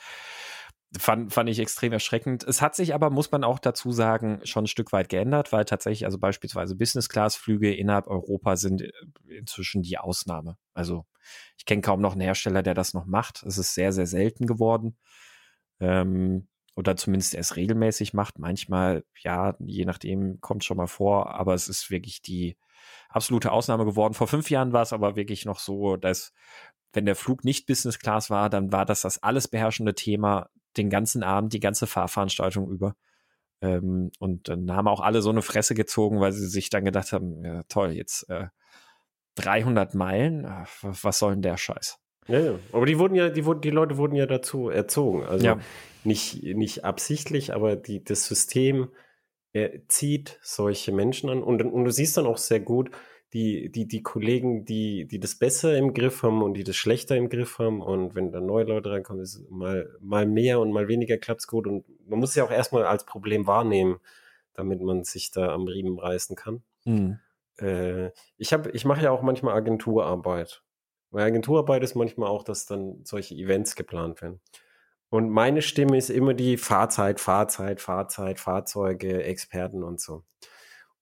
fand, 0.96 1.32
fand 1.32 1.50
ich 1.50 1.58
extrem 1.58 1.92
erschreckend. 1.92 2.44
Es 2.44 2.62
hat 2.62 2.76
sich 2.76 2.94
aber, 2.94 3.10
muss 3.10 3.32
man 3.32 3.44
auch 3.44 3.58
dazu 3.58 3.90
sagen, 3.90 4.40
schon 4.44 4.64
ein 4.64 4.68
Stück 4.68 4.92
weit 4.92 5.08
geändert, 5.08 5.52
weil 5.52 5.64
tatsächlich, 5.64 6.04
also 6.04 6.18
beispielsweise 6.18 6.76
Business-Class-Flüge 6.76 7.74
innerhalb 7.74 8.06
Europa 8.06 8.56
sind 8.56 8.82
äh, 8.82 8.92
inzwischen 9.36 9.82
die 9.82 9.98
Ausnahme. 9.98 10.56
Also 10.74 11.06
ich 11.58 11.64
kenne 11.64 11.82
kaum 11.82 12.00
noch 12.00 12.12
einen 12.12 12.20
Hersteller, 12.20 12.62
der 12.62 12.74
das 12.74 12.94
noch 12.94 13.06
macht. 13.06 13.42
Es 13.42 13.58
ist 13.58 13.74
sehr, 13.74 13.92
sehr 13.92 14.06
selten 14.06 14.46
geworden. 14.46 14.96
Ähm, 15.80 16.46
oder 16.76 16.94
zumindest 16.94 17.34
erst 17.34 17.56
regelmäßig 17.56 18.14
macht. 18.14 18.38
Manchmal, 18.38 19.04
ja, 19.22 19.56
je 19.58 19.84
nachdem, 19.86 20.40
kommt 20.40 20.64
schon 20.64 20.76
mal 20.76 20.86
vor, 20.86 21.34
aber 21.34 21.54
es 21.54 21.68
ist 21.68 21.90
wirklich 21.90 22.22
die 22.22 22.56
absolute 23.08 23.50
Ausnahme 23.50 23.84
geworden. 23.86 24.14
Vor 24.14 24.28
fünf 24.28 24.50
Jahren 24.50 24.72
war 24.72 24.82
es 24.82 24.92
aber 24.92 25.16
wirklich 25.16 25.46
noch 25.46 25.58
so, 25.58 25.96
dass 25.96 26.32
wenn 26.92 27.06
der 27.06 27.16
Flug 27.16 27.44
nicht 27.44 27.66
Business 27.66 27.98
Class 27.98 28.30
war, 28.30 28.50
dann 28.50 28.72
war 28.72 28.84
das 28.84 29.00
das 29.00 29.22
alles 29.22 29.48
beherrschende 29.48 29.94
Thema 29.94 30.50
den 30.76 30.90
ganzen 30.90 31.22
Abend, 31.22 31.52
die 31.54 31.60
ganze 31.60 31.86
Fahrveranstaltung 31.86 32.70
über. 32.70 32.94
Ähm, 33.62 34.10
und 34.18 34.48
dann 34.48 34.70
haben 34.70 34.88
auch 34.88 35.00
alle 35.00 35.22
so 35.22 35.30
eine 35.30 35.42
Fresse 35.42 35.74
gezogen, 35.74 36.20
weil 36.20 36.32
sie 36.32 36.46
sich 36.46 36.68
dann 36.68 36.84
gedacht 36.84 37.12
haben, 37.12 37.42
ja, 37.44 37.62
toll, 37.64 37.92
jetzt 37.92 38.28
äh, 38.28 38.48
300 39.36 39.94
Meilen, 39.94 40.44
äh, 40.44 40.64
was 40.82 41.18
soll 41.18 41.32
denn 41.32 41.42
der 41.42 41.56
Scheiß? 41.56 41.98
Ja, 42.28 42.40
ja. 42.40 42.58
Aber 42.72 42.86
die 42.86 42.98
wurden 42.98 43.14
ja, 43.14 43.28
die, 43.28 43.44
wurden, 43.44 43.60
die 43.60 43.70
Leute 43.70 43.96
wurden 43.96 44.16
ja 44.16 44.26
dazu 44.26 44.68
erzogen. 44.68 45.24
Also 45.24 45.46
ja. 45.46 45.60
nicht, 46.04 46.42
nicht 46.42 46.84
absichtlich, 46.84 47.54
aber 47.54 47.76
die, 47.76 48.02
das 48.02 48.26
System 48.26 48.88
zieht 49.88 50.38
solche 50.42 50.92
Menschen 50.92 51.30
an. 51.30 51.42
Und, 51.42 51.62
und 51.62 51.84
du 51.84 51.90
siehst 51.90 52.16
dann 52.16 52.26
auch 52.26 52.36
sehr 52.36 52.60
gut, 52.60 52.90
die, 53.32 53.70
die, 53.70 53.86
die 53.88 54.02
Kollegen, 54.02 54.64
die, 54.64 55.06
die 55.06 55.18
das 55.18 55.34
besser 55.36 55.76
im 55.76 55.94
Griff 55.94 56.22
haben 56.22 56.42
und 56.42 56.54
die 56.54 56.64
das 56.64 56.76
schlechter 56.76 57.16
im 57.16 57.28
Griff 57.28 57.58
haben. 57.58 57.80
Und 57.80 58.14
wenn 58.14 58.32
da 58.32 58.40
neue 58.40 58.64
Leute 58.64 58.90
reinkommen, 58.90 59.22
ist 59.22 59.50
mal, 59.50 59.90
mal 60.00 60.26
mehr 60.26 60.60
und 60.60 60.72
mal 60.72 60.88
weniger 60.88 61.16
klappt's 61.16 61.46
gut. 61.46 61.66
Und 61.66 61.84
man 62.08 62.18
muss 62.18 62.30
es 62.30 62.36
ja 62.36 62.44
auch 62.44 62.50
erstmal 62.50 62.84
als 62.84 63.04
Problem 63.04 63.46
wahrnehmen, 63.46 63.98
damit 64.54 64.80
man 64.80 65.04
sich 65.04 65.30
da 65.30 65.52
am 65.52 65.66
Riemen 65.66 65.98
reißen 65.98 66.36
kann. 66.36 66.62
Mhm. 66.84 67.18
Äh, 67.58 68.10
ich 68.36 68.52
habe, 68.52 68.70
ich 68.70 68.84
mache 68.84 69.02
ja 69.02 69.10
auch 69.10 69.22
manchmal 69.22 69.54
Agenturarbeit. 69.54 70.62
Weil 71.10 71.26
Agenturarbeit 71.26 71.82
ist 71.82 71.94
manchmal 71.94 72.28
auch, 72.28 72.44
dass 72.44 72.66
dann 72.66 73.04
solche 73.04 73.34
Events 73.34 73.76
geplant 73.76 74.22
werden. 74.22 74.40
Und 75.08 75.30
meine 75.30 75.62
Stimme 75.62 75.96
ist 75.96 76.10
immer 76.10 76.34
die 76.34 76.56
Fahrzeit, 76.56 77.20
Fahrzeit, 77.20 77.80
Fahrzeit, 77.80 78.40
Fahrzeuge, 78.40 79.22
Experten 79.22 79.82
und 79.82 80.00
so. 80.00 80.24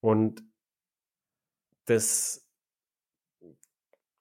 Und 0.00 0.42
das, 1.86 2.46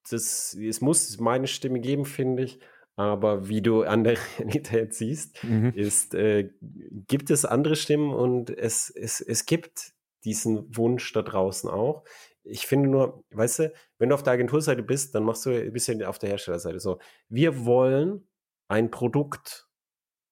das, 0.09 0.53
es 0.53 0.81
muss 0.81 1.19
meine 1.19 1.47
Stimme 1.47 1.79
geben, 1.79 2.05
finde 2.05 2.43
ich. 2.43 2.59
Aber 2.95 3.49
wie 3.49 3.61
du 3.61 3.83
an 3.83 4.03
der 4.03 4.17
Realität 4.39 4.93
siehst, 4.93 5.43
mhm. 5.43 5.73
ist, 5.75 6.13
äh, 6.13 6.49
gibt 6.61 7.29
es 7.29 7.43
andere 7.43 7.75
Stimmen 7.75 8.13
und 8.13 8.49
es, 8.49 8.89
es, 8.89 9.19
es 9.19 9.45
gibt 9.45 9.93
diesen 10.23 10.75
Wunsch 10.75 11.11
da 11.11 11.21
draußen 11.21 11.69
auch. 11.69 12.03
Ich 12.43 12.67
finde 12.67 12.89
nur, 12.89 13.23
weißt 13.31 13.59
du, 13.59 13.73
wenn 13.97 14.09
du 14.09 14.15
auf 14.15 14.23
der 14.23 14.33
Agenturseite 14.33 14.83
bist, 14.83 15.15
dann 15.15 15.23
machst 15.23 15.45
du 15.45 15.51
ein 15.51 15.71
bisschen 15.73 16.03
auf 16.03 16.19
der 16.19 16.29
Herstellerseite 16.29 16.79
so. 16.79 16.99
Wir 17.29 17.65
wollen 17.65 18.27
ein 18.67 18.91
Produkt 18.91 19.67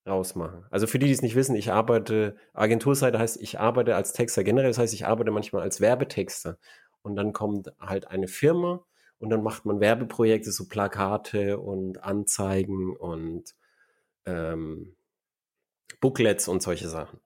rausmachen. 0.07 0.65
Also 0.69 0.87
für 0.87 0.99
die, 0.99 1.05
die 1.05 1.11
es 1.11 1.21
nicht 1.21 1.35
wissen, 1.35 1.55
ich 1.55 1.71
arbeite, 1.71 2.35
Agenturseite 2.53 3.19
heißt, 3.19 3.41
ich 3.41 3.59
arbeite 3.59 3.95
als 3.95 4.13
Texter 4.13 4.43
generell, 4.43 4.69
das 4.69 4.77
heißt, 4.77 4.93
ich 4.93 5.05
arbeite 5.05 5.31
manchmal 5.31 5.61
als 5.61 5.79
Werbetexter. 5.79 6.57
Und 7.03 7.15
dann 7.15 7.33
kommt 7.33 7.71
halt 7.79 8.07
eine 8.07 8.27
Firma 8.27 8.83
und 9.19 9.29
dann 9.29 9.43
macht 9.43 9.65
man 9.65 9.79
Werbeprojekte, 9.79 10.51
so 10.51 10.67
Plakate 10.67 11.59
und 11.59 12.03
Anzeigen 12.03 12.95
und 12.95 13.55
ähm, 14.25 14.95
Booklets 15.99 16.47
und 16.47 16.61
solche 16.61 16.89
Sachen. 16.89 17.19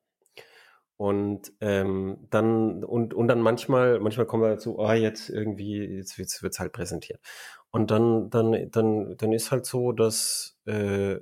Und 0.98 1.52
ähm, 1.60 2.28
dann 2.30 2.84
und, 2.84 3.14
und 3.14 3.28
dann 3.28 3.42
manchmal 3.42 4.00
manchmal 4.00 4.26
kommen 4.26 4.44
wir 4.44 4.50
dazu, 4.50 4.80
oh 4.80 4.92
jetzt 4.94 5.30
irgendwie 5.30 5.84
jetzt 5.98 6.18
wird's, 6.18 6.42
wird's 6.42 6.60
halt 6.60 6.72
präsentiert. 6.72 7.20
Und 7.72 7.92
dann 7.92 8.30
dann 8.30 8.72
dann 8.72 9.18
dann 9.18 9.34
ist 9.34 9.52
halt 9.52 9.66
so, 9.66 9.92
dass 9.92 10.58
äh, 10.66 11.20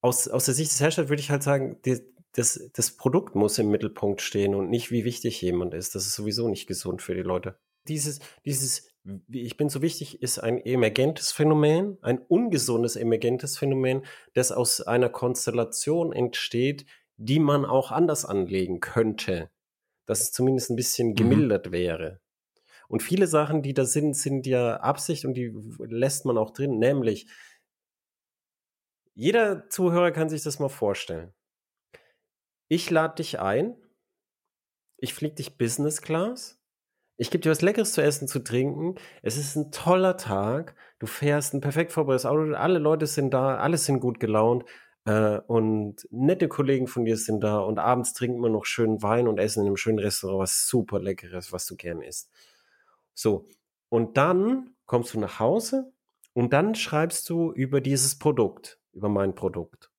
aus 0.00 0.28
aus 0.28 0.46
der 0.46 0.54
Sicht 0.54 0.70
des 0.72 0.80
Herstellers 0.80 1.10
würde 1.10 1.20
ich 1.20 1.30
halt 1.30 1.42
sagen, 1.42 1.80
die, 1.84 2.00
das, 2.32 2.70
das 2.72 2.96
Produkt 2.96 3.34
muss 3.34 3.58
im 3.58 3.70
Mittelpunkt 3.70 4.20
stehen 4.22 4.54
und 4.54 4.70
nicht, 4.70 4.90
wie 4.90 5.04
wichtig 5.04 5.40
jemand 5.42 5.74
ist. 5.74 5.94
Das 5.94 6.06
ist 6.06 6.14
sowieso 6.14 6.48
nicht 6.48 6.66
gesund 6.66 7.02
für 7.02 7.14
die 7.14 7.22
Leute. 7.22 7.58
Dieses, 7.88 8.20
dieses, 8.44 8.87
ich 9.28 9.56
bin 9.56 9.68
so 9.68 9.80
wichtig, 9.82 10.22
ist 10.22 10.38
ein 10.38 10.58
emergentes 10.58 11.32
Phänomen, 11.32 11.98
ein 12.02 12.18
ungesundes 12.18 12.96
emergentes 12.96 13.56
Phänomen, 13.56 14.04
das 14.34 14.52
aus 14.52 14.80
einer 14.80 15.08
Konstellation 15.08 16.12
entsteht, 16.12 16.84
die 17.16 17.38
man 17.38 17.64
auch 17.64 17.90
anders 17.90 18.24
anlegen 18.24 18.80
könnte. 18.80 19.50
Dass 20.06 20.20
es 20.20 20.32
zumindest 20.32 20.70
ein 20.70 20.76
bisschen 20.76 21.08
mhm. 21.08 21.14
gemildert 21.14 21.66
mhm. 21.68 21.72
wäre. 21.72 22.20
Und 22.88 23.02
viele 23.02 23.26
Sachen, 23.26 23.62
die 23.62 23.74
da 23.74 23.84
sind, 23.84 24.14
sind 24.14 24.46
ja 24.46 24.78
Absicht 24.78 25.24
und 25.24 25.34
die 25.34 25.52
lässt 25.78 26.24
man 26.24 26.38
auch 26.38 26.50
drin, 26.50 26.78
nämlich 26.78 27.28
jeder 29.14 29.68
Zuhörer 29.68 30.12
kann 30.12 30.28
sich 30.28 30.44
das 30.44 30.60
mal 30.60 30.68
vorstellen. 30.68 31.34
Ich 32.68 32.88
lade 32.88 33.16
dich 33.16 33.40
ein. 33.40 33.76
Ich 34.96 35.12
fliege 35.12 35.34
dich 35.34 35.58
Business 35.58 36.02
Class. 36.02 36.57
Ich 37.20 37.32
gebe 37.32 37.42
dir 37.42 37.50
was 37.50 37.62
Leckeres 37.62 37.92
zu 37.92 38.00
essen, 38.00 38.28
zu 38.28 38.38
trinken. 38.38 38.94
Es 39.22 39.36
ist 39.36 39.56
ein 39.56 39.72
toller 39.72 40.16
Tag. 40.16 40.76
Du 41.00 41.06
fährst 41.06 41.52
ein 41.52 41.60
perfekt 41.60 41.90
vorbereitetes 41.90 42.26
Auto. 42.26 42.54
Alle 42.54 42.78
Leute 42.78 43.08
sind 43.08 43.34
da. 43.34 43.56
Alle 43.56 43.76
sind 43.76 43.98
gut 43.98 44.20
gelaunt. 44.20 44.64
Äh, 45.04 45.40
und 45.48 46.06
nette 46.10 46.46
Kollegen 46.46 46.86
von 46.86 47.04
dir 47.04 47.16
sind 47.16 47.40
da. 47.42 47.58
Und 47.58 47.80
abends 47.80 48.12
trinken 48.12 48.40
wir 48.40 48.50
noch 48.50 48.64
schönen 48.64 49.02
Wein 49.02 49.26
und 49.26 49.38
essen 49.38 49.62
in 49.62 49.66
einem 49.66 49.76
schönen 49.76 49.98
Restaurant 49.98 50.38
was 50.38 50.68
super 50.68 51.00
Leckeres, 51.00 51.52
was 51.52 51.66
du 51.66 51.74
gern 51.74 52.02
isst. 52.02 52.30
So. 53.14 53.48
Und 53.88 54.16
dann 54.16 54.76
kommst 54.86 55.12
du 55.14 55.18
nach 55.18 55.40
Hause 55.40 55.92
und 56.34 56.52
dann 56.52 56.76
schreibst 56.76 57.28
du 57.30 57.52
über 57.52 57.80
dieses 57.80 58.16
Produkt, 58.16 58.78
über 58.92 59.08
mein 59.08 59.34
Produkt. 59.34 59.90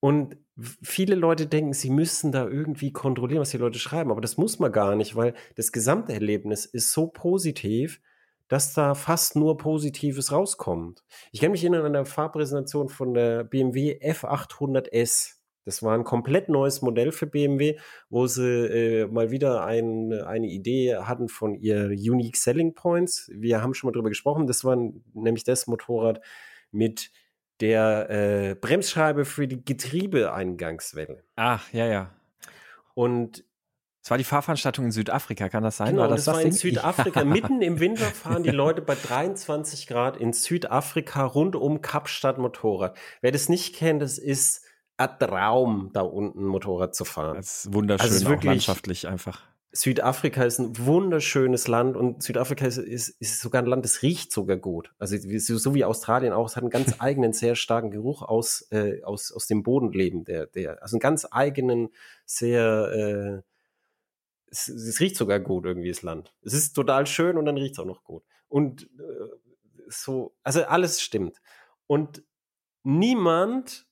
Und 0.00 0.36
viele 0.82 1.14
Leute 1.14 1.46
denken, 1.46 1.72
sie 1.72 1.90
müssen 1.90 2.32
da 2.32 2.46
irgendwie 2.46 2.92
kontrollieren, 2.92 3.40
was 3.40 3.50
die 3.50 3.58
Leute 3.58 3.78
schreiben, 3.78 4.10
aber 4.10 4.20
das 4.20 4.36
muss 4.36 4.58
man 4.58 4.72
gar 4.72 4.94
nicht, 4.94 5.16
weil 5.16 5.34
das 5.56 5.72
gesamte 5.72 6.12
Erlebnis 6.12 6.64
ist 6.66 6.92
so 6.92 7.06
positiv, 7.08 8.00
dass 8.48 8.74
da 8.74 8.94
fast 8.94 9.36
nur 9.36 9.56
Positives 9.56 10.30
rauskommt. 10.32 11.04
Ich 11.32 11.40
kann 11.40 11.50
mich 11.50 11.62
erinnern 11.62 11.86
an 11.86 11.92
der 11.94 12.06
Fahrpräsentation 12.06 12.88
von 12.88 13.14
der 13.14 13.44
BMW 13.44 13.98
F800S. 14.00 15.36
Das 15.64 15.82
war 15.82 15.94
ein 15.94 16.04
komplett 16.04 16.48
neues 16.48 16.80
Modell 16.80 17.10
für 17.10 17.26
BMW, 17.26 17.76
wo 18.08 18.28
sie 18.28 18.44
äh, 18.44 19.06
mal 19.08 19.32
wieder 19.32 19.64
ein, 19.64 20.12
eine 20.12 20.46
Idee 20.46 20.96
hatten 20.98 21.28
von 21.28 21.56
ihr 21.56 21.86
Unique 21.86 22.36
Selling 22.36 22.74
Points. 22.74 23.28
Wir 23.34 23.62
haben 23.62 23.74
schon 23.74 23.88
mal 23.88 23.92
drüber 23.92 24.10
gesprochen. 24.10 24.46
Das 24.46 24.64
war 24.64 24.76
nämlich 25.12 25.42
das 25.42 25.66
Motorrad 25.66 26.20
mit 26.70 27.10
der 27.60 28.10
äh, 28.10 28.54
Bremsscheibe 28.54 29.24
für 29.24 29.48
die 29.48 29.64
Getriebeeingangswelle. 29.64 31.24
Ach, 31.36 31.72
ja, 31.72 31.86
ja. 31.86 32.10
Und 32.94 33.44
es 34.02 34.10
war 34.10 34.18
die 34.18 34.24
Fahrveranstaltung 34.24 34.84
in 34.84 34.92
Südafrika, 34.92 35.48
kann 35.48 35.64
das 35.64 35.78
sein? 35.78 35.88
Genau, 35.88 36.02
war 36.02 36.08
das, 36.08 36.26
das 36.26 36.36
war 36.36 36.40
in 36.40 36.52
Südafrika. 36.52 37.24
Mitten 37.24 37.60
im 37.60 37.80
Winter 37.80 38.04
fahren 38.04 38.44
die 38.44 38.50
Leute 38.50 38.80
bei 38.80 38.94
23 38.94 39.88
Grad 39.88 40.16
in 40.16 40.32
Südafrika 40.32 41.24
rund 41.24 41.56
um 41.56 41.80
Kapstadt 41.80 42.38
Motorrad. 42.38 42.96
Wer 43.20 43.32
das 43.32 43.48
nicht 43.48 43.74
kennt, 43.74 44.02
das 44.02 44.18
ist 44.18 44.64
ein 44.96 45.18
Traum, 45.18 45.90
da 45.92 46.02
unten 46.02 46.44
Motorrad 46.46 46.94
zu 46.94 47.04
fahren. 47.04 47.34
Das 47.34 47.64
ist 47.64 47.72
wunderschön, 47.74 48.04
also 48.04 48.16
ist 48.16 48.28
wirklich, 48.28 48.50
landschaftlich 48.50 49.08
einfach. 49.08 49.42
Südafrika 49.76 50.42
ist 50.44 50.58
ein 50.58 50.78
wunderschönes 50.78 51.68
Land 51.68 51.96
und 51.96 52.22
Südafrika 52.22 52.64
ist, 52.66 52.78
ist, 52.78 53.08
ist 53.20 53.40
sogar 53.40 53.62
ein 53.62 53.66
Land, 53.66 53.84
das 53.84 54.02
riecht 54.02 54.32
sogar 54.32 54.56
gut. 54.56 54.94
Also 54.98 55.16
so 55.38 55.74
wie 55.74 55.84
Australien 55.84 56.32
auch, 56.32 56.46
es 56.48 56.56
hat 56.56 56.62
einen 56.62 56.70
ganz 56.70 56.94
eigenen, 57.00 57.32
sehr 57.32 57.56
starken 57.56 57.90
Geruch 57.90 58.22
aus, 58.22 58.66
äh, 58.70 59.02
aus, 59.02 59.32
aus 59.32 59.46
dem 59.46 59.62
Bodenleben. 59.62 60.24
Der, 60.24 60.46
der, 60.46 60.82
also 60.82 60.96
einen 60.96 61.00
ganz 61.00 61.26
eigenen, 61.30 61.90
sehr, 62.24 63.42
äh, 63.44 63.50
es, 64.50 64.68
es 64.68 65.00
riecht 65.00 65.16
sogar 65.16 65.40
gut 65.40 65.66
irgendwie 65.66 65.90
das 65.90 66.02
Land. 66.02 66.34
Es 66.42 66.54
ist 66.54 66.72
total 66.72 67.06
schön 67.06 67.36
und 67.36 67.44
dann 67.44 67.58
riecht 67.58 67.74
es 67.74 67.78
auch 67.78 67.84
noch 67.84 68.02
gut. 68.02 68.24
Und 68.48 68.84
äh, 68.98 69.86
so, 69.88 70.34
also 70.42 70.64
alles 70.64 71.02
stimmt. 71.02 71.40
Und 71.86 72.24
niemand 72.82 73.86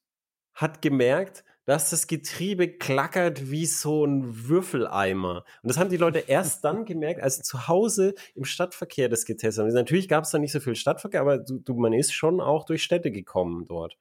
hat 0.55 0.81
gemerkt, 0.81 1.45
dass 1.65 1.91
das 1.91 2.07
Getriebe 2.07 2.69
klackert 2.69 3.51
wie 3.51 3.67
so 3.67 4.05
ein 4.05 4.49
Würfeleimer. 4.49 5.45
Und 5.63 5.69
das 5.69 5.79
haben 5.79 5.91
die 5.91 5.97
Leute 5.97 6.19
erst 6.19 6.65
dann 6.65 6.85
gemerkt, 6.85 7.23
als 7.23 7.37
sie 7.37 7.43
zu 7.43 7.69
Hause 7.69 8.15
im 8.35 8.45
Stadtverkehr 8.45 9.09
das 9.09 9.25
getestet 9.25 9.65
haben. 9.65 9.73
Natürlich 9.73 10.09
gab 10.09 10.25
es 10.25 10.31
da 10.31 10.39
nicht 10.39 10.53
so 10.53 10.61
viel 10.61 10.77
Stadtverkehr, 10.77 11.21
aber 11.21 11.39
du, 11.39 11.59
du, 11.59 11.75
man 11.75 11.93
ist 11.93 12.13
schon 12.13 12.41
auch 12.41 12.65
durch 12.65 12.83
Städte 12.83 13.11
gekommen 13.11 13.67
dort. 13.67 13.97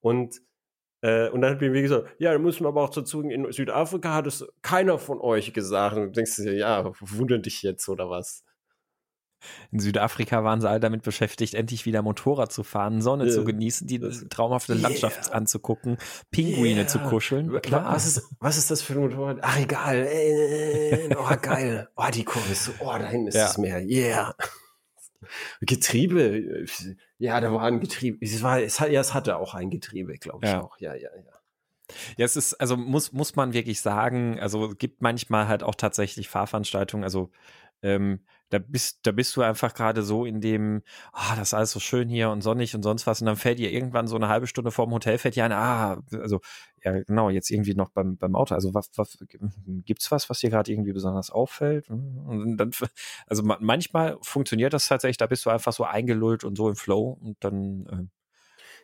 Und 0.00 0.40
äh, 1.02 1.30
und 1.30 1.40
dann 1.40 1.52
hat 1.52 1.58
BMW 1.60 1.82
gesagt, 1.82 2.08
ja, 2.18 2.32
da 2.32 2.38
müssen 2.38 2.64
wir 2.64 2.68
aber 2.68 2.82
auch 2.82 2.90
dazu, 2.90 3.22
in 3.22 3.50
Südafrika 3.50 4.14
hat 4.14 4.26
es 4.26 4.46
keiner 4.62 4.98
von 4.98 5.20
euch 5.20 5.52
gesagt. 5.52 5.96
Und 5.96 6.02
du 6.02 6.10
denkst 6.10 6.36
dir, 6.36 6.54
ja, 6.54 6.92
wundert 7.00 7.46
dich 7.46 7.62
jetzt 7.62 7.88
oder 7.88 8.10
was? 8.10 8.44
In 9.70 9.80
Südafrika 9.80 10.44
waren 10.44 10.60
sie 10.60 10.68
alle 10.68 10.80
damit 10.80 11.02
beschäftigt, 11.02 11.54
endlich 11.54 11.86
wieder 11.86 12.02
Motorrad 12.02 12.52
zu 12.52 12.62
fahren, 12.62 13.00
Sonne 13.02 13.26
Ja, 13.26 13.32
zu 13.32 13.44
genießen, 13.44 13.86
die 13.86 13.98
traumhafte 14.28 14.72
Yeah. 14.74 14.82
Landschaft 14.82 15.32
anzugucken, 15.32 15.98
Pinguine 16.30 16.86
zu 16.86 16.98
Yeah. 16.98 17.08
kuscheln. 17.08 17.52
Wa- 17.52 17.60
Klar. 17.60 17.92
Was 17.94 18.06
ist, 18.06 18.22
was 18.38 18.56
ist 18.58 18.70
das 18.70 18.82
für 18.82 18.92
ein 18.94 19.00
Motorrad? 19.00 19.38
Ach, 19.42 19.58
egal. 19.58 20.06
Äh, 20.10 21.14
Oh, 21.16 21.36
geil. 21.40 21.88
Oh, 21.96 22.04
die 22.12 22.24
Kurve 22.24 22.52
ist 22.52 22.64
so, 22.64 22.72
oh, 22.80 22.86
da 22.98 23.06
hinten 23.08 23.28
ist 23.28 23.34
Ja. 23.34 23.46
das 23.46 23.58
Meer. 23.58 23.80
Yeah. 23.80 24.34
Getriebe. 25.60 26.64
Ja, 27.18 27.40
da 27.40 27.52
war 27.52 27.62
ein 27.62 27.80
Getriebe. 27.80 28.18
Es, 28.24 28.42
war, 28.42 28.60
es, 28.60 28.80
hat, 28.80 28.90
ja, 28.90 29.00
es 29.00 29.14
hatte 29.14 29.36
auch 29.36 29.54
ein 29.54 29.70
Getriebe, 29.70 30.14
glaube 30.14 30.46
ich 30.46 30.50
Ja. 30.52 30.62
auch. 30.62 30.78
Ja, 30.78 30.94
ja, 30.94 31.10
ja. 31.14 31.22
Ja, 32.16 32.24
es 32.24 32.36
ist, 32.36 32.54
also 32.54 32.76
muss, 32.76 33.12
muss 33.12 33.34
man 33.36 33.52
wirklich 33.52 33.80
sagen, 33.80 34.38
also 34.40 34.70
es 34.70 34.78
gibt 34.78 35.02
manchmal 35.02 35.48
halt 35.48 35.62
auch 35.64 35.74
tatsächlich 35.74 36.28
Fahrveranstaltungen, 36.28 37.02
also 37.04 37.30
ähm, 37.82 38.20
da 38.50 38.58
bist, 38.58 39.00
da 39.04 39.12
bist 39.12 39.36
du 39.36 39.42
einfach 39.42 39.74
gerade 39.74 40.02
so 40.02 40.24
in 40.24 40.40
dem, 40.40 40.82
ah, 41.12 41.36
das 41.36 41.48
ist 41.48 41.54
alles 41.54 41.70
so 41.72 41.80
schön 41.80 42.08
hier 42.08 42.30
und 42.30 42.42
sonnig 42.42 42.74
und 42.74 42.82
sonst 42.82 43.06
was 43.06 43.20
und 43.20 43.26
dann 43.26 43.36
fällt 43.36 43.58
dir 43.58 43.70
irgendwann 43.72 44.06
so 44.08 44.16
eine 44.16 44.28
halbe 44.28 44.46
Stunde 44.46 44.70
vorm 44.70 44.92
Hotel 44.92 45.18
fällt 45.18 45.36
dir 45.36 45.44
ein, 45.44 45.52
ah, 45.52 46.02
also 46.12 46.40
ja 46.84 46.92
genau, 47.02 47.30
jetzt 47.30 47.50
irgendwie 47.50 47.74
noch 47.74 47.90
beim, 47.90 48.16
beim 48.16 48.34
Auto, 48.34 48.54
also 48.54 48.74
was, 48.74 48.90
was 48.96 49.18
gibt's 49.84 50.10
was, 50.10 50.28
was 50.30 50.40
dir 50.40 50.50
gerade 50.50 50.72
irgendwie 50.72 50.92
besonders 50.92 51.30
auffällt? 51.30 51.88
Und 51.90 52.56
dann, 52.56 52.70
also 53.26 53.42
ma- 53.42 53.58
manchmal 53.60 54.18
funktioniert 54.22 54.72
das 54.72 54.86
tatsächlich, 54.86 55.18
da 55.18 55.26
bist 55.26 55.44
du 55.46 55.50
einfach 55.50 55.72
so 55.72 55.84
eingelullt 55.84 56.44
und 56.44 56.56
so 56.56 56.68
im 56.68 56.76
Flow 56.76 57.18
und 57.20 57.36
dann, 57.40 57.86
ähm, 57.90 58.10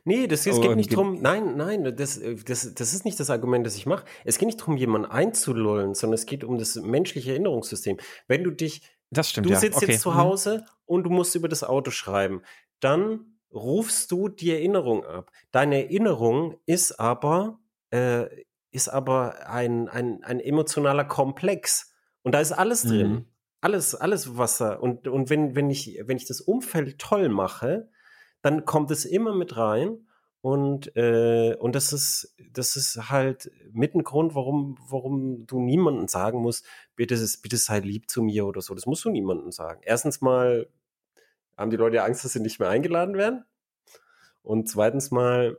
Nee, 0.05 0.27
das, 0.29 0.47
es 0.47 0.55
Oh, 0.55 0.61
geht 0.61 0.77
nicht 0.77 0.91
ge- 0.91 0.97
drum. 0.97 1.21
Nein, 1.21 1.57
nein, 1.57 1.97
das, 1.97 2.21
das, 2.45 2.75
das 2.75 2.95
ist 2.95 3.05
nicht 3.05 3.19
das 3.19 3.29
Argument, 3.31 3.67
das 3.67 3.77
ich 3.77 3.87
mache. 3.87 4.05
Es 4.25 4.39
geht 4.39 4.47
nicht 4.47 4.61
darum, 4.61 4.77
jemanden 4.77 5.11
einzulullen, 5.11 5.95
sondern 5.95 6.15
es 6.15 6.27
geht 6.27 6.45
um 6.45 6.59
das 6.59 6.77
menschliche 6.77 7.31
Erinnerungssystem. 7.33 7.97
Wenn 8.29 8.45
du 8.45 8.51
dich 8.53 8.83
das 9.11 9.31
stimmt, 9.31 9.47
Du 9.47 9.51
ja. 9.53 9.59
sitzt 9.59 9.79
okay. 9.79 9.93
jetzt 9.93 10.03
zu 10.03 10.11
Mhm. 10.11 10.17
Hause 10.17 10.65
und 10.85 11.05
du 11.05 11.11
musst 11.11 11.35
über 11.35 11.49
das 11.49 11.65
Auto 11.65 11.91
schreiben. 11.91 12.43
Dann 12.81 13.39
rufst 13.53 14.11
du 14.11 14.29
die 14.29 14.51
Erinnerung 14.53 15.05
ab. 15.05 15.31
Deine 15.51 15.85
Erinnerung 15.85 16.59
ist 16.67 16.99
aber, 17.01 17.61
äh, 17.91 18.27
ist 18.71 18.89
aber 18.89 19.49
ein, 19.49 19.89
ein, 19.89 20.23
ein 20.25 20.41
emotionaler 20.41 21.05
Komplex. 21.05 21.93
Und 22.23 22.33
da 22.33 22.41
ist 22.41 22.53
alles 22.53 22.83
drin. 22.83 23.11
Mhm. 23.11 23.27
Alles, 23.61 23.95
alles 23.95 24.37
Wasser. 24.37 24.83
Und, 24.83 25.09
und 25.09 25.31
wenn, 25.31 25.55
wenn, 25.55 25.71
ich, 25.71 25.99
wenn 26.05 26.17
ich 26.17 26.27
das 26.27 26.41
Umfeld 26.41 26.99
toll 26.99 27.29
mache, 27.29 27.89
dann 28.43 28.65
kommt 28.65 28.91
es 28.91 29.05
immer 29.05 29.35
mit 29.35 29.57
rein. 29.57 30.06
Und, 30.47 30.95
äh, 30.95 31.57
und 31.59 31.75
das 31.75 31.93
ist, 31.93 32.37
das 32.53 32.77
ist 32.77 33.11
halt 33.11 33.51
mit 33.73 33.97
ein 33.97 34.05
Grund, 34.05 34.37
warum, 34.37 34.79
warum 34.89 35.45
du 35.45 35.59
niemandem 35.59 36.07
sagen 36.07 36.39
musst, 36.39 36.65
bitte, 36.95 37.17
bitte 37.43 37.57
sei 37.57 37.81
lieb 37.81 38.09
zu 38.09 38.23
mir 38.23 38.47
oder 38.47 38.61
so. 38.61 38.73
Das 38.73 38.87
musst 38.87 39.05
du 39.05 39.11
niemandem 39.11 39.51
sagen. 39.51 39.81
Erstens 39.83 40.21
mal 40.21 40.69
haben 41.57 41.71
die 41.73 41.77
Leute 41.77 42.01
Angst, 42.05 42.25
dass 42.25 42.33
sie 42.33 42.39
nicht 42.39 42.61
mehr 42.61 42.69
eingeladen 42.69 43.17
werden. 43.17 43.45
Und 44.45 44.69
zweitens 44.69 45.11
mal, 45.11 45.59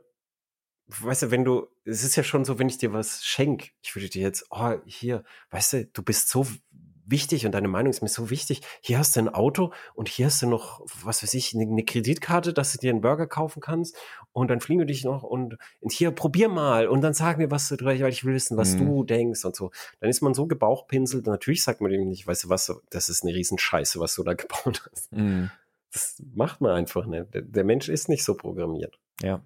weißt 0.86 1.24
du, 1.24 1.30
wenn 1.32 1.44
du, 1.44 1.66
es 1.84 2.02
ist 2.02 2.16
ja 2.16 2.22
schon 2.22 2.46
so, 2.46 2.58
wenn 2.58 2.70
ich 2.70 2.78
dir 2.78 2.94
was 2.94 3.22
schenk, 3.22 3.72
ich 3.82 3.94
würde 3.94 4.08
dir 4.08 4.22
jetzt, 4.22 4.46
oh, 4.48 4.78
hier, 4.86 5.22
weißt 5.50 5.72
du, 5.74 5.84
du 5.84 6.02
bist 6.02 6.30
so 6.30 6.46
wichtig 7.10 7.46
und 7.46 7.52
deine 7.52 7.68
Meinung 7.68 7.90
ist 7.90 8.02
mir 8.02 8.08
so 8.08 8.30
wichtig. 8.30 8.60
Hier 8.80 8.98
hast 8.98 9.16
du 9.16 9.20
ein 9.20 9.28
Auto 9.28 9.72
und 9.94 10.08
hier 10.08 10.26
hast 10.26 10.42
du 10.42 10.46
noch, 10.46 10.80
was 11.02 11.22
weiß 11.22 11.34
ich, 11.34 11.54
eine, 11.54 11.84
Kreditkarte, 11.84 12.52
dass 12.52 12.72
du 12.72 12.78
dir 12.78 12.90
einen 12.90 13.00
Burger 13.00 13.26
kaufen 13.26 13.60
kannst 13.60 13.96
und 14.32 14.48
dann 14.48 14.60
fliegen 14.60 14.80
wir 14.80 14.86
dich 14.86 15.04
noch 15.04 15.22
und, 15.22 15.56
und 15.80 15.92
hier, 15.92 16.10
probier 16.10 16.48
mal 16.48 16.86
und 16.88 17.00
dann 17.00 17.14
sag 17.14 17.38
mir, 17.38 17.50
was 17.50 17.68
du, 17.68 17.76
weil 17.84 18.00
ich 18.08 18.24
will 18.24 18.34
wissen, 18.34 18.56
was 18.56 18.74
Mhm. 18.74 18.86
du 18.86 19.04
denkst 19.04 19.44
und 19.44 19.56
so. 19.56 19.70
Dann 20.00 20.10
ist 20.10 20.20
man 20.20 20.34
so 20.34 20.46
gebauchpinselt 20.46 21.26
und 21.26 21.32
natürlich 21.32 21.62
sagt 21.62 21.80
man 21.80 21.90
dem 21.90 22.06
nicht, 22.08 22.26
weißt 22.26 22.44
du 22.44 22.48
was, 22.48 22.72
das 22.90 23.08
ist 23.08 23.24
eine 23.24 23.34
Riesenscheiße, 23.34 23.98
was 24.00 24.14
du 24.14 24.22
da 24.22 24.32
gebaut 24.34 24.88
hast. 24.90 25.12
Mhm. 25.12 25.50
Das 25.92 26.22
macht 26.34 26.60
man 26.60 26.72
einfach 26.72 27.06
nicht. 27.06 27.32
Der, 27.32 27.42
der 27.42 27.64
Mensch 27.64 27.88
ist 27.88 28.08
nicht 28.08 28.24
so 28.24 28.34
programmiert. 28.34 28.98
Ja. 29.22 29.42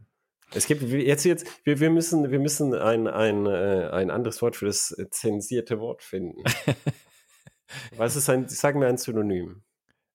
Es 0.55 0.67
gibt 0.67 0.83
jetzt 0.83 1.25
jetzt 1.25 1.47
wir, 1.65 1.81
wir 1.81 1.89
müssen 1.89 2.31
wir 2.31 2.39
müssen 2.39 2.75
ein 2.75 3.07
ein 3.07 3.47
äh, 3.47 3.89
ein 3.91 4.11
anderes 4.11 4.43
Wort 4.43 4.57
für 4.57 4.67
das 4.67 4.95
zensierte 5.11 5.81
Wort 5.81 6.03
finden. 6.03 6.43
Was 7.97 8.17
ist 8.17 8.29
ein 8.29 8.49
sag 8.49 8.77
mir 8.77 8.87
ein 8.87 8.99
Synonym. 8.99 9.63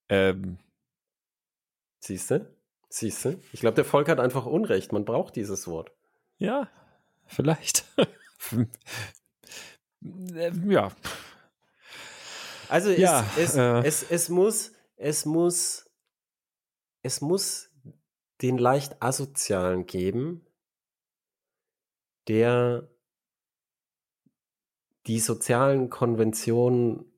Ähm, 0.10 0.60
Siehst 2.00 2.32
du? 2.32 2.48
Siehst 2.90 3.26
du? 3.26 3.40
Ich 3.52 3.60
glaube, 3.60 3.76
der 3.76 3.86
Volk 3.86 4.08
hat 4.08 4.20
einfach 4.20 4.46
Unrecht. 4.46 4.94
Man 4.94 5.04
braucht 5.06 5.36
dieses 5.36 5.68
Wort. 5.68 5.92
Ja, 6.38 6.70
vielleicht. 7.26 7.86
Ja. 10.66 10.92
Also 12.70 12.92
es, 12.92 13.00
Ja, 13.00 13.26
es, 13.36 13.56
äh. 13.56 13.82
es, 13.84 14.04
es 14.04 14.30
muss 14.30 14.72
es 14.96 15.26
muss 15.26 15.90
es 17.02 17.20
muss 17.20 17.72
den 18.42 18.58
leicht 18.58 19.02
asozialen 19.02 19.86
geben, 19.86 20.46
der 22.28 22.88
die 25.08 25.20
sozialen 25.20 25.90
Konventionen, 25.90 27.12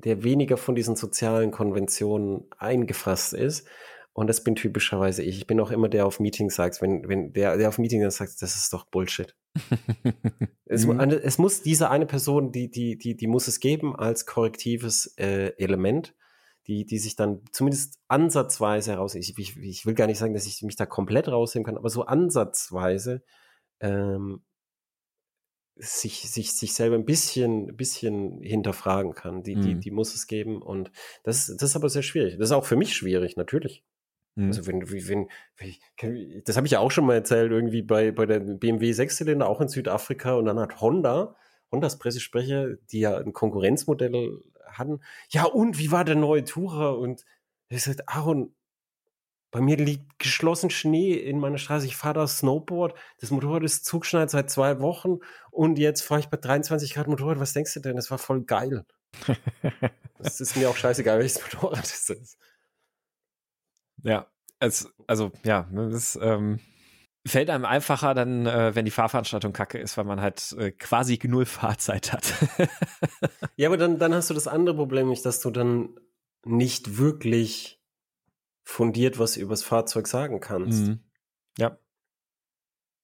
der 0.00 0.22
weniger 0.24 0.56
von 0.56 0.74
diesen 0.74 0.96
sozialen 0.96 1.50
Konventionen 1.50 2.44
eingefasst 2.58 3.32
ist. 3.32 3.66
Und 4.12 4.26
das 4.26 4.42
bin 4.42 4.56
typischerweise 4.56 5.22
ich. 5.22 5.38
Ich 5.38 5.46
bin 5.46 5.60
auch 5.60 5.70
immer 5.70 5.88
der 5.88 6.04
auf 6.04 6.18
Meetings 6.18 6.56
sagt, 6.56 6.82
wenn, 6.82 7.08
wenn 7.08 7.32
der, 7.32 7.56
der 7.56 7.68
auf 7.68 7.78
Meetings 7.78 8.16
sagt, 8.16 8.42
das 8.42 8.56
ist 8.56 8.72
doch 8.72 8.86
Bullshit. 8.86 9.36
Es, 10.70 10.86
Mhm. 10.86 11.00
es 11.00 11.38
muss 11.38 11.62
diese 11.62 11.88
eine 11.88 12.04
Person, 12.04 12.52
die, 12.52 12.70
die, 12.70 12.98
die, 12.98 13.16
die 13.16 13.26
muss 13.26 13.48
es 13.48 13.58
geben 13.58 13.96
als 13.96 14.26
korrektives 14.26 15.14
äh, 15.16 15.54
Element, 15.56 16.14
die, 16.66 16.84
die 16.84 16.98
sich 16.98 17.16
dann 17.16 17.40
zumindest 17.52 17.98
ansatzweise 18.08 18.92
heraus, 18.92 19.14
ich, 19.14 19.38
ich, 19.38 19.56
ich 19.56 19.86
will 19.86 19.94
gar 19.94 20.06
nicht 20.06 20.18
sagen, 20.18 20.34
dass 20.34 20.46
ich 20.46 20.60
mich 20.62 20.76
da 20.76 20.84
komplett 20.84 21.28
rausnehmen 21.28 21.64
kann, 21.64 21.78
aber 21.78 21.88
so 21.88 22.04
ansatzweise 22.04 23.22
ähm, 23.80 24.42
sich, 25.78 26.30
sich, 26.30 26.52
sich 26.52 26.74
selber 26.74 26.96
ein 26.96 27.04
bisschen, 27.04 27.68
ein 27.68 27.76
bisschen 27.76 28.42
hinterfragen 28.42 29.14
kann. 29.14 29.42
Die, 29.42 29.54
die, 29.54 29.74
Mhm. 29.74 29.80
die 29.80 29.90
muss 29.90 30.14
es 30.14 30.26
geben. 30.26 30.60
Und 30.62 30.90
das, 31.24 31.46
das 31.46 31.70
ist 31.70 31.76
aber 31.76 31.88
sehr 31.88 32.02
schwierig. 32.02 32.36
Das 32.38 32.48
ist 32.48 32.52
auch 32.52 32.64
für 32.66 32.76
mich 32.76 32.94
schwierig, 32.94 33.36
natürlich. 33.36 33.84
Mhm. 34.34 34.46
Also 34.46 34.66
wenn, 34.66 34.90
wenn, 34.90 35.28
wenn 35.56 36.42
das 36.44 36.56
habe 36.56 36.66
ich 36.66 36.72
ja 36.72 36.80
auch 36.80 36.90
schon 36.90 37.06
mal 37.06 37.14
erzählt, 37.14 37.50
irgendwie 37.50 37.82
bei, 37.82 38.12
bei 38.12 38.26
der 38.26 38.40
BMW 38.40 38.92
Sechszylinder, 38.92 39.48
auch 39.48 39.60
in 39.60 39.68
Südafrika, 39.68 40.34
und 40.34 40.46
dann 40.46 40.58
hat 40.58 40.80
Honda, 40.80 41.36
Hondas 41.70 41.98
Pressesprecher, 41.98 42.74
die 42.90 43.00
ja 43.00 43.16
ein 43.18 43.32
Konkurrenzmodell 43.32 44.40
hatten, 44.66 45.00
ja, 45.30 45.44
und 45.44 45.78
wie 45.78 45.90
war 45.90 46.04
der 46.04 46.14
neue 46.16 46.44
Tourer? 46.44 46.98
Und 46.98 47.24
ich 47.68 47.82
sagte, 47.82 48.04
Aaron, 48.06 48.54
bei 49.50 49.60
mir 49.60 49.76
liegt 49.76 50.18
geschlossen 50.18 50.70
Schnee 50.70 51.14
in 51.14 51.38
meiner 51.38 51.58
Straße. 51.58 51.86
Ich 51.86 51.96
fahre 51.96 52.14
da 52.14 52.26
Snowboard. 52.26 52.94
Das 53.20 53.30
Motorrad 53.30 53.62
ist 53.62 53.86
zugeschneit 53.86 54.30
seit 54.30 54.50
zwei 54.50 54.80
Wochen. 54.80 55.18
Und 55.50 55.78
jetzt 55.78 56.02
fahre 56.02 56.20
ich 56.20 56.28
bei 56.28 56.36
23 56.36 56.94
Grad 56.94 57.08
Motorrad. 57.08 57.40
Was 57.40 57.54
denkst 57.54 57.74
du 57.74 57.80
denn? 57.80 57.96
Das 57.96 58.10
war 58.10 58.18
voll 58.18 58.42
geil. 58.44 58.84
Das 60.20 60.40
ist 60.40 60.56
mir 60.56 60.68
auch 60.68 60.76
scheißegal, 60.76 61.20
welches 61.20 61.40
Motorrad 61.40 61.84
es 61.84 62.10
ist. 62.10 62.38
Ja, 64.02 64.26
es, 64.58 64.92
also 65.06 65.30
ja, 65.44 65.68
ne, 65.70 65.90
das 65.90 66.18
ähm, 66.20 66.58
fällt 67.24 67.50
einem 67.50 67.64
einfacher 67.64 68.14
dann, 68.14 68.44
äh, 68.46 68.74
wenn 68.74 68.84
die 68.84 68.90
Fahrveranstaltung 68.90 69.52
kacke 69.52 69.78
ist, 69.78 69.96
weil 69.96 70.04
man 70.04 70.20
halt 70.20 70.56
äh, 70.58 70.72
quasi 70.72 71.20
null 71.22 71.46
Fahrzeit 71.46 72.12
hat. 72.12 72.34
Ja, 73.56 73.68
aber 73.68 73.76
dann, 73.76 73.98
dann 73.98 74.14
hast 74.14 74.30
du 74.30 74.34
das 74.34 74.46
andere 74.46 74.76
Problem 74.76 75.08
nicht, 75.08 75.24
dass 75.24 75.40
du 75.40 75.50
dann 75.50 75.98
nicht 76.44 76.98
wirklich 76.98 77.77
fundiert 78.68 79.18
was 79.18 79.36
übers 79.38 79.62
Fahrzeug 79.62 80.06
sagen 80.06 80.40
kannst. 80.40 80.88
Mhm. 80.88 81.00
Ja, 81.58 81.78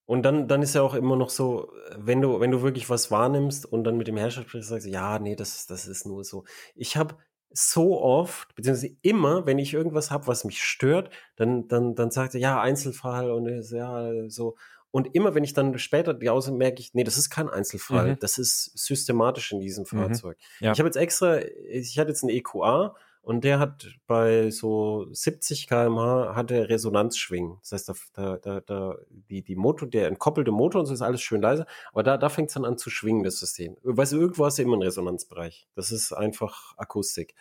Und 0.07 0.23
dann, 0.23 0.47
dann 0.47 0.61
ist 0.61 0.75
ja 0.75 0.83
auch 0.83 0.93
immer 0.95 1.17
noch 1.17 1.31
so, 1.31 1.73
wenn 1.97 2.21
du, 2.21 2.39
wenn 2.39 2.51
du 2.51 2.61
wirklich 2.61 2.91
was 2.91 3.11
wahrnimmst 3.11 3.65
und 3.65 3.85
dann 3.85 3.97
mit 3.97 4.07
dem 4.07 4.19
Hersteller 4.19 4.47
sprichst, 4.47 4.69
sagst 4.69 4.87
du, 4.87 4.91
ja, 4.91 5.19
nee, 5.19 5.35
das, 5.37 5.67
das 5.67 5.87
ist 5.87 6.05
nur 6.07 6.23
so. 6.23 6.45
Ich 6.75 6.99
habe 6.99 7.17
so 7.51 8.01
oft, 8.03 8.55
beziehungsweise 8.55 8.95
immer, 9.01 9.47
wenn 9.47 9.59
ich 9.59 9.73
irgendwas 9.73 10.11
habe, 10.11 10.27
was 10.27 10.45
mich 10.45 10.63
stört, 10.63 11.09
dann, 11.37 11.67
dann, 11.69 11.95
dann 11.95 12.11
sagt 12.11 12.35
er, 12.35 12.41
ja, 12.41 12.61
Einzelfall 12.61 13.31
und 13.31 13.49
ja, 13.71 14.29
so. 14.29 14.57
Und 14.91 15.15
immer, 15.15 15.35
wenn 15.35 15.45
ich 15.45 15.55
dann 15.55 15.77
später 15.79 16.13
die 16.15 16.29
Außen 16.31 16.55
merke 16.57 16.81
ich, 16.81 16.93
nee, 16.93 17.05
das 17.05 17.17
ist 17.17 17.31
kein 17.31 17.49
Einzelfall, 17.49 18.13
Mhm. 18.13 18.19
das 18.21 18.37
ist 18.39 18.77
systematisch 18.77 19.51
in 19.53 19.61
diesem 19.61 19.87
Fahrzeug. 19.87 20.37
Ja. 20.61 20.73
Ich 20.73 20.79
habe 20.79 20.89
jetzt 20.89 20.97
extra, 20.97 21.39
ich 21.41 21.99
hatte 21.99 22.11
jetzt 22.11 22.23
einen 22.23 22.31
EQA 22.37 22.95
und 23.25 23.43
der 23.43 23.59
hat 23.59 23.89
bei 24.07 24.51
so 24.51 25.07
70 25.11 25.67
km/h 25.67 26.37
hat 26.37 26.51
er 26.51 26.69
Resonanzschwingen. 26.69 27.57
Das 27.63 27.73
heißt, 27.73 27.93
da, 28.13 28.37
da, 28.37 28.61
da, 28.61 28.97
die, 29.09 29.43
die 29.43 29.57
Motor, 29.57 29.89
der 29.89 30.09
entkoppelte 30.09 30.51
Motor 30.51 30.83
und 30.83 30.87
so 30.87 30.93
ist 30.93 31.01
alles 31.01 31.23
schön 31.23 31.41
leise, 31.41 31.65
aber 31.93 32.03
da, 32.03 32.19
da 32.19 32.29
fängt 32.29 32.49
es 32.49 32.55
dann 32.55 32.67
an 32.67 32.77
zu 32.77 32.91
schwingen, 32.91 33.25
das 33.25 33.39
System. 33.39 33.77
Weißt 33.83 34.13
du, 34.13 34.21
irgendwo 34.21 34.45
hast 34.45 34.59
du 34.59 34.63
immer 34.63 34.75
einen 34.75 34.83
Resonanzbereich. 34.83 35.67
Das 35.75 35.91
ist 35.91 36.13
einfach 36.13 36.75
Akustik. 36.77 37.35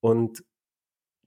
Und 0.00 0.44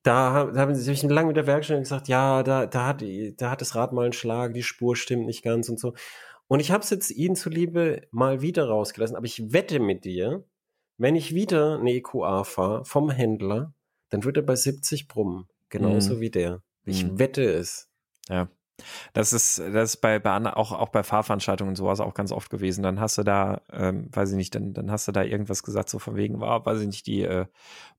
da, 0.01 0.45
da 0.45 0.61
habe 0.61 0.71
ich 0.71 1.03
lange 1.03 1.27
mit 1.27 1.37
der 1.37 1.45
Werkstatt 1.45 1.79
gesagt, 1.79 2.07
ja, 2.07 2.41
da, 2.41 2.65
da, 2.65 2.87
hat, 2.87 3.03
da 3.37 3.51
hat 3.51 3.61
das 3.61 3.75
Rad 3.75 3.93
mal 3.93 4.05
einen 4.05 4.13
Schlag, 4.13 4.55
die 4.55 4.63
Spur 4.63 4.95
stimmt 4.95 5.27
nicht 5.27 5.43
ganz 5.43 5.69
und 5.69 5.79
so. 5.79 5.93
Und 6.47 6.59
ich 6.59 6.71
habe 6.71 6.83
es 6.83 6.89
jetzt 6.89 7.11
Ihnen 7.11 7.35
zuliebe 7.35 8.01
mal 8.09 8.41
wieder 8.41 8.67
rausgelassen, 8.67 9.15
aber 9.15 9.27
ich 9.27 9.53
wette 9.53 9.79
mit 9.79 10.05
dir, 10.05 10.43
wenn 10.97 11.15
ich 11.15 11.35
wieder 11.35 11.79
eine 11.79 11.93
EQA 11.93 12.43
fahre 12.45 12.83
vom 12.83 13.11
Händler, 13.11 13.75
dann 14.11 14.23
wird 14.23 14.37
er 14.37 14.43
bei 14.43 14.55
70 14.55 15.07
brummen. 15.07 15.47
Genauso 15.69 16.15
Mhm. 16.15 16.19
wie 16.19 16.29
der. 16.29 16.61
Ich 16.85 17.03
Mhm. 17.05 17.17
wette 17.17 17.43
es. 17.43 17.89
Ja. 18.29 18.47
Das 19.13 19.33
ist, 19.33 19.59
das 19.59 19.91
ist 19.91 19.97
bei, 19.97 20.19
bei 20.19 20.35
auch, 20.53 20.71
auch 20.71 20.89
bei 20.89 21.03
Fahrveranstaltungen 21.03 21.69
und 21.71 21.75
sowas 21.75 21.99
auch 21.99 22.13
ganz 22.13 22.31
oft 22.31 22.49
gewesen. 22.49 22.83
Dann 22.83 22.99
hast 22.99 23.17
du 23.17 23.23
da, 23.23 23.61
ähm, 23.71 24.09
weiß 24.11 24.31
ich 24.31 24.35
nicht, 24.35 24.55
dann, 24.55 24.73
dann 24.73 24.91
hast 24.91 25.07
du 25.07 25.11
da 25.11 25.23
irgendwas 25.23 25.63
gesagt, 25.63 25.89
so 25.89 25.99
von 25.99 26.15
wegen, 26.15 26.39
war, 26.39 26.65
weiß 26.65 26.81
ich 26.81 26.87
nicht, 26.87 27.07
die 27.07 27.21
äh, 27.23 27.45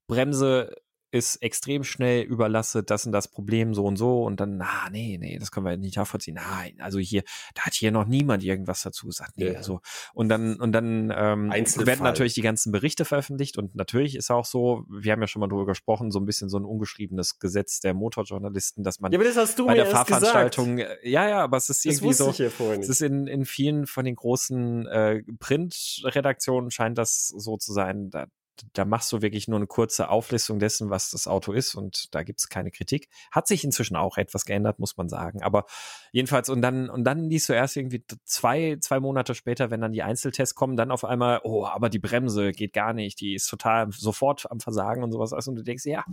Bremse 0.07 0.75
ist 1.13 1.37
extrem 1.37 1.85
schnell 1.85 2.23
überlastet, 2.23 2.91
das 2.91 3.05
und 3.05 3.13
das 3.13 3.29
Problem 3.29 3.75
so 3.75 3.85
und 3.85 3.97
so 3.97 4.25
und 4.25 4.41
dann, 4.41 4.57
na, 4.57 4.89
nee, 4.91 5.19
nee, 5.21 5.39
das 5.39 5.51
können 5.51 5.67
wir 5.67 5.77
nicht 5.77 5.97
nachvollziehen. 5.99 6.35
Nein, 6.35 6.75
also 6.81 6.99
hier, 6.99 7.23
da 7.55 7.67
hat 7.67 7.75
hier 7.75 7.93
noch 7.93 8.07
niemand 8.07 8.43
irgendwas 8.43 8.83
dazu 8.83 9.07
gesagt. 9.07 9.37
Nee, 9.37 9.53
Ja. 9.53 9.59
also, 9.59 9.81
und 10.15 10.31
dann, 10.31 10.57
und 10.57 10.73
dann 10.73 11.13
ähm, 11.15 11.51
werden 11.51 12.03
natürlich 12.03 12.33
die 12.33 12.41
ganzen 12.41 12.73
Berichte 12.73 13.05
veröffentlicht 13.05 13.59
und 13.59 13.75
natürlich 13.75 14.17
ist 14.17 14.31
auch 14.31 14.47
so, 14.47 14.85
wir 14.89 15.13
haben 15.13 15.21
ja 15.21 15.27
schon 15.29 15.41
mal 15.41 15.49
drüber 15.49 15.67
gesprochen, 15.67 16.11
so 16.11 16.19
ein 16.19 16.25
bisschen 16.25 16.49
so 16.49 16.59
ein 16.59 16.65
ungeschriebenes 16.65 17.39
Gesetz 17.39 17.81
der 17.81 17.93
Motorjournalisten, 17.93 18.83
dass 18.83 18.99
man 18.99 19.13
Ja, 19.13 19.19
das 19.19 19.55
bei 19.57 19.75
der 19.75 19.87
Fahrveranstaltung, 19.87 20.79
äh, 20.79 20.97
ja, 21.07 21.29
ja, 21.29 21.43
aber 21.43 21.59
es 21.59 21.69
ist 21.69 21.83
gesagt. 21.83 22.21
Irgendwie 22.21 22.49
so, 22.49 22.81
es 22.81 22.89
ist 22.89 23.03
in, 23.03 23.27
in 23.27 23.45
vielen 23.45 23.87
von 23.87 24.07
den 24.07 24.15
großen 24.15 24.87
äh, 24.87 25.23
Printredaktionen 25.39 26.71
scheint 26.71 26.97
das 26.97 27.29
so 27.29 27.59
zu 27.59 27.75
sein. 27.75 28.09
Da, 28.09 28.27
da 28.75 28.85
machst 28.85 29.11
du 29.13 29.23
wirklich 29.23 29.49
nur 29.49 29.59
eine 29.59 29.67
kurze 29.67 30.09
Auflistung 30.09 30.59
dessen, 30.59 30.91
was 30.91 31.11
das 31.11 31.27
Auto 31.27 31.53
ist 31.53 31.75
und 31.75 32.15
da 32.15 32.23
gibt's 32.23 32.49
keine 32.49 32.71
Kritik. 32.71 33.09
Hat 33.31 33.47
sich 33.47 33.65
inzwischen 33.65 33.97
auch 33.97 34.17
etwas 34.19 34.45
geändert, 34.45 34.79
muss 34.79 34.97
man 34.97 35.09
sagen. 35.09 35.43
Aber 35.43 35.67
jedenfalls, 36.13 36.49
und 36.49 36.63
dann, 36.63 36.91
und 36.91 37.05
dann 37.05 37.29
liest 37.29 37.49
du 37.49 37.53
erst 37.55 37.77
irgendwie 37.77 38.05
zwei, 38.25 38.77
zwei 38.81 39.01
Monate 39.01 39.35
später, 39.35 39.71
wenn 39.71 39.81
dann 39.81 39.93
die 39.93 40.03
Einzeltests 40.03 40.55
kommen, 40.55 40.77
dann 40.77 40.91
auf 40.91 41.05
einmal, 41.05 41.41
oh, 41.45 41.67
aber 41.67 41.89
die 41.89 41.99
Bremse 41.99 42.53
geht 42.53 42.73
gar 42.73 42.93
nicht, 42.93 43.21
die 43.21 43.35
ist 43.35 43.49
total 43.49 43.91
sofort 43.93 44.51
am 44.51 44.61
Versagen 44.61 45.03
und 45.03 45.13
sowas. 45.13 45.33
Und 45.49 45.57
du 45.57 45.63
denkst, 45.63 45.85
ja, 45.87 46.05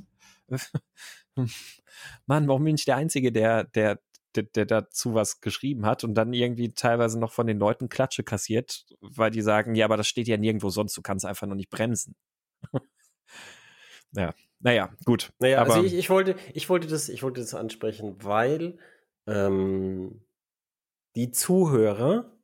Mann, 2.26 2.48
warum 2.48 2.64
bin 2.64 2.76
ich 2.76 2.86
der 2.86 2.96
Einzige, 2.96 3.32
der, 3.32 3.66
der, 3.66 4.00
der, 4.36 4.44
der 4.44 4.66
dazu 4.66 5.14
was 5.14 5.42
geschrieben 5.42 5.86
hat 5.86 6.04
und 6.04 6.14
dann 6.16 6.34
irgendwie 6.34 6.74
teilweise 6.74 7.20
noch 7.20 7.32
von 7.32 7.48
den 7.48 7.58
Leuten 7.58 7.90
Klatsche 7.90 8.24
kassiert, 8.24 8.86
weil 9.02 9.32
die 9.32 9.42
sagen, 9.42 9.76
ja, 9.76 9.86
aber 9.86 9.98
das 9.98 10.08
steht 10.08 10.28
ja 10.28 10.38
nirgendwo 10.38 10.70
sonst, 10.70 10.96
du 10.98 11.02
kannst 11.02 11.26
einfach 11.26 11.48
nur 11.48 11.56
nicht 11.56 11.70
bremsen. 11.70 12.16
ja, 14.14 14.34
naja, 14.60 14.90
gut. 15.06 15.32
Naja, 15.40 15.62
aber, 15.62 15.76
also 15.76 15.86
ich, 15.86 15.94
ich, 15.94 16.10
wollte, 16.10 16.36
ich, 16.54 16.70
wollte 16.70 16.88
das, 16.88 17.10
ich 17.10 17.24
wollte 17.24 17.42
das 17.42 17.54
ansprechen, 17.54 18.16
weil 18.24 18.78
ähm, 19.28 20.22
die 21.16 21.32
Zuhörer 21.32 22.39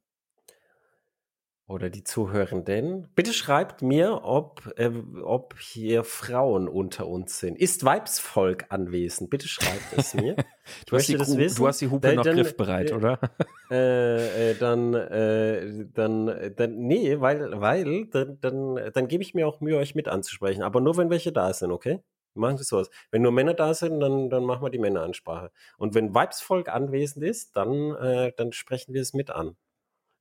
oder 1.68 1.90
die 1.90 2.04
Zuhörenden, 2.04 3.10
bitte 3.16 3.34
schreibt 3.34 3.82
mir, 3.82 4.22
ob, 4.24 4.72
äh, 4.78 4.92
ob 5.24 5.58
hier 5.60 6.04
Frauen 6.04 6.68
unter 6.68 7.08
uns 7.08 7.40
sind. 7.40 7.58
Ist 7.58 7.84
Weibsvolk 7.84 8.66
anwesend? 8.70 9.32
Bitte 9.32 9.48
schreibt 9.48 9.98
es 9.98 10.14
mir. 10.14 10.36
Du, 10.88 10.96
hast 10.96 11.08
die, 11.08 11.16
das 11.16 11.38
wissen. 11.38 11.58
du 11.58 11.68
hast 11.68 11.80
die 11.80 11.90
Hupe 11.92 12.08
Dann- 12.08 12.16
noch 12.16 12.24
dann- 12.24 12.36
griffbereit, 12.38 12.90
äh, 12.90 12.94
oder? 12.96 13.20
äh, 13.72 14.52
äh, 14.52 14.56
dann, 14.58 14.96
äh, 14.96 15.86
dann, 15.94 16.54
dann, 16.56 16.76
nee, 16.78 17.20
weil, 17.20 17.62
weil, 17.62 18.08
dann, 18.08 18.40
dann, 18.42 18.92
dann 18.92 19.08
gebe 19.08 19.22
ich 19.22 19.36
mir 19.36 19.48
auch 19.48 19.60
Mühe, 19.62 19.78
euch 19.78 19.94
mit 19.94 20.08
anzusprechen. 20.08 20.64
Aber 20.64 20.82
nur, 20.82 20.98
wenn 20.98 21.12
welche 21.12 21.32
da 21.32 21.54
sind, 21.54 21.72
okay? 21.72 22.00
Wir 22.34 22.42
machen 22.42 22.58
das 22.58 22.68
so 22.68 22.80
aus. 22.80 22.90
Wenn 23.12 23.22
nur 23.22 23.32
Männer 23.32 23.54
da 23.54 23.76
sind, 23.76 24.00
dann, 24.00 24.32
dann 24.32 24.44
machen 24.44 24.64
wir 24.64 24.72
die 24.72 24.80
Männeransprache. 24.80 25.52
Und 25.78 25.94
wenn 25.94 26.16
Weibsvolk 26.16 26.68
anwesend 26.68 27.24
ist, 27.24 27.56
dann, 27.56 28.32
dann 28.36 28.52
sprechen 28.52 28.94
wir 28.96 29.02
es 29.02 29.14
mit 29.14 29.30
an. 29.30 29.56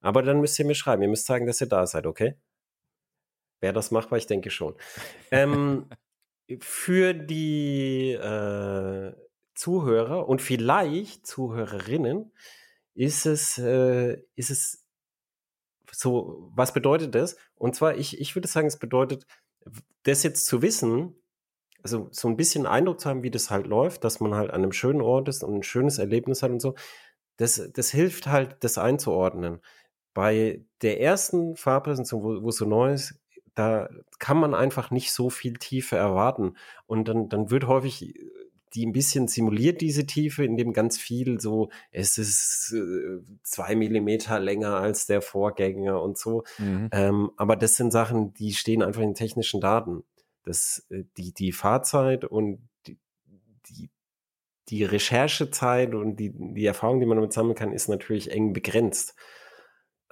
Aber 0.05 0.22
dann 0.22 0.40
müsst 0.40 0.59
ihr 0.59 0.66
mir 0.66 0.74
schreiben. 0.74 1.02
Ihr 1.02 1.09
müsst 1.09 1.24
sagen, 1.24 1.47
dass 1.47 1.62
ihr 1.62 1.66
da 1.66 1.86
seid, 1.86 2.06
okay? 2.06 2.36
Wer 3.60 3.72
das 3.72 3.90
macht, 3.90 4.10
weil 4.10 4.18
ich 4.18 4.26
denke 4.26 4.51
schon. 4.51 4.74
ähm, 5.31 5.89
für 6.60 7.14
die 7.14 8.12
äh, 8.12 9.14
Zuhörer 9.55 10.28
und 10.28 10.43
vielleicht 10.43 11.26
Zuhörerinnen 11.26 12.32
ist 12.94 13.24
es, 13.24 13.56
äh, 13.56 14.22
ist 14.36 14.51
es 14.51 14.85
so, 15.90 16.51
was 16.55 16.74
bedeutet 16.74 17.14
das? 17.14 17.36
Und 17.55 17.74
zwar, 17.74 17.97
ich, 17.97 18.20
ich 18.20 18.35
würde 18.36 18.48
sagen, 18.48 18.66
es 18.66 18.78
bedeutet, 18.78 19.26
das 20.02 20.22
jetzt 20.22 20.44
zu 20.44 20.60
wissen, 20.60 21.14
also 21.82 22.09
so 22.10 22.28
ein 22.28 22.36
bisschen 22.36 22.66
Eindruck 22.66 23.01
zu 23.01 23.09
haben, 23.09 23.22
wie 23.22 23.31
das 23.31 23.51
halt 23.51 23.66
läuft, 23.66 24.05
dass 24.05 24.20
man 24.20 24.35
halt 24.35 24.51
an 24.51 24.62
einem 24.62 24.72
schönen 24.72 25.01
Ort 25.01 25.28
ist 25.28 25.43
und 25.43 25.55
ein 25.55 25.62
schönes 25.62 25.97
Erlebnis 25.97 26.43
hat 26.43 26.51
und 26.51 26.60
so, 26.60 26.74
das, 27.39 27.70
das 27.72 27.90
hilft 27.90 28.26
halt, 28.26 28.56
das 28.60 28.76
einzuordnen. 28.76 29.60
Bei 30.15 30.65
der 30.81 31.01
ersten 31.01 31.57
Fahrpräsentation, 31.57 32.23
wo, 32.23 32.43
wo 32.43 32.49
es 32.49 32.57
so 32.57 32.65
neu 32.65 32.93
ist, 32.93 33.20
da 33.55 33.89
kann 34.19 34.39
man 34.39 34.55
einfach 34.55 34.91
nicht 34.91 35.12
so 35.12 35.31
viel 35.31 35.55
Tiefe 35.55 35.97
erwarten. 35.97 36.57
Und 36.86 37.09
dann, 37.09 37.28
dann 37.28 37.51
wird 37.51 37.66
häufig 37.66 38.15
die 38.74 38.86
ein 38.86 38.93
bisschen 38.93 39.28
simuliert, 39.28 39.81
diese 39.81 40.05
Tiefe, 40.05 40.45
indem 40.45 40.73
ganz 40.73 40.99
viel 40.99 41.41
so, 41.41 41.70
es 41.93 42.19
ist 42.19 42.74
äh, 42.74 43.20
zwei 43.45 43.77
Millimeter 43.77 44.41
länger 44.41 44.74
als 44.74 45.07
der 45.07 45.23
Vorgänger 45.23 46.03
und 46.03 46.19
so. 46.19 46.43
Mhm. 46.59 46.89
Ähm, 46.91 47.31
aber 47.36 47.55
das 47.55 47.77
sind 47.77 47.93
Sachen, 47.93 48.35
die 48.35 48.53
stehen 48.53 48.82
einfach 48.82 49.03
in 49.03 49.15
technischen 49.15 49.61
Daten. 49.61 50.03
Das, 50.45 50.85
äh, 50.91 51.05
die, 51.16 51.32
die 51.32 51.53
Fahrzeit 51.53 52.24
und 52.24 52.69
die, 52.89 52.99
die, 53.69 53.91
die 54.69 54.85
Recherchezeit 54.85 55.95
und 55.95 56.16
die, 56.16 56.32
die 56.35 56.66
Erfahrung, 56.66 56.99
die 56.99 57.07
man 57.07 57.19
damit 57.19 57.32
sammeln 57.32 57.55
kann, 57.55 57.73
ist 57.73 57.89
natürlich 57.89 58.32
eng 58.32 58.53
begrenzt 58.53 59.15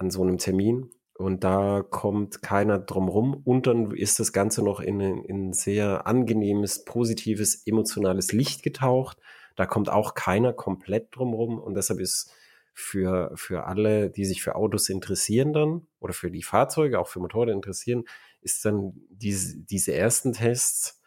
an 0.03 0.11
so 0.11 0.21
einem 0.21 0.37
Termin. 0.37 0.89
Und 1.15 1.43
da 1.43 1.83
kommt 1.87 2.41
keiner 2.41 2.79
drum 2.79 3.07
rum. 3.07 3.41
Und 3.45 3.67
dann 3.67 3.91
ist 3.91 4.19
das 4.19 4.33
Ganze 4.33 4.63
noch 4.63 4.79
in, 4.79 5.01
ein- 5.01 5.23
in 5.23 5.49
ein 5.49 5.53
sehr 5.53 6.07
angenehmes, 6.07 6.85
positives, 6.85 7.65
emotionales 7.67 8.31
Licht 8.33 8.63
getaucht. 8.63 9.17
Da 9.55 9.65
kommt 9.65 9.89
auch 9.89 10.15
keiner 10.15 10.53
komplett 10.53 11.15
drum 11.15 11.33
rum. 11.33 11.59
Und 11.59 11.75
deshalb 11.75 11.99
ist 11.99 12.31
für, 12.73 13.31
für 13.35 13.65
alle, 13.65 14.09
die 14.09 14.25
sich 14.25 14.41
für 14.41 14.55
Autos 14.55 14.89
interessieren 14.89 15.53
dann, 15.53 15.87
oder 15.99 16.13
für 16.13 16.31
die 16.31 16.41
Fahrzeuge, 16.43 16.99
auch 16.99 17.07
für 17.07 17.19
Motorräder 17.19 17.53
interessieren, 17.53 18.05
ist 18.41 18.65
dann 18.65 18.93
diese, 19.09 19.57
diese 19.59 19.93
ersten 19.93 20.33
Tests, 20.33 20.99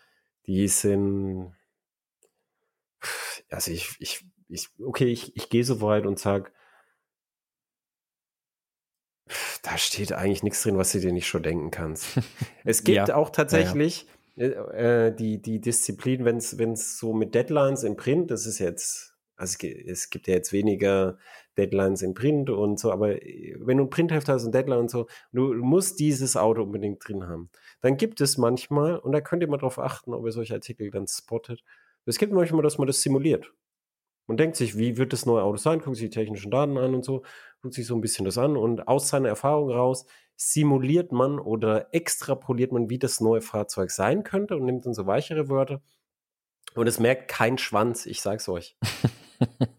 die 0.46 0.68
sind, 0.68 1.52
also 3.50 3.70
ich, 3.72 3.96
ich, 3.98 4.24
ich 4.48 4.68
okay, 4.80 5.06
ich, 5.06 5.34
ich 5.36 5.48
gehe 5.50 5.64
so 5.64 5.80
weit 5.80 6.06
und 6.06 6.18
sag, 6.18 6.52
da 9.62 9.76
steht 9.78 10.12
eigentlich 10.12 10.42
nichts 10.42 10.62
drin, 10.62 10.76
was 10.78 10.92
du 10.92 11.00
dir 11.00 11.12
nicht 11.12 11.26
schon 11.26 11.42
denken 11.42 11.70
kannst. 11.70 12.06
Es 12.64 12.84
gibt 12.84 13.08
Ja. 13.08 13.14
auch 13.14 13.30
tatsächlich 13.30 14.06
äh, 14.36 14.46
äh, 14.46 15.14
die, 15.14 15.40
die 15.40 15.60
Disziplin, 15.60 16.24
wenn 16.24 16.36
es 16.38 16.98
so 16.98 17.12
mit 17.12 17.34
Deadlines 17.34 17.82
im 17.84 17.96
Print, 17.96 18.30
das 18.30 18.46
ist 18.46 18.58
jetzt, 18.58 19.14
also 19.36 19.56
es 19.66 20.10
gibt 20.10 20.26
ja 20.26 20.34
jetzt 20.34 20.52
weniger 20.52 21.18
Deadlines 21.56 22.02
in 22.02 22.14
Print 22.14 22.50
und 22.50 22.78
so, 22.78 22.92
aber 22.92 23.22
äh, 23.22 23.56
wenn 23.60 23.78
du 23.78 23.84
ein 23.84 23.90
Printheft 23.90 24.28
hast 24.28 24.44
und 24.44 24.54
Deadline 24.54 24.80
und 24.80 24.90
so, 24.90 25.06
du 25.32 25.54
musst 25.54 25.98
dieses 26.00 26.36
Auto 26.36 26.62
unbedingt 26.62 27.06
drin 27.06 27.26
haben. 27.26 27.50
Dann 27.80 27.96
gibt 27.96 28.20
es 28.20 28.36
manchmal, 28.38 28.98
und 28.98 29.12
da 29.12 29.20
könnt 29.20 29.42
ihr 29.42 29.48
mal 29.48 29.56
drauf 29.58 29.78
achten, 29.78 30.12
ob 30.14 30.24
ihr 30.24 30.32
solche 30.32 30.54
Artikel 30.54 30.90
dann 30.90 31.06
spottet, 31.06 31.62
es 32.04 32.18
gibt 32.18 32.32
manchmal, 32.32 32.62
dass 32.62 32.78
man 32.78 32.86
das 32.86 33.02
simuliert. 33.02 33.52
Man 34.26 34.36
denkt 34.36 34.56
sich, 34.56 34.76
wie 34.76 34.96
wird 34.96 35.12
das 35.12 35.26
neue 35.26 35.42
Auto 35.42 35.56
sein, 35.56 35.80
guckt 35.80 35.96
sich 35.96 36.10
die 36.10 36.14
technischen 36.14 36.50
Daten 36.50 36.76
an 36.78 36.94
und 36.94 37.04
so, 37.04 37.22
guckt 37.62 37.74
sich 37.74 37.86
so 37.86 37.94
ein 37.94 38.00
bisschen 38.00 38.24
das 38.24 38.38
an 38.38 38.56
und 38.56 38.88
aus 38.88 39.08
seiner 39.08 39.28
Erfahrung 39.28 39.70
raus 39.70 40.06
simuliert 40.36 41.12
man 41.12 41.38
oder 41.38 41.94
extrapoliert 41.94 42.72
man, 42.72 42.90
wie 42.90 42.98
das 42.98 43.20
neue 43.20 43.40
Fahrzeug 43.40 43.90
sein 43.90 44.22
könnte 44.22 44.56
und 44.56 44.64
nimmt 44.64 44.84
dann 44.84 44.94
so 44.94 45.06
weichere 45.06 45.48
Wörter. 45.48 45.80
Und 46.74 46.86
es 46.86 47.00
merkt 47.00 47.28
kein 47.28 47.56
Schwanz, 47.56 48.04
ich 48.04 48.20
sag's 48.20 48.48
euch. 48.48 48.76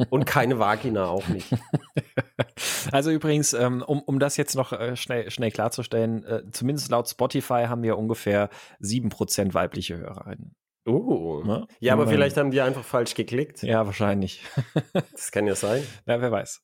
und 0.10 0.26
keine 0.26 0.60
Vagina 0.60 1.08
auch 1.08 1.28
nicht. 1.28 1.52
Also 2.92 3.12
übrigens, 3.12 3.54
ähm, 3.54 3.84
um, 3.86 4.02
um 4.02 4.18
das 4.18 4.38
jetzt 4.38 4.56
noch 4.56 4.72
äh, 4.72 4.96
schnell, 4.96 5.30
schnell 5.30 5.52
klarzustellen, 5.52 6.24
äh, 6.24 6.44
zumindest 6.52 6.90
laut 6.90 7.10
Spotify 7.10 7.66
haben 7.68 7.84
wir 7.84 7.98
ungefähr 7.98 8.50
7% 8.82 9.54
weibliche 9.54 9.98
Hörerinnen. 9.98 10.56
Oh. 10.88 11.44
Ne? 11.44 11.68
Ja, 11.80 11.94
aber 11.94 12.08
vielleicht 12.08 12.38
haben 12.38 12.52
die 12.52 12.62
einfach 12.62 12.84
falsch 12.84 13.14
geklickt. 13.14 13.62
Ja, 13.64 13.86
wahrscheinlich. 13.86 14.44
Das 15.12 15.32
kann 15.32 15.46
ja 15.48 15.56
sein. 15.56 15.84
Ja, 16.06 16.22
wer 16.22 16.32
weiß. 16.32 16.62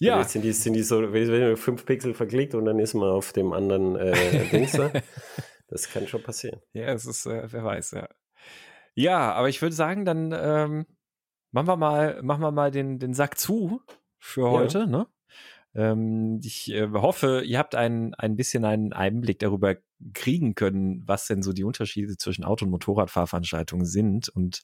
Ja, 0.00 0.14
Vielleicht 0.14 0.30
sind 0.30 0.42
die, 0.42 0.52
sind 0.52 0.74
die 0.74 0.82
so, 0.82 1.56
fünf 1.56 1.84
Pixel 1.84 2.14
verklickt 2.14 2.54
und 2.54 2.64
dann 2.64 2.78
ist 2.78 2.94
man 2.94 3.08
auf 3.10 3.32
dem 3.32 3.52
anderen 3.52 3.96
äh, 3.96 4.44
Dings 4.52 4.72
da. 4.72 4.90
Das 5.68 5.90
kann 5.90 6.06
schon 6.06 6.22
passieren. 6.22 6.60
ja, 6.72 6.86
es 6.86 7.04
ist, 7.04 7.26
äh, 7.26 7.52
wer 7.52 7.64
weiß, 7.64 7.90
ja. 7.92 8.08
Ja, 8.94 9.32
aber 9.32 9.48
ich 9.48 9.60
würde 9.60 9.74
sagen, 9.74 10.04
dann 10.04 10.32
ähm, 10.32 10.86
machen 11.50 11.66
wir 11.66 11.76
mal, 11.76 12.22
machen 12.22 12.42
wir 12.42 12.52
mal 12.52 12.70
den, 12.70 12.98
den 12.98 13.12
Sack 13.12 13.38
zu 13.38 13.80
für 14.18 14.42
Ja. 14.42 14.50
heute, 14.50 14.86
ne? 14.86 15.06
Ähm, 15.74 16.40
ich 16.42 16.70
äh, 16.72 16.88
hoffe, 16.92 17.42
ihr 17.44 17.58
habt 17.58 17.74
ein, 17.74 18.14
ein 18.14 18.36
bisschen 18.36 18.64
einen 18.64 18.92
Einblick 18.92 19.38
darüber 19.38 19.76
kriegen 20.14 20.54
können, 20.54 21.02
was 21.06 21.26
denn 21.26 21.42
so 21.42 21.52
die 21.52 21.64
Unterschiede 21.64 22.16
zwischen 22.16 22.44
Auto- 22.44 22.64
und 22.64 22.70
Motorradfahrveranstaltungen 22.70 23.86
sind 23.86 24.28
und 24.28 24.62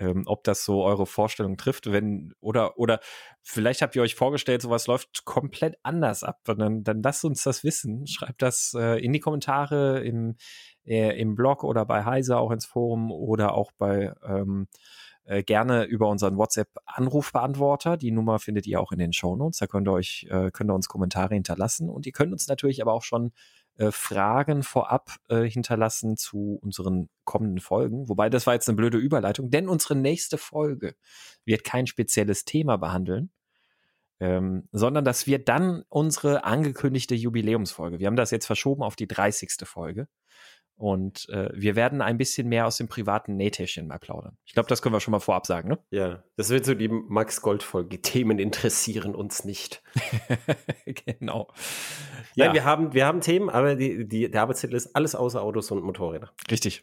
ähm, 0.00 0.22
ob 0.26 0.44
das 0.44 0.64
so 0.64 0.82
eure 0.82 1.06
Vorstellung 1.06 1.58
trifft, 1.58 1.92
wenn, 1.92 2.32
oder, 2.40 2.78
oder 2.78 3.00
vielleicht 3.42 3.82
habt 3.82 3.94
ihr 3.94 4.02
euch 4.02 4.14
vorgestellt, 4.14 4.62
sowas 4.62 4.86
läuft 4.86 5.26
komplett 5.26 5.76
anders 5.82 6.24
ab. 6.24 6.40
Dann, 6.44 6.82
dann 6.82 7.02
lasst 7.02 7.24
uns 7.24 7.42
das 7.42 7.64
wissen. 7.64 8.06
Schreibt 8.06 8.40
das 8.40 8.72
äh, 8.74 8.98
in 9.04 9.12
die 9.12 9.20
Kommentare 9.20 10.00
im, 10.02 10.36
äh, 10.86 11.20
im 11.20 11.34
Blog 11.34 11.64
oder 11.64 11.84
bei 11.84 12.04
Heise 12.04 12.38
auch 12.38 12.50
ins 12.50 12.64
Forum 12.64 13.12
oder 13.12 13.54
auch 13.54 13.72
bei 13.72 14.14
ähm, 14.26 14.68
äh, 15.24 15.42
gerne 15.42 15.84
über 15.84 16.08
unseren 16.08 16.36
WhatsApp-Anrufbeantworter. 16.36 17.96
Die 17.96 18.10
Nummer 18.10 18.38
findet 18.38 18.66
ihr 18.66 18.80
auch 18.80 18.92
in 18.92 18.98
den 18.98 19.12
Shownotes. 19.12 19.58
Da 19.58 19.66
könnt 19.66 19.88
ihr 19.88 19.92
euch, 19.92 20.26
äh, 20.30 20.50
könnt 20.50 20.70
ihr 20.70 20.74
uns 20.74 20.88
Kommentare 20.88 21.34
hinterlassen. 21.34 21.88
Und 21.88 22.06
ihr 22.06 22.12
könnt 22.12 22.32
uns 22.32 22.48
natürlich 22.48 22.82
aber 22.82 22.92
auch 22.92 23.02
schon 23.02 23.32
äh, 23.80 23.92
Fragen 23.92 24.62
vorab 24.62 25.16
äh, 25.28 25.42
hinterlassen 25.44 26.18
zu 26.18 26.58
unseren 26.60 27.08
kommenden 27.24 27.60
Folgen. 27.60 28.08
Wobei 28.10 28.28
das 28.28 28.46
war 28.46 28.52
jetzt 28.52 28.68
eine 28.68 28.76
blöde 28.76 28.98
Überleitung, 28.98 29.50
denn 29.50 29.68
unsere 29.68 29.96
nächste 29.96 30.36
Folge 30.36 30.94
wird 31.46 31.64
kein 31.64 31.86
spezielles 31.86 32.44
Thema 32.44 32.76
behandeln, 32.76 33.30
ähm, 34.20 34.68
sondern 34.72 35.04
dass 35.04 35.26
wir 35.26 35.42
dann 35.42 35.84
unsere 35.88 36.44
angekündigte 36.44 37.14
Jubiläumsfolge, 37.14 38.00
wir 38.00 38.06
haben 38.06 38.16
das 38.16 38.30
jetzt 38.32 38.46
verschoben 38.46 38.82
auf 38.82 38.96
die 38.96 39.08
30. 39.08 39.52
Folge. 39.64 40.08
Und 40.80 41.28
äh, 41.28 41.50
wir 41.52 41.76
werden 41.76 42.00
ein 42.00 42.16
bisschen 42.16 42.48
mehr 42.48 42.66
aus 42.66 42.78
dem 42.78 42.88
privaten 42.88 43.36
Nähtäschchen 43.36 43.86
mal 43.86 43.98
plaudern. 43.98 44.38
Ich 44.46 44.54
glaube, 44.54 44.66
das 44.70 44.80
können 44.80 44.94
wir 44.94 45.00
schon 45.00 45.12
mal 45.12 45.20
vorab 45.20 45.46
sagen, 45.46 45.68
ne? 45.68 45.78
Ja, 45.90 46.24
das 46.36 46.48
wird 46.48 46.64
so 46.64 46.72
die 46.72 46.88
Max 46.88 47.42
Gold-Folge. 47.42 48.00
Themen 48.00 48.38
interessieren 48.38 49.14
uns 49.14 49.44
nicht. 49.44 49.82
genau. 50.86 51.48
Ja, 52.34 52.46
Nein, 52.46 52.54
wir 52.54 52.64
haben, 52.64 52.94
wir 52.94 53.04
haben 53.04 53.20
Themen, 53.20 53.50
aber 53.50 53.74
die, 53.74 54.08
die, 54.08 54.30
der 54.30 54.40
Arbeitstitel 54.40 54.74
ist 54.74 54.96
alles 54.96 55.14
außer 55.14 55.42
Autos 55.42 55.70
und 55.70 55.84
Motorräder. 55.84 56.32
Richtig. 56.50 56.82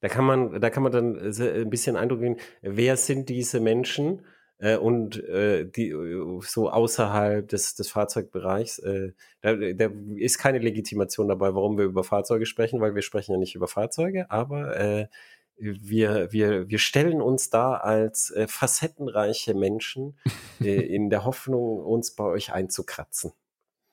Da 0.00 0.08
kann 0.08 0.24
man, 0.24 0.60
da 0.60 0.68
kann 0.68 0.82
man 0.82 0.90
dann 0.90 1.16
ein 1.16 1.70
bisschen 1.70 1.94
Eindruck 1.94 2.18
gewinnen, 2.18 2.40
wer 2.62 2.96
sind 2.96 3.28
diese 3.28 3.60
Menschen? 3.60 4.26
Äh, 4.62 4.76
und 4.76 5.22
äh, 5.24 5.66
die 5.66 5.90
äh, 5.90 6.40
so 6.42 6.70
außerhalb 6.70 7.48
des, 7.48 7.74
des 7.74 7.90
Fahrzeugbereichs. 7.90 8.78
Äh, 8.78 9.12
da, 9.40 9.56
da 9.56 9.90
ist 10.16 10.38
keine 10.38 10.60
Legitimation 10.60 11.28
dabei, 11.28 11.54
warum 11.54 11.76
wir 11.76 11.84
über 11.84 12.04
Fahrzeuge 12.04 12.46
sprechen, 12.46 12.80
weil 12.80 12.94
wir 12.94 13.02
sprechen 13.02 13.32
ja 13.32 13.38
nicht 13.38 13.56
über 13.56 13.66
Fahrzeuge, 13.66 14.30
aber 14.30 14.76
äh, 14.76 15.08
wir, 15.56 16.32
wir, 16.32 16.68
wir 16.68 16.78
stellen 16.78 17.20
uns 17.20 17.50
da 17.50 17.74
als 17.74 18.30
äh, 18.30 18.46
facettenreiche 18.46 19.54
Menschen 19.54 20.16
äh, 20.60 20.74
in 20.94 21.10
der 21.10 21.24
Hoffnung, 21.24 21.80
uns 21.80 22.14
bei 22.14 22.24
euch 22.24 22.52
einzukratzen. 22.52 23.32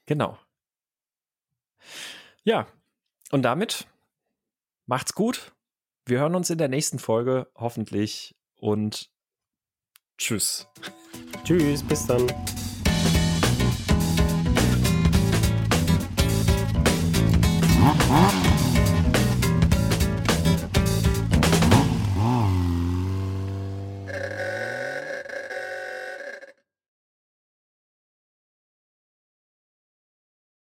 Genau. 0.06 0.38
Ja, 2.44 2.68
und 3.32 3.42
damit 3.42 3.88
macht's 4.86 5.14
gut. 5.14 5.52
Wir 6.06 6.20
hören 6.20 6.36
uns 6.36 6.52
in 6.52 6.60
der 6.60 6.70
nächsten 6.70 7.00
Folge 7.00 7.48
hoffentlich 7.56 8.36
und 8.56 9.10
Tschüss. 10.20 10.68
Tschüss, 11.46 11.82
bis 11.82 12.06
dann. 12.06 12.28
Hm? 17.80 17.96
Hm? 18.10 18.49